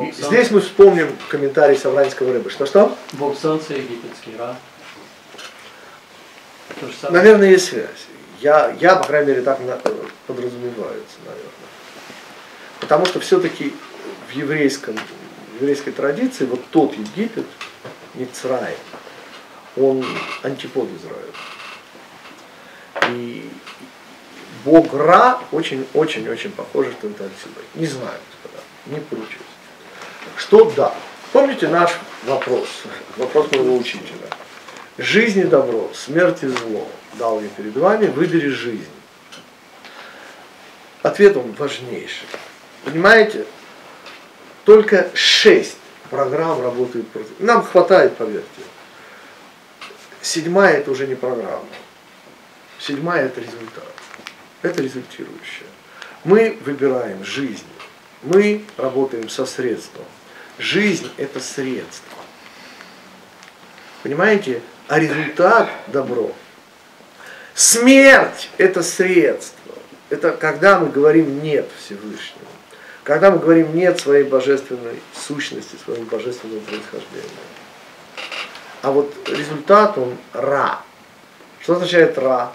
И 0.00 0.12
здесь 0.12 0.50
мы 0.50 0.60
вспомним 0.60 1.16
комментарий 1.28 1.76
Савранского 1.76 2.32
рыбы. 2.32 2.50
Что-что? 2.50 2.96
Бог 3.12 3.38
Солнца 3.38 3.74
египетский, 3.74 4.36
Ра. 4.36 4.56
Наверное, 7.10 7.50
есть 7.50 7.68
связь. 7.68 8.06
Я, 8.40 8.76
я, 8.80 8.96
по 8.96 9.06
крайней 9.06 9.28
мере, 9.28 9.42
так 9.42 9.58
подразумевается, 10.26 11.16
наверное. 11.24 11.50
Потому 12.80 13.06
что 13.06 13.20
все-таки 13.20 13.72
в 14.28 14.32
еврейском, 14.32 14.96
в 14.96 15.60
еврейской 15.60 15.92
традиции 15.92 16.44
вот 16.44 16.60
тот 16.70 16.92
Египет, 16.94 17.46
Мицрай, 18.14 18.76
он 19.76 20.04
антипод 20.42 20.88
Израиля. 20.90 21.32
И 23.16 23.48
Бог 24.64 24.92
Ра 24.92 25.40
очень-очень-очень 25.52 26.50
похоже, 26.52 26.92
что 26.98 27.08
это 27.08 27.26
отсюда. 27.26 27.60
Не 27.74 27.86
знаю, 27.86 28.18
господа, 28.30 28.62
не 28.86 29.00
получилось. 29.00 29.53
Что 30.36 30.70
да? 30.76 30.94
Помните 31.32 31.68
наш 31.68 31.92
вопрос, 32.24 32.68
вопрос 33.16 33.50
моего 33.52 33.76
учителя. 33.76 34.28
Жизнь 34.98 35.40
и 35.40 35.44
добро, 35.44 35.90
смерть 35.94 36.42
и 36.42 36.46
зло 36.48 36.88
дал 37.14 37.40
я 37.40 37.48
перед 37.48 37.76
вами, 37.76 38.06
выбери 38.06 38.48
жизнь. 38.48 38.86
Ответ 41.02 41.36
он 41.36 41.52
важнейший. 41.52 42.28
Понимаете, 42.84 43.44
только 44.64 45.10
шесть 45.14 45.76
программ 46.10 46.62
работают 46.62 47.08
против. 47.08 47.32
Нам 47.40 47.62
хватает, 47.62 48.16
поверьте. 48.16 48.46
Седьмая 50.22 50.78
это 50.78 50.90
уже 50.90 51.06
не 51.06 51.14
программа. 51.14 51.66
Седьмая 52.78 53.26
это 53.26 53.40
результат. 53.40 53.92
Это 54.62 54.82
результирующее. 54.82 55.68
Мы 56.24 56.58
выбираем 56.64 57.24
жизнь. 57.24 57.66
Мы 58.22 58.64
работаем 58.78 59.28
со 59.28 59.44
средством. 59.44 60.04
Жизнь 60.58 61.10
это 61.16 61.40
средство. 61.40 62.18
Понимаете? 64.02 64.60
А 64.88 64.98
результат 64.98 65.68
добро. 65.88 66.32
Смерть 67.54 68.50
это 68.58 68.82
средство. 68.82 69.74
Это 70.10 70.32
когда 70.32 70.78
мы 70.78 70.88
говорим 70.90 71.42
нет 71.42 71.68
Всевышнему. 71.78 72.46
Когда 73.02 73.30
мы 73.30 73.38
говорим 73.38 73.74
нет 73.74 74.00
своей 74.00 74.24
божественной 74.24 75.00
сущности, 75.14 75.76
своему 75.84 76.04
божественному 76.04 76.60
происхождению. 76.60 77.30
А 78.82 78.90
вот 78.90 79.12
результат 79.28 79.98
он 79.98 80.16
ра. 80.32 80.80
Что 81.60 81.74
означает 81.74 82.18
ра? 82.18 82.52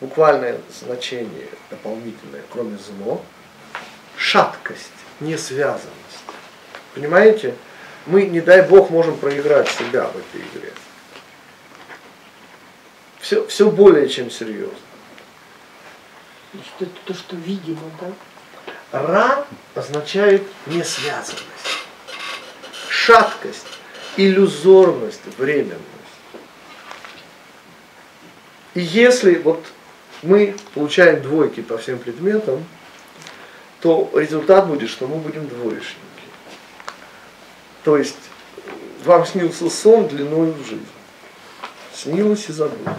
Буквальное 0.00 0.60
значение 0.80 1.48
дополнительное, 1.70 2.42
кроме 2.50 2.78
зло, 2.78 3.22
шаткость, 4.16 4.92
несвязанность. 5.20 5.99
Понимаете? 6.94 7.54
Мы, 8.06 8.26
не 8.26 8.40
дай 8.40 8.62
бог, 8.62 8.90
можем 8.90 9.16
проиграть 9.16 9.68
себя 9.68 10.04
в 10.04 10.16
этой 10.16 10.40
игре. 10.40 10.72
Все, 13.20 13.46
все 13.46 13.70
более 13.70 14.08
чем 14.08 14.30
серьезно. 14.30 14.74
Это 16.80 16.90
то, 17.04 17.14
что 17.14 17.36
видимо, 17.36 17.90
да? 18.00 18.12
Ра 18.92 19.46
означает 19.74 20.42
несвязанность, 20.66 21.44
шаткость, 22.88 23.66
иллюзорность, 24.16 25.20
временность. 25.38 25.84
И 28.74 28.80
если 28.80 29.34
вот 29.36 29.64
мы 30.22 30.56
получаем 30.74 31.22
двойки 31.22 31.60
по 31.60 31.78
всем 31.78 31.98
предметам, 31.98 32.64
то 33.80 34.10
результат 34.14 34.66
будет, 34.66 34.90
что 34.90 35.06
мы 35.06 35.16
будем 35.16 35.46
двоечники. 35.48 36.09
То 37.84 37.96
есть 37.96 38.16
вам 39.04 39.26
снился 39.26 39.70
сон 39.70 40.08
длиной 40.08 40.52
в 40.52 40.66
жизнь. 40.66 40.86
Снилось 41.94 42.48
и 42.48 42.52
забылось. 42.52 42.96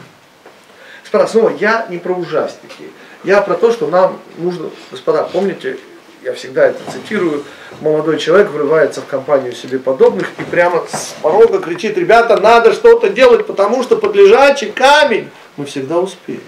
Господа, 1.01 1.27
снова 1.27 1.49
я 1.59 1.87
не 1.89 1.97
про 1.97 2.13
ужастики. 2.13 2.89
Я 3.23 3.41
про 3.41 3.55
то, 3.55 3.71
что 3.71 3.87
нам 3.87 4.19
нужно, 4.37 4.69
господа, 4.89 5.23
помните, 5.23 5.77
я 6.23 6.33
всегда 6.33 6.67
это 6.67 6.79
цитирую, 6.91 7.43
молодой 7.81 8.19
человек 8.19 8.49
врывается 8.49 9.01
в 9.01 9.07
компанию 9.07 9.53
себе 9.53 9.79
подобных 9.79 10.27
и 10.39 10.43
прямо 10.43 10.85
с 10.87 11.15
порога 11.21 11.59
кричит, 11.59 11.97
ребята, 11.97 12.39
надо 12.39 12.73
что-то 12.73 13.09
делать, 13.09 13.45
потому 13.47 13.83
что 13.83 13.97
под 13.97 14.15
лежачий 14.15 14.71
камень 14.71 15.29
мы 15.57 15.65
всегда 15.65 15.99
успеем. 15.99 16.41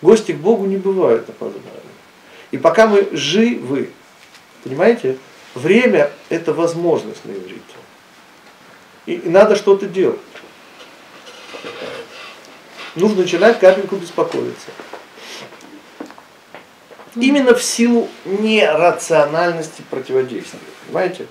Гости 0.00 0.32
к 0.32 0.36
Богу 0.36 0.66
не 0.66 0.76
бывают 0.76 1.28
опоздали. 1.28 1.62
И 2.50 2.58
пока 2.58 2.86
мы 2.86 3.08
живы, 3.12 3.90
понимаете, 4.64 5.18
время 5.54 6.10
это 6.28 6.52
возможность 6.52 7.24
на 7.24 7.32
иврите. 7.32 7.62
И, 9.06 9.14
и 9.14 9.28
надо 9.28 9.56
что-то 9.56 9.86
делать. 9.86 10.20
Нужно 12.94 13.22
начинать 13.22 13.58
капельку 13.58 13.96
беспокоиться. 13.96 14.68
Именно 17.14 17.54
в 17.54 17.62
силу 17.62 18.08
нерациональности 18.24 19.82
противодействия. 19.90 20.60
Понимаете? 20.86 21.26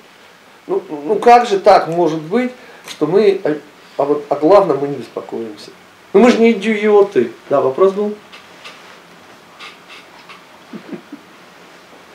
Ну, 0.66 0.84
ну 0.90 1.16
как 1.20 1.48
же 1.48 1.60
так 1.60 1.88
может 1.88 2.22
быть, 2.22 2.52
что 2.90 3.08
мы, 3.08 3.40
а, 3.44 3.58
а 3.98 4.04
вот 4.06 4.26
о 4.30 4.36
главном 4.36 4.80
мы 4.80 4.88
не 4.88 4.96
беспокоимся? 4.96 5.72
Ну 6.14 6.22
мы 6.22 6.32
же 6.32 6.40
не 6.40 6.52
идиоты. 6.52 7.32
Да, 7.50 7.62
вопрос 7.62 7.94
был? 7.94 8.16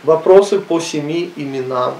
Вопросы 0.04 0.60
по 0.60 0.80
семи 0.80 1.32
именам. 1.36 1.94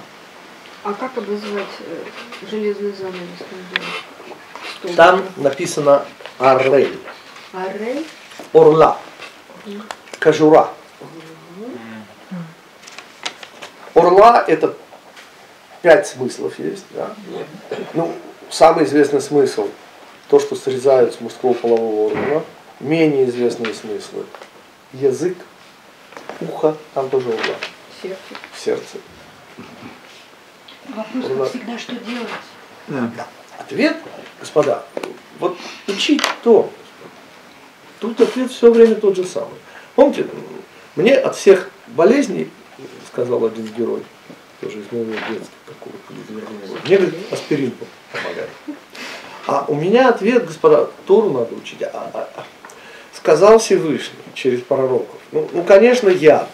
А 0.84 0.92
как 0.92 1.16
обозвать 1.16 1.66
э, 1.80 2.04
железный 2.50 2.92
занавес 2.92 4.96
Там 4.96 5.24
написано 5.36 6.04
Аррель, 6.38 6.98
Аррей? 7.52 8.04
Орла, 8.52 8.98
Кожура. 10.18 10.70
Орла 13.94 14.44
это 14.48 14.74
пять 15.82 16.08
смыслов 16.08 16.58
есть. 16.58 16.84
Да? 16.90 17.14
Ну, 17.94 18.12
самый 18.50 18.84
известный 18.84 19.20
смысл 19.20 19.68
то, 20.28 20.40
что 20.40 20.56
срезают 20.56 21.14
с 21.14 21.20
мужского 21.20 21.52
полового 21.52 22.06
органа. 22.06 22.42
Менее 22.80 23.28
известные 23.28 23.74
смыслы. 23.74 24.24
Язык, 24.92 25.36
ухо, 26.40 26.76
там 26.94 27.08
тоже 27.10 27.28
орла, 27.28 27.54
Сердце. 28.02 28.18
сердце. 28.56 28.98
Вопрос, 30.88 31.24
как 31.38 31.48
всегда, 31.50 31.78
что 31.78 31.92
делать? 31.94 32.28
Да. 32.88 33.26
Ответ, 33.58 33.96
господа, 34.40 34.84
вот 35.38 35.56
учить 35.86 36.22
то. 36.42 36.70
Тут 38.00 38.20
ответ 38.20 38.50
все 38.50 38.72
время 38.72 38.96
тот 38.96 39.14
же 39.14 39.24
самый. 39.24 39.54
Помните, 39.94 40.26
мне 40.96 41.14
от 41.14 41.36
всех 41.36 41.70
болезней, 41.88 42.50
сказал 43.06 43.44
один 43.44 43.66
герой, 43.66 44.02
тоже 44.60 44.80
из 44.80 44.90
моего 44.90 45.12
детства, 45.12 45.54
какого-то 45.66 46.12
мне 46.84 46.96
говорит, 46.96 47.32
аспирин 47.32 47.72
помогает. 48.10 48.50
А 49.46 49.64
у 49.68 49.74
меня 49.74 50.08
ответ, 50.08 50.46
господа, 50.46 50.90
Тору 51.06 51.30
надо 51.30 51.54
учить. 51.54 51.82
А, 51.82 52.10
а- 52.12 52.28
а. 52.36 52.44
сказал 53.12 53.58
Всевышний 53.58 54.18
через 54.34 54.60
пророков. 54.62 55.20
Ну, 55.30 55.48
ну, 55.52 55.62
конечно, 55.62 56.08
яд. 56.08 56.48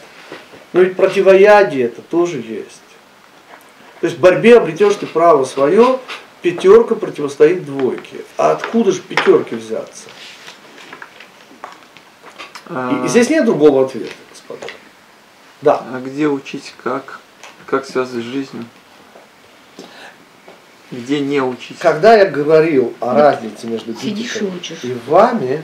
Но 0.72 0.80
ведь 0.80 0.96
противоядие 0.96 1.86
это 1.86 2.02
тоже 2.02 2.38
есть. 2.38 2.82
То 4.00 4.06
есть 4.06 4.18
в 4.18 4.20
борьбе 4.20 4.58
обретешь 4.58 4.94
ты 4.94 5.06
право 5.06 5.44
свое, 5.44 5.98
пятерка 6.42 6.94
противостоит 6.94 7.64
двойке. 7.64 8.18
А 8.36 8.52
откуда 8.52 8.92
же 8.92 9.00
пятерки 9.00 9.54
взяться? 9.54 10.08
И, 12.70 13.06
и 13.06 13.08
здесь 13.08 13.30
нет 13.30 13.44
другого 13.44 13.86
ответа, 13.86 14.12
господа. 14.30 14.66
Да. 15.62 15.84
А 15.92 16.00
где 16.00 16.28
учить 16.28 16.74
как? 16.82 17.20
Как 17.66 17.86
связывать 17.86 18.24
с 18.24 18.28
жизнью? 18.28 18.64
Где 20.90 21.20
не 21.20 21.42
учить? 21.42 21.78
Когда 21.78 22.14
я 22.14 22.26
говорил 22.26 22.94
о 23.00 23.14
разнице 23.14 23.66
между 23.66 23.94
Сидишь 23.94 24.38
и 24.82 24.96
вами, 25.06 25.62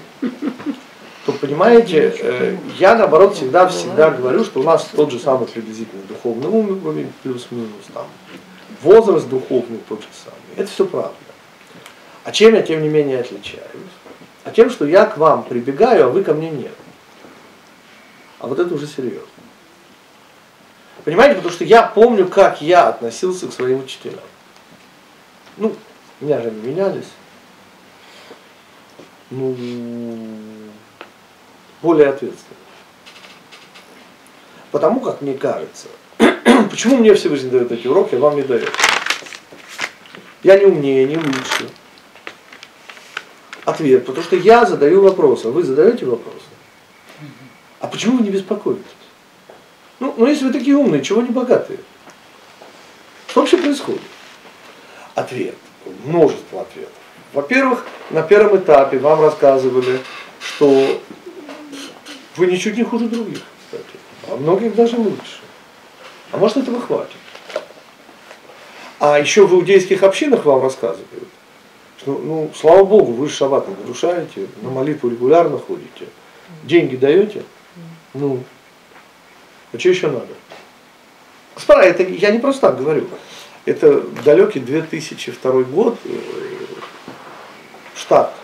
то 1.24 1.32
понимаете, 1.32 2.14
э, 2.18 2.56
я 2.78 2.94
наоборот 2.96 3.34
всегда 3.34 3.66
всегда 3.68 4.10
говорю, 4.10 4.44
что 4.44 4.60
у 4.60 4.62
нас 4.62 4.88
тот 4.94 5.10
же 5.10 5.18
самый 5.18 5.46
приблизительно 5.46 6.02
духовный 6.02 6.48
уровень, 6.48 7.12
плюс-минус 7.22 7.86
там, 7.94 8.06
возраст 8.82 9.26
духовный 9.28 9.78
тот 9.88 10.02
же 10.02 10.08
самый. 10.12 10.62
Это 10.62 10.70
все 10.70 10.84
правда. 10.84 11.14
А 12.24 12.32
чем 12.32 12.54
я 12.54 12.62
тем 12.62 12.82
не 12.82 12.88
менее 12.88 13.20
отличаюсь? 13.20 13.64
А 14.44 14.50
тем, 14.50 14.68
что 14.68 14.84
я 14.84 15.06
к 15.06 15.16
вам 15.16 15.44
прибегаю, 15.44 16.06
а 16.06 16.08
вы 16.08 16.22
ко 16.22 16.34
мне 16.34 16.50
нет. 16.50 16.74
А 18.38 18.46
вот 18.46 18.58
это 18.58 18.74
уже 18.74 18.86
серьезно. 18.86 19.26
Понимаете, 21.04 21.36
потому 21.36 21.52
что 21.52 21.64
я 21.64 21.82
помню, 21.82 22.26
как 22.26 22.60
я 22.60 22.88
относился 22.88 23.48
к 23.48 23.52
своим 23.52 23.80
учителям. 23.80 24.20
Ну, 25.56 25.74
меня 26.20 26.40
же 26.40 26.50
не 26.50 26.68
менялись. 26.68 27.08
Ну, 29.30 29.54
более 31.84 32.08
ответственно. 32.08 32.56
Потому 34.72 35.00
как 35.00 35.20
мне 35.20 35.34
кажется, 35.34 35.88
почему 36.70 36.96
мне 36.96 37.14
Всевышний 37.14 37.50
дает 37.50 37.70
эти 37.70 37.86
уроки, 37.86 38.14
а 38.16 38.18
вам 38.18 38.36
не 38.36 38.42
дает? 38.42 38.72
Я 40.42 40.58
не 40.58 40.64
умнее, 40.64 41.06
не 41.06 41.16
лучше. 41.16 41.68
Ответ, 43.64 44.04
потому 44.04 44.24
что 44.24 44.36
я 44.36 44.66
задаю 44.66 45.02
вопросы, 45.02 45.46
а 45.46 45.50
вы 45.50 45.62
задаете 45.62 46.06
вопросы. 46.06 46.46
А 47.80 47.86
почему 47.86 48.16
вы 48.16 48.24
не 48.24 48.30
беспокоитесь? 48.30 48.82
Ну, 50.00 50.14
ну 50.16 50.26
если 50.26 50.46
вы 50.46 50.52
такие 50.52 50.76
умные, 50.76 51.02
чего 51.02 51.22
не 51.22 51.30
богатые? 51.30 51.78
Что 53.28 53.40
вообще 53.40 53.58
происходит? 53.58 54.02
Ответ. 55.14 55.54
Множество 56.04 56.62
ответов. 56.62 56.92
Во-первых, 57.32 57.86
на 58.10 58.22
первом 58.22 58.56
этапе 58.56 58.98
вам 58.98 59.20
рассказывали, 59.20 60.00
что 60.40 61.00
вы 62.36 62.46
ничуть 62.46 62.76
не 62.76 62.84
хуже 62.84 63.08
других, 63.08 63.42
кстати. 63.64 63.84
А 64.28 64.36
многих 64.36 64.74
даже 64.74 64.96
лучше. 64.96 65.40
А 66.32 66.36
может 66.36 66.56
этого 66.56 66.80
хватит. 66.80 67.16
А 68.98 69.18
еще 69.18 69.46
в 69.46 69.54
иудейских 69.54 70.02
общинах 70.02 70.44
вам 70.44 70.62
рассказывают, 70.62 71.28
что, 71.98 72.12
ну, 72.12 72.50
слава 72.54 72.84
Богу, 72.84 73.12
вы 73.12 73.28
шаббат 73.28 73.68
не 73.68 73.74
нарушаете, 73.74 74.46
на 74.62 74.70
молитву 74.70 75.10
регулярно 75.10 75.58
ходите, 75.58 76.06
деньги 76.62 76.96
даете, 76.96 77.42
ну, 78.14 78.42
а 79.72 79.78
что 79.78 79.88
еще 79.88 80.06
надо? 80.06 80.28
Господа, 81.54 81.82
это 81.82 82.02
я 82.02 82.30
не 82.30 82.38
просто 82.38 82.68
так 82.68 82.78
говорю. 82.78 83.08
Это 83.64 84.00
далекий 84.24 84.60
2002 84.60 85.62
год, 85.64 85.98
э, 86.04 86.18
штат 87.96 88.34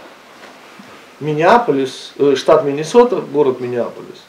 Миннеаполис, 1.21 2.13
э, 2.19 2.35
штат 2.37 2.65
Миннесота, 2.65 3.17
город 3.17 3.61
Миннеаполис. 3.61 4.25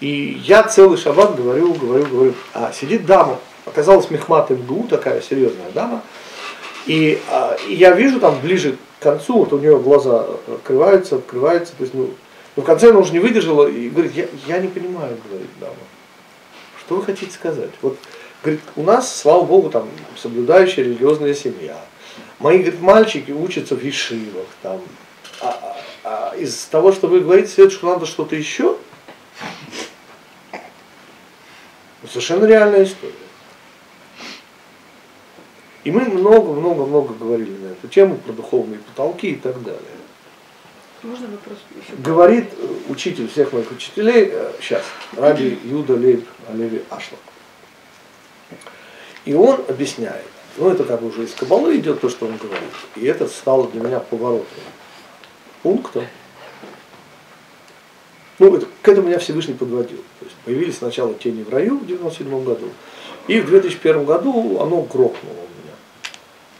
И 0.00 0.40
я 0.44 0.62
целый 0.64 0.98
шаббат 0.98 1.36
говорю, 1.36 1.72
говорю, 1.74 2.06
говорю. 2.06 2.34
А 2.52 2.72
сидит 2.72 3.06
дама, 3.06 3.38
оказалась 3.64 4.10
Мехмат 4.10 4.50
МГУ, 4.50 4.86
такая 4.88 5.20
серьезная 5.20 5.70
дама. 5.72 6.02
И, 6.86 7.20
а, 7.30 7.56
и 7.68 7.74
я 7.74 7.92
вижу 7.92 8.20
там 8.20 8.38
ближе 8.40 8.76
к 9.00 9.02
концу, 9.02 9.38
вот 9.38 9.52
у 9.52 9.58
нее 9.58 9.78
глаза 9.78 10.26
открываются, 10.46 11.16
открываются. 11.16 11.72
То 11.76 11.84
есть, 11.84 11.94
ну, 11.94 12.10
но 12.56 12.62
в 12.62 12.66
конце 12.66 12.90
она 12.90 13.00
уже 13.00 13.12
не 13.12 13.18
выдержала 13.18 13.66
и 13.66 13.88
говорит, 13.88 14.12
я, 14.14 14.26
я 14.46 14.58
не 14.58 14.68
понимаю, 14.68 15.16
говорит 15.28 15.48
дама. 15.60 15.74
Что 16.80 16.96
вы 16.96 17.04
хотите 17.04 17.32
сказать? 17.32 17.70
Вот, 17.80 17.96
говорит, 18.42 18.60
у 18.76 18.82
нас, 18.82 19.16
слава 19.16 19.42
богу, 19.44 19.70
там 19.70 19.88
соблюдающая 20.16 20.84
религиозная 20.84 21.34
семья. 21.34 21.76
Мои, 22.38 22.58
говорит, 22.58 22.80
мальчики 22.80 23.30
учатся 23.30 23.74
в 23.74 23.82
ешивах, 23.82 24.46
там. 24.62 24.80
А, 25.40 25.76
а, 26.04 26.34
из 26.36 26.64
того, 26.66 26.92
что 26.92 27.08
вы 27.08 27.20
говорите, 27.20 27.48
следует, 27.48 27.72
что 27.72 27.86
надо 27.86 28.04
что-то 28.04 28.36
еще? 28.36 28.76
Ну, 30.52 32.08
совершенно 32.08 32.44
реальная 32.44 32.84
история. 32.84 33.14
И 35.84 35.90
мы 35.90 36.02
много-много-много 36.02 37.14
говорили 37.14 37.56
на 37.56 37.72
эту 37.72 37.88
тему, 37.88 38.16
про 38.16 38.32
духовные 38.32 38.80
потолки 38.80 39.30
и 39.30 39.36
так 39.36 39.62
далее. 39.62 39.80
Можно 41.02 41.28
вопрос 41.28 41.58
еще? 41.74 41.96
Говорит 42.02 42.50
э, 42.58 42.66
учитель 42.88 43.28
всех 43.28 43.52
моих 43.52 43.70
учителей, 43.70 44.30
э, 44.30 44.52
сейчас, 44.60 44.82
Раби 45.16 45.58
Юда 45.64 45.94
Лейб 45.94 46.26
Алеви 46.48 46.82
Ашла. 46.90 47.18
И 49.24 49.34
он 49.34 49.62
объясняет, 49.68 50.24
ну 50.56 50.70
это 50.70 50.84
как 50.84 51.00
бы 51.00 51.08
уже 51.08 51.24
из 51.24 51.34
Кабалы 51.34 51.76
идет 51.76 52.00
то, 52.00 52.08
что 52.08 52.26
он 52.26 52.36
говорит. 52.36 52.70
И 52.96 53.04
это 53.04 53.26
стало 53.28 53.68
для 53.68 53.80
меня 53.80 54.00
поворотным 54.00 54.64
пунктом. 55.64 56.06
Ну, 58.38 58.54
это, 58.54 58.66
к 58.82 58.88
этому 58.88 59.08
меня 59.08 59.18
Всевышний 59.18 59.54
подводил. 59.54 59.98
То 60.20 60.26
есть 60.26 60.36
появились 60.44 60.78
сначала 60.78 61.14
тени 61.14 61.42
в 61.42 61.48
раю 61.48 61.78
в 61.78 61.86
97 61.86 62.44
году, 62.44 62.70
и 63.26 63.40
в 63.40 63.46
2001 63.46 64.04
году 64.04 64.60
оно 64.60 64.82
грохнуло 64.82 65.32
у 65.32 65.62
меня. 65.62 65.74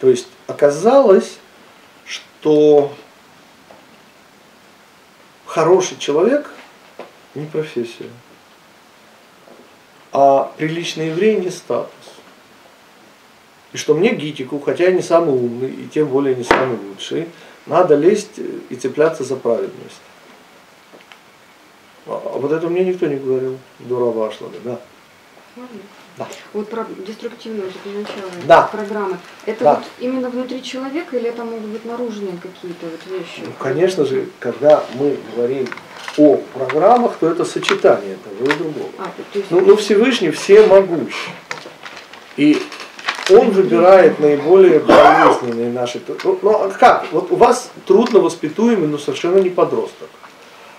То 0.00 0.08
есть 0.08 0.28
оказалось, 0.46 1.38
что 2.06 2.92
хороший 5.44 5.98
человек 5.98 6.50
не 7.34 7.46
профессия, 7.46 8.08
а 10.12 10.50
приличный 10.56 11.08
еврей 11.08 11.36
не 11.36 11.50
статус. 11.50 11.92
И 13.72 13.76
что 13.76 13.94
мне 13.94 14.14
гитику, 14.14 14.60
хотя 14.60 14.84
я 14.84 14.92
не 14.92 15.02
самый 15.02 15.34
умный 15.34 15.68
и 15.68 15.88
тем 15.88 16.06
более 16.06 16.36
не 16.36 16.44
самый 16.44 16.78
лучший, 16.78 17.28
надо 17.66 17.94
лезть 17.94 18.38
и 18.68 18.74
цепляться 18.76 19.24
за 19.24 19.36
праведность. 19.36 20.00
А 22.06 22.38
вот 22.38 22.52
это 22.52 22.68
мне 22.68 22.84
никто 22.84 23.06
не 23.06 23.16
говорил 23.16 23.58
до 23.80 23.98
Равашлага, 23.98 24.56
да. 24.62 24.78
Да. 26.16 26.28
Вот 26.52 26.68
про 26.68 26.86
деструктивную 27.06 27.66
начало 27.86 28.30
Да. 28.46 28.62
программы. 28.62 29.18
Это 29.46 29.64
Да. 29.64 29.74
вот 29.76 29.84
именно 29.98 30.30
внутри 30.30 30.62
человека 30.62 31.16
или 31.16 31.28
это 31.28 31.44
могут 31.44 31.62
быть 31.62 31.84
наружные 31.84 32.38
какие-то 32.40 32.86
вот 32.86 33.00
вещи? 33.06 33.40
Ну, 33.44 33.52
конечно 33.58 34.04
же, 34.04 34.28
когда 34.38 34.84
мы 34.94 35.16
говорим 35.34 35.66
о 36.16 36.36
программах, 36.54 37.16
то 37.18 37.28
это 37.28 37.44
сочетание 37.44 38.16
того 38.22 38.44
и 38.50 38.54
другого. 38.56 38.90
А, 38.98 39.04
то 39.04 39.38
есть 39.38 39.50
Ну, 39.50 39.60
ну 39.60 39.76
Всевышний 39.76 40.30
все 40.30 40.64
могущий. 40.66 41.30
И 42.36 42.62
он 43.30 43.50
выбирает 43.50 44.18
наиболее 44.18 44.80
болезненные 44.80 45.70
наши... 45.72 46.02
Ну, 46.24 46.38
ну, 46.42 46.50
а 46.50 46.70
как? 46.70 47.06
Вот 47.10 47.30
у 47.30 47.36
вас 47.36 47.70
трудно 47.86 48.20
воспитуемый, 48.20 48.88
но 48.88 48.98
совершенно 48.98 49.38
не 49.38 49.50
подросток, 49.50 50.08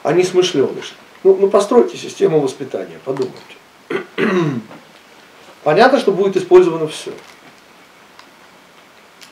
а 0.04 0.14
не 0.14 0.24
смышленыш. 0.24 0.96
Ну, 1.24 1.36
ну 1.40 1.50
постройте 1.50 1.98
систему 1.98 2.40
воспитания, 2.40 3.00
подумайте. 3.04 3.42
Понятно, 5.64 6.00
что 6.00 6.12
будет 6.12 6.38
использовано 6.38 6.88
все. 6.88 7.12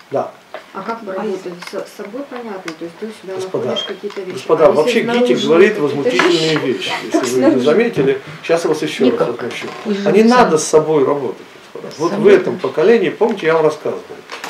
Да. 0.09 0.31
А 0.73 0.81
как 0.81 1.03
работать? 1.05 1.53
С, 1.71 1.97
собой 1.97 2.23
понятно, 2.27 2.71
то 2.71 2.85
есть 2.85 2.97
ты 2.99 3.11
сюда 3.21 3.35
Господа, 3.35 3.65
находишь 3.65 3.85
какие-то 3.85 4.21
вещи. 4.21 4.33
Господа, 4.33 4.65
А 4.67 4.71
вообще 4.71 5.01
Гитик 5.01 5.43
говорит 5.43 5.77
возмутительные 5.77 6.57
вещи. 6.57 6.91
Если 7.13 7.45
вы 7.45 7.59
заметили, 7.59 8.21
сейчас 8.41 8.63
я 8.63 8.69
вас 8.69 8.81
еще 8.81 9.03
раз 9.03 9.13
Никак. 9.13 9.43
Вы 9.85 9.93
же 9.93 10.07
А 10.07 10.11
не 10.11 10.23
надо 10.23 10.57
с 10.57 10.63
собой 10.63 11.05
работать, 11.05 11.45
господа. 11.81 11.89
Вот 11.97 12.13
в 12.13 12.27
этом 12.27 12.59
поколении, 12.59 13.09
помните, 13.09 13.47
я 13.47 13.55
вам 13.55 13.65
рассказывал, 13.65 14.01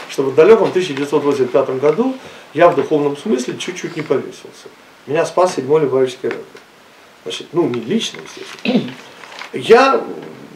что 0.09 0.23
в 0.23 0.35
далеком 0.35 0.69
1985 0.69 1.79
году 1.79 2.15
я 2.53 2.69
в 2.69 2.75
духовном 2.75 3.17
смысле 3.17 3.57
чуть-чуть 3.57 3.95
не 3.95 4.01
повесился. 4.01 4.67
Меня 5.07 5.25
спас 5.25 5.55
седьмой 5.55 5.81
Любавичский 5.81 6.29
рэбе. 6.29 6.43
Значит, 7.23 7.47
ну, 7.53 7.67
не 7.67 7.81
лично, 7.81 8.19
естественно. 8.21 8.93
Я, 9.53 10.01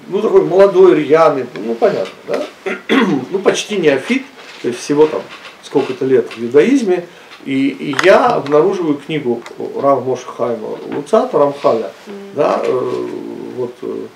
ну, 0.07 0.22
такой 0.22 0.44
молодой, 0.44 0.95
рьяный, 0.95 1.45
ну, 1.56 1.76
понятно, 1.76 2.14
да? 2.27 2.45
ну, 3.31 3.39
почти 3.39 3.77
неофит, 3.77 4.23
то 4.61 4.69
есть 4.69 4.80
всего 4.80 5.06
там 5.07 5.22
сколько-то 5.64 6.06
лет 6.06 6.30
в 6.35 6.44
иудаизме, 6.44 7.06
и, 7.45 7.69
и 7.69 7.95
я 8.03 8.26
обнаруживаю 8.27 8.95
книгу 8.95 9.41
Рав 9.80 10.03
Моша 10.06 10.26
Хайма 10.26 10.77
Луцата, 10.94 11.38
Рамхаля, 11.38 11.91
да, 12.35 12.61
э, 12.64 13.07
вот, 13.56 13.73
э, 13.81 14.07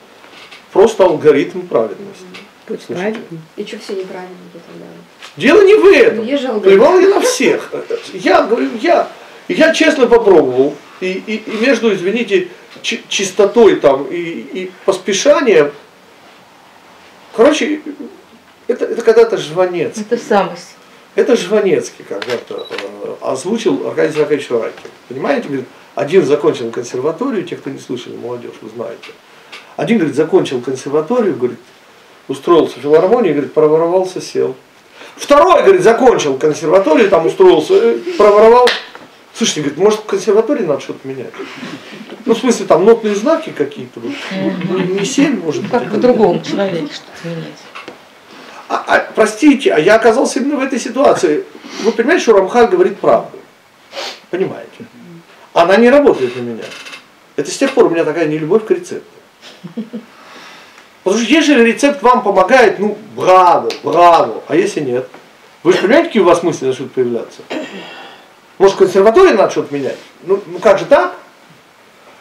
просто 0.73 1.05
алгоритм 1.05 1.61
праведности. 1.61 2.25
Пусть 2.65 2.85
Слушайте, 2.85 3.13
правильно. 3.19 3.41
И 3.57 3.65
что 3.65 3.79
все 3.79 3.93
неправильно 3.93 4.35
тогда? 4.53 4.85
Дело 5.37 5.63
не 5.63 5.75
в 5.75 5.85
этом. 5.85 6.25
Ну, 6.25 6.37
же 6.37 6.47
алгоритм. 6.47 6.61
Плевал 6.61 6.99
я 6.99 7.07
на 7.09 7.21
всех. 7.21 7.71
Я 8.13 8.43
говорю, 8.43 8.69
я. 8.81 9.07
Я 9.47 9.73
честно 9.73 10.07
попробовал. 10.07 10.75
И, 11.01 11.11
и, 11.25 11.35
и 11.37 11.57
между, 11.65 11.93
извините, 11.93 12.49
чи- 12.81 13.03
чистотой 13.07 13.77
там 13.77 14.05
и, 14.05 14.15
и 14.17 14.71
поспешанием. 14.85 15.71
Короче, 17.35 17.81
это, 18.67 18.85
это 18.85 19.01
когда-то 19.01 19.37
Жванецкий. 19.37 20.03
Это 20.09 20.17
самость. 20.17 20.75
Это 21.15 21.35
Жванецкий 21.35 22.05
когда-то 22.07 22.67
э, 22.69 23.15
озвучил 23.21 23.87
Аркадий 23.87 24.13
Закович 24.17 24.49
Райкин. 24.49 24.89
Понимаете? 25.09 25.47
Говорит, 25.47 25.65
Один 25.95 26.25
закончил 26.25 26.69
консерваторию, 26.71 27.43
те, 27.43 27.55
кто 27.57 27.69
не 27.69 27.79
слышали, 27.79 28.15
молодежь, 28.15 28.53
вы 28.61 28.69
знаете. 28.69 29.09
Один, 29.75 29.97
говорит, 29.97 30.15
закончил 30.15 30.61
консерваторию, 30.61 31.35
говорит, 31.35 31.59
устроился 32.27 32.79
в 32.79 32.81
филармонии, 32.81 33.31
говорит, 33.31 33.53
проворовался, 33.53 34.21
сел. 34.21 34.55
Второй, 35.15 35.63
говорит, 35.63 35.83
закончил 35.83 36.37
консерваторию, 36.37 37.09
там 37.09 37.25
устроился, 37.25 37.73
э, 37.75 37.97
проворовал. 38.17 38.67
Слушайте, 39.33 39.61
говорит, 39.61 39.79
может 39.79 39.99
в 40.01 40.05
консерватории 40.05 40.63
надо 40.63 40.81
что-то 40.81 41.07
менять? 41.07 41.31
Ну, 42.25 42.33
в 42.33 42.37
смысле, 42.37 42.65
там 42.65 42.85
нотные 42.85 43.15
знаки 43.15 43.51
какие-то. 43.51 43.99
Вот. 43.99 44.89
Не 44.89 45.05
семь, 45.05 45.41
может 45.41 45.63
быть. 45.63 45.71
Как 45.71 45.83
в 45.83 45.99
другом 45.99 46.41
человеке 46.43 46.93
что-то 46.93 47.27
менять. 47.27 47.57
А, 48.67 48.83
а, 48.87 49.11
простите, 49.15 49.73
а 49.73 49.79
я 49.79 49.95
оказался 49.95 50.39
именно 50.39 50.57
в 50.57 50.63
этой 50.63 50.79
ситуации. 50.79 51.43
Вы 51.83 51.91
понимаете, 51.91 52.23
что 52.23 52.33
Рамхаль 52.33 52.67
говорит 52.67 52.99
правду? 52.99 53.37
Понимаете? 54.29 54.85
Она 55.53 55.75
не 55.75 55.89
работает 55.89 56.35
на 56.35 56.41
меня. 56.41 56.63
Это 57.35 57.51
с 57.51 57.57
тех 57.57 57.73
пор 57.73 57.85
у 57.85 57.89
меня 57.89 58.05
такая 58.05 58.27
нелюбовь 58.27 58.65
к 58.65 58.71
рецепту. 58.71 59.03
Потому 61.03 61.23
что 61.23 61.33
если 61.33 61.59
рецепт 61.63 62.01
вам 62.03 62.21
помогает, 62.23 62.79
ну, 62.79 62.97
браво, 63.15 63.69
браво. 63.83 64.43
А 64.47 64.55
если 64.55 64.81
нет? 64.81 65.07
Вы 65.63 65.73
же 65.73 65.79
понимаете, 65.79 66.07
какие 66.07 66.21
у 66.21 66.25
вас 66.25 66.43
мысли 66.43 66.67
начнут 66.67 66.91
появляться? 66.91 67.41
Может, 68.57 68.77
консерватории 68.77 69.33
надо 69.33 69.51
что-то 69.51 69.73
менять? 69.73 69.97
Ну, 70.23 70.39
ну 70.45 70.59
как 70.59 70.77
же 70.77 70.85
так? 70.85 71.15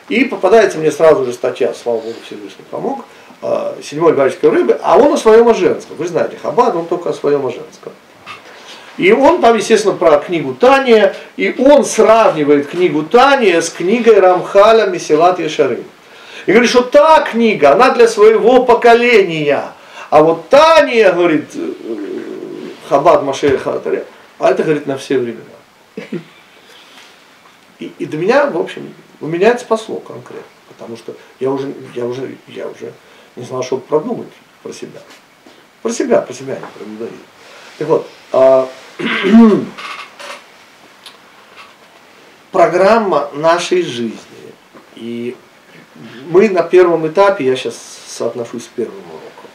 И 0.08 0.24
попадается 0.24 0.78
мне 0.78 0.90
сразу 0.90 1.24
же 1.24 1.32
статья, 1.32 1.72
слава 1.74 1.98
Богу, 1.98 2.14
Всевышний 2.26 2.64
помог, 2.70 3.04
э, 3.42 3.74
седьмой 3.82 4.14
гальской 4.14 4.50
рыбы, 4.50 4.78
а 4.82 4.98
он 4.98 5.12
о 5.12 5.16
своем 5.16 5.48
о 5.48 5.54
женском. 5.54 5.96
Вы 5.96 6.08
знаете, 6.08 6.36
Хаббат, 6.42 6.74
он 6.74 6.86
только 6.86 7.10
о 7.10 7.12
своем 7.12 7.46
о 7.46 7.50
женском. 7.50 7.92
И 8.96 9.12
он 9.12 9.40
там, 9.40 9.56
естественно, 9.56 9.94
про 9.94 10.18
книгу 10.18 10.54
Тания, 10.54 11.14
и 11.36 11.54
он 11.58 11.84
сравнивает 11.84 12.68
книгу 12.68 13.02
Тания 13.02 13.60
с 13.60 13.70
книгой 13.70 14.18
Рамхаля 14.18 14.86
Месилат 14.86 15.38
Ешарим. 15.38 15.84
И 16.46 16.52
говорит, 16.52 16.70
что 16.70 16.82
та 16.82 17.22
книга, 17.22 17.72
она 17.72 17.90
для 17.90 18.08
своего 18.08 18.64
поколения. 18.64 19.72
А 20.10 20.22
вот 20.22 20.48
Тания, 20.48 21.12
говорит, 21.12 21.50
э, 21.54 21.72
Хабад 22.88 23.22
Машея 23.22 23.58
Хатаря, 23.58 24.04
а 24.38 24.50
это, 24.50 24.62
говорит, 24.62 24.86
на 24.86 24.96
все 24.96 25.18
времена. 25.18 25.44
И, 27.78 27.92
и 27.98 28.06
до 28.06 28.16
меня, 28.16 28.46
в 28.46 28.58
общем, 28.58 28.92
у 29.20 29.26
меня 29.26 29.48
это 29.48 29.60
спасло 29.60 30.00
конкретно. 30.00 30.44
Потому 30.68 30.96
что 30.96 31.14
я 31.40 31.50
уже, 31.50 31.72
я 31.94 32.06
уже, 32.06 32.36
я 32.48 32.66
уже 32.68 32.92
не 33.36 33.44
знал, 33.44 33.62
что 33.62 33.76
продумать 33.78 34.28
про 34.62 34.72
себя. 34.72 35.00
Про 35.82 35.92
себя, 35.92 36.20
про 36.20 36.32
себя, 36.32 36.54
не 36.54 36.60
про 36.60 36.84
иудаизм. 36.84 37.22
Так 37.78 37.88
вот, 37.88 38.08
а, 38.32 38.68
программа 42.52 43.30
нашей 43.34 43.82
жизни. 43.82 44.20
И 44.96 45.36
мы 46.30 46.48
на 46.48 46.62
первом 46.62 47.06
этапе, 47.08 47.44
я 47.44 47.56
сейчас 47.56 47.76
соотношусь 48.06 48.64
с 48.64 48.68
первым 48.68 49.00
уроком. 49.08 49.50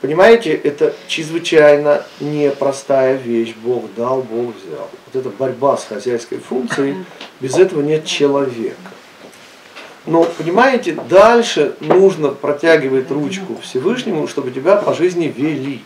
Понимаете, 0.00 0.54
это 0.54 0.94
чрезвычайно 1.06 2.02
непростая 2.18 3.16
вещь. 3.16 3.54
Бог 3.62 3.84
дал, 3.94 4.22
Бог 4.22 4.54
взял. 4.56 4.88
Вот 5.06 5.14
эта 5.14 5.28
борьба 5.28 5.76
с 5.76 5.84
хозяйской 5.84 6.38
функцией, 6.38 7.04
без 7.40 7.58
этого 7.58 7.82
нет 7.82 8.06
человека. 8.06 8.74
Но, 10.06 10.24
понимаете, 10.24 10.98
дальше 11.10 11.74
нужно 11.80 12.30
протягивать 12.30 13.10
ручку 13.10 13.58
Всевышнему, 13.62 14.26
чтобы 14.28 14.50
тебя 14.50 14.76
по 14.76 14.94
жизни 14.94 15.26
вели. 15.26 15.82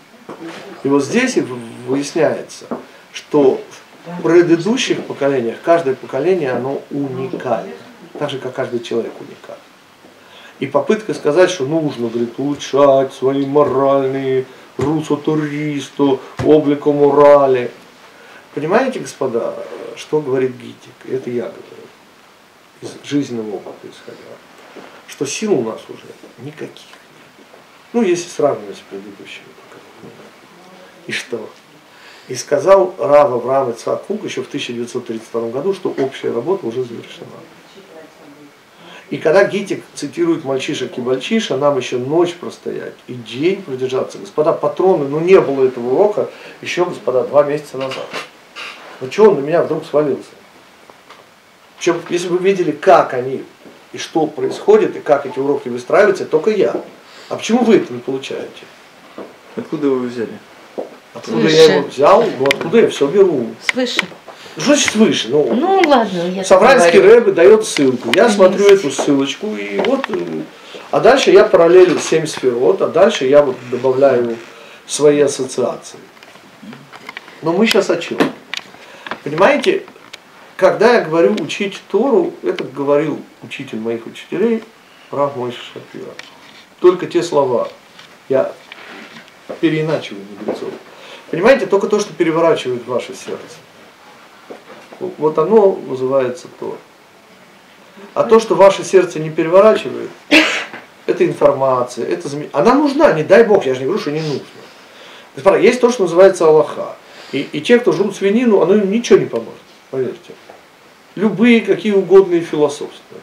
И 0.85 0.89
вот 0.89 1.05
здесь 1.05 1.37
и 1.37 1.41
выясняется, 1.89 2.67
что 3.13 3.61
в 4.07 4.23
предыдущих 4.23 5.05
поколениях 5.05 5.57
каждое 5.65 5.97
поколение, 5.97 6.53
оно 6.53 6.81
уникально. 6.93 7.73
Так 8.17 8.31
же, 8.31 8.39
как 8.39 8.55
каждый 8.55 8.79
человек 8.79 9.13
уникален. 9.19 9.64
И 10.61 10.67
попытка 10.67 11.15
сказать, 11.15 11.51
что 11.51 11.67
нужно, 11.67 12.09
говорит, 12.09 12.35
улучшать 12.39 13.13
свои 13.13 13.45
моральные 13.45 14.47
русо-туристу, 14.77 16.21
облику 16.45 16.93
морали. 16.93 17.71
Понимаете, 18.55 19.01
господа, 19.01 19.55
что 19.97 20.21
говорит 20.21 20.53
Гитик? 20.53 20.95
Это 21.09 21.31
я 21.31 21.45
говорю. 21.45 21.61
Из 22.83 23.09
жизненного 23.09 23.57
опыта 23.57 23.89
исходя. 23.91 24.19
Что 25.09 25.27
сил 25.27 25.55
у 25.55 25.63
нас 25.63 25.81
уже 25.89 26.07
никаких 26.39 26.69
нет. 26.69 27.49
Ну, 27.93 28.03
если 28.03 28.29
сравнивать 28.29 28.77
с 28.77 28.81
предыдущими. 28.81 29.45
И 31.07 31.13
что? 31.13 31.49
И 32.29 32.35
сказал 32.35 32.95
Рав 32.99 33.33
Авраам 33.33 33.71
Ицхак 33.71 34.05
еще 34.23 34.43
в 34.43 34.49
1932 34.49 35.51
году, 35.51 35.75
что 35.75 35.91
общая 35.91 36.33
работа 36.33 36.67
уже 36.67 36.83
завершена. 36.83 37.27
И 39.11 39.19
когда 39.19 39.45
Гитик 39.45 39.83
цитирует 39.95 40.45
мальчишек 40.45 40.97
и 40.97 41.01
мальчиша, 41.01 41.57
нам 41.57 41.77
еще 41.77 41.99
ночь 41.99 42.35
простоять 42.35 42.95
и 43.07 43.15
день 43.15 43.63
продержаться. 43.63 44.19
Господа 44.19 44.53
патроны, 44.53 45.07
ну 45.07 45.21
не 45.21 45.41
было 45.41 45.67
этого 45.67 45.95
урока 45.95 46.31
еще, 46.63 46.85
господа, 46.85 47.25
два 47.25 47.45
месяца 47.45 47.77
назад. 47.77 48.07
Ну 49.01 49.11
что 49.11 49.31
он 49.31 49.41
на 49.41 49.41
меня 49.41 49.63
вдруг 49.63 49.85
свалился? 49.85 50.31
Причем, 51.77 52.01
если 52.09 52.29
вы 52.29 52.39
видели, 52.39 52.71
как 52.71 53.13
они 53.13 53.45
и 53.93 53.99
что 53.99 54.27
происходит, 54.27 54.97
и 54.97 55.01
как 55.01 55.27
эти 55.27 55.39
уроки 55.39 55.69
выстраиваются, 55.69 56.25
только 56.25 56.51
я. 56.51 56.75
А 57.29 57.37
почему 57.37 57.63
вы 57.63 57.77
это 57.77 57.93
не 57.93 58.01
получаете? 58.01 58.65
Откуда 59.55 59.89
вы 59.89 60.09
взяли? 60.09 60.39
Откуда 61.13 61.43
Свыше. 61.43 61.57
я 61.57 61.75
его 61.75 61.87
взял? 61.87 62.25
Ну 62.39 62.45
откуда 62.47 62.81
я 62.81 62.89
все 62.89 63.07
беру? 63.07 63.49
Свыше. 63.63 64.01
Что 64.57 64.67
значит 64.67 64.93
свыше? 64.93 65.29
Ну, 65.31 65.53
ну 65.55 65.83
ладно, 65.85 66.29
я 66.29 66.45
Савранский 66.45 67.01
Рэбе 67.01 67.33
дает 67.33 67.65
ссылку. 67.65 68.11
Я 68.15 68.29
смотрю 68.29 68.67
эту 68.67 68.91
ссылочку, 68.91 69.57
и 69.57 69.79
вот, 69.79 70.05
э, 70.09 70.43
а 70.93 71.01
дальше 71.01 71.33
я 71.33 71.45
параллелю 71.45 71.99
7 71.99 72.27
сферот, 72.27 72.81
а 72.81 72.89
дальше 72.89 73.27
я 73.27 73.43
вот 73.43 73.57
добавляю 73.71 74.37
свои 74.87 75.21
ассоциации. 75.21 75.99
Но 77.43 77.53
мы 77.53 77.67
сейчас 77.67 77.91
о 77.91 77.97
чем? 77.97 78.19
Понимаете, 79.25 79.83
когда 80.57 80.95
я 80.95 81.01
говорю 81.01 81.35
учить 81.41 81.81
Тору, 81.91 82.33
это 82.45 82.63
говорил 82.63 83.21
учитель 83.43 83.81
моих 83.81 84.07
учителей, 84.07 84.63
прав 85.11 85.37
мой 85.37 85.53
Шапира. 85.53 86.13
Только 86.79 87.07
те 87.07 87.23
слова. 87.25 87.69
Я 88.29 88.53
переиначиваю 89.61 90.23
мудрецов. 90.39 90.71
Понимаете, 91.31 91.67
только 91.67 91.89
то, 91.89 91.99
что 91.99 92.13
переворачивает 92.13 92.87
ваше 92.87 93.15
сердце. 93.15 93.57
Вот 95.01 95.39
оно 95.39 95.79
называется 95.87 96.49
то. 96.59 96.77
А 98.15 98.25
то, 98.25 98.41
что 98.41 98.55
ваше 98.55 98.85
сердце 98.85 99.21
не 99.21 99.31
переворачивает, 99.31 100.11
это 101.07 101.27
информация, 101.27 102.07
это 102.07 102.29
зам... 102.29 102.45
Она 102.53 102.75
нужна, 102.75 103.13
не 103.13 103.23
дай 103.23 103.45
Бог, 103.45 103.67
я 103.67 103.75
же 103.75 103.81
не 103.81 103.87
говорю, 103.87 104.01
что 104.01 104.11
не 104.11 104.21
нужно. 104.21 105.57
Есть 105.59 105.81
то, 105.81 105.91
что 105.91 106.05
называется 106.05 106.47
Аллаха. 106.47 106.97
И, 107.33 107.41
и 107.41 107.61
те, 107.61 107.79
кто 107.79 107.93
жрут 107.93 108.17
свинину, 108.17 108.61
оно 108.61 108.77
им 108.77 108.91
ничего 108.91 109.19
не 109.19 109.27
поможет, 109.27 109.61
поверьте. 109.91 110.35
Любые, 111.17 111.61
какие 111.61 111.93
угодные 111.93 112.41
философства. 112.41 113.19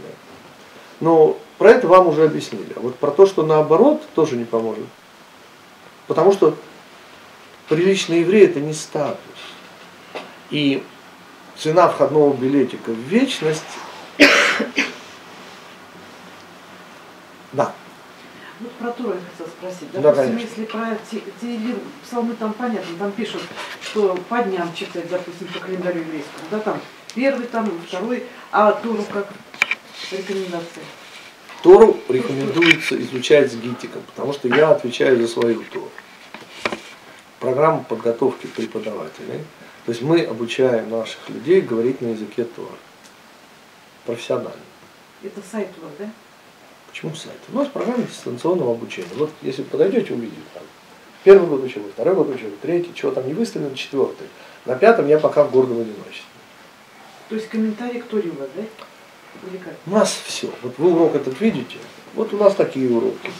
Но 1.00 1.38
про 1.58 1.72
это 1.72 1.88
вам 1.88 2.08
уже 2.08 2.26
объяснили. 2.26 2.74
А 2.76 2.80
вот 2.80 2.96
про 2.96 3.12
то, 3.12 3.26
что 3.26 3.44
наоборот, 3.44 4.02
тоже 4.16 4.36
не 4.36 4.46
поможет. 4.46 4.86
Потому 6.08 6.32
что 6.32 6.56
приличный 7.70 8.20
еврей 8.20 8.46
это 8.46 8.60
не 8.60 8.74
статус. 8.74 9.18
И 10.50 10.84
цена 11.62 11.88
входного 11.88 12.34
билетика 12.34 12.92
в 12.92 12.98
вечность. 12.98 13.64
Да. 17.54 17.74
Ну, 18.62 18.70
про 18.80 18.92
Туру 18.92 19.10
я 19.10 19.20
хотела 19.30 19.48
спросить. 19.50 19.92
Да, 19.92 20.00
Допустим, 20.00 20.38
конечно. 20.38 20.50
если 20.50 20.66
про 20.66 20.98
те, 21.12 21.22
те 21.42 21.76
псалмы 22.06 22.34
там 22.36 22.54
понятно, 22.54 22.98
там 22.98 23.12
пишут, 23.12 23.42
что 23.82 24.18
по 24.30 24.42
дням 24.42 24.74
читать, 24.74 25.10
допустим, 25.10 25.48
по 25.48 25.60
календарю 25.60 26.00
еврейскому, 26.00 26.46
да, 26.50 26.60
там 26.60 26.80
первый, 27.14 27.46
там 27.48 27.70
второй, 27.86 28.24
а 28.54 28.72
Туру 28.72 29.04
как 29.12 29.28
рекомендация? 30.14 30.84
Тору 31.62 32.00
рекомендуется 32.08 32.98
изучать 33.02 33.52
с 33.52 33.56
гитиком, 33.56 34.04
потому 34.04 34.32
что 34.32 34.48
я 34.48 34.70
отвечаю 34.70 35.20
за 35.20 35.28
свою 35.28 35.62
Тору. 35.74 35.92
Программа 37.42 37.84
подготовки 37.84 38.48
преподавателей– 38.48 39.44
то 39.86 39.92
есть 39.92 40.02
мы 40.02 40.22
обучаем 40.22 40.90
наших 40.90 41.30
людей 41.30 41.62
говорить 41.62 42.02
на 42.02 42.08
языке 42.08 42.44
Тора. 42.44 42.78
Профессионально. 44.06 44.52
Это 45.24 45.42
сайт 45.50 45.70
вас, 45.82 45.92
да? 46.00 46.10
Почему 46.90 47.16
сайт? 47.16 47.38
У 47.52 47.56
нас 47.56 47.68
программа 47.68 48.04
дистанционного 48.04 48.74
обучения. 48.74 49.08
Вот 49.16 49.32
если 49.42 49.64
подойдете, 49.64 50.14
увидите 50.14 50.42
там. 50.54 50.64
Первый 51.24 51.48
год 51.48 51.64
учил, 51.64 51.84
второй 51.94 52.16
год 52.16 52.30
учил, 52.30 52.52
третий, 52.62 52.94
чего 52.96 53.12
там 53.12 53.28
не 53.28 53.34
выставлено, 53.34 53.76
четвертый. 53.76 54.28
На 54.66 54.76
пятом 54.76 55.08
я 55.08 55.20
пока 55.20 55.44
в 55.44 55.52
гордом 55.52 55.80
одиночестве. 55.80 56.26
То 57.30 57.36
есть 57.36 57.48
комментарий 57.48 58.02
к 58.02 58.06
Торе 58.06 58.30
у 58.30 58.40
вас, 58.40 58.50
да? 58.56 58.64
Или 59.48 59.58
как? 59.58 59.74
У 59.86 59.92
нас 59.92 60.20
все. 60.26 60.50
Вот 60.64 60.78
вы 60.78 60.92
урок 60.92 61.16
этот 61.16 61.40
видите, 61.40 61.78
вот 62.14 62.34
у 62.34 62.38
нас 62.38 62.56
такие 62.56 62.90
уроки. 62.90 63.32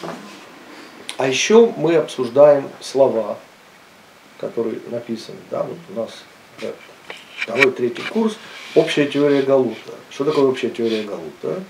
А 1.18 1.28
еще 1.28 1.74
мы 1.76 1.96
обсуждаем 1.96 2.70
слова, 2.80 3.38
которые 4.40 4.80
написаны, 4.90 5.38
да, 5.50 5.64
вот 5.64 5.78
у 5.90 6.00
нас 6.00 6.24
второй, 7.38 7.72
третий 7.72 8.04
курс, 8.04 8.38
общая 8.76 9.08
теория 9.08 9.42
Галута. 9.42 9.94
Что 10.10 10.26
такое 10.26 10.46
общая 10.46 10.70
теория 10.70 11.04
Галута? 11.04 11.64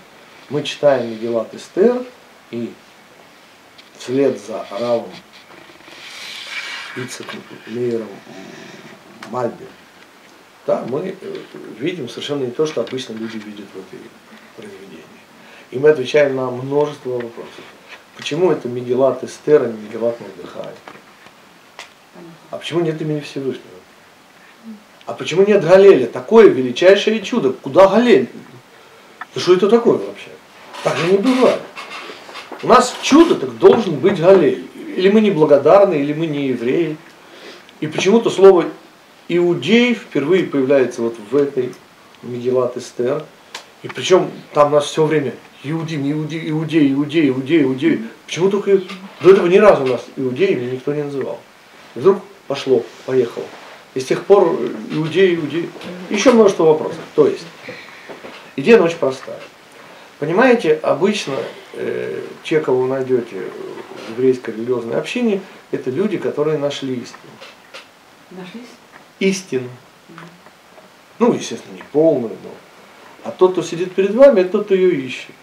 Мы 0.50 0.64
читаем 0.64 1.12
Мегелат 1.12 1.54
Эстер 1.54 2.04
и 2.52 2.74
вслед 3.98 4.40
за 4.40 4.66
Равом 4.72 5.12
Ицеком, 6.96 7.42
Мейером 7.68 8.10
Мальбе, 9.30 9.68
да, 10.68 10.86
мы 10.88 11.16
э, 11.20 11.36
видим 11.80 12.08
совершенно 12.08 12.44
не 12.44 12.52
то, 12.52 12.68
что 12.68 12.82
обычно 12.82 13.14
люди 13.14 13.38
видят 13.38 13.66
в 13.74 13.80
этой 13.80 14.00
произведении. 14.56 15.04
И 15.72 15.80
мы 15.80 15.90
отвечаем 15.90 16.36
на 16.36 16.52
множество 16.52 17.12
вопросов. 17.12 17.64
Почему 18.16 18.52
это 18.52 18.68
Мегелат 18.68 19.24
Эстер, 19.24 19.64
а 19.64 19.68
не 19.68 19.82
Мегелат 19.82 20.20
Мордыхай? 20.20 20.74
А 22.52 22.58
почему 22.58 22.82
нет 22.82 23.02
имени 23.02 23.22
Всевышнего? 23.22 23.71
А 25.06 25.14
почему 25.14 25.46
нет 25.46 25.64
Галеля? 25.64 26.08
Такое 26.08 26.50
величайшее 26.50 27.22
чудо. 27.22 27.54
Куда 27.54 27.88
Галель? 27.88 28.30
Да 29.34 29.42
что 29.42 29.54
это 29.54 29.70
такое 29.70 29.98
вообще? 29.98 30.30
Так 30.84 30.98
же 30.98 31.12
не 31.12 31.18
бывает. 31.18 31.62
У 32.64 32.68
нас 32.68 32.96
чудо 33.02 33.36
так 33.36 33.58
должен 33.58 33.96
быть 33.96 34.20
Галель. 34.20 34.66
Или 34.96 35.10
мы 35.10 35.22
неблагодарны, 35.22 35.96
или 35.96 36.14
мы 36.14 36.28
не 36.28 36.50
евреи. 36.50 36.98
И 37.80 37.88
почему-то 37.88 38.30
слово 38.30 38.66
иудей 39.28 39.94
впервые 39.94 40.44
появляется 40.44 41.02
вот 41.02 41.16
в 41.32 41.36
этой 41.36 41.74
Мегелат 42.22 42.78
Эстер. 42.78 43.24
И 43.84 43.88
причем 43.88 44.30
там 44.54 44.72
нас 44.72 44.86
все 44.86 45.06
время 45.06 45.34
Иудим, 45.64 46.12
иудей, 46.12 46.50
иудей, 46.50 46.92
иудей, 46.92 47.30
иудей, 47.30 47.62
иудей. 47.62 48.02
Почему 48.26 48.50
только 48.50 48.82
до 49.22 49.30
этого 49.30 49.46
ни 49.46 49.58
разу 49.58 49.86
нас 49.86 50.04
иудеями 50.16 50.72
никто 50.72 50.92
не 50.92 51.04
называл. 51.04 51.40
И 51.94 52.00
вдруг 52.00 52.18
пошло, 52.48 52.84
поехало. 53.06 53.46
И 53.94 54.00
с 54.00 54.06
тех 54.06 54.26
пор 54.26 54.58
иудеи, 54.92 55.36
иудеи. 55.36 55.70
Еще 56.10 56.32
множество 56.32 56.64
вопросов. 56.64 57.02
То 57.16 57.28
есть, 57.28 57.46
идея 58.56 58.82
очень 58.82 58.98
простая. 58.98 59.40
Понимаете, 60.20 60.76
обычно 60.76 61.36
э, 61.74 62.22
те, 62.44 62.60
кого 62.60 62.82
вы 62.84 62.88
найдете 62.88 63.44
в 64.08 64.12
еврейской 64.12 64.52
религиозной 64.52 64.98
общине, 64.98 65.42
это 65.72 65.90
люди, 65.90 66.18
которые 66.18 66.58
нашли 66.58 66.94
истину. 66.94 67.32
Нашлись? 68.30 68.70
Истину. 69.20 69.70
Ну, 71.20 71.34
естественно, 71.34 71.76
не 71.76 71.84
полную, 71.92 72.36
но. 72.44 72.52
А 73.24 73.32
тот, 73.32 73.54
кто 73.54 73.62
сидит 73.62 73.94
перед 73.94 74.14
вами, 74.16 74.42
это 74.42 74.52
тот, 74.52 74.66
кто 74.66 74.76
ее 74.76 74.96
ищет. 74.96 75.36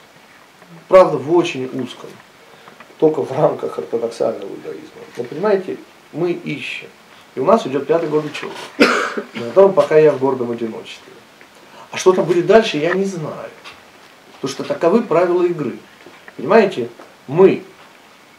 Правда, 0.88 1.18
в 1.18 1.34
очень 1.34 1.66
узком. 1.66 2.10
Только 2.98 3.22
в 3.22 3.30
рамках 3.30 3.78
ортодоксального 3.78 4.50
иудаизма. 4.50 5.00
Но 5.16 5.24
понимаете, 5.24 5.76
мы 6.12 6.32
ищем. 6.32 6.88
И 7.34 7.40
у 7.40 7.44
нас 7.44 7.66
идет 7.66 7.86
пятый 7.86 8.08
год 8.08 8.24
учебы. 8.24 8.52
На 9.34 9.46
котором 9.48 9.72
пока 9.72 9.98
я 9.98 10.12
в 10.12 10.18
гордом 10.18 10.50
одиночестве. 10.50 11.12
А 11.90 11.96
что 11.96 12.12
там 12.12 12.24
будет 12.24 12.46
дальше, 12.46 12.76
я 12.78 12.92
не 12.94 13.04
знаю. 13.04 13.50
Потому 14.34 14.52
что 14.52 14.64
таковы 14.64 15.02
правила 15.02 15.42
игры. 15.42 15.78
Понимаете, 16.36 16.88
мы 17.26 17.64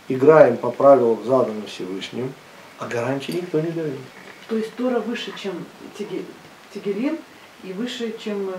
играем 0.08 0.58
по 0.58 0.72
правилам, 0.72 1.24
заданным 1.26 1.66
Всевышним, 1.68 2.34
а 2.78 2.88
гарантии 2.88 3.34
никто 3.34 3.60
не 3.60 3.72
дает. 3.72 4.00
То 4.48 4.58
есть 4.58 4.74
Тора 4.76 5.00
выше, 5.00 5.34
чем 5.38 5.54
Тигелин, 6.74 7.18
и 7.64 7.74
выше, 7.74 8.16
чем... 8.24 8.50
э, 8.50 8.54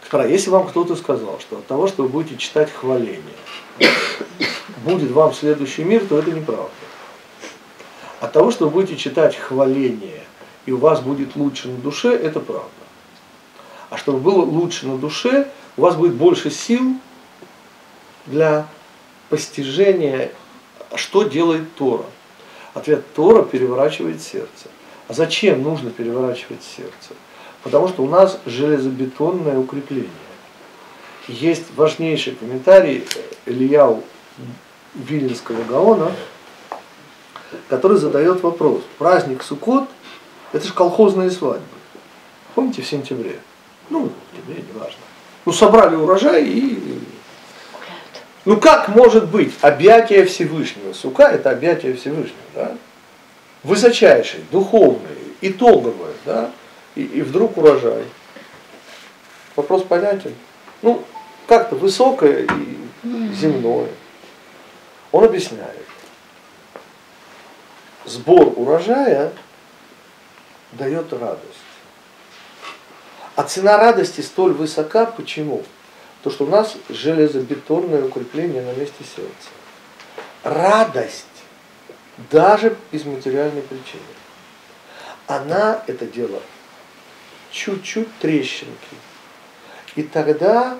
Второе, 0.00 0.28
если 0.28 0.50
вам 0.50 0.66
кто-то 0.66 0.96
сказал, 0.96 1.38
что 1.38 1.58
от 1.58 1.66
того, 1.66 1.86
что 1.86 2.04
вы 2.04 2.08
будете 2.08 2.36
читать 2.36 2.72
хваление, 2.72 3.22
будет 4.84 5.10
вам 5.10 5.34
следующий 5.34 5.84
мир, 5.84 6.04
то 6.06 6.18
это 6.18 6.30
неправда. 6.30 6.70
От 8.22 8.30
того, 8.30 8.52
что 8.52 8.66
вы 8.66 8.70
будете 8.70 8.96
читать 8.96 9.34
хваление, 9.34 10.22
и 10.64 10.70
у 10.70 10.76
вас 10.76 11.00
будет 11.00 11.34
лучше 11.34 11.66
на 11.66 11.78
душе, 11.78 12.14
это 12.14 12.38
правда. 12.38 12.70
А 13.90 13.96
чтобы 13.98 14.20
было 14.20 14.44
лучше 14.44 14.86
на 14.86 14.96
душе, 14.96 15.48
у 15.76 15.82
вас 15.82 15.96
будет 15.96 16.14
больше 16.14 16.48
сил 16.48 16.98
для 18.26 18.68
постижения, 19.28 20.30
что 20.94 21.24
делает 21.24 21.74
Тора. 21.74 22.04
Ответ 22.74 23.12
Тора 23.12 23.42
переворачивает 23.42 24.22
сердце. 24.22 24.68
А 25.08 25.14
зачем 25.14 25.60
нужно 25.60 25.90
переворачивать 25.90 26.62
сердце? 26.62 27.16
Потому 27.64 27.88
что 27.88 28.04
у 28.04 28.08
нас 28.08 28.38
железобетонное 28.46 29.58
укрепление. 29.58 30.08
Есть 31.26 31.74
важнейший 31.74 32.36
комментарий 32.36 33.04
Ильяу 33.46 34.04
Виленского 34.94 35.64
Гаона, 35.64 36.12
который 37.68 37.96
задает 37.96 38.42
вопрос. 38.42 38.82
Праздник 38.98 39.42
Суккот– 39.42 39.88
это 40.52 40.66
же 40.66 40.72
колхозные 40.72 41.30
свадьбы. 41.30 41.64
Помните, 42.54 42.82
в 42.82 42.86
сентябре? 42.86 43.38
Ну, 43.90 44.08
в 44.08 44.12
октябре, 44.32 44.64
неважно. 44.72 45.00
Ну, 45.44 45.52
собрали 45.52 45.96
урожай 45.96 46.44
и... 46.44 47.00
Ну, 48.44 48.56
как 48.56 48.88
может 48.88 49.30
быть 49.30 49.54
объятие 49.60 50.24
Всевышнего? 50.24 50.92
Сука– 50.92 51.24
это 51.32 51.50
объятие 51.50 51.94
Всевышнего, 51.94 52.32
да? 52.54 52.76
Высочайшее, 53.62 54.42
духовное, 54.50 55.16
итоговое, 55.40 56.12
да? 56.26 56.50
И, 56.96 57.02
и 57.02 57.22
вдруг 57.22 57.56
урожай. 57.56 58.02
Вопрос 59.54 59.84
понятен? 59.84 60.34
Ну, 60.82 61.04
как-то 61.46 61.76
высокое 61.76 62.46
и 62.46 63.32
земное. 63.34 63.88
Он 65.12 65.24
объясняет. 65.24 65.86
Сбор 68.04 68.52
урожая 68.56 69.32
дает 70.72 71.12
радость. 71.12 71.42
А 73.36 73.44
цена 73.44 73.78
радости 73.78 74.20
столь 74.20 74.52
высока, 74.52 75.06
почему? 75.06 75.64
То, 76.22 76.30
что 76.30 76.44
у 76.44 76.48
нас 76.48 76.76
железобетонное 76.88 78.04
укрепление 78.04 78.62
на 78.62 78.72
месте 78.72 79.04
сердца. 79.04 79.50
Радость 80.42 81.26
даже 82.30 82.76
из 82.90 83.04
материальной 83.04 83.62
причины. 83.62 84.02
Она 85.26 85.82
это 85.86 86.06
дело 86.06 86.40
чуть-чуть 87.50 88.08
трещинки. 88.18 88.96
И 89.94 90.02
тогда 90.02 90.78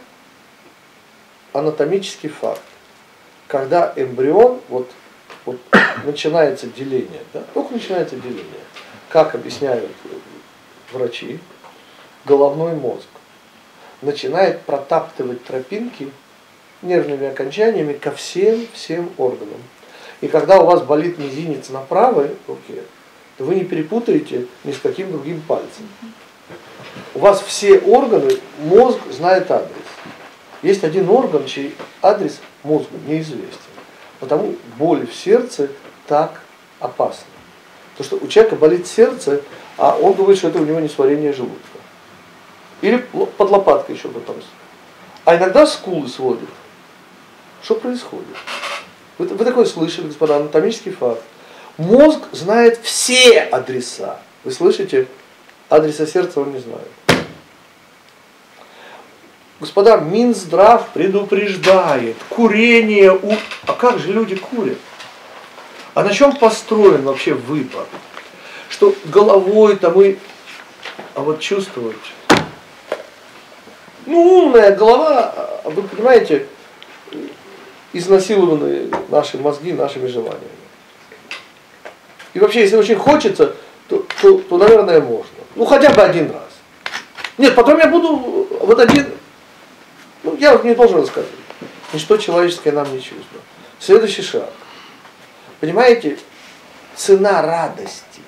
анатомический 1.52 2.28
факт, 2.28 2.62
когда 3.46 3.92
эмбрион, 3.96 4.60
вот, 4.68 4.90
вот 5.44 5.58
начинается 6.04 6.66
деление, 6.66 7.22
да, 7.32 7.42
только 7.54 7.74
начинается 7.74 8.16
деление, 8.16 8.44
как 9.08 9.34
объясняют 9.34 9.90
врачи, 10.92 11.38
головной 12.24 12.74
мозг 12.74 13.06
начинает 14.02 14.60
протаптывать 14.62 15.44
тропинки 15.44 16.10
нервными 16.82 17.28
окончаниями 17.28 17.92
ко 17.92 18.10
всем, 18.10 18.66
всем 18.74 19.10
органам. 19.16 19.62
И 20.20 20.28
когда 20.28 20.60
у 20.60 20.66
вас 20.66 20.82
болит 20.82 21.18
мизинец 21.18 21.68
на 21.70 21.80
правой 21.80 22.30
руке, 22.46 22.82
то 23.38 23.44
вы 23.44 23.54
не 23.54 23.64
перепутаете 23.64 24.46
ни 24.64 24.72
с 24.72 24.78
каким 24.78 25.10
другим 25.10 25.40
пальцем. 25.42 25.88
У 27.14 27.20
вас 27.20 27.40
все 27.42 27.78
органы, 27.78 28.36
мозг 28.58 28.98
знает 29.10 29.50
адрес. 29.50 29.70
Есть 30.62 30.84
один 30.84 31.08
орган, 31.08 31.46
чей 31.46 31.74
адрес 32.02 32.40
мозгу 32.62 32.96
неизвестен. 33.06 33.71
Потому 34.22 34.54
боль 34.78 35.04
в 35.04 35.12
сердце 35.12 35.68
так 36.06 36.42
опасна. 36.78 37.26
Потому 37.96 38.06
что 38.06 38.24
у 38.24 38.28
человека 38.28 38.54
болит 38.54 38.86
сердце, 38.86 39.40
а 39.76 39.98
он 40.00 40.14
думает, 40.14 40.38
что 40.38 40.46
это 40.46 40.60
у 40.60 40.64
него 40.64 40.78
несварение 40.78 41.32
желудка. 41.32 41.58
Или 42.82 42.98
под 42.98 43.50
лопаткой 43.50 43.96
еще 43.96 44.06
потом. 44.06 44.36
А 45.24 45.36
иногда 45.36 45.66
скулы 45.66 46.06
сводят. 46.06 46.48
Что 47.64 47.74
происходит? 47.74 48.28
Вы, 49.18 49.26
вы 49.26 49.44
такое 49.44 49.64
слышали, 49.64 50.06
господа, 50.06 50.36
анатомический 50.36 50.92
факт. 50.92 51.24
Мозг 51.76 52.20
знает 52.30 52.78
все 52.80 53.40
адреса. 53.40 54.20
Вы 54.44 54.52
слышите? 54.52 55.08
Адреса 55.68 56.06
сердца 56.06 56.40
он 56.40 56.52
не 56.52 56.60
знает. 56.60 56.86
Господа, 59.62 59.98
Минздрав 59.98 60.88
предупреждает, 60.88 62.16
курение 62.28 63.12
у... 63.12 63.32
А 63.68 63.72
как 63.74 64.00
же 64.00 64.12
люди 64.12 64.34
курят? 64.34 64.76
А 65.94 66.02
на 66.02 66.12
чем 66.12 66.34
построен 66.34 67.02
вообще 67.02 67.34
выбор? 67.34 67.86
Что 68.68 68.92
головой 69.04 69.76
там 69.76 70.02
и... 70.02 70.16
А 71.14 71.20
вот 71.20 71.38
чувствовать... 71.38 71.94
Ну, 74.06 74.46
умная 74.46 74.74
голова, 74.74 75.32
а 75.64 75.70
вы 75.70 75.82
понимаете, 75.82 76.48
изнасилованы 77.92 78.90
наши 79.10 79.38
мозги 79.38 79.72
нашими 79.72 80.08
желаниями. 80.08 80.48
И 82.34 82.40
вообще, 82.40 82.62
если 82.62 82.74
очень 82.74 82.96
хочется, 82.96 83.54
то, 83.86 84.04
то, 84.20 84.38
то, 84.38 84.58
наверное, 84.58 85.00
можно. 85.00 85.36
Ну, 85.54 85.66
хотя 85.66 85.90
бы 85.90 86.02
один 86.02 86.32
раз. 86.32 86.50
Нет, 87.38 87.54
потом 87.54 87.78
я 87.78 87.86
буду 87.86 88.48
вот 88.60 88.80
один, 88.80 89.06
ну, 90.22 90.36
я 90.38 90.56
не 90.58 90.74
должен 90.74 91.00
рассказывать. 91.00 91.34
Ничто 91.92 92.16
человеческое 92.16 92.72
нам 92.72 92.90
не 92.92 93.00
чувство. 93.00 93.40
Следующий 93.78 94.22
шаг. 94.22 94.50
Понимаете, 95.60 96.18
цена 96.96 97.42
радости 97.42 98.20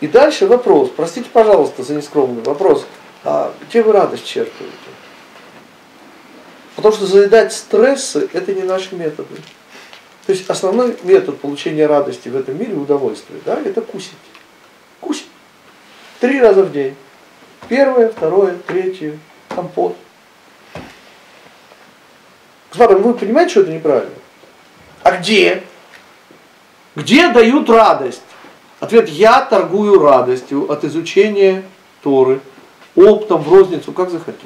И 0.00 0.06
дальше 0.06 0.46
вопрос, 0.46 0.90
простите, 0.94 1.28
пожалуйста, 1.32 1.82
за 1.82 1.94
нескромный 1.94 2.42
вопрос, 2.42 2.86
а 3.24 3.54
где 3.62 3.82
вы 3.82 3.92
радость 3.92 4.26
черпаете? 4.26 4.72
Потому 6.76 6.94
что 6.94 7.06
заедать 7.06 7.52
стрессы– 7.52 8.28
это 8.32 8.52
не 8.52 8.62
наши 8.62 8.94
методы. 8.94 9.34
То 10.26 10.32
есть 10.32 10.48
основной 10.48 10.96
метод 11.02 11.38
получения 11.38 11.86
радости 11.86 12.28
в 12.28 12.36
этом 12.36 12.58
мире, 12.58 12.74
удовольствия, 12.74 13.36
да, 13.44 13.60
это 13.60 13.80
кусить. 13.80 14.12
Кусить. 15.00 15.28
Три 16.20 16.40
раза 16.40 16.62
в 16.62 16.72
день. 16.72 16.96
Первое, 17.68 18.08
второе, 18.08 18.56
третье, 18.66 19.18
компот. 19.48 19.96
Господа, 22.74 22.96
вы 22.98 23.14
понимаете, 23.14 23.52
что 23.52 23.60
это 23.60 23.70
неправильно? 23.70 24.10
А 25.04 25.12
где? 25.12 25.62
Где 26.96 27.28
дают 27.28 27.70
радость? 27.70 28.22
Ответ, 28.80 29.08
я 29.08 29.42
торгую 29.42 30.00
радостью 30.00 30.68
от 30.70 30.82
изучения 30.82 31.62
Торы, 32.02 32.40
оптом, 32.96 33.42
в 33.42 33.52
розницу, 33.52 33.92
как 33.92 34.10
захотите. 34.10 34.42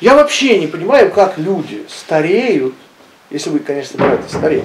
Я 0.00 0.14
вообще 0.14 0.60
не 0.60 0.68
понимаю, 0.68 1.10
как 1.10 1.36
люди 1.36 1.84
стареют, 1.88 2.74
если 3.28 3.50
вы, 3.50 3.58
конечно, 3.58 3.98
собираетесь 3.98 4.30
стареть. 4.30 4.64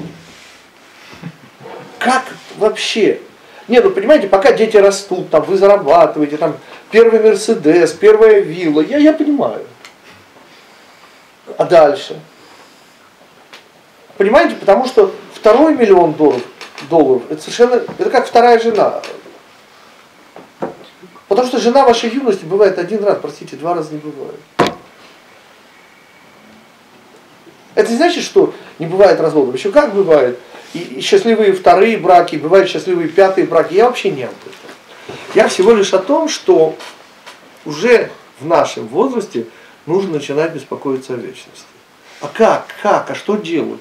Как 1.98 2.26
вообще? 2.58 3.22
Нет, 3.68 3.84
ну 3.84 3.90
понимаете, 3.90 4.28
пока 4.28 4.52
дети 4.52 4.78
растут, 4.78 5.32
там 5.32 5.44
вы 5.46 5.58
зарабатываете, 5.58 6.38
там 6.38 6.58
первый 6.92 7.22
Мерседес, 7.22 7.92
первая 7.94 8.40
вилла, 8.40 8.82
я, 8.82 9.00
я 9.00 9.14
понимаю. 9.14 9.66
А 11.58 11.66
дальше? 11.66 12.20
Понимаете, 14.18 14.56
потому 14.56 14.86
что 14.86 15.14
второй 15.34 15.76
миллион 15.76 16.14
долларов, 16.14 16.44
долларов 16.90 17.24
это 17.30 17.42
совершенно, 17.42 17.76
это 17.76 18.10
как 18.10 18.28
вторая 18.28 18.60
жена. 18.60 19.02
Потому 21.30 21.48
что 21.48 21.60
жена 21.60 21.86
вашей 21.86 22.10
юности 22.10 22.44
бывает 22.44 22.78
один 22.80 23.04
раз, 23.04 23.20
простите, 23.22 23.56
два 23.56 23.76
раза 23.76 23.94
не 23.94 24.00
бывает. 24.00 24.40
Это 27.76 27.92
не 27.92 27.98
значит, 27.98 28.24
что 28.24 28.54
не 28.78 28.88
бывает 28.88 29.22
разводов. 29.22 29.56
Еще 29.56 29.72
как 29.72 29.94
бывает. 29.94 30.38
И, 30.74 30.80
и 30.80 31.02
счастливые 31.02 31.54
вторые 31.54 31.98
браки, 31.98 32.36
бывают 32.36 32.70
счастливые 32.70 33.08
пятые 33.08 33.48
браки. 33.48 33.74
Я 33.74 33.86
вообще 33.86 34.10
не 34.10 34.24
об 34.24 34.32
этом. 34.32 35.16
Я 35.34 35.48
всего 35.48 35.72
лишь 35.72 35.94
о 35.94 36.00
том, 36.00 36.28
что 36.28 36.76
уже 37.64 38.12
в 38.40 38.46
нашем 38.46 38.88
возрасте 38.88 39.46
нужно 39.86 40.14
начинать 40.14 40.54
беспокоиться 40.54 41.14
о 41.14 41.18
вечности. 41.18 41.66
А 42.22 42.28
как? 42.28 42.68
Как? 42.82 43.10
А 43.10 43.16
что 43.16 43.36
делать? 43.36 43.80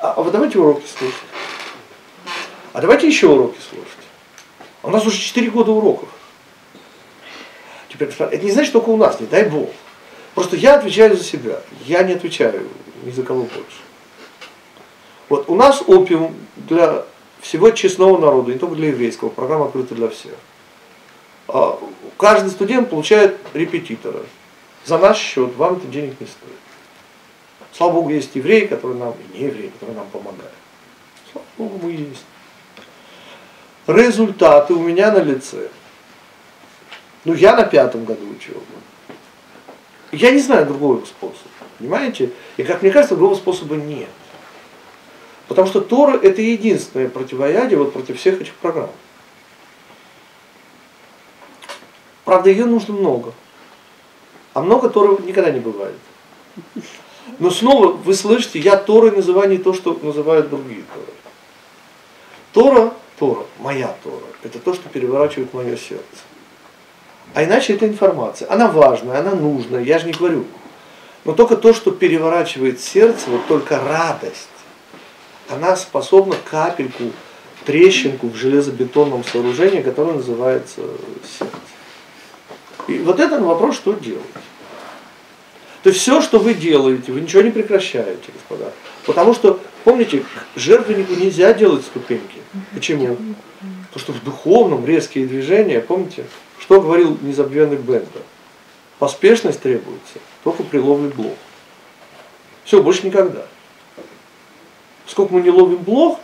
А, 0.00 0.12
а 0.12 0.22
вы 0.22 0.30
давайте 0.30 0.58
уроки 0.58 0.86
слушать. 0.86 1.18
А 2.72 2.80
давайте 2.80 3.08
еще 3.08 3.28
уроки 3.28 3.58
слушать. 3.58 3.88
А 4.82 4.88
у 4.88 4.90
нас 4.90 5.04
уже 5.06 5.18
4 5.18 5.50
года 5.50 5.72
уроков. 5.72 6.08
Теперь, 7.88 8.08
это 8.08 8.44
не 8.44 8.52
значит 8.52 8.72
только 8.72 8.90
у 8.90 8.96
нас, 8.96 9.18
не 9.18 9.26
дай 9.26 9.48
бог. 9.48 9.70
Просто 10.34 10.56
я 10.56 10.76
отвечаю 10.76 11.16
за 11.16 11.24
себя. 11.24 11.60
Я 11.84 12.04
не 12.04 12.12
отвечаю 12.12 12.68
ни 13.02 13.10
за 13.10 13.24
кого 13.24 13.42
больше. 13.42 13.80
Вот 15.28 15.48
у 15.48 15.56
нас 15.56 15.82
опиум 15.86 16.36
для 16.56 17.04
всего 17.40 17.70
честного 17.70 18.18
народа, 18.18 18.52
не 18.52 18.58
только 18.58 18.76
для 18.76 18.88
еврейского, 18.88 19.28
программа 19.28 19.66
открыта 19.66 19.94
для 19.94 20.08
всех. 20.08 20.34
Каждый 22.18 22.50
студент 22.50 22.90
получает 22.90 23.38
репетитора. 23.54 24.20
За 24.84 24.98
наш 24.98 25.18
счет 25.18 25.54
вам 25.54 25.76
это 25.76 25.86
денег 25.86 26.20
не 26.20 26.26
стоит. 26.26 26.58
Слава 27.72 27.92
Богу, 27.92 28.10
есть 28.10 28.34
евреи, 28.34 28.66
которые 28.66 28.98
нам, 28.98 29.14
и 29.14 29.38
не 29.38 29.44
евреи, 29.44 29.68
которые 29.68 29.96
нам 29.96 30.08
помогают. 30.08 30.52
Слава 31.30 31.46
Богу, 31.56 31.78
мы 31.86 31.92
есть. 31.92 32.24
Результаты 33.86 34.74
у 34.74 34.80
меня 34.80 35.12
на 35.12 35.18
лице. 35.18 35.68
Ну, 37.24 37.34
я 37.34 37.54
на 37.54 37.62
пятом 37.64 38.04
году 38.04 38.28
учебы. 38.28 38.62
Я 40.10 40.32
не 40.32 40.40
знаю 40.40 40.66
другого 40.66 41.04
способа. 41.04 41.50
Понимаете? 41.78 42.30
И 42.56 42.64
как 42.64 42.82
мне 42.82 42.90
кажется, 42.90 43.14
другого 43.14 43.36
способа 43.36 43.76
нет. 43.76 44.08
Потому 45.46 45.68
что 45.68 45.80
Тора 45.80 46.18
это 46.18 46.42
единственное 46.42 47.08
противоядие 47.08 47.78
вот 47.78 47.92
против 47.92 48.18
всех 48.18 48.40
этих 48.40 48.54
программ. 48.54 48.90
Правда, 52.28 52.50
ее 52.50 52.66
нужно 52.66 52.92
много. 52.92 53.32
А 54.52 54.60
много 54.60 54.90
Торы 54.90 55.16
никогда 55.22 55.50
не 55.50 55.60
бывает. 55.60 55.96
Но 57.38 57.50
снова 57.50 57.92
вы 57.92 58.12
слышите, 58.12 58.58
я 58.58 58.76
Торой 58.76 59.12
называю 59.12 59.48
не 59.48 59.56
то, 59.56 59.72
что 59.72 59.98
называют 60.02 60.50
другие 60.50 60.82
Торы. 60.92 61.14
Тора, 62.52 62.92
Тора, 63.18 63.46
моя 63.60 63.96
Тора, 64.04 64.26
это 64.42 64.58
то, 64.58 64.74
что 64.74 64.90
переворачивает 64.90 65.54
мое 65.54 65.74
сердце. 65.78 66.04
А 67.32 67.42
иначе 67.44 67.72
это 67.72 67.88
информация. 67.88 68.52
Она 68.52 68.68
важная, 68.68 69.20
она 69.20 69.34
нужная, 69.34 69.82
я 69.82 69.98
же 69.98 70.04
не 70.04 70.12
говорю. 70.12 70.44
Но 71.24 71.32
только 71.32 71.56
то, 71.56 71.72
что 71.72 71.92
переворачивает 71.92 72.78
сердце, 72.78 73.30
вот 73.30 73.46
только 73.46 73.80
радость, 73.80 74.50
она 75.48 75.76
способна 75.76 76.36
капельку, 76.44 77.04
трещинку 77.64 78.26
в 78.28 78.34
железобетонном 78.34 79.24
сооружении, 79.24 79.80
которое 79.80 80.16
называется 80.16 80.82
сердце. 81.38 81.67
И 82.88 82.98
вот 82.98 83.20
это 83.20 83.38
вопрос, 83.40 83.76
что 83.76 83.92
делать. 83.92 84.24
То 85.82 85.90
есть 85.90 86.00
все, 86.00 86.20
что 86.20 86.38
вы 86.38 86.54
делаете, 86.54 87.12
вы 87.12 87.20
ничего 87.20 87.42
не 87.42 87.50
прекращаете, 87.50 88.32
господа. 88.32 88.72
Потому 89.06 89.32
что, 89.34 89.60
помните, 89.84 90.24
жертвеннику 90.56 91.14
нельзя 91.14 91.52
делать 91.52 91.84
ступеньки. 91.84 92.38
Почему? 92.74 93.16
Потому 93.92 93.98
что 93.98 94.12
в 94.12 94.24
духовном 94.24 94.84
резкие 94.84 95.26
движения, 95.26 95.80
помните, 95.80 96.24
что 96.58 96.80
говорил 96.80 97.16
незабвенный 97.22 97.76
Бендер? 97.76 98.22
Поспешность 98.98 99.60
требуется 99.60 100.18
только 100.42 100.64
при 100.64 100.78
ловле 100.78 101.10
блох. 101.10 101.36
Все, 102.64 102.82
больше 102.82 103.06
никогда. 103.06 103.46
Сколько 105.06 105.34
мы 105.34 105.40
не 105.40 105.50
ловим 105.50 105.78
блох, 105.78 106.18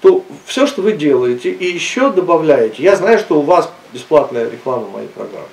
то 0.00 0.24
все, 0.46 0.66
что 0.66 0.82
вы 0.82 0.92
делаете, 0.92 1.50
и 1.50 1.66
еще 1.66 2.10
добавляете. 2.10 2.82
Я 2.82 2.96
знаю, 2.96 3.18
что 3.18 3.40
у 3.40 3.42
вас 3.42 3.70
бесплатная 3.92 4.48
реклама 4.48 4.88
моей 4.88 5.08
программы. 5.08 5.48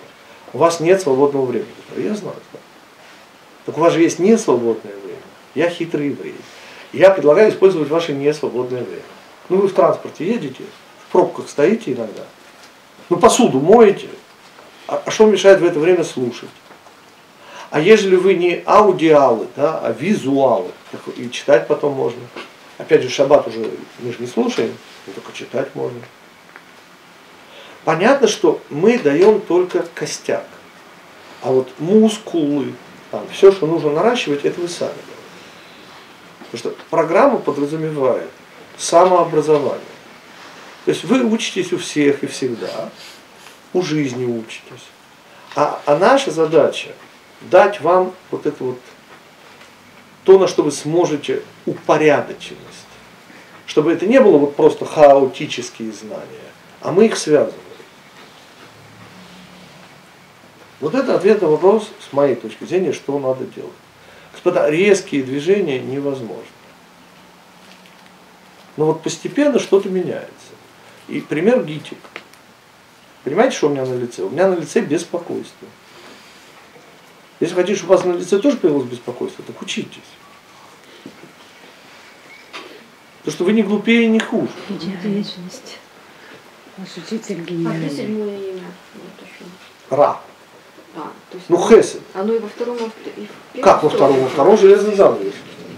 У 0.53 0.59
вас 0.59 0.79
нет 0.79 1.01
свободного 1.01 1.45
времени. 1.45 1.67
Я 1.97 2.15
знаю. 2.15 2.35
Так 3.65 3.77
у 3.77 3.81
вас 3.81 3.93
же 3.93 4.01
есть 4.01 4.19
несвободное 4.19 4.95
время. 5.03 5.19
Я 5.55 5.69
хитрый 5.69 6.07
еврей. 6.07 6.35
Я 6.91 7.09
предлагаю 7.09 7.51
использовать 7.51 7.89
ваше 7.89 8.13
несвободное 8.13 8.83
время. 8.83 9.01
Ну 9.49 9.57
вы 9.57 9.67
в 9.67 9.73
транспорте 9.73 10.25
едете, 10.25 10.63
в 11.07 11.11
пробках 11.11 11.49
стоите 11.49 11.93
иногда. 11.93 12.23
Ну 13.09 13.17
посуду 13.17 13.59
моете. 13.59 14.09
А, 14.87 15.01
а 15.05 15.11
что 15.11 15.25
мешает 15.25 15.59
в 15.59 15.65
это 15.65 15.79
время 15.79 16.03
слушать? 16.03 16.49
А 17.71 17.79
если 17.79 18.15
вы 18.15 18.35
не 18.35 18.61
аудиалы, 18.65 19.47
да, 19.55 19.79
а 19.79 19.91
визуалы, 19.91 20.69
и 21.17 21.29
читать 21.31 21.67
потом 21.67 21.93
можно. 21.93 22.21
Опять 22.77 23.01
же, 23.01 23.09
шаббат 23.09 23.47
уже 23.47 23.71
мы 23.99 24.11
же 24.11 24.19
не 24.19 24.27
слушаем, 24.27 24.77
только 25.15 25.31
читать 25.33 25.73
можно. 25.73 25.99
Понятно, 27.85 28.27
что 28.27 28.61
мы 28.69 28.97
даем 28.97 29.41
только 29.41 29.85
костяк. 29.93 30.45
А 31.41 31.51
вот 31.51 31.69
мускулы, 31.79 32.73
там, 33.11 33.27
все, 33.31 33.51
что 33.51 33.67
нужно 33.67 33.91
наращивать, 33.91 34.45
это 34.45 34.61
вы 34.61 34.69
сами. 34.69 34.93
Потому 36.51 36.59
что 36.59 36.85
программа 36.89 37.39
подразумевает 37.39 38.29
самообразование. 38.77 39.81
То 40.85 40.91
есть 40.91 41.03
вы 41.03 41.23
учитесь 41.23 41.73
у 41.73 41.77
всех 41.77 42.23
и 42.23 42.27
всегда, 42.27 42.89
у 43.73 43.81
жизни 43.81 44.25
учитесь. 44.25 44.85
А, 45.55 45.81
а 45.85 45.97
наша 45.97 46.31
задача 46.31 46.89
дать 47.41 47.81
вам 47.81 48.13
вот 48.31 48.45
это 48.45 48.63
вот, 48.63 48.79
то, 50.23 50.39
на 50.39 50.47
что 50.47 50.63
вы 50.63 50.71
сможете 50.71 51.41
упорядоченность. 51.65 52.59
Чтобы 53.65 53.93
это 53.93 54.05
не 54.05 54.19
было 54.19 54.37
вот 54.37 54.55
просто 54.55 54.85
хаотические 54.85 55.91
знания, 55.91 56.51
а 56.81 56.91
мы 56.91 57.05
их 57.05 57.17
связываем. 57.17 57.62
Вот 60.83 60.95
это 60.95 61.15
ответ 61.15 61.41
на 61.41 61.47
вопрос, 61.47 61.89
с 62.09 62.11
моей 62.11 62.35
точки 62.35 62.65
зрения, 62.65 62.91
что 62.91 63.17
надо 63.17 63.45
делать. 63.45 63.71
Господа, 64.33 64.69
резкие 64.69 65.23
движения 65.23 65.79
невозможны. 65.79 66.43
Но 68.75 68.87
вот 68.87 69.01
постепенно 69.01 69.59
что-то 69.59 69.87
меняется. 69.87 70.27
И 71.07 71.21
пример 71.21 71.63
ГИТИК. 71.63 71.97
Понимаете, 73.23 73.55
что 73.55 73.67
у 73.67 73.69
меня 73.69 73.85
на 73.85 73.93
лице? 73.93 74.23
У 74.23 74.29
меня 74.29 74.49
на 74.49 74.55
лице 74.55 74.81
беспокойство. 74.81 75.69
Если 77.39 77.55
хотите, 77.55 77.77
чтобы 77.77 77.93
у 77.93 77.95
вас 77.95 78.05
на 78.05 78.11
лице 78.11 78.39
тоже 78.39 78.57
появилось 78.57 78.89
беспокойство, 78.89 79.41
так 79.45 79.61
учитесь. 79.61 80.01
Потому 83.19 83.35
что 83.35 83.43
вы 83.45 83.53
не 83.53 83.63
глупее, 83.63 84.07
не 84.07 84.19
хуже. 84.19 84.51
Вечность. 84.67 85.77
Ваш 86.75 86.89
учитель 86.97 87.39
А 87.39 87.43
где 87.43 87.53
гениальный. 87.53 87.89
седьмое 87.89 88.37
имя? 88.37 88.65
Вот 88.95 89.25
еще. 89.25 89.45
Ра. 89.89 90.19
А, 90.95 91.11
то 91.31 91.37
есть 91.37 91.45
Ну 91.49 91.57
хесед. 91.57 92.01
Оно 92.13 92.33
и 92.33 92.39
во 92.39 92.47
втором, 92.47 92.77
и 93.17 93.27
в 93.57 93.61
Как 93.61 93.81
во 93.83 93.89
втором? 93.89 94.19
Во 94.21 94.29
втором 94.29 94.57
железный 94.57 94.95
занавес. 94.95 95.33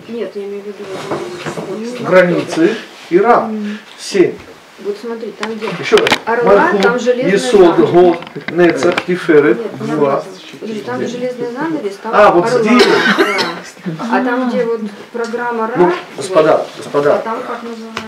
Нет, 0.07 0.31
я 0.35 0.43
имею 0.43 0.61
в 0.63 0.67
виду... 0.67 2.03
Границы 2.05 2.75
и 3.09 3.17
ра. 3.19 3.49
Семь. 3.97 4.33
Вот 4.79 4.97
смотри, 4.99 5.31
там 5.31 5.55
где 5.55 5.67
Еще 5.79 5.95
раз. 5.95 6.09
орла, 6.25 6.69
там 6.83 6.99
железный 6.99 7.31
Есод, 7.31 7.77
занавес. 7.77 7.89
Год, 7.91 8.17
Нецах, 8.51 9.05
Тиферет, 9.05 9.57
Нет, 9.57 9.95
Два. 9.95 10.23
Подожди, 10.59 10.81
там 10.81 10.97
где 10.97 11.07
железный 11.07 11.51
занавес, 11.53 11.95
там 12.03 12.11
А, 12.13 12.31
вот 12.31 12.45
орла. 12.45 12.59
здесь. 12.61 12.83
Да. 13.85 13.93
А 14.11 14.23
там, 14.25 14.49
где 14.49 14.65
вот 14.65 14.81
программа 15.13 15.67
РА, 15.67 15.73
Ну, 15.77 15.93
господа, 16.17 16.57
вот, 16.57 16.67
господа. 16.77 17.15
а 17.15 17.19
там 17.19 17.41
как 17.41 17.63
называется? 17.63 18.03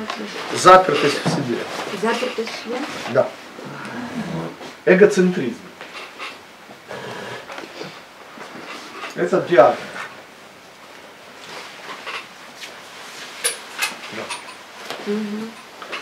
Запертость 0.62 1.20
в 1.24 1.30
себе. 1.30 1.58
Запертость 2.02 2.50
в 2.50 2.66
себе? 2.66 2.78
Да. 3.14 3.30
Эгоцентризм. 4.86 5.56
Это 9.18 9.42
диагноз. 9.42 9.80
Да. 14.16 15.14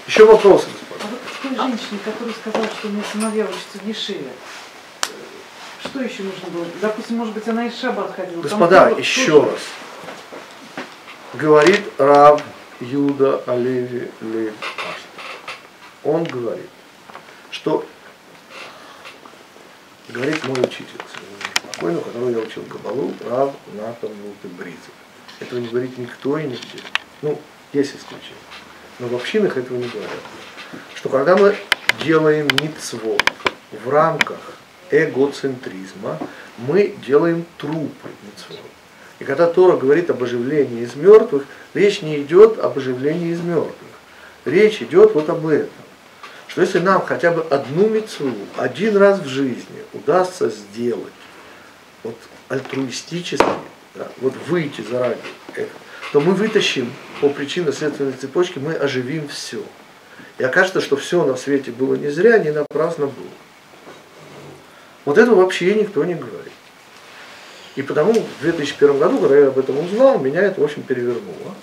Еще 0.08 0.26
вопросы, 0.26 0.68
господа. 0.68 1.04
А 1.04 1.08
вот 1.08 1.20
к 1.20 1.42
той 1.42 1.56
женщине, 1.56 2.00
которая 2.04 2.34
сказала, 2.34 2.66
что 2.68 2.88
у 2.88 2.92
меня 2.92 3.04
сыновья 3.12 3.46
учатся 3.46 3.80
в 3.82 3.88
Ешиве, 3.88 4.32
что 5.84 6.02
еще 6.02 6.24
нужно 6.24 6.48
было? 6.50 6.66
Допустим, 6.82 7.18
может 7.18 7.34
быть, 7.34 7.48
она 7.48 7.68
из 7.68 7.80
Шаббат 7.80 8.16
ходила. 8.16 8.42
там 8.42 8.42
Господа, 8.42 8.90
тоже- 8.90 9.02
еще 9.02 9.26
тоже- 9.28 9.52
раз. 9.52 9.60
Говорит 11.34 11.84
Рав 11.98 12.42
Юда 12.80 13.42
Лейб 13.48 14.12
Ашта. 14.22 15.10
Он 16.04 16.24
говорит, 16.24 16.70
что 17.52 17.86
говорит 20.10 20.44
мой 20.46 20.60
учитель, 20.62 21.00
спокойно, 21.76 22.00
которого 22.00 22.30
я 22.30 22.40
учил 22.40 22.64
Кабалу, 22.64 23.14
Рав 23.30 23.54
Натан 23.74 24.12
Мултебризов. 24.24 24.94
Этого 25.40 25.60
не 25.60 25.68
говорит 25.68 25.98
никто 25.98 26.38
и 26.38 26.44
нигде. 26.44 26.80
Ну, 27.22 27.40
есть 27.74 27.96
исключения. 27.96 28.36
Но 29.00 29.08
в 29.08 29.16
общинах 29.16 29.58
этого 29.58 29.78
не 29.78 29.88
говорят. 29.88 30.12
Что 30.96 31.10
когда 31.10 31.36
мы 31.36 31.56
делаем 32.04 32.48
мицвод 32.62 33.24
в 33.84 33.90
рамках 33.90 34.40
эгоцентризма, 34.90 36.18
мы 36.58 36.96
делаем 37.06 37.46
трупы 37.58 38.10
мицвод. 38.24 38.66
И 39.20 39.24
когда 39.26 39.48
Тора 39.48 39.78
говорит 39.78 40.10
об 40.10 40.24
оживлении 40.24 40.84
из 40.84 40.96
мертвых, 40.96 41.46
речь 41.74 42.02
не 42.02 42.22
идет 42.22 42.60
об 42.60 42.78
оживлении 42.78 43.34
из 43.34 43.42
мертвых. 43.42 43.76
Речь 44.46 44.82
идет 44.82 45.14
вот 45.14 45.30
об 45.30 45.46
этом. 45.48 45.70
Что 46.48 46.62
если 46.62 46.80
нам 46.80 47.02
хотя 47.02 47.32
бы 47.32 47.42
одну 47.42 47.90
мецву 47.90 48.32
один 48.56 48.96
раз 48.96 49.20
в 49.20 49.28
жизни 49.28 49.84
удастся 49.94 50.50
сделать, 50.50 51.12
вот 52.06 52.16
альтруистически, 52.50 53.46
да, 53.96 54.08
вот 54.22 54.34
выйти 54.48 54.82
заради 54.82 55.18
этого, 55.54 55.70
то 56.14 56.22
мы 56.22 56.34
вытащим 56.34 56.94
по 57.20 57.30
причинно-следственной 57.30 58.14
цепочке, 58.14 58.60
мы 58.60 58.74
оживим 58.74 59.28
все. 59.28 59.64
И 60.38 60.44
окажется, 60.44 60.82
что 60.82 60.96
все 60.98 61.26
на 61.26 61.36
свете 61.36 61.72
было 61.72 61.96
не 61.96 62.10
зря, 62.10 62.38
не 62.38 62.52
напрасно 62.52 63.08
было. 63.08 63.26
Вот 65.04 65.18
этого 65.18 65.36
вообще 65.36 65.74
никто 65.74 66.04
не 66.06 66.14
говорит. 66.14 66.54
И 67.76 67.82
потому 67.82 68.14
в 68.14 68.42
2001 68.42 69.00
году, 69.00 69.20
когда 69.20 69.38
я 69.38 69.48
об 69.48 69.58
этом 69.58 69.80
узнал, 69.80 70.20
меня 70.20 70.42
это, 70.42 70.62
в 70.62 70.64
общем, 70.64 70.84
перевернуло. 70.84 71.56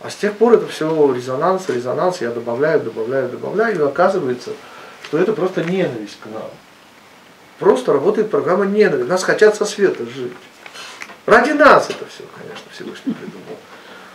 А 0.00 0.10
с 0.10 0.16
тех 0.16 0.34
пор 0.34 0.54
это 0.54 0.66
все 0.66 1.14
резонанс, 1.14 1.68
резонанс, 1.68 2.20
я 2.20 2.30
добавляю, 2.30 2.80
добавляю, 2.80 3.28
добавляю, 3.28 3.78
и 3.78 3.82
оказывается, 3.82 4.50
что 5.04 5.18
это 5.18 5.32
просто 5.32 5.64
ненависть 5.64 6.18
к 6.20 6.26
нам. 6.26 6.50
Просто 7.58 7.92
работает 7.92 8.30
программа 8.30 8.64
ненависть. 8.64 9.08
Нас 9.08 9.22
хотят 9.22 9.56
со 9.56 9.64
света 9.64 10.04
жить. 10.04 10.32
Ради 11.26 11.52
нас 11.52 11.88
это 11.88 12.04
все, 12.06 12.24
конечно, 12.36 12.66
Всевышний 12.72 13.14
придумал. 13.14 13.56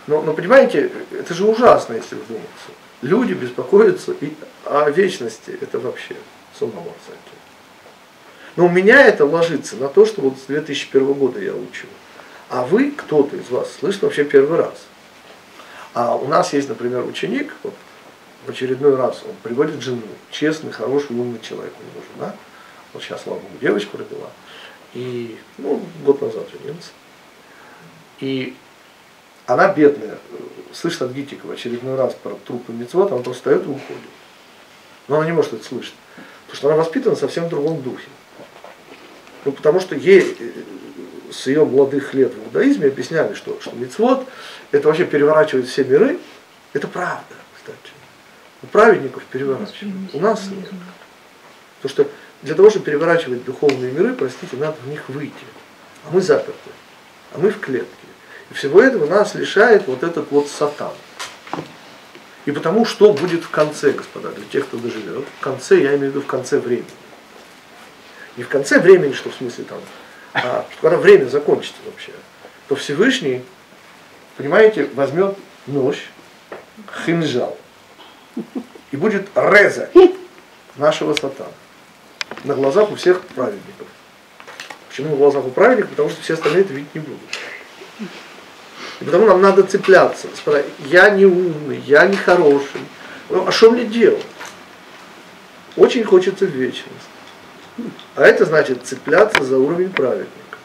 Но, 0.06 0.22
но 0.22 0.32
понимаете, 0.32 0.90
это 1.12 1.34
же 1.34 1.44
ужасно, 1.44 1.94
если 1.94 2.16
вдуматься. 2.16 2.70
Люди 3.02 3.32
беспокоятся 3.32 4.12
и 4.20 4.34
о 4.64 4.90
вечности, 4.90 5.56
это 5.60 5.78
вообще 5.78 6.16
с 6.56 6.62
ума 6.62 6.82
сойти. 7.06 7.40
Но 8.56 8.66
у 8.66 8.68
меня 8.68 9.06
это 9.06 9.24
ложится 9.24 9.76
на 9.76 9.88
то, 9.88 10.04
что 10.04 10.20
вот 10.20 10.38
с 10.38 10.46
2001 10.46 11.12
года 11.14 11.40
я 11.40 11.54
учу. 11.54 11.86
А 12.48 12.64
вы, 12.64 12.90
кто-то 12.90 13.36
из 13.36 13.48
вас, 13.48 13.72
слышит 13.78 14.02
вообще 14.02 14.24
первый 14.24 14.58
раз. 14.58 14.74
А 15.94 16.14
у 16.16 16.28
нас 16.28 16.52
есть, 16.52 16.68
например, 16.68 17.04
ученик, 17.04 17.54
вот, 17.62 17.74
в 18.46 18.50
очередной 18.50 18.96
раз 18.96 19.22
он 19.26 19.34
приводит 19.42 19.80
жену, 19.80 20.02
честный, 20.30 20.72
хороший, 20.72 21.16
умный 21.16 21.40
человек 21.40 21.72
у 21.78 21.82
него 21.82 22.06
жена. 22.14 22.34
Вот 22.92 23.02
сейчас, 23.02 23.22
слава 23.22 23.38
богу, 23.38 23.54
девочку 23.60 23.96
родила. 23.98 24.30
И, 24.94 25.38
ну, 25.58 25.80
год 26.04 26.20
назад 26.20 26.48
женился. 26.50 26.90
И 28.20 28.56
она 29.46 29.68
бедная, 29.72 30.18
слышит 30.72 31.02
от 31.02 31.12
Гитика 31.12 31.46
в 31.46 31.50
очередной 31.50 31.96
раз 31.96 32.14
про 32.14 32.34
трупы 32.46 32.72
мецвод, 32.72 33.12
она 33.12 33.22
просто 33.22 33.40
встает 33.40 33.64
и 33.66 33.70
уходит. 33.70 34.02
Но 35.08 35.16
она 35.16 35.26
не 35.26 35.32
может 35.32 35.52
это 35.52 35.64
слышать. 35.64 35.94
Потому 36.46 36.56
что 36.56 36.68
она 36.68 36.76
воспитана 36.76 37.16
совсем 37.16 37.46
в 37.46 37.48
другом 37.48 37.82
духе. 37.82 38.08
Ну, 39.44 39.52
потому 39.52 39.80
что 39.80 39.94
ей 39.94 40.36
э, 40.38 40.50
с 41.32 41.46
ее 41.46 41.64
молодых 41.64 42.12
лет 42.14 42.34
в 42.34 42.46
иудаизме 42.46 42.88
объясняли, 42.88 43.34
что, 43.34 43.58
что 43.60 43.72
мицвод 43.72 44.26
это 44.70 44.88
вообще 44.88 45.04
переворачивает 45.04 45.66
все 45.66 45.84
миры. 45.84 46.18
Это 46.72 46.86
правда, 46.88 47.34
кстати. 47.56 47.78
У 48.62 48.66
праведников 48.66 49.22
переворачивают. 49.24 50.14
У 50.14 50.20
нас 50.20 50.46
нет. 50.50 50.68
Потому 51.80 52.06
что 52.06 52.08
для 52.42 52.54
того, 52.54 52.70
чтобы 52.70 52.86
переворачивать 52.86 53.44
духовные 53.44 53.92
миры, 53.92 54.14
простите, 54.14 54.56
надо 54.56 54.76
в 54.82 54.88
них 54.88 55.08
выйти. 55.08 55.34
А 56.04 56.10
мы 56.10 56.20
заперты. 56.22 56.70
А 57.32 57.38
мы 57.38 57.50
в 57.50 57.60
клетке. 57.60 57.88
И 58.50 58.54
всего 58.54 58.80
этого 58.80 59.06
нас 59.06 59.34
лишает 59.34 59.86
вот 59.86 60.02
этот 60.02 60.30
вот 60.30 60.48
сатан. 60.48 60.92
И 62.46 62.52
потому 62.52 62.86
что 62.86 63.12
будет 63.12 63.44
в 63.44 63.50
конце, 63.50 63.92
господа, 63.92 64.30
для 64.30 64.44
тех, 64.46 64.66
кто 64.66 64.78
доживет. 64.78 65.26
В 65.38 65.40
конце, 65.40 65.82
я 65.82 65.90
имею 65.90 66.12
в 66.12 66.14
виду 66.14 66.22
в 66.22 66.26
конце 66.26 66.58
времени. 66.58 66.86
Не 68.36 68.44
в 68.44 68.48
конце 68.48 68.78
времени, 68.78 69.12
что 69.12 69.30
в 69.30 69.34
смысле 69.34 69.64
там, 69.64 69.78
а 70.32 70.64
что 70.70 70.80
когда 70.80 70.96
время 70.96 71.26
закончится 71.26 71.78
вообще, 71.84 72.12
то 72.68 72.76
Всевышний, 72.76 73.44
понимаете, 74.36 74.88
возьмет 74.94 75.36
нож, 75.66 75.96
хинжал, 77.04 77.58
и 78.92 78.96
будет 78.96 79.28
резать 79.34 79.90
нашего 80.76 81.12
сатана 81.14 81.50
на 82.44 82.54
глазах 82.54 82.90
у 82.90 82.96
всех 82.96 83.22
праведников. 83.22 83.86
Почему 84.88 85.10
на 85.10 85.16
глазах 85.16 85.44
у 85.44 85.50
праведников? 85.50 85.90
Потому 85.90 86.10
что 86.10 86.22
все 86.22 86.34
остальные 86.34 86.62
это 86.62 86.72
видеть 86.72 86.94
не 86.94 87.00
будут. 87.00 87.20
И 89.00 89.04
потому 89.04 89.26
нам 89.26 89.40
надо 89.40 89.62
цепляться. 89.62 90.28
Господа, 90.28 90.62
я 90.86 91.10
не 91.10 91.24
умный, 91.26 91.80
я 91.86 92.06
не 92.06 92.16
хороший. 92.16 92.80
Ну, 93.30 93.46
а 93.46 93.52
что 93.52 93.70
мне 93.70 93.84
делать? 93.84 94.24
Очень 95.76 96.04
хочется 96.04 96.46
в 96.46 96.50
вечность. 96.50 97.08
А 98.16 98.24
это 98.24 98.44
значит 98.44 98.84
цепляться 98.84 99.42
за 99.42 99.58
уровень 99.58 99.90
праведника. 99.90 100.58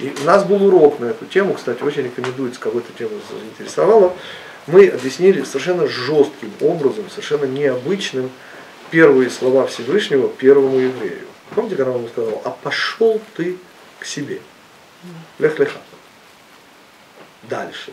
И 0.00 0.12
у 0.20 0.24
нас 0.24 0.44
был 0.44 0.66
урок 0.66 0.98
на 1.00 1.06
эту 1.06 1.24
тему, 1.26 1.54
кстати, 1.54 1.82
очень 1.82 2.02
рекомендуется, 2.02 2.60
кого 2.60 2.80
эта 2.80 2.92
тема 2.98 3.12
заинтересовала. 3.30 4.14
Мы 4.66 4.88
объяснили 4.88 5.42
совершенно 5.44 5.86
жестким 5.86 6.52
образом, 6.60 7.08
совершенно 7.10 7.44
необычным 7.44 8.30
первые 8.90 9.30
слова 9.30 9.66
Всевышнего 9.66 10.28
первому 10.28 10.78
еврею. 10.78 11.26
Помните, 11.54 11.76
когда 11.76 11.92
он 11.92 11.98
ему 11.98 12.08
сказал, 12.08 12.42
а 12.44 12.50
пошел 12.50 13.20
ты 13.34 13.56
к 14.00 14.04
себе. 14.04 14.40
Лех 15.38 15.58
леха. 15.58 15.78
Дальше. 17.44 17.92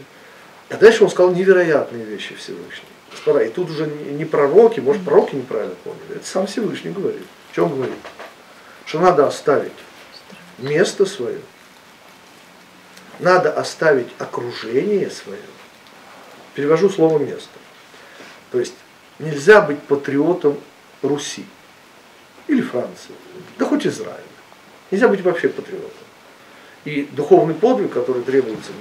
А 0.70 0.78
дальше 0.78 1.04
он 1.04 1.10
сказал 1.10 1.34
невероятные 1.34 2.04
вещи 2.04 2.36
Всевышний. 2.36 2.88
Господа, 3.12 3.44
и 3.44 3.50
тут 3.50 3.70
уже 3.70 3.86
не 3.86 4.26
пророки, 4.26 4.80
может 4.80 5.04
пророки 5.04 5.36
неправильно 5.36 5.76
поняли, 5.84 6.16
это 6.16 6.26
сам 6.26 6.48
Всевышний 6.48 6.92
говорит. 6.92 7.22
В 7.52 7.56
чем 7.56 7.70
говорит? 7.70 7.96
Что 8.86 9.00
надо 9.00 9.28
оставить 9.28 9.72
место 10.58 11.06
свое, 11.06 11.40
надо 13.20 13.54
оставить 13.54 14.08
окружение 14.18 15.12
свое. 15.12 15.40
Перевожу 16.56 16.90
слово 16.90 17.20
место. 17.20 17.50
То 18.52 18.60
есть 18.60 18.74
нельзя 19.20 19.62
быть 19.62 19.82
патриотом 19.84 20.60
Руси 21.04 21.46
или 22.48 22.62
Франции, 22.62 23.14
да 23.58 23.66
хоть 23.66 23.86
Израиля. 23.86 24.24
Нельзя 24.92 25.08
быть 25.08 25.22
вообще 25.22 25.50
патриотом. 25.50 25.90
И 26.86 27.08
духовный 27.12 27.54
подвиг, 27.54 27.94
который 27.94 28.24
требуется, 28.24 28.72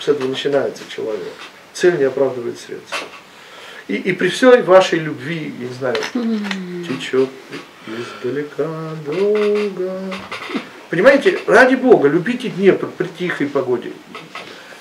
с 0.00 0.08
этого 0.08 0.28
начинается 0.28 0.82
человек. 0.88 1.32
Цель 1.72 1.96
не 1.98 2.04
оправдывает 2.04 2.58
средства. 2.58 3.06
И, 3.86 3.96
и 3.96 4.12
при 4.12 4.28
всей 4.28 4.62
вашей 4.62 4.98
любви, 4.98 5.52
я 5.58 5.68
не 5.68 5.74
знаю, 5.74 5.96
течет 6.86 7.28
издалека 7.86 8.90
долго. 9.04 10.00
Понимаете, 10.90 11.38
ради 11.46 11.74
Бога, 11.74 12.08
любите 12.08 12.48
Днепр 12.48 12.88
при 12.96 13.08
тихой 13.18 13.46
погоде. 13.46 13.92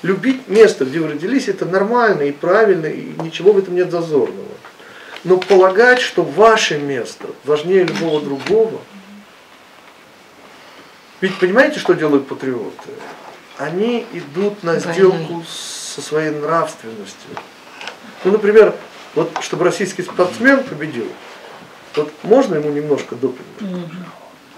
Любить 0.03 0.47
место, 0.47 0.85
где 0.85 0.99
вы 0.99 1.09
родились, 1.09 1.47
это 1.47 1.65
нормально 1.65 2.23
и 2.23 2.31
правильно, 2.31 2.87
и 2.87 3.13
ничего 3.21 3.53
в 3.53 3.57
этом 3.57 3.75
нет 3.75 3.89
зазорного. 3.89 4.47
Но 5.23 5.37
полагать, 5.37 6.01
что 6.01 6.23
ваше 6.23 6.77
место 6.77 7.27
важнее 7.45 7.85
любого 7.85 8.21
другого, 8.21 8.81
ведь 11.21 11.37
понимаете, 11.39 11.79
что 11.79 11.93
делают 11.93 12.27
патриоты? 12.27 12.89
Они 13.57 14.05
идут 14.11 14.63
на 14.63 14.79
сделку 14.79 15.43
со 15.47 16.01
своей 16.01 16.31
нравственностью. 16.31 17.29
Ну, 18.25 18.31
например, 18.31 18.75
Вот 19.15 19.29
чтобы 19.41 19.63
российский 19.65 20.01
спортсмен 20.01 20.63
победил, 20.63 21.07
вот 21.95 22.11
можно 22.23 22.55
ему 22.55 22.71
немножко 22.71 23.15
допинга? 23.15 23.79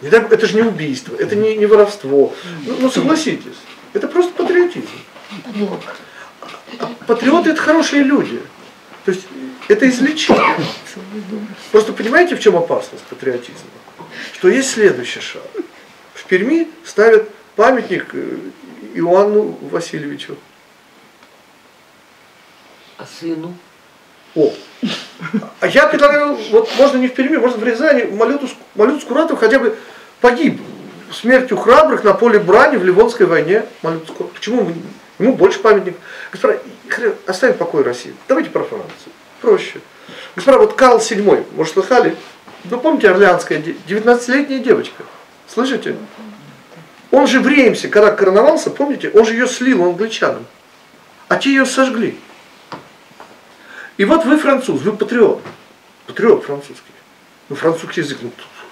Это 0.01 0.45
же 0.45 0.55
не 0.55 0.61
убийство, 0.61 1.15
это 1.15 1.35
не, 1.35 1.57
не 1.57 1.65
воровство. 1.65 2.33
Ну, 2.65 2.75
ну 2.79 2.89
согласитесь, 2.89 3.57
это 3.93 4.07
просто 4.07 4.31
патриотизм. 4.33 4.87
А 6.79 6.89
Патриоты 7.07 7.51
это 7.51 7.61
хорошие 7.61 8.03
люди. 8.03 8.41
То 9.05 9.11
есть 9.11 9.27
это 9.67 9.87
излечение. 9.87 10.65
Просто 11.71 11.93
понимаете, 11.93 12.35
в 12.35 12.39
чем 12.39 12.55
опасность 12.55 13.03
патриотизма? 13.03 13.69
Что 14.33 14.49
есть 14.49 14.71
следующий 14.71 15.19
шаг. 15.19 15.43
В 16.13 16.25
Перми 16.25 16.67
ставят 16.83 17.29
памятник 17.55 18.07
э, 18.13 18.37
Иоанну 18.95 19.57
Васильевичу. 19.69 20.35
А 22.97 23.05
сыну? 23.05 23.55
О. 24.33 24.51
А 25.59 25.67
я 25.67 25.87
предлагаю, 25.87 26.35
вот 26.51 26.69
можно 26.77 26.97
не 26.97 27.07
в 27.07 27.13
Перми, 27.13 27.37
можно 27.37 27.57
в 27.57 27.63
Рязани, 27.63 28.03
Малюту, 28.03 28.49
Малюту 28.73 29.01
Скуратов 29.01 29.39
хотя 29.39 29.59
бы 29.59 29.77
погиб 30.19 30.59
смертью 31.11 31.57
храбрых 31.57 32.03
на 32.03 32.13
поле 32.13 32.39
брани 32.39 32.77
в 32.77 32.83
Ливонской 32.83 33.27
войне. 33.27 33.65
Малюту 33.83 34.13
Скуратов. 34.13 34.31
Почему 34.33 34.63
мы, 34.63 34.73
ему 35.19 35.35
больше 35.35 35.59
памятник? 35.59 35.95
Господа, 36.31 36.59
оставим 37.25 37.55
в 37.55 37.57
покое 37.57 37.83
Россию. 37.83 38.15
Давайте 38.27 38.49
про 38.49 38.63
Францию. 38.63 39.13
Проще. 39.41 39.79
Господа, 40.35 40.59
вот 40.59 40.73
Карл 40.73 40.99
VII, 40.99 41.45
может 41.55 41.73
слыхали? 41.73 42.15
Ну 42.65 42.79
помните 42.79 43.09
Орлеанская, 43.09 43.59
19-летняя 43.59 44.59
девочка. 44.59 45.03
Слышите? 45.47 45.95
Он 47.11 47.27
же 47.27 47.39
в 47.39 47.47
Реймсе, 47.47 47.87
когда 47.87 48.11
короновался, 48.11 48.69
помните, 48.69 49.09
он 49.13 49.25
же 49.25 49.33
ее 49.33 49.47
слил 49.47 49.83
англичанам. 49.83 50.45
А 51.27 51.37
те 51.37 51.49
ее 51.49 51.65
сожгли. 51.65 52.17
И 53.97 54.05
вот 54.05 54.25
вы 54.25 54.37
француз, 54.37 54.81
вы 54.81 54.93
патриот. 54.93 55.41
Патриот 56.07 56.43
французский. 56.43 56.91
Ну, 57.47 57.55
французский 57.55 58.01
язык, 58.01 58.17
ну, 58.21 58.31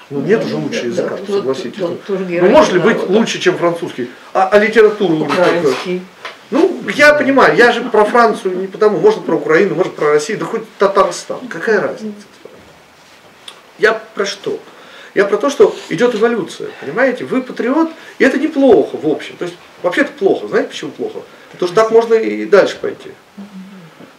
ну 0.09 0.21
нет 0.21 0.43
уже 0.43 0.55
лучше 0.55 0.87
языка, 0.87 1.17
ну, 1.27 1.37
согласитесь. 1.37 1.79
Ну, 1.79 2.49
может 2.49 2.73
ли 2.73 2.79
быть 2.79 3.07
лучше, 3.07 3.39
чем 3.39 3.57
французский? 3.57 4.09
А, 4.33 4.49
а 4.49 4.59
литературу 4.59 5.19
Украинский. 5.19 6.01
Ну, 6.53 6.84
я 6.95 7.15
понимаю, 7.15 7.57
я 7.57 7.71
же 7.71 7.81
про 7.81 8.05
Францию 8.05 8.59
не 8.59 8.67
потому, 8.67 8.99
можно 8.99 9.23
про 9.23 9.38
Украину, 9.38 9.73
можно 9.73 9.91
про 9.91 10.11
Россию, 10.11 10.38
да 10.38 10.45
хоть 10.45 10.61
Татарстан. 10.77 11.47
Какая 11.47 11.81
разница? 11.81 12.27
Я 13.80 13.93
про 14.13 14.23
что? 14.27 14.59
Я 15.15 15.25
про 15.25 15.38
то, 15.38 15.49
что 15.49 15.75
идет 15.89 16.13
эволюция, 16.13 16.69
понимаете? 16.80 17.25
Вы 17.25 17.41
патриот, 17.41 17.89
и 18.19 18.23
это 18.23 18.38
неплохо, 18.38 18.97
в 19.01 19.07
общем. 19.07 19.35
То 19.38 19.45
есть, 19.45 19.57
вообще-то 19.81 20.11
плохо. 20.11 20.47
Знаете, 20.47 20.69
почему 20.69 20.91
плохо? 20.91 21.21
Потому 21.53 21.67
что 21.71 21.75
так 21.75 21.89
можно 21.89 22.13
и 22.13 22.45
дальше 22.45 22.77
пойти. 22.80 23.09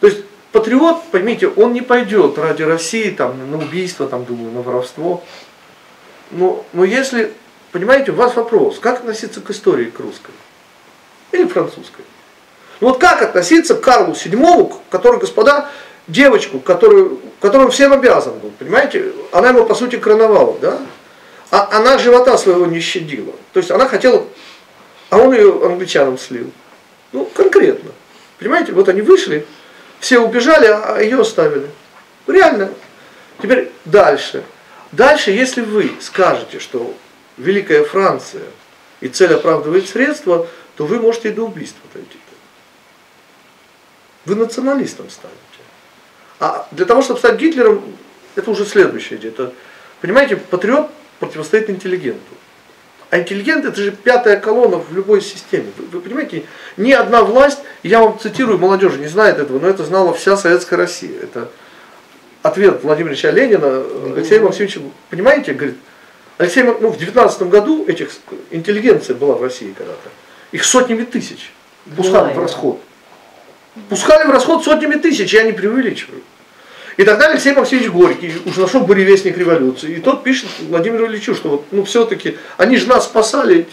То 0.01 0.09
есть, 0.09 0.25
патриот, 0.51 1.05
поймите, 1.13 1.47
он 1.47 1.73
не 1.73 1.83
пойдет 1.83 2.37
ради 2.37 2.65
России 2.65 3.11
там, 3.11 3.49
на 3.49 3.59
убийство, 3.59 4.09
там, 4.09 4.25
думаю, 4.25 4.51
на 4.51 4.63
воровство. 4.63 5.23
Но, 6.33 6.67
но 6.73 6.83
если, 6.83 7.33
понимаете, 7.71 8.11
у 8.11 8.17
вас 8.17 8.35
вопрос, 8.35 8.81
как 8.81 9.01
относиться 9.01 9.41
к 9.41 9.51
истории, 9.51 9.85
к 9.85 10.01
русской? 10.01 10.35
Или 11.31 11.47
французской? 11.47 12.05
Ну 12.81 12.89
вот 12.89 12.99
как 12.99 13.23
относиться 13.23 13.75
к 13.75 13.81
Карлу 13.81 14.13
VII, 14.13 14.75
который, 14.91 15.21
господа, 15.21 15.71
девочку, 16.07 16.61
которую, 16.61 17.21
которую 17.41 17.71
всем 17.71 17.93
обязан 17.93 18.39
был, 18.39 18.51
понимаете? 18.59 19.13
Она 19.33 19.51
его, 19.51 19.65
по 19.65 19.75
сути, 19.75 19.97
короновала, 19.97 20.57
да? 20.61 20.79
А 21.51 21.69
она 21.73 21.99
живота 21.99 22.37
своего 22.37 22.67
не 22.67 22.81
щадила. 22.81 23.33
То 23.53 23.61
есть 23.61 23.71
она 23.71 23.87
хотела, 23.87 24.25
а 25.11 25.19
он 25.19 25.33
ее 25.33 25.65
англичанам 25.65 26.19
слил. 26.19 26.51
Ну, 27.13 27.27
конкретно. 27.27 27.91
Понимаете, 28.39 28.73
вот 28.73 28.89
они 28.89 29.03
вышли, 29.03 29.47
все 30.01 30.19
убежали, 30.19 30.67
а 30.67 30.99
ее 31.01 31.21
оставили. 31.21 31.71
Реально. 32.27 32.71
Теперь 33.41 33.71
дальше. 33.85 34.43
Дальше, 34.93 35.31
если 35.31 35.61
вы 35.61 35.93
скажете, 36.01 36.59
что 36.59 36.95
Великая 37.37 37.85
Франция 37.85 38.43
и 39.01 39.09
цель 39.09 39.35
оправдывает 39.35 39.89
средства, 39.89 40.47
то 40.77 40.87
вы 40.87 40.99
можете 40.99 41.29
и 41.29 41.33
до 41.33 41.43
убийства 41.43 41.83
дойти. 41.93 42.19
Вы 44.25 44.35
националистом 44.37 45.11
станете. 45.11 45.39
А 46.41 46.67
для 46.71 46.87
того, 46.87 47.03
чтобы 47.03 47.19
стать 47.19 47.39
Гитлером, 47.39 47.83
это 48.35 48.51
уже 48.51 48.65
следующее 48.65 49.19
идея. 49.19 49.33
Это, 49.33 49.53
понимаете, 50.01 50.37
патриот 50.37 50.91
противостоит 51.21 51.71
интеллигенту. 51.71 52.21
А 53.11 53.19
интеллигент 53.19 53.65
это 53.65 53.81
же 53.81 53.93
пятая 53.93 54.41
колонна 54.41 54.79
в 54.79 54.93
любой 54.93 55.21
системе. 55.21 55.71
Вы, 55.77 55.85
вы 55.87 56.01
понимаете, 56.01 56.45
ни 56.77 56.91
одна 56.91 57.23
власть, 57.23 57.61
я 57.83 58.01
вам 58.01 58.19
цитирую, 58.19 58.59
молодежи 58.59 58.99
не 58.99 59.07
знает 59.07 59.39
этого, 59.39 59.61
но 59.61 59.69
это 59.69 59.85
знала 59.85 60.13
вся 60.13 60.37
советская 60.37 60.79
Россия. 60.79 61.21
Это 61.21 61.49
ответ 62.43 62.83
Владимира 62.83 63.13
Ильича 63.15 63.31
Ленина 63.31 63.85
Алексея 64.17 64.41
Максимовича, 64.41 64.81
понимаете, 65.11 65.55
говорит, 65.55 65.77
Алексей, 66.39 66.65
ну, 66.65 66.89
в 66.89 66.99
19 66.99 67.43
году 67.43 67.87
этих 67.87 68.11
интеллигенция 68.51 69.15
была 69.15 69.35
в 69.37 69.43
России 69.43 69.73
когда-то. 69.77 70.11
Их 70.51 70.65
сотнями 70.65 71.05
тысяч 71.05 71.53
пускали 71.97 72.33
в 72.33 72.39
расход. 72.39 72.81
Пускали 73.89 74.27
в 74.27 74.31
расход 74.31 74.65
сотнями 74.65 74.97
тысяч, 74.97 75.33
я 75.33 75.43
не 75.43 75.53
преувеличиваю. 75.53 76.23
И 76.97 77.03
тогда 77.03 77.27
Алексей 77.27 77.53
Максимович 77.53 77.91
Горький 77.91 78.33
уже 78.45 78.61
нашел 78.61 78.83
буревестник 78.83 79.37
революции. 79.37 79.97
И 79.97 80.01
тот 80.01 80.23
пишет 80.23 80.49
Владимиру 80.61 81.07
Ильичу, 81.07 81.35
что 81.35 81.49
вот, 81.49 81.67
ну 81.73 81.85
все-таки 81.85 82.39
они 82.57 82.77
же 82.77 82.89
нас 82.89 83.05
спасали. 83.05 83.67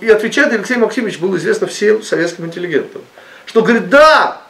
И 0.00 0.08
отвечает 0.08 0.52
Алексей 0.52 0.76
Максимович, 0.76 1.18
был 1.18 1.36
известно 1.36 1.68
всем 1.68 2.02
советским 2.02 2.46
интеллигентам. 2.46 3.02
Что 3.46 3.62
говорит, 3.62 3.88
да, 3.88 4.42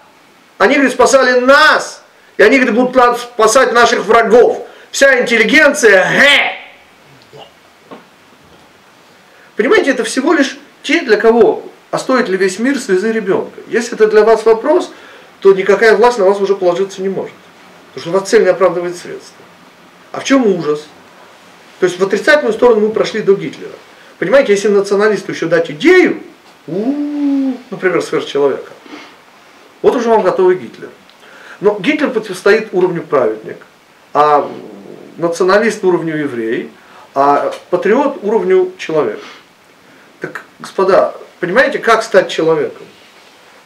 они 0.56 0.74
говорит, 0.74 0.94
спасали 0.94 1.40
нас, 1.40 2.02
и 2.38 2.42
они 2.42 2.56
говорит, 2.58 2.74
будут 2.74 3.18
спасать 3.18 3.72
наших 3.74 4.06
врагов. 4.06 4.66
Вся 4.90 5.20
интеллигенция, 5.20 6.06
гэ! 6.10 7.42
Понимаете, 9.56 9.90
это 9.90 10.04
всего 10.04 10.32
лишь 10.32 10.56
те, 10.82 11.02
для 11.02 11.18
кого 11.18 11.70
а 11.92 11.98
стоит 11.98 12.30
ли 12.30 12.38
весь 12.38 12.58
мир 12.58 12.78
слезы 12.80 13.12
ребенка? 13.12 13.60
Если 13.68 13.94
это 13.94 14.08
для 14.08 14.24
вас 14.24 14.46
вопрос, 14.46 14.90
то 15.40 15.52
никакая 15.52 15.94
власть 15.94 16.18
на 16.18 16.24
вас 16.24 16.40
уже 16.40 16.56
положиться 16.56 17.02
не 17.02 17.10
может. 17.10 17.34
Потому 17.92 18.00
что 18.00 18.10
у 18.10 18.12
вас 18.18 18.30
цель 18.30 18.44
не 18.44 18.48
оправдывает 18.48 18.96
средства. 18.96 19.44
А 20.10 20.20
в 20.20 20.24
чем 20.24 20.46
ужас? 20.46 20.86
То 21.80 21.86
есть 21.86 22.00
в 22.00 22.02
отрицательную 22.02 22.54
сторону 22.54 22.80
мы 22.80 22.92
прошли 22.94 23.20
до 23.20 23.34
Гитлера. 23.34 23.74
Понимаете, 24.18 24.54
если 24.54 24.68
националисту 24.68 25.32
еще 25.32 25.44
дать 25.46 25.70
идею, 25.70 26.22
у-у-у, 26.66 27.58
например, 27.70 28.00
сверхчеловека, 28.00 28.72
вот 29.82 29.94
уже 29.94 30.08
вам 30.08 30.22
готовый 30.22 30.56
Гитлер. 30.56 30.88
Но 31.60 31.78
Гитлер 31.78 32.10
противостоит 32.10 32.70
уровню 32.72 33.02
праведник, 33.02 33.58
а 34.14 34.50
националист 35.18 35.84
уровню 35.84 36.16
еврей, 36.16 36.70
а 37.14 37.52
патриот 37.68 38.20
уровню 38.22 38.72
человек. 38.78 39.20
Так, 40.20 40.46
господа, 40.58 41.14
Понимаете, 41.42 41.80
как 41.80 42.04
стать 42.04 42.30
человеком? 42.30 42.86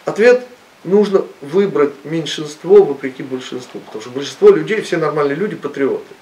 Ответ– 0.06 0.46
нужно 0.84 1.26
выбрать 1.42 1.92
меньшинство 2.04 2.82
вопреки 2.82 3.22
большинству. 3.22 3.80
Потому 3.80 4.00
что 4.00 4.10
большинство 4.12 4.48
людей, 4.48 4.80
все 4.80 4.96
нормальные 4.96 5.36
люди, 5.36 5.56
патриоты. 5.56 6.14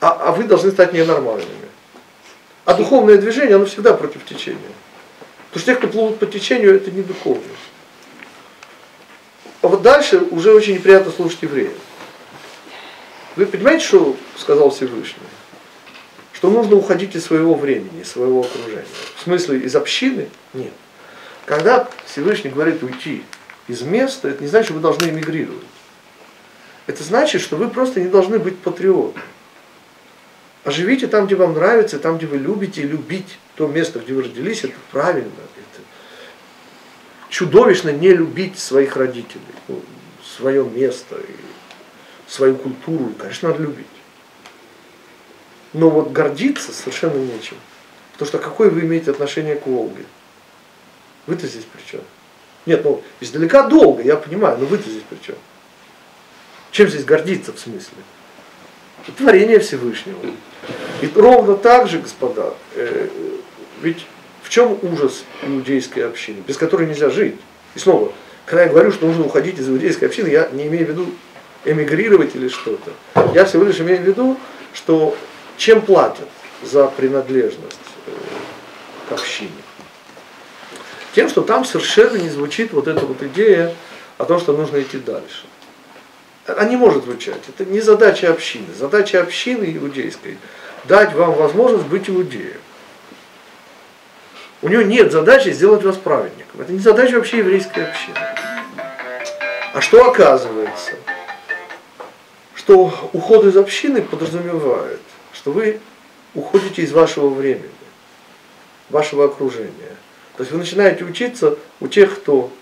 А, 0.00 0.10
а 0.10 0.30
вы 0.30 0.44
должны 0.44 0.70
стать 0.70 0.92
ненормальными. 0.92 1.68
А 2.66 2.74
духовное 2.74 3.18
движение, 3.18 3.56
оно 3.56 3.64
всегда 3.64 3.94
против 3.94 4.24
течения. 4.24 4.60
Потому 5.50 5.60
что 5.60 5.72
те, 5.72 5.74
кто 5.74 5.88
плывут 5.88 6.20
по 6.20 6.26
течению, 6.26 6.76
это 6.76 6.92
не 6.92 7.02
духовно. 7.02 7.42
А 9.62 9.66
вот 9.66 9.82
дальше 9.82 10.18
уже 10.30 10.54
очень 10.54 10.74
неприятно 10.74 11.10
слушать 11.10 11.42
евреев. 11.42 11.72
Вы 13.34 13.46
понимаете, 13.46 13.84
что 13.84 14.16
сказал 14.36 14.70
Всевышний? 14.70 15.31
Что 16.42 16.50
нужно 16.50 16.74
уходить 16.74 17.14
из 17.14 17.24
своего 17.24 17.54
времени, 17.54 18.00
из 18.00 18.10
своего 18.10 18.40
окружения. 18.40 18.84
В 19.14 19.22
смысле, 19.22 19.60
из 19.60 19.76
общины? 19.76 20.28
Нет. 20.52 20.72
Когда 21.46 21.88
Всевышний 22.04 22.50
говорит 22.50 22.82
уйти 22.82 23.22
из 23.68 23.82
места, 23.82 24.28
это 24.28 24.42
не 24.42 24.48
значит, 24.48 24.66
что 24.66 24.74
вы 24.74 24.80
должны 24.80 25.04
эмигрировать. 25.04 25.62
Это 26.88 27.04
значит, 27.04 27.42
что 27.42 27.54
вы 27.54 27.70
просто 27.70 28.00
не 28.00 28.08
должны 28.08 28.40
быть 28.40 28.58
патриотом. 28.58 29.22
А 30.64 30.72
живите 30.72 31.06
там, 31.06 31.26
где 31.26 31.36
вам 31.36 31.52
нравится, 31.52 32.00
там, 32.00 32.18
где 32.18 32.26
вы 32.26 32.38
любите, 32.38 32.82
и 32.82 32.88
любить 32.88 33.38
то 33.54 33.68
место, 33.68 34.00
где 34.00 34.12
вы 34.12 34.24
родились, 34.24 34.64
это 34.64 34.74
правильно. 34.90 35.28
Это 35.28 35.82
чудовищно 37.28 37.90
не 37.90 38.08
любить 38.08 38.58
своих 38.58 38.96
родителей, 38.96 39.42
ну, 39.68 39.80
свое 40.24 40.64
место, 40.64 41.20
свою 42.26 42.56
культуру, 42.56 43.12
конечно, 43.16 43.50
надо 43.50 43.62
любить. 43.62 43.86
Но 45.72 45.88
вот 45.88 46.12
гордиться 46.12 46.72
совершенно 46.72 47.16
нечем. 47.16 47.56
Потому 48.12 48.28
что 48.28 48.38
какое 48.38 48.70
вы 48.70 48.80
имеете 48.80 49.10
отношение 49.10 49.56
к 49.56 49.66
Волге? 49.66 50.04
Вы-то 51.26 51.46
здесь 51.46 51.64
при 51.64 51.82
чем? 51.90 52.00
Нет, 52.66 52.84
ну, 52.84 53.02
издалека 53.20 53.66
долго, 53.66 54.02
я 54.02 54.16
понимаю, 54.16 54.58
но 54.58 54.66
вы-то 54.66 54.88
здесь 54.88 55.02
при 55.08 55.16
чем? 55.24 55.36
Чем 56.70 56.88
здесь 56.88 57.04
гордиться 57.04 57.52
в 57.52 57.58
смысле? 57.58 57.98
Творение 59.16 59.58
Всевышнего. 59.58 60.18
И 61.00 61.10
ровно 61.14 61.56
так 61.56 61.88
же, 61.88 61.98
господа, 61.98 62.54
э, 62.76 63.08
ведь 63.80 64.06
в 64.42 64.48
чем 64.48 64.78
ужас 64.82 65.24
иудейской 65.42 66.06
общины, 66.06 66.42
без 66.46 66.56
которой 66.56 66.86
нельзя 66.86 67.10
жить? 67.10 67.36
И 67.74 67.78
снова, 67.78 68.12
Когда 68.44 68.64
я 68.64 68.68
говорю, 68.68 68.90
что 68.90 69.06
нужно 69.06 69.24
уходить 69.24 69.58
из 69.58 69.68
иудейской 69.68 70.08
общины, 70.08 70.26
я 70.26 70.48
не 70.52 70.66
имею 70.66 70.86
в 70.86 70.90
виду 70.90 71.06
эмигрировать 71.64 72.34
или 72.34 72.48
что-то. 72.48 72.92
Я 73.34 73.44
всего 73.44 73.62
лишь 73.64 73.80
имею 73.80 74.00
в 74.00 74.02
виду, 74.02 74.36
что 74.74 75.16
чем 75.62 75.80
платят 75.80 76.28
за 76.64 76.88
принадлежность 76.88 77.78
э, 78.08 78.10
к 79.08 79.12
общине? 79.12 79.50
Тем, 81.14 81.28
что 81.28 81.42
там 81.42 81.64
совершенно 81.64 82.16
не 82.16 82.30
звучит 82.30 82.72
вот 82.72 82.88
эта 82.88 83.06
вот 83.06 83.22
идея 83.22 83.72
о 84.18 84.24
том, 84.24 84.40
что 84.40 84.56
нужно 84.56 84.82
идти 84.82 84.98
дальше. 84.98 85.44
Она 86.48 86.64
не 86.64 86.76
может 86.76 87.04
звучать. 87.04 87.38
Это 87.48 87.64
не 87.64 87.80
задача 87.80 88.32
общины. 88.32 88.66
Задача 88.76 89.20
общины 89.20 89.76
иудейской– 89.76 90.36
дать 90.84 91.14
вам 91.14 91.34
возможность 91.34 91.86
быть 91.86 92.10
иудеем. 92.10 92.60
У 94.62 94.68
него 94.68 94.82
нет 94.82 95.12
задачи 95.12 95.50
сделать 95.50 95.84
вас 95.84 95.96
праведником. 95.96 96.60
Это 96.60 96.72
не 96.72 96.80
задача 96.80 97.14
вообще 97.14 97.38
еврейской 97.38 97.84
общины. 97.84 98.16
А 99.74 99.80
что 99.80 100.10
оказывается? 100.10 100.94
Что 102.56 102.92
уход 103.12 103.44
из 103.44 103.56
общины 103.56 104.02
подразумевает, 104.02 105.00
что 105.42 105.50
вы 105.50 105.80
уходите 106.34 106.82
из 106.82 106.92
вашего 106.92 107.28
времени, 107.28 107.68
вашего 108.90 109.24
окружения. 109.24 109.96
То 110.36 110.44
есть 110.44 110.52
вы 110.52 110.58
начинаете 110.58 111.04
учиться 111.04 111.58
у 111.80 111.88
тех, 111.88 112.20
кто 112.20 112.52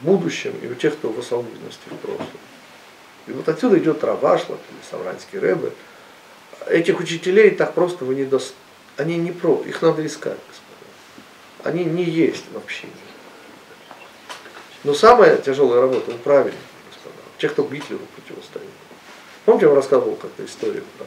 в 0.00 0.04
будущем, 0.04 0.54
и 0.62 0.66
у 0.66 0.74
тех, 0.74 0.94
кто 0.94 1.10
в 1.10 1.18
особенности 1.18 1.82
в 1.86 1.96
прошлом. 1.96 2.26
И 3.26 3.32
вот 3.32 3.46
отсюда 3.48 3.78
идет 3.78 4.02
Равашлак 4.02 4.58
или 4.70 4.90
Савранский 4.90 5.38
Рэбе. 5.38 5.72
Этих 6.66 6.98
учителей 6.98 7.50
так 7.50 7.74
просто 7.74 8.06
вы 8.06 8.14
не 8.14 8.24
даст, 8.24 8.54
они 8.96 9.18
не 9.18 9.30
про, 9.30 9.62
их 9.66 9.82
надо 9.82 10.04
искать, 10.06 10.38
господа. 10.48 11.68
Они 11.68 11.84
не 11.84 12.04
есть 12.04 12.44
в 12.52 12.56
общине. 12.56 12.92
Но 14.82 14.94
самая 14.94 15.36
тяжелая 15.36 15.82
работа 15.82 16.10
у 16.10 16.14
правильников, 16.14 16.64
господа, 16.90 17.16
тех, 17.36 17.52
кто 17.52 17.64
Гитлеру 17.64 18.00
противостоит. 18.16 18.70
Помните, 19.44 19.66
я 19.66 19.68
вам 19.68 19.76
рассказывал 19.76 20.16
как-то 20.16 20.44
историю 20.44 20.84
про 20.96 21.06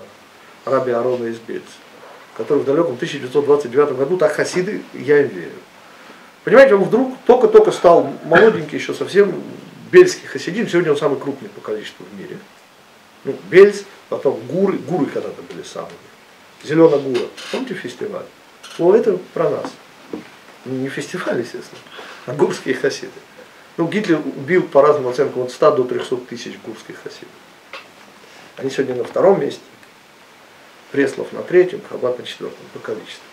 Раби 0.65 0.91
Арона 0.91 1.25
из 1.25 1.37
Бельца, 1.39 1.65
который 2.37 2.59
в 2.59 2.65
далеком 2.65 2.93
1929 2.93 3.97
году, 3.97 4.17
так 4.17 4.33
хасиды, 4.33 4.81
я 4.93 5.21
им 5.21 5.27
верю. 5.27 5.51
Понимаете, 6.43 6.75
он 6.75 6.83
вдруг 6.83 7.17
только-только 7.25 7.71
стал 7.71 8.11
молоденький, 8.25 8.77
еще 8.77 8.93
совсем 8.93 9.41
бельский 9.91 10.27
хасидин, 10.27 10.67
сегодня 10.67 10.91
он 10.91 10.97
самый 10.97 11.19
крупный 11.19 11.49
по 11.49 11.61
количеству 11.61 12.05
в 12.05 12.19
мире. 12.19 12.37
Ну, 13.23 13.35
Бельц, 13.49 13.83
потом 14.09 14.39
Гуры, 14.49 14.77
Гуры 14.77 15.05
когда-то 15.05 15.41
были 15.43 15.63
самыми. 15.63 15.93
Зеленая 16.63 16.99
Гура. 16.99 17.27
Помните 17.51 17.73
фестиваль? 17.73 18.25
О, 18.79 18.93
это 18.93 19.17
про 19.33 19.49
нас. 19.49 19.71
Ну, 20.65 20.73
не 20.73 20.89
фестиваль, 20.89 21.39
естественно, 21.39 21.79
а 22.25 22.33
гурские 22.33 22.75
хасиды. 22.75 23.11
Ну, 23.77 23.87
Гитлер 23.87 24.19
убил 24.19 24.63
по 24.63 24.81
разным 24.81 25.07
оценкам 25.07 25.43
от 25.43 25.51
100 25.51 25.75
до 25.77 25.83
300 25.83 26.17
тысяч 26.17 26.57
гурских 26.65 26.97
хасидов. 27.01 27.29
Они 28.57 28.69
сегодня 28.69 28.95
на 28.95 29.03
втором 29.03 29.41
месте. 29.41 29.61
Преслов 30.93 31.33
на 31.33 31.41
третьем, 31.41 31.81
Хаббат 31.89 32.19
на 32.19 32.23
четвертом 32.23 32.59
по 32.71 32.77
количеству. 32.77 33.23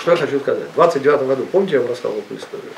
Что 0.00 0.10
я 0.10 0.16
хочу 0.16 0.40
сказать. 0.40 0.68
В 0.72 0.74
29 0.74 1.22
году, 1.28 1.46
помните, 1.46 1.74
я 1.74 1.80
вам 1.80 1.88
рассказывал 1.88 2.18
эту 2.18 2.34
историю? 2.34 2.72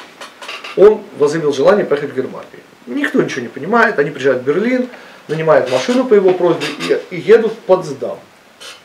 Он 0.76 1.02
возымел 1.16 1.55
желание 1.55 1.86
поехать 1.86 2.10
в 2.10 2.14
Германию. 2.14 2.60
Никто 2.86 3.22
ничего 3.22 3.40
не 3.40 3.48
понимает, 3.48 3.98
они 3.98 4.10
приезжают 4.10 4.43
в 4.43 4.44
Берлин, 4.44 4.90
нанимают 5.26 5.72
машину 5.72 6.05
по 6.05 6.12
его 6.12 6.35
просьбе 6.35 6.66
и, 7.10 7.16
и 7.16 7.20
едут 7.20 7.52
в 7.52 7.56
Потсдам. 7.60 8.18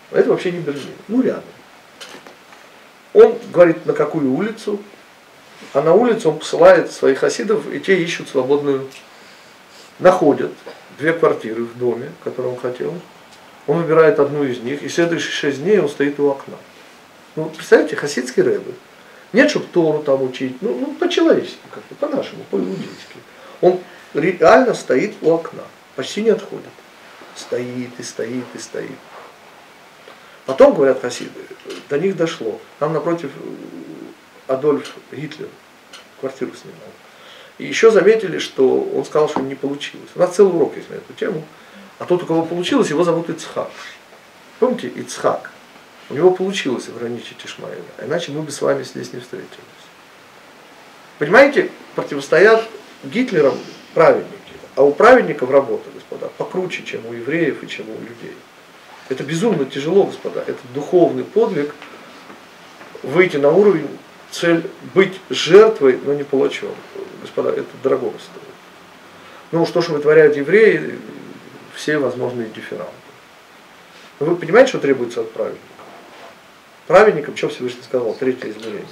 Это 0.10 0.30
вообще 0.30 0.54
не 0.54 0.60
Берлин, 0.60 0.94
ну 1.10 1.22
рядом. 1.22 1.44
Он 3.14 3.38
говорит, 3.52 3.86
на 3.86 3.92
какую 3.92 4.32
улицу, 4.32 4.80
а 5.74 5.82
на 5.82 5.94
улицу 5.94 6.30
он 6.30 6.40
посылает 6.40 6.94
своих 6.94 7.20
хасидов, 7.20 7.70
и 7.70 7.78
те 7.82 8.02
ищут 8.02 8.30
свободную, 8.30 8.88
находят 10.00 10.54
две 10.98 11.12
квартиры 11.12 11.66
в 11.66 11.78
доме, 11.78 12.10
который 12.24 12.48
он 12.48 12.58
хотел. 12.58 12.94
Он 13.68 13.82
выбирает 13.82 14.20
одну 14.20 14.44
из 14.44 14.60
них, 14.60 14.84
и 14.84 14.90
следующие 14.90 15.32
шесть 15.32 15.64
дней 15.64 15.80
он 15.80 15.90
стоит 15.90 16.20
у 16.20 16.28
окна. 16.28 16.56
Ну, 17.36 17.50
представьте, 17.50 17.96
хасидский 17.96 18.44
рэбы. 18.44 18.74
Нет, 19.32 19.50
чтобы 19.50 19.66
Тору 19.68 20.04
там 20.04 20.22
учить, 20.22 20.62
ну, 20.62 20.78
ну 20.78 20.94
по-человечески 20.94 21.58
как-то, 21.72 21.96
по-нашему, 21.96 22.44
по-иудейски. 22.52 23.18
Он 23.62 23.80
реально 24.14 24.74
стоит 24.74 25.16
у 25.22 25.32
окна, 25.32 25.64
почти 25.96 26.22
не 26.22 26.30
отходит. 26.30 26.66
Стоит 27.36 27.90
и 27.98 28.04
стоит 28.04 28.46
и 28.54 28.58
стоит. 28.60 28.92
Потом, 30.46 30.76
говорят 30.76 31.02
хасиды, 31.02 31.32
до 31.90 31.98
них 31.98 32.16
дошло. 32.16 32.60
Там 32.78 32.94
напротив 32.94 33.32
э, 33.36 34.54
Адольф 34.54 34.94
Гитлер 35.12 35.48
квартиру 36.20 36.52
снимал. 36.54 36.78
И 37.58 37.66
еще 37.66 37.92
заметили, 37.92 38.40
что 38.40 38.82
он 38.82 39.06
сказал, 39.06 39.30
что 39.30 39.42
не 39.42 39.56
получилось. 39.56 40.10
У 40.16 40.20
нас 40.20 40.36
целый 40.36 40.56
урок 40.56 40.76
есть 40.76 40.90
на 40.90 40.96
эту 40.96 41.14
тему. 41.14 41.44
А 42.04 42.06
тот, 42.06 42.22
у 42.22 42.26
кого 42.26 42.44
получилось, 42.44 42.90
его 42.90 43.06
зовут 43.06 43.30
Ицхак. 43.30 43.70
Помните, 44.60 44.90
Ицхак. 44.90 45.52
У 46.10 46.16
него 46.16 46.32
получилось 46.32 46.90
ограничить 46.90 47.38
Ишмаэля, 47.46 47.82
иначе 48.02 48.34
мы 48.34 48.42
бы 48.42 48.52
с 48.52 48.62
вами 48.62 48.84
здесь 48.84 49.14
не 49.14 49.22
встретились. 49.22 49.48
Понимаете, 51.18 51.70
противостоят 51.96 52.68
Гитлерам 53.06 53.58
праведники, 53.94 54.36
а 54.76 54.84
у 54.84 54.92
праведников 54.92 55.50
работа, 55.50 55.90
господа, 55.94 56.28
покруче, 56.38 56.84
чем 56.84 57.06
у 57.06 57.14
евреев 57.14 57.64
и 57.64 57.70
чем 57.70 57.90
у 57.90 57.94
людей. 57.94 58.36
Это 59.08 59.24
безумно 59.24 59.64
тяжело, 59.64 60.04
господа, 60.04 60.44
это 60.46 60.60
духовный 60.74 61.24
подвиг, 61.24 61.74
выйти 63.02 63.38
на 63.38 63.50
уровень, 63.50 63.88
цель 64.30 64.70
быть 64.94 65.22
жертвой, 65.30 65.98
но 66.04 66.14
не 66.14 66.26
палачом. 66.26 66.76
Господа, 67.22 67.52
это 67.52 67.70
дорого 67.82 68.12
стоит. 68.20 68.44
Ну, 69.54 69.66
что 69.66 69.82
же 69.82 69.94
вытворяют 69.94 70.36
евреи, 70.36 71.00
все 71.76 71.98
возможные 71.98 72.50
дифферанты. 72.50 72.94
Но 74.20 74.28
вы 74.28 74.36
понимаете, 74.36 74.70
что 74.70 74.80
требуется 74.80 75.22
от 75.22 75.32
праведника? 75.32 75.64
Праведникам, 76.88 77.36
что 77.38 77.50
Всевышний 77.50 77.84
сказал, 77.84 78.14
третье 78.14 78.50
измерение. 78.50 78.86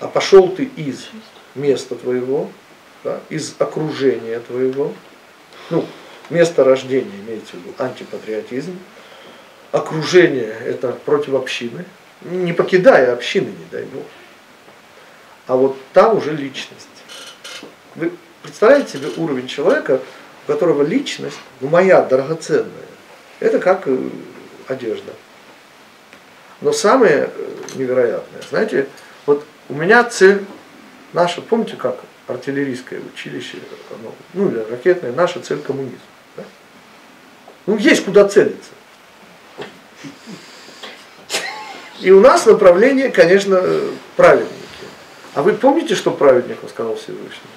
А 0.00 0.08
пошел 0.08 0.48
ты 0.48 0.64
из 0.64 1.08
места 1.54 1.94
твоего, 1.94 2.50
да, 3.02 3.20
из 3.28 3.54
окружения 3.58 4.40
твоего, 4.40 4.92
ну, 5.70 5.86
место 6.30 6.64
рождения 6.64 7.18
имеется 7.26 7.56
в 7.56 7.60
виду 7.60 7.74
антипатриотизм, 7.78 8.78
окружение 9.72 10.54
это 10.64 10.92
против 10.92 11.34
общины, 11.34 11.84
не 12.22 12.52
покидая 12.52 13.12
общины, 13.12 13.46
не 13.46 13.66
дай 13.70 13.84
Бог. 13.84 14.04
А 15.46 15.56
вот 15.56 15.76
там 15.92 16.16
уже 16.16 16.32
личность. 16.32 16.88
Вы 17.94 18.12
представляете 18.42 18.98
себе 18.98 19.08
уровень 19.16 19.46
человека, 19.46 20.00
у 20.46 20.52
которого 20.52 20.82
личность, 20.82 21.38
ну 21.60 21.68
моя 21.68 22.02
драгоценная, 22.02 22.70
это 23.40 23.58
как 23.58 23.86
э, 23.86 23.98
одежда. 24.68 25.12
Но 26.60 26.72
самое 26.72 27.30
э, 27.34 27.54
невероятное, 27.74 28.42
знаете, 28.48 28.88
вот 29.26 29.44
у 29.68 29.74
меня 29.74 30.04
цель 30.04 30.44
наша, 31.12 31.42
помните, 31.42 31.76
как 31.76 31.98
артиллерийское 32.28 33.00
училище, 33.00 33.58
оно, 33.90 34.14
ну 34.34 34.50
или 34.50 34.58
ракетное, 34.70 35.12
наша 35.12 35.40
цель 35.40 35.58
коммунизм. 35.58 35.98
Да? 36.36 36.44
Ну 37.66 37.76
есть 37.76 38.04
куда 38.04 38.28
целиться. 38.28 38.70
И 42.00 42.10
у 42.10 42.20
нас 42.20 42.46
направление, 42.46 43.10
конечно, 43.10 43.60
праведники. 44.16 44.52
А 45.34 45.42
вы 45.42 45.54
помните, 45.54 45.94
что 45.94 46.10
праведник 46.10 46.58
сказал 46.68 46.94
Всевышний? 46.94 47.50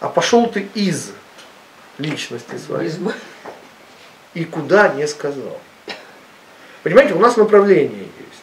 А 0.00 0.08
пошел 0.08 0.48
ты 0.48 0.68
из 0.74 1.12
личности 1.98 2.56
своей. 2.56 2.92
И 4.34 4.44
куда 4.44 4.88
не 4.88 5.06
сказал. 5.06 5.60
Понимаете, 6.82 7.14
у 7.14 7.18
нас 7.18 7.36
направление 7.36 8.00
есть. 8.00 8.42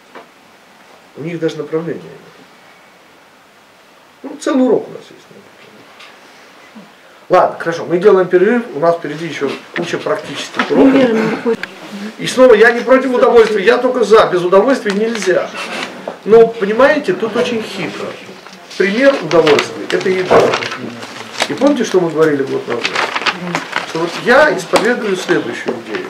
У 1.18 1.22
них 1.22 1.40
даже 1.40 1.58
направления 1.58 2.02
нет. 2.02 2.12
Ну, 4.24 4.38
целый 4.38 4.66
урок 4.66 4.88
у 4.90 4.92
нас 4.92 5.02
есть. 5.10 5.22
Ладно, 7.28 7.58
хорошо, 7.58 7.86
мы 7.86 7.98
делаем 7.98 8.28
перерыв, 8.28 8.64
у 8.76 8.80
нас 8.80 8.98
впереди 8.98 9.26
еще 9.26 9.50
куча 9.76 9.98
практических 9.98 10.70
уроков. 10.70 11.58
И 12.20 12.28
снова, 12.28 12.54
я 12.54 12.72
не 12.72 12.82
против 12.82 13.14
удовольствия, 13.14 13.64
я 13.64 13.78
только 13.78 14.04
за, 14.04 14.28
без 14.28 14.44
удовольствия 14.44 14.92
нельзя. 14.92 15.50
Но, 16.24 16.48
понимаете, 16.48 17.14
тут 17.14 17.36
очень 17.36 17.64
хитро. 17.64 18.08
Пример 18.78 19.16
удовольствия– 19.24 19.86
это 19.92 20.10
еда. 20.10 20.40
И 21.50 21.54
помните, 21.54 21.84
что 21.84 22.00
мы 22.00 22.10
говорили 22.10 22.44
год 22.44 22.68
назад? 22.68 23.15
Что 23.90 24.00
вот 24.00 24.12
я 24.26 24.56
исповедую 24.58 25.16
следующую 25.16 25.76
идею, 25.86 26.08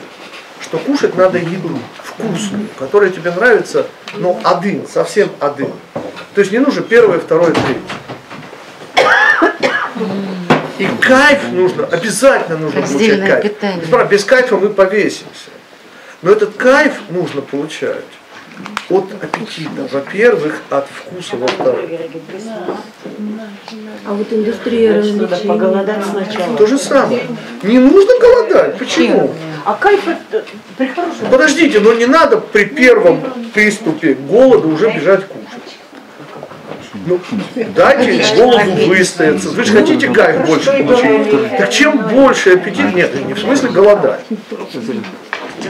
что 0.60 0.78
кушать 0.78 1.14
надо 1.16 1.38
еду 1.38 1.78
вкусную, 2.02 2.68
которая 2.78 3.10
тебе 3.10 3.30
нравится, 3.30 3.86
но 4.14 4.40
один, 4.44 4.86
совсем 4.88 5.30
один. 5.40 5.72
То 6.34 6.40
есть 6.40 6.52
не 6.52 6.58
нужно 6.58 6.82
первое, 6.82 7.18
второе, 7.18 7.52
третье. 7.52 7.80
И 10.78 10.86
кайф 11.00 11.50
нужно, 11.52 11.86
обязательно 11.86 12.58
нужно 12.58 12.82
получать 12.82 13.26
кайф. 13.26 13.42
Питание. 13.42 14.06
Без 14.10 14.24
кайфа 14.24 14.56
мы 14.56 14.68
повесимся. 14.70 15.50
Но 16.22 16.32
этот 16.32 16.56
кайф 16.56 16.94
нужно 17.08 17.40
получать 17.40 18.04
от 18.88 19.12
аппетита, 19.22 19.88
во-первых, 19.90 20.62
от 20.70 20.86
вкуса, 20.88 21.36
во-вторых. 21.36 21.90
А 24.06 24.12
вот 24.12 24.32
индустрия 24.32 25.02
Надо 25.02 25.36
поголодать 25.36 26.04
сначала. 26.04 26.56
То 26.56 26.66
же 26.66 26.78
самое. 26.78 27.22
Не 27.62 27.78
нужно 27.78 28.12
голодать. 28.20 28.78
Почему? 28.78 29.34
А 29.64 29.74
кайф 29.74 30.06
это 30.06 30.44
при 30.78 30.86
хорошем. 30.86 31.28
Подождите, 31.30 31.80
но 31.80 31.92
не 31.92 32.06
надо 32.06 32.38
при 32.38 32.64
первом 32.64 33.20
приступе 33.52 34.14
голода 34.14 34.68
уже 34.68 34.92
бежать 34.92 35.26
кушать. 35.26 35.78
Ну, 37.04 37.20
дайте 37.74 38.24
голоду 38.36 38.86
выстояться. 38.86 39.50
Вы 39.50 39.64
же 39.64 39.72
хотите 39.72 40.08
кайф 40.08 40.46
больше 40.46 40.84
получить. 40.84 41.56
Так 41.58 41.70
чем 41.70 41.98
больше 42.08 42.54
аппетит, 42.54 42.94
нет, 42.94 43.26
не 43.26 43.34
в 43.34 43.38
смысле 43.38 43.70
голодать. 43.70 44.20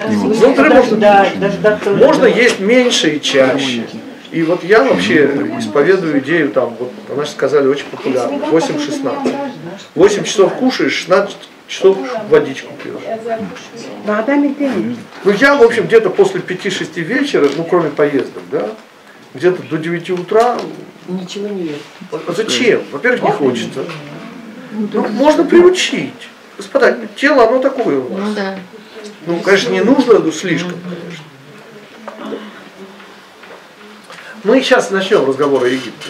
Внутри 0.04 0.68
можно, 0.68 0.96
дождаться. 1.36 1.90
можно 1.90 2.26
есть 2.26 2.60
меньше 2.60 3.16
и 3.16 3.20
чаще. 3.20 3.84
И 4.32 4.42
вот 4.42 4.64
я 4.64 4.82
вообще 4.82 5.24
исповедую 5.58 6.18
идею, 6.18 6.50
там, 6.50 6.76
вот, 6.78 6.92
она 7.10 7.24
же 7.24 7.30
сказали, 7.30 7.68
очень 7.68 7.86
популярно, 7.86 8.36
8-16. 8.46 9.34
8 9.94 10.24
часов 10.24 10.54
кушаешь, 10.54 10.92
16 10.92 11.36
часов 11.68 11.96
водичку 12.28 12.72
пьешь. 12.82 13.00
Ну 15.24 15.32
я, 15.40 15.56
в 15.56 15.62
общем, 15.62 15.84
где-то 15.84 16.10
после 16.10 16.40
5-6 16.40 17.00
вечера, 17.00 17.48
ну 17.56 17.64
кроме 17.64 17.90
поездок, 17.90 18.42
да, 18.50 18.68
где-то 19.34 19.62
до 19.62 19.78
9 19.78 20.10
утра, 20.10 20.58
Ничего 21.08 21.48
не 21.48 21.66
ест. 21.66 21.82
а 22.10 22.32
зачем? 22.32 22.82
Во-первых, 22.90 23.22
не 23.22 23.30
хочется. 23.30 23.84
Ну, 24.72 25.08
можно 25.08 25.44
приучить. 25.44 26.28
Господа, 26.56 26.98
тело 27.14 27.46
оно 27.48 27.60
такое 27.60 27.98
у 27.98 28.08
вас. 28.08 28.20
Ну 28.28 28.34
да. 28.34 28.58
Ну, 29.26 29.40
конечно, 29.40 29.70
не 29.70 29.82
нужно 29.82 30.18
ну, 30.18 30.32
слишком, 30.32 30.72
конечно. 30.72 31.24
Мы 34.44 34.62
сейчас 34.62 34.90
начнем 34.90 35.26
разговор 35.26 35.64
о 35.64 35.68
Египте. 35.68 36.08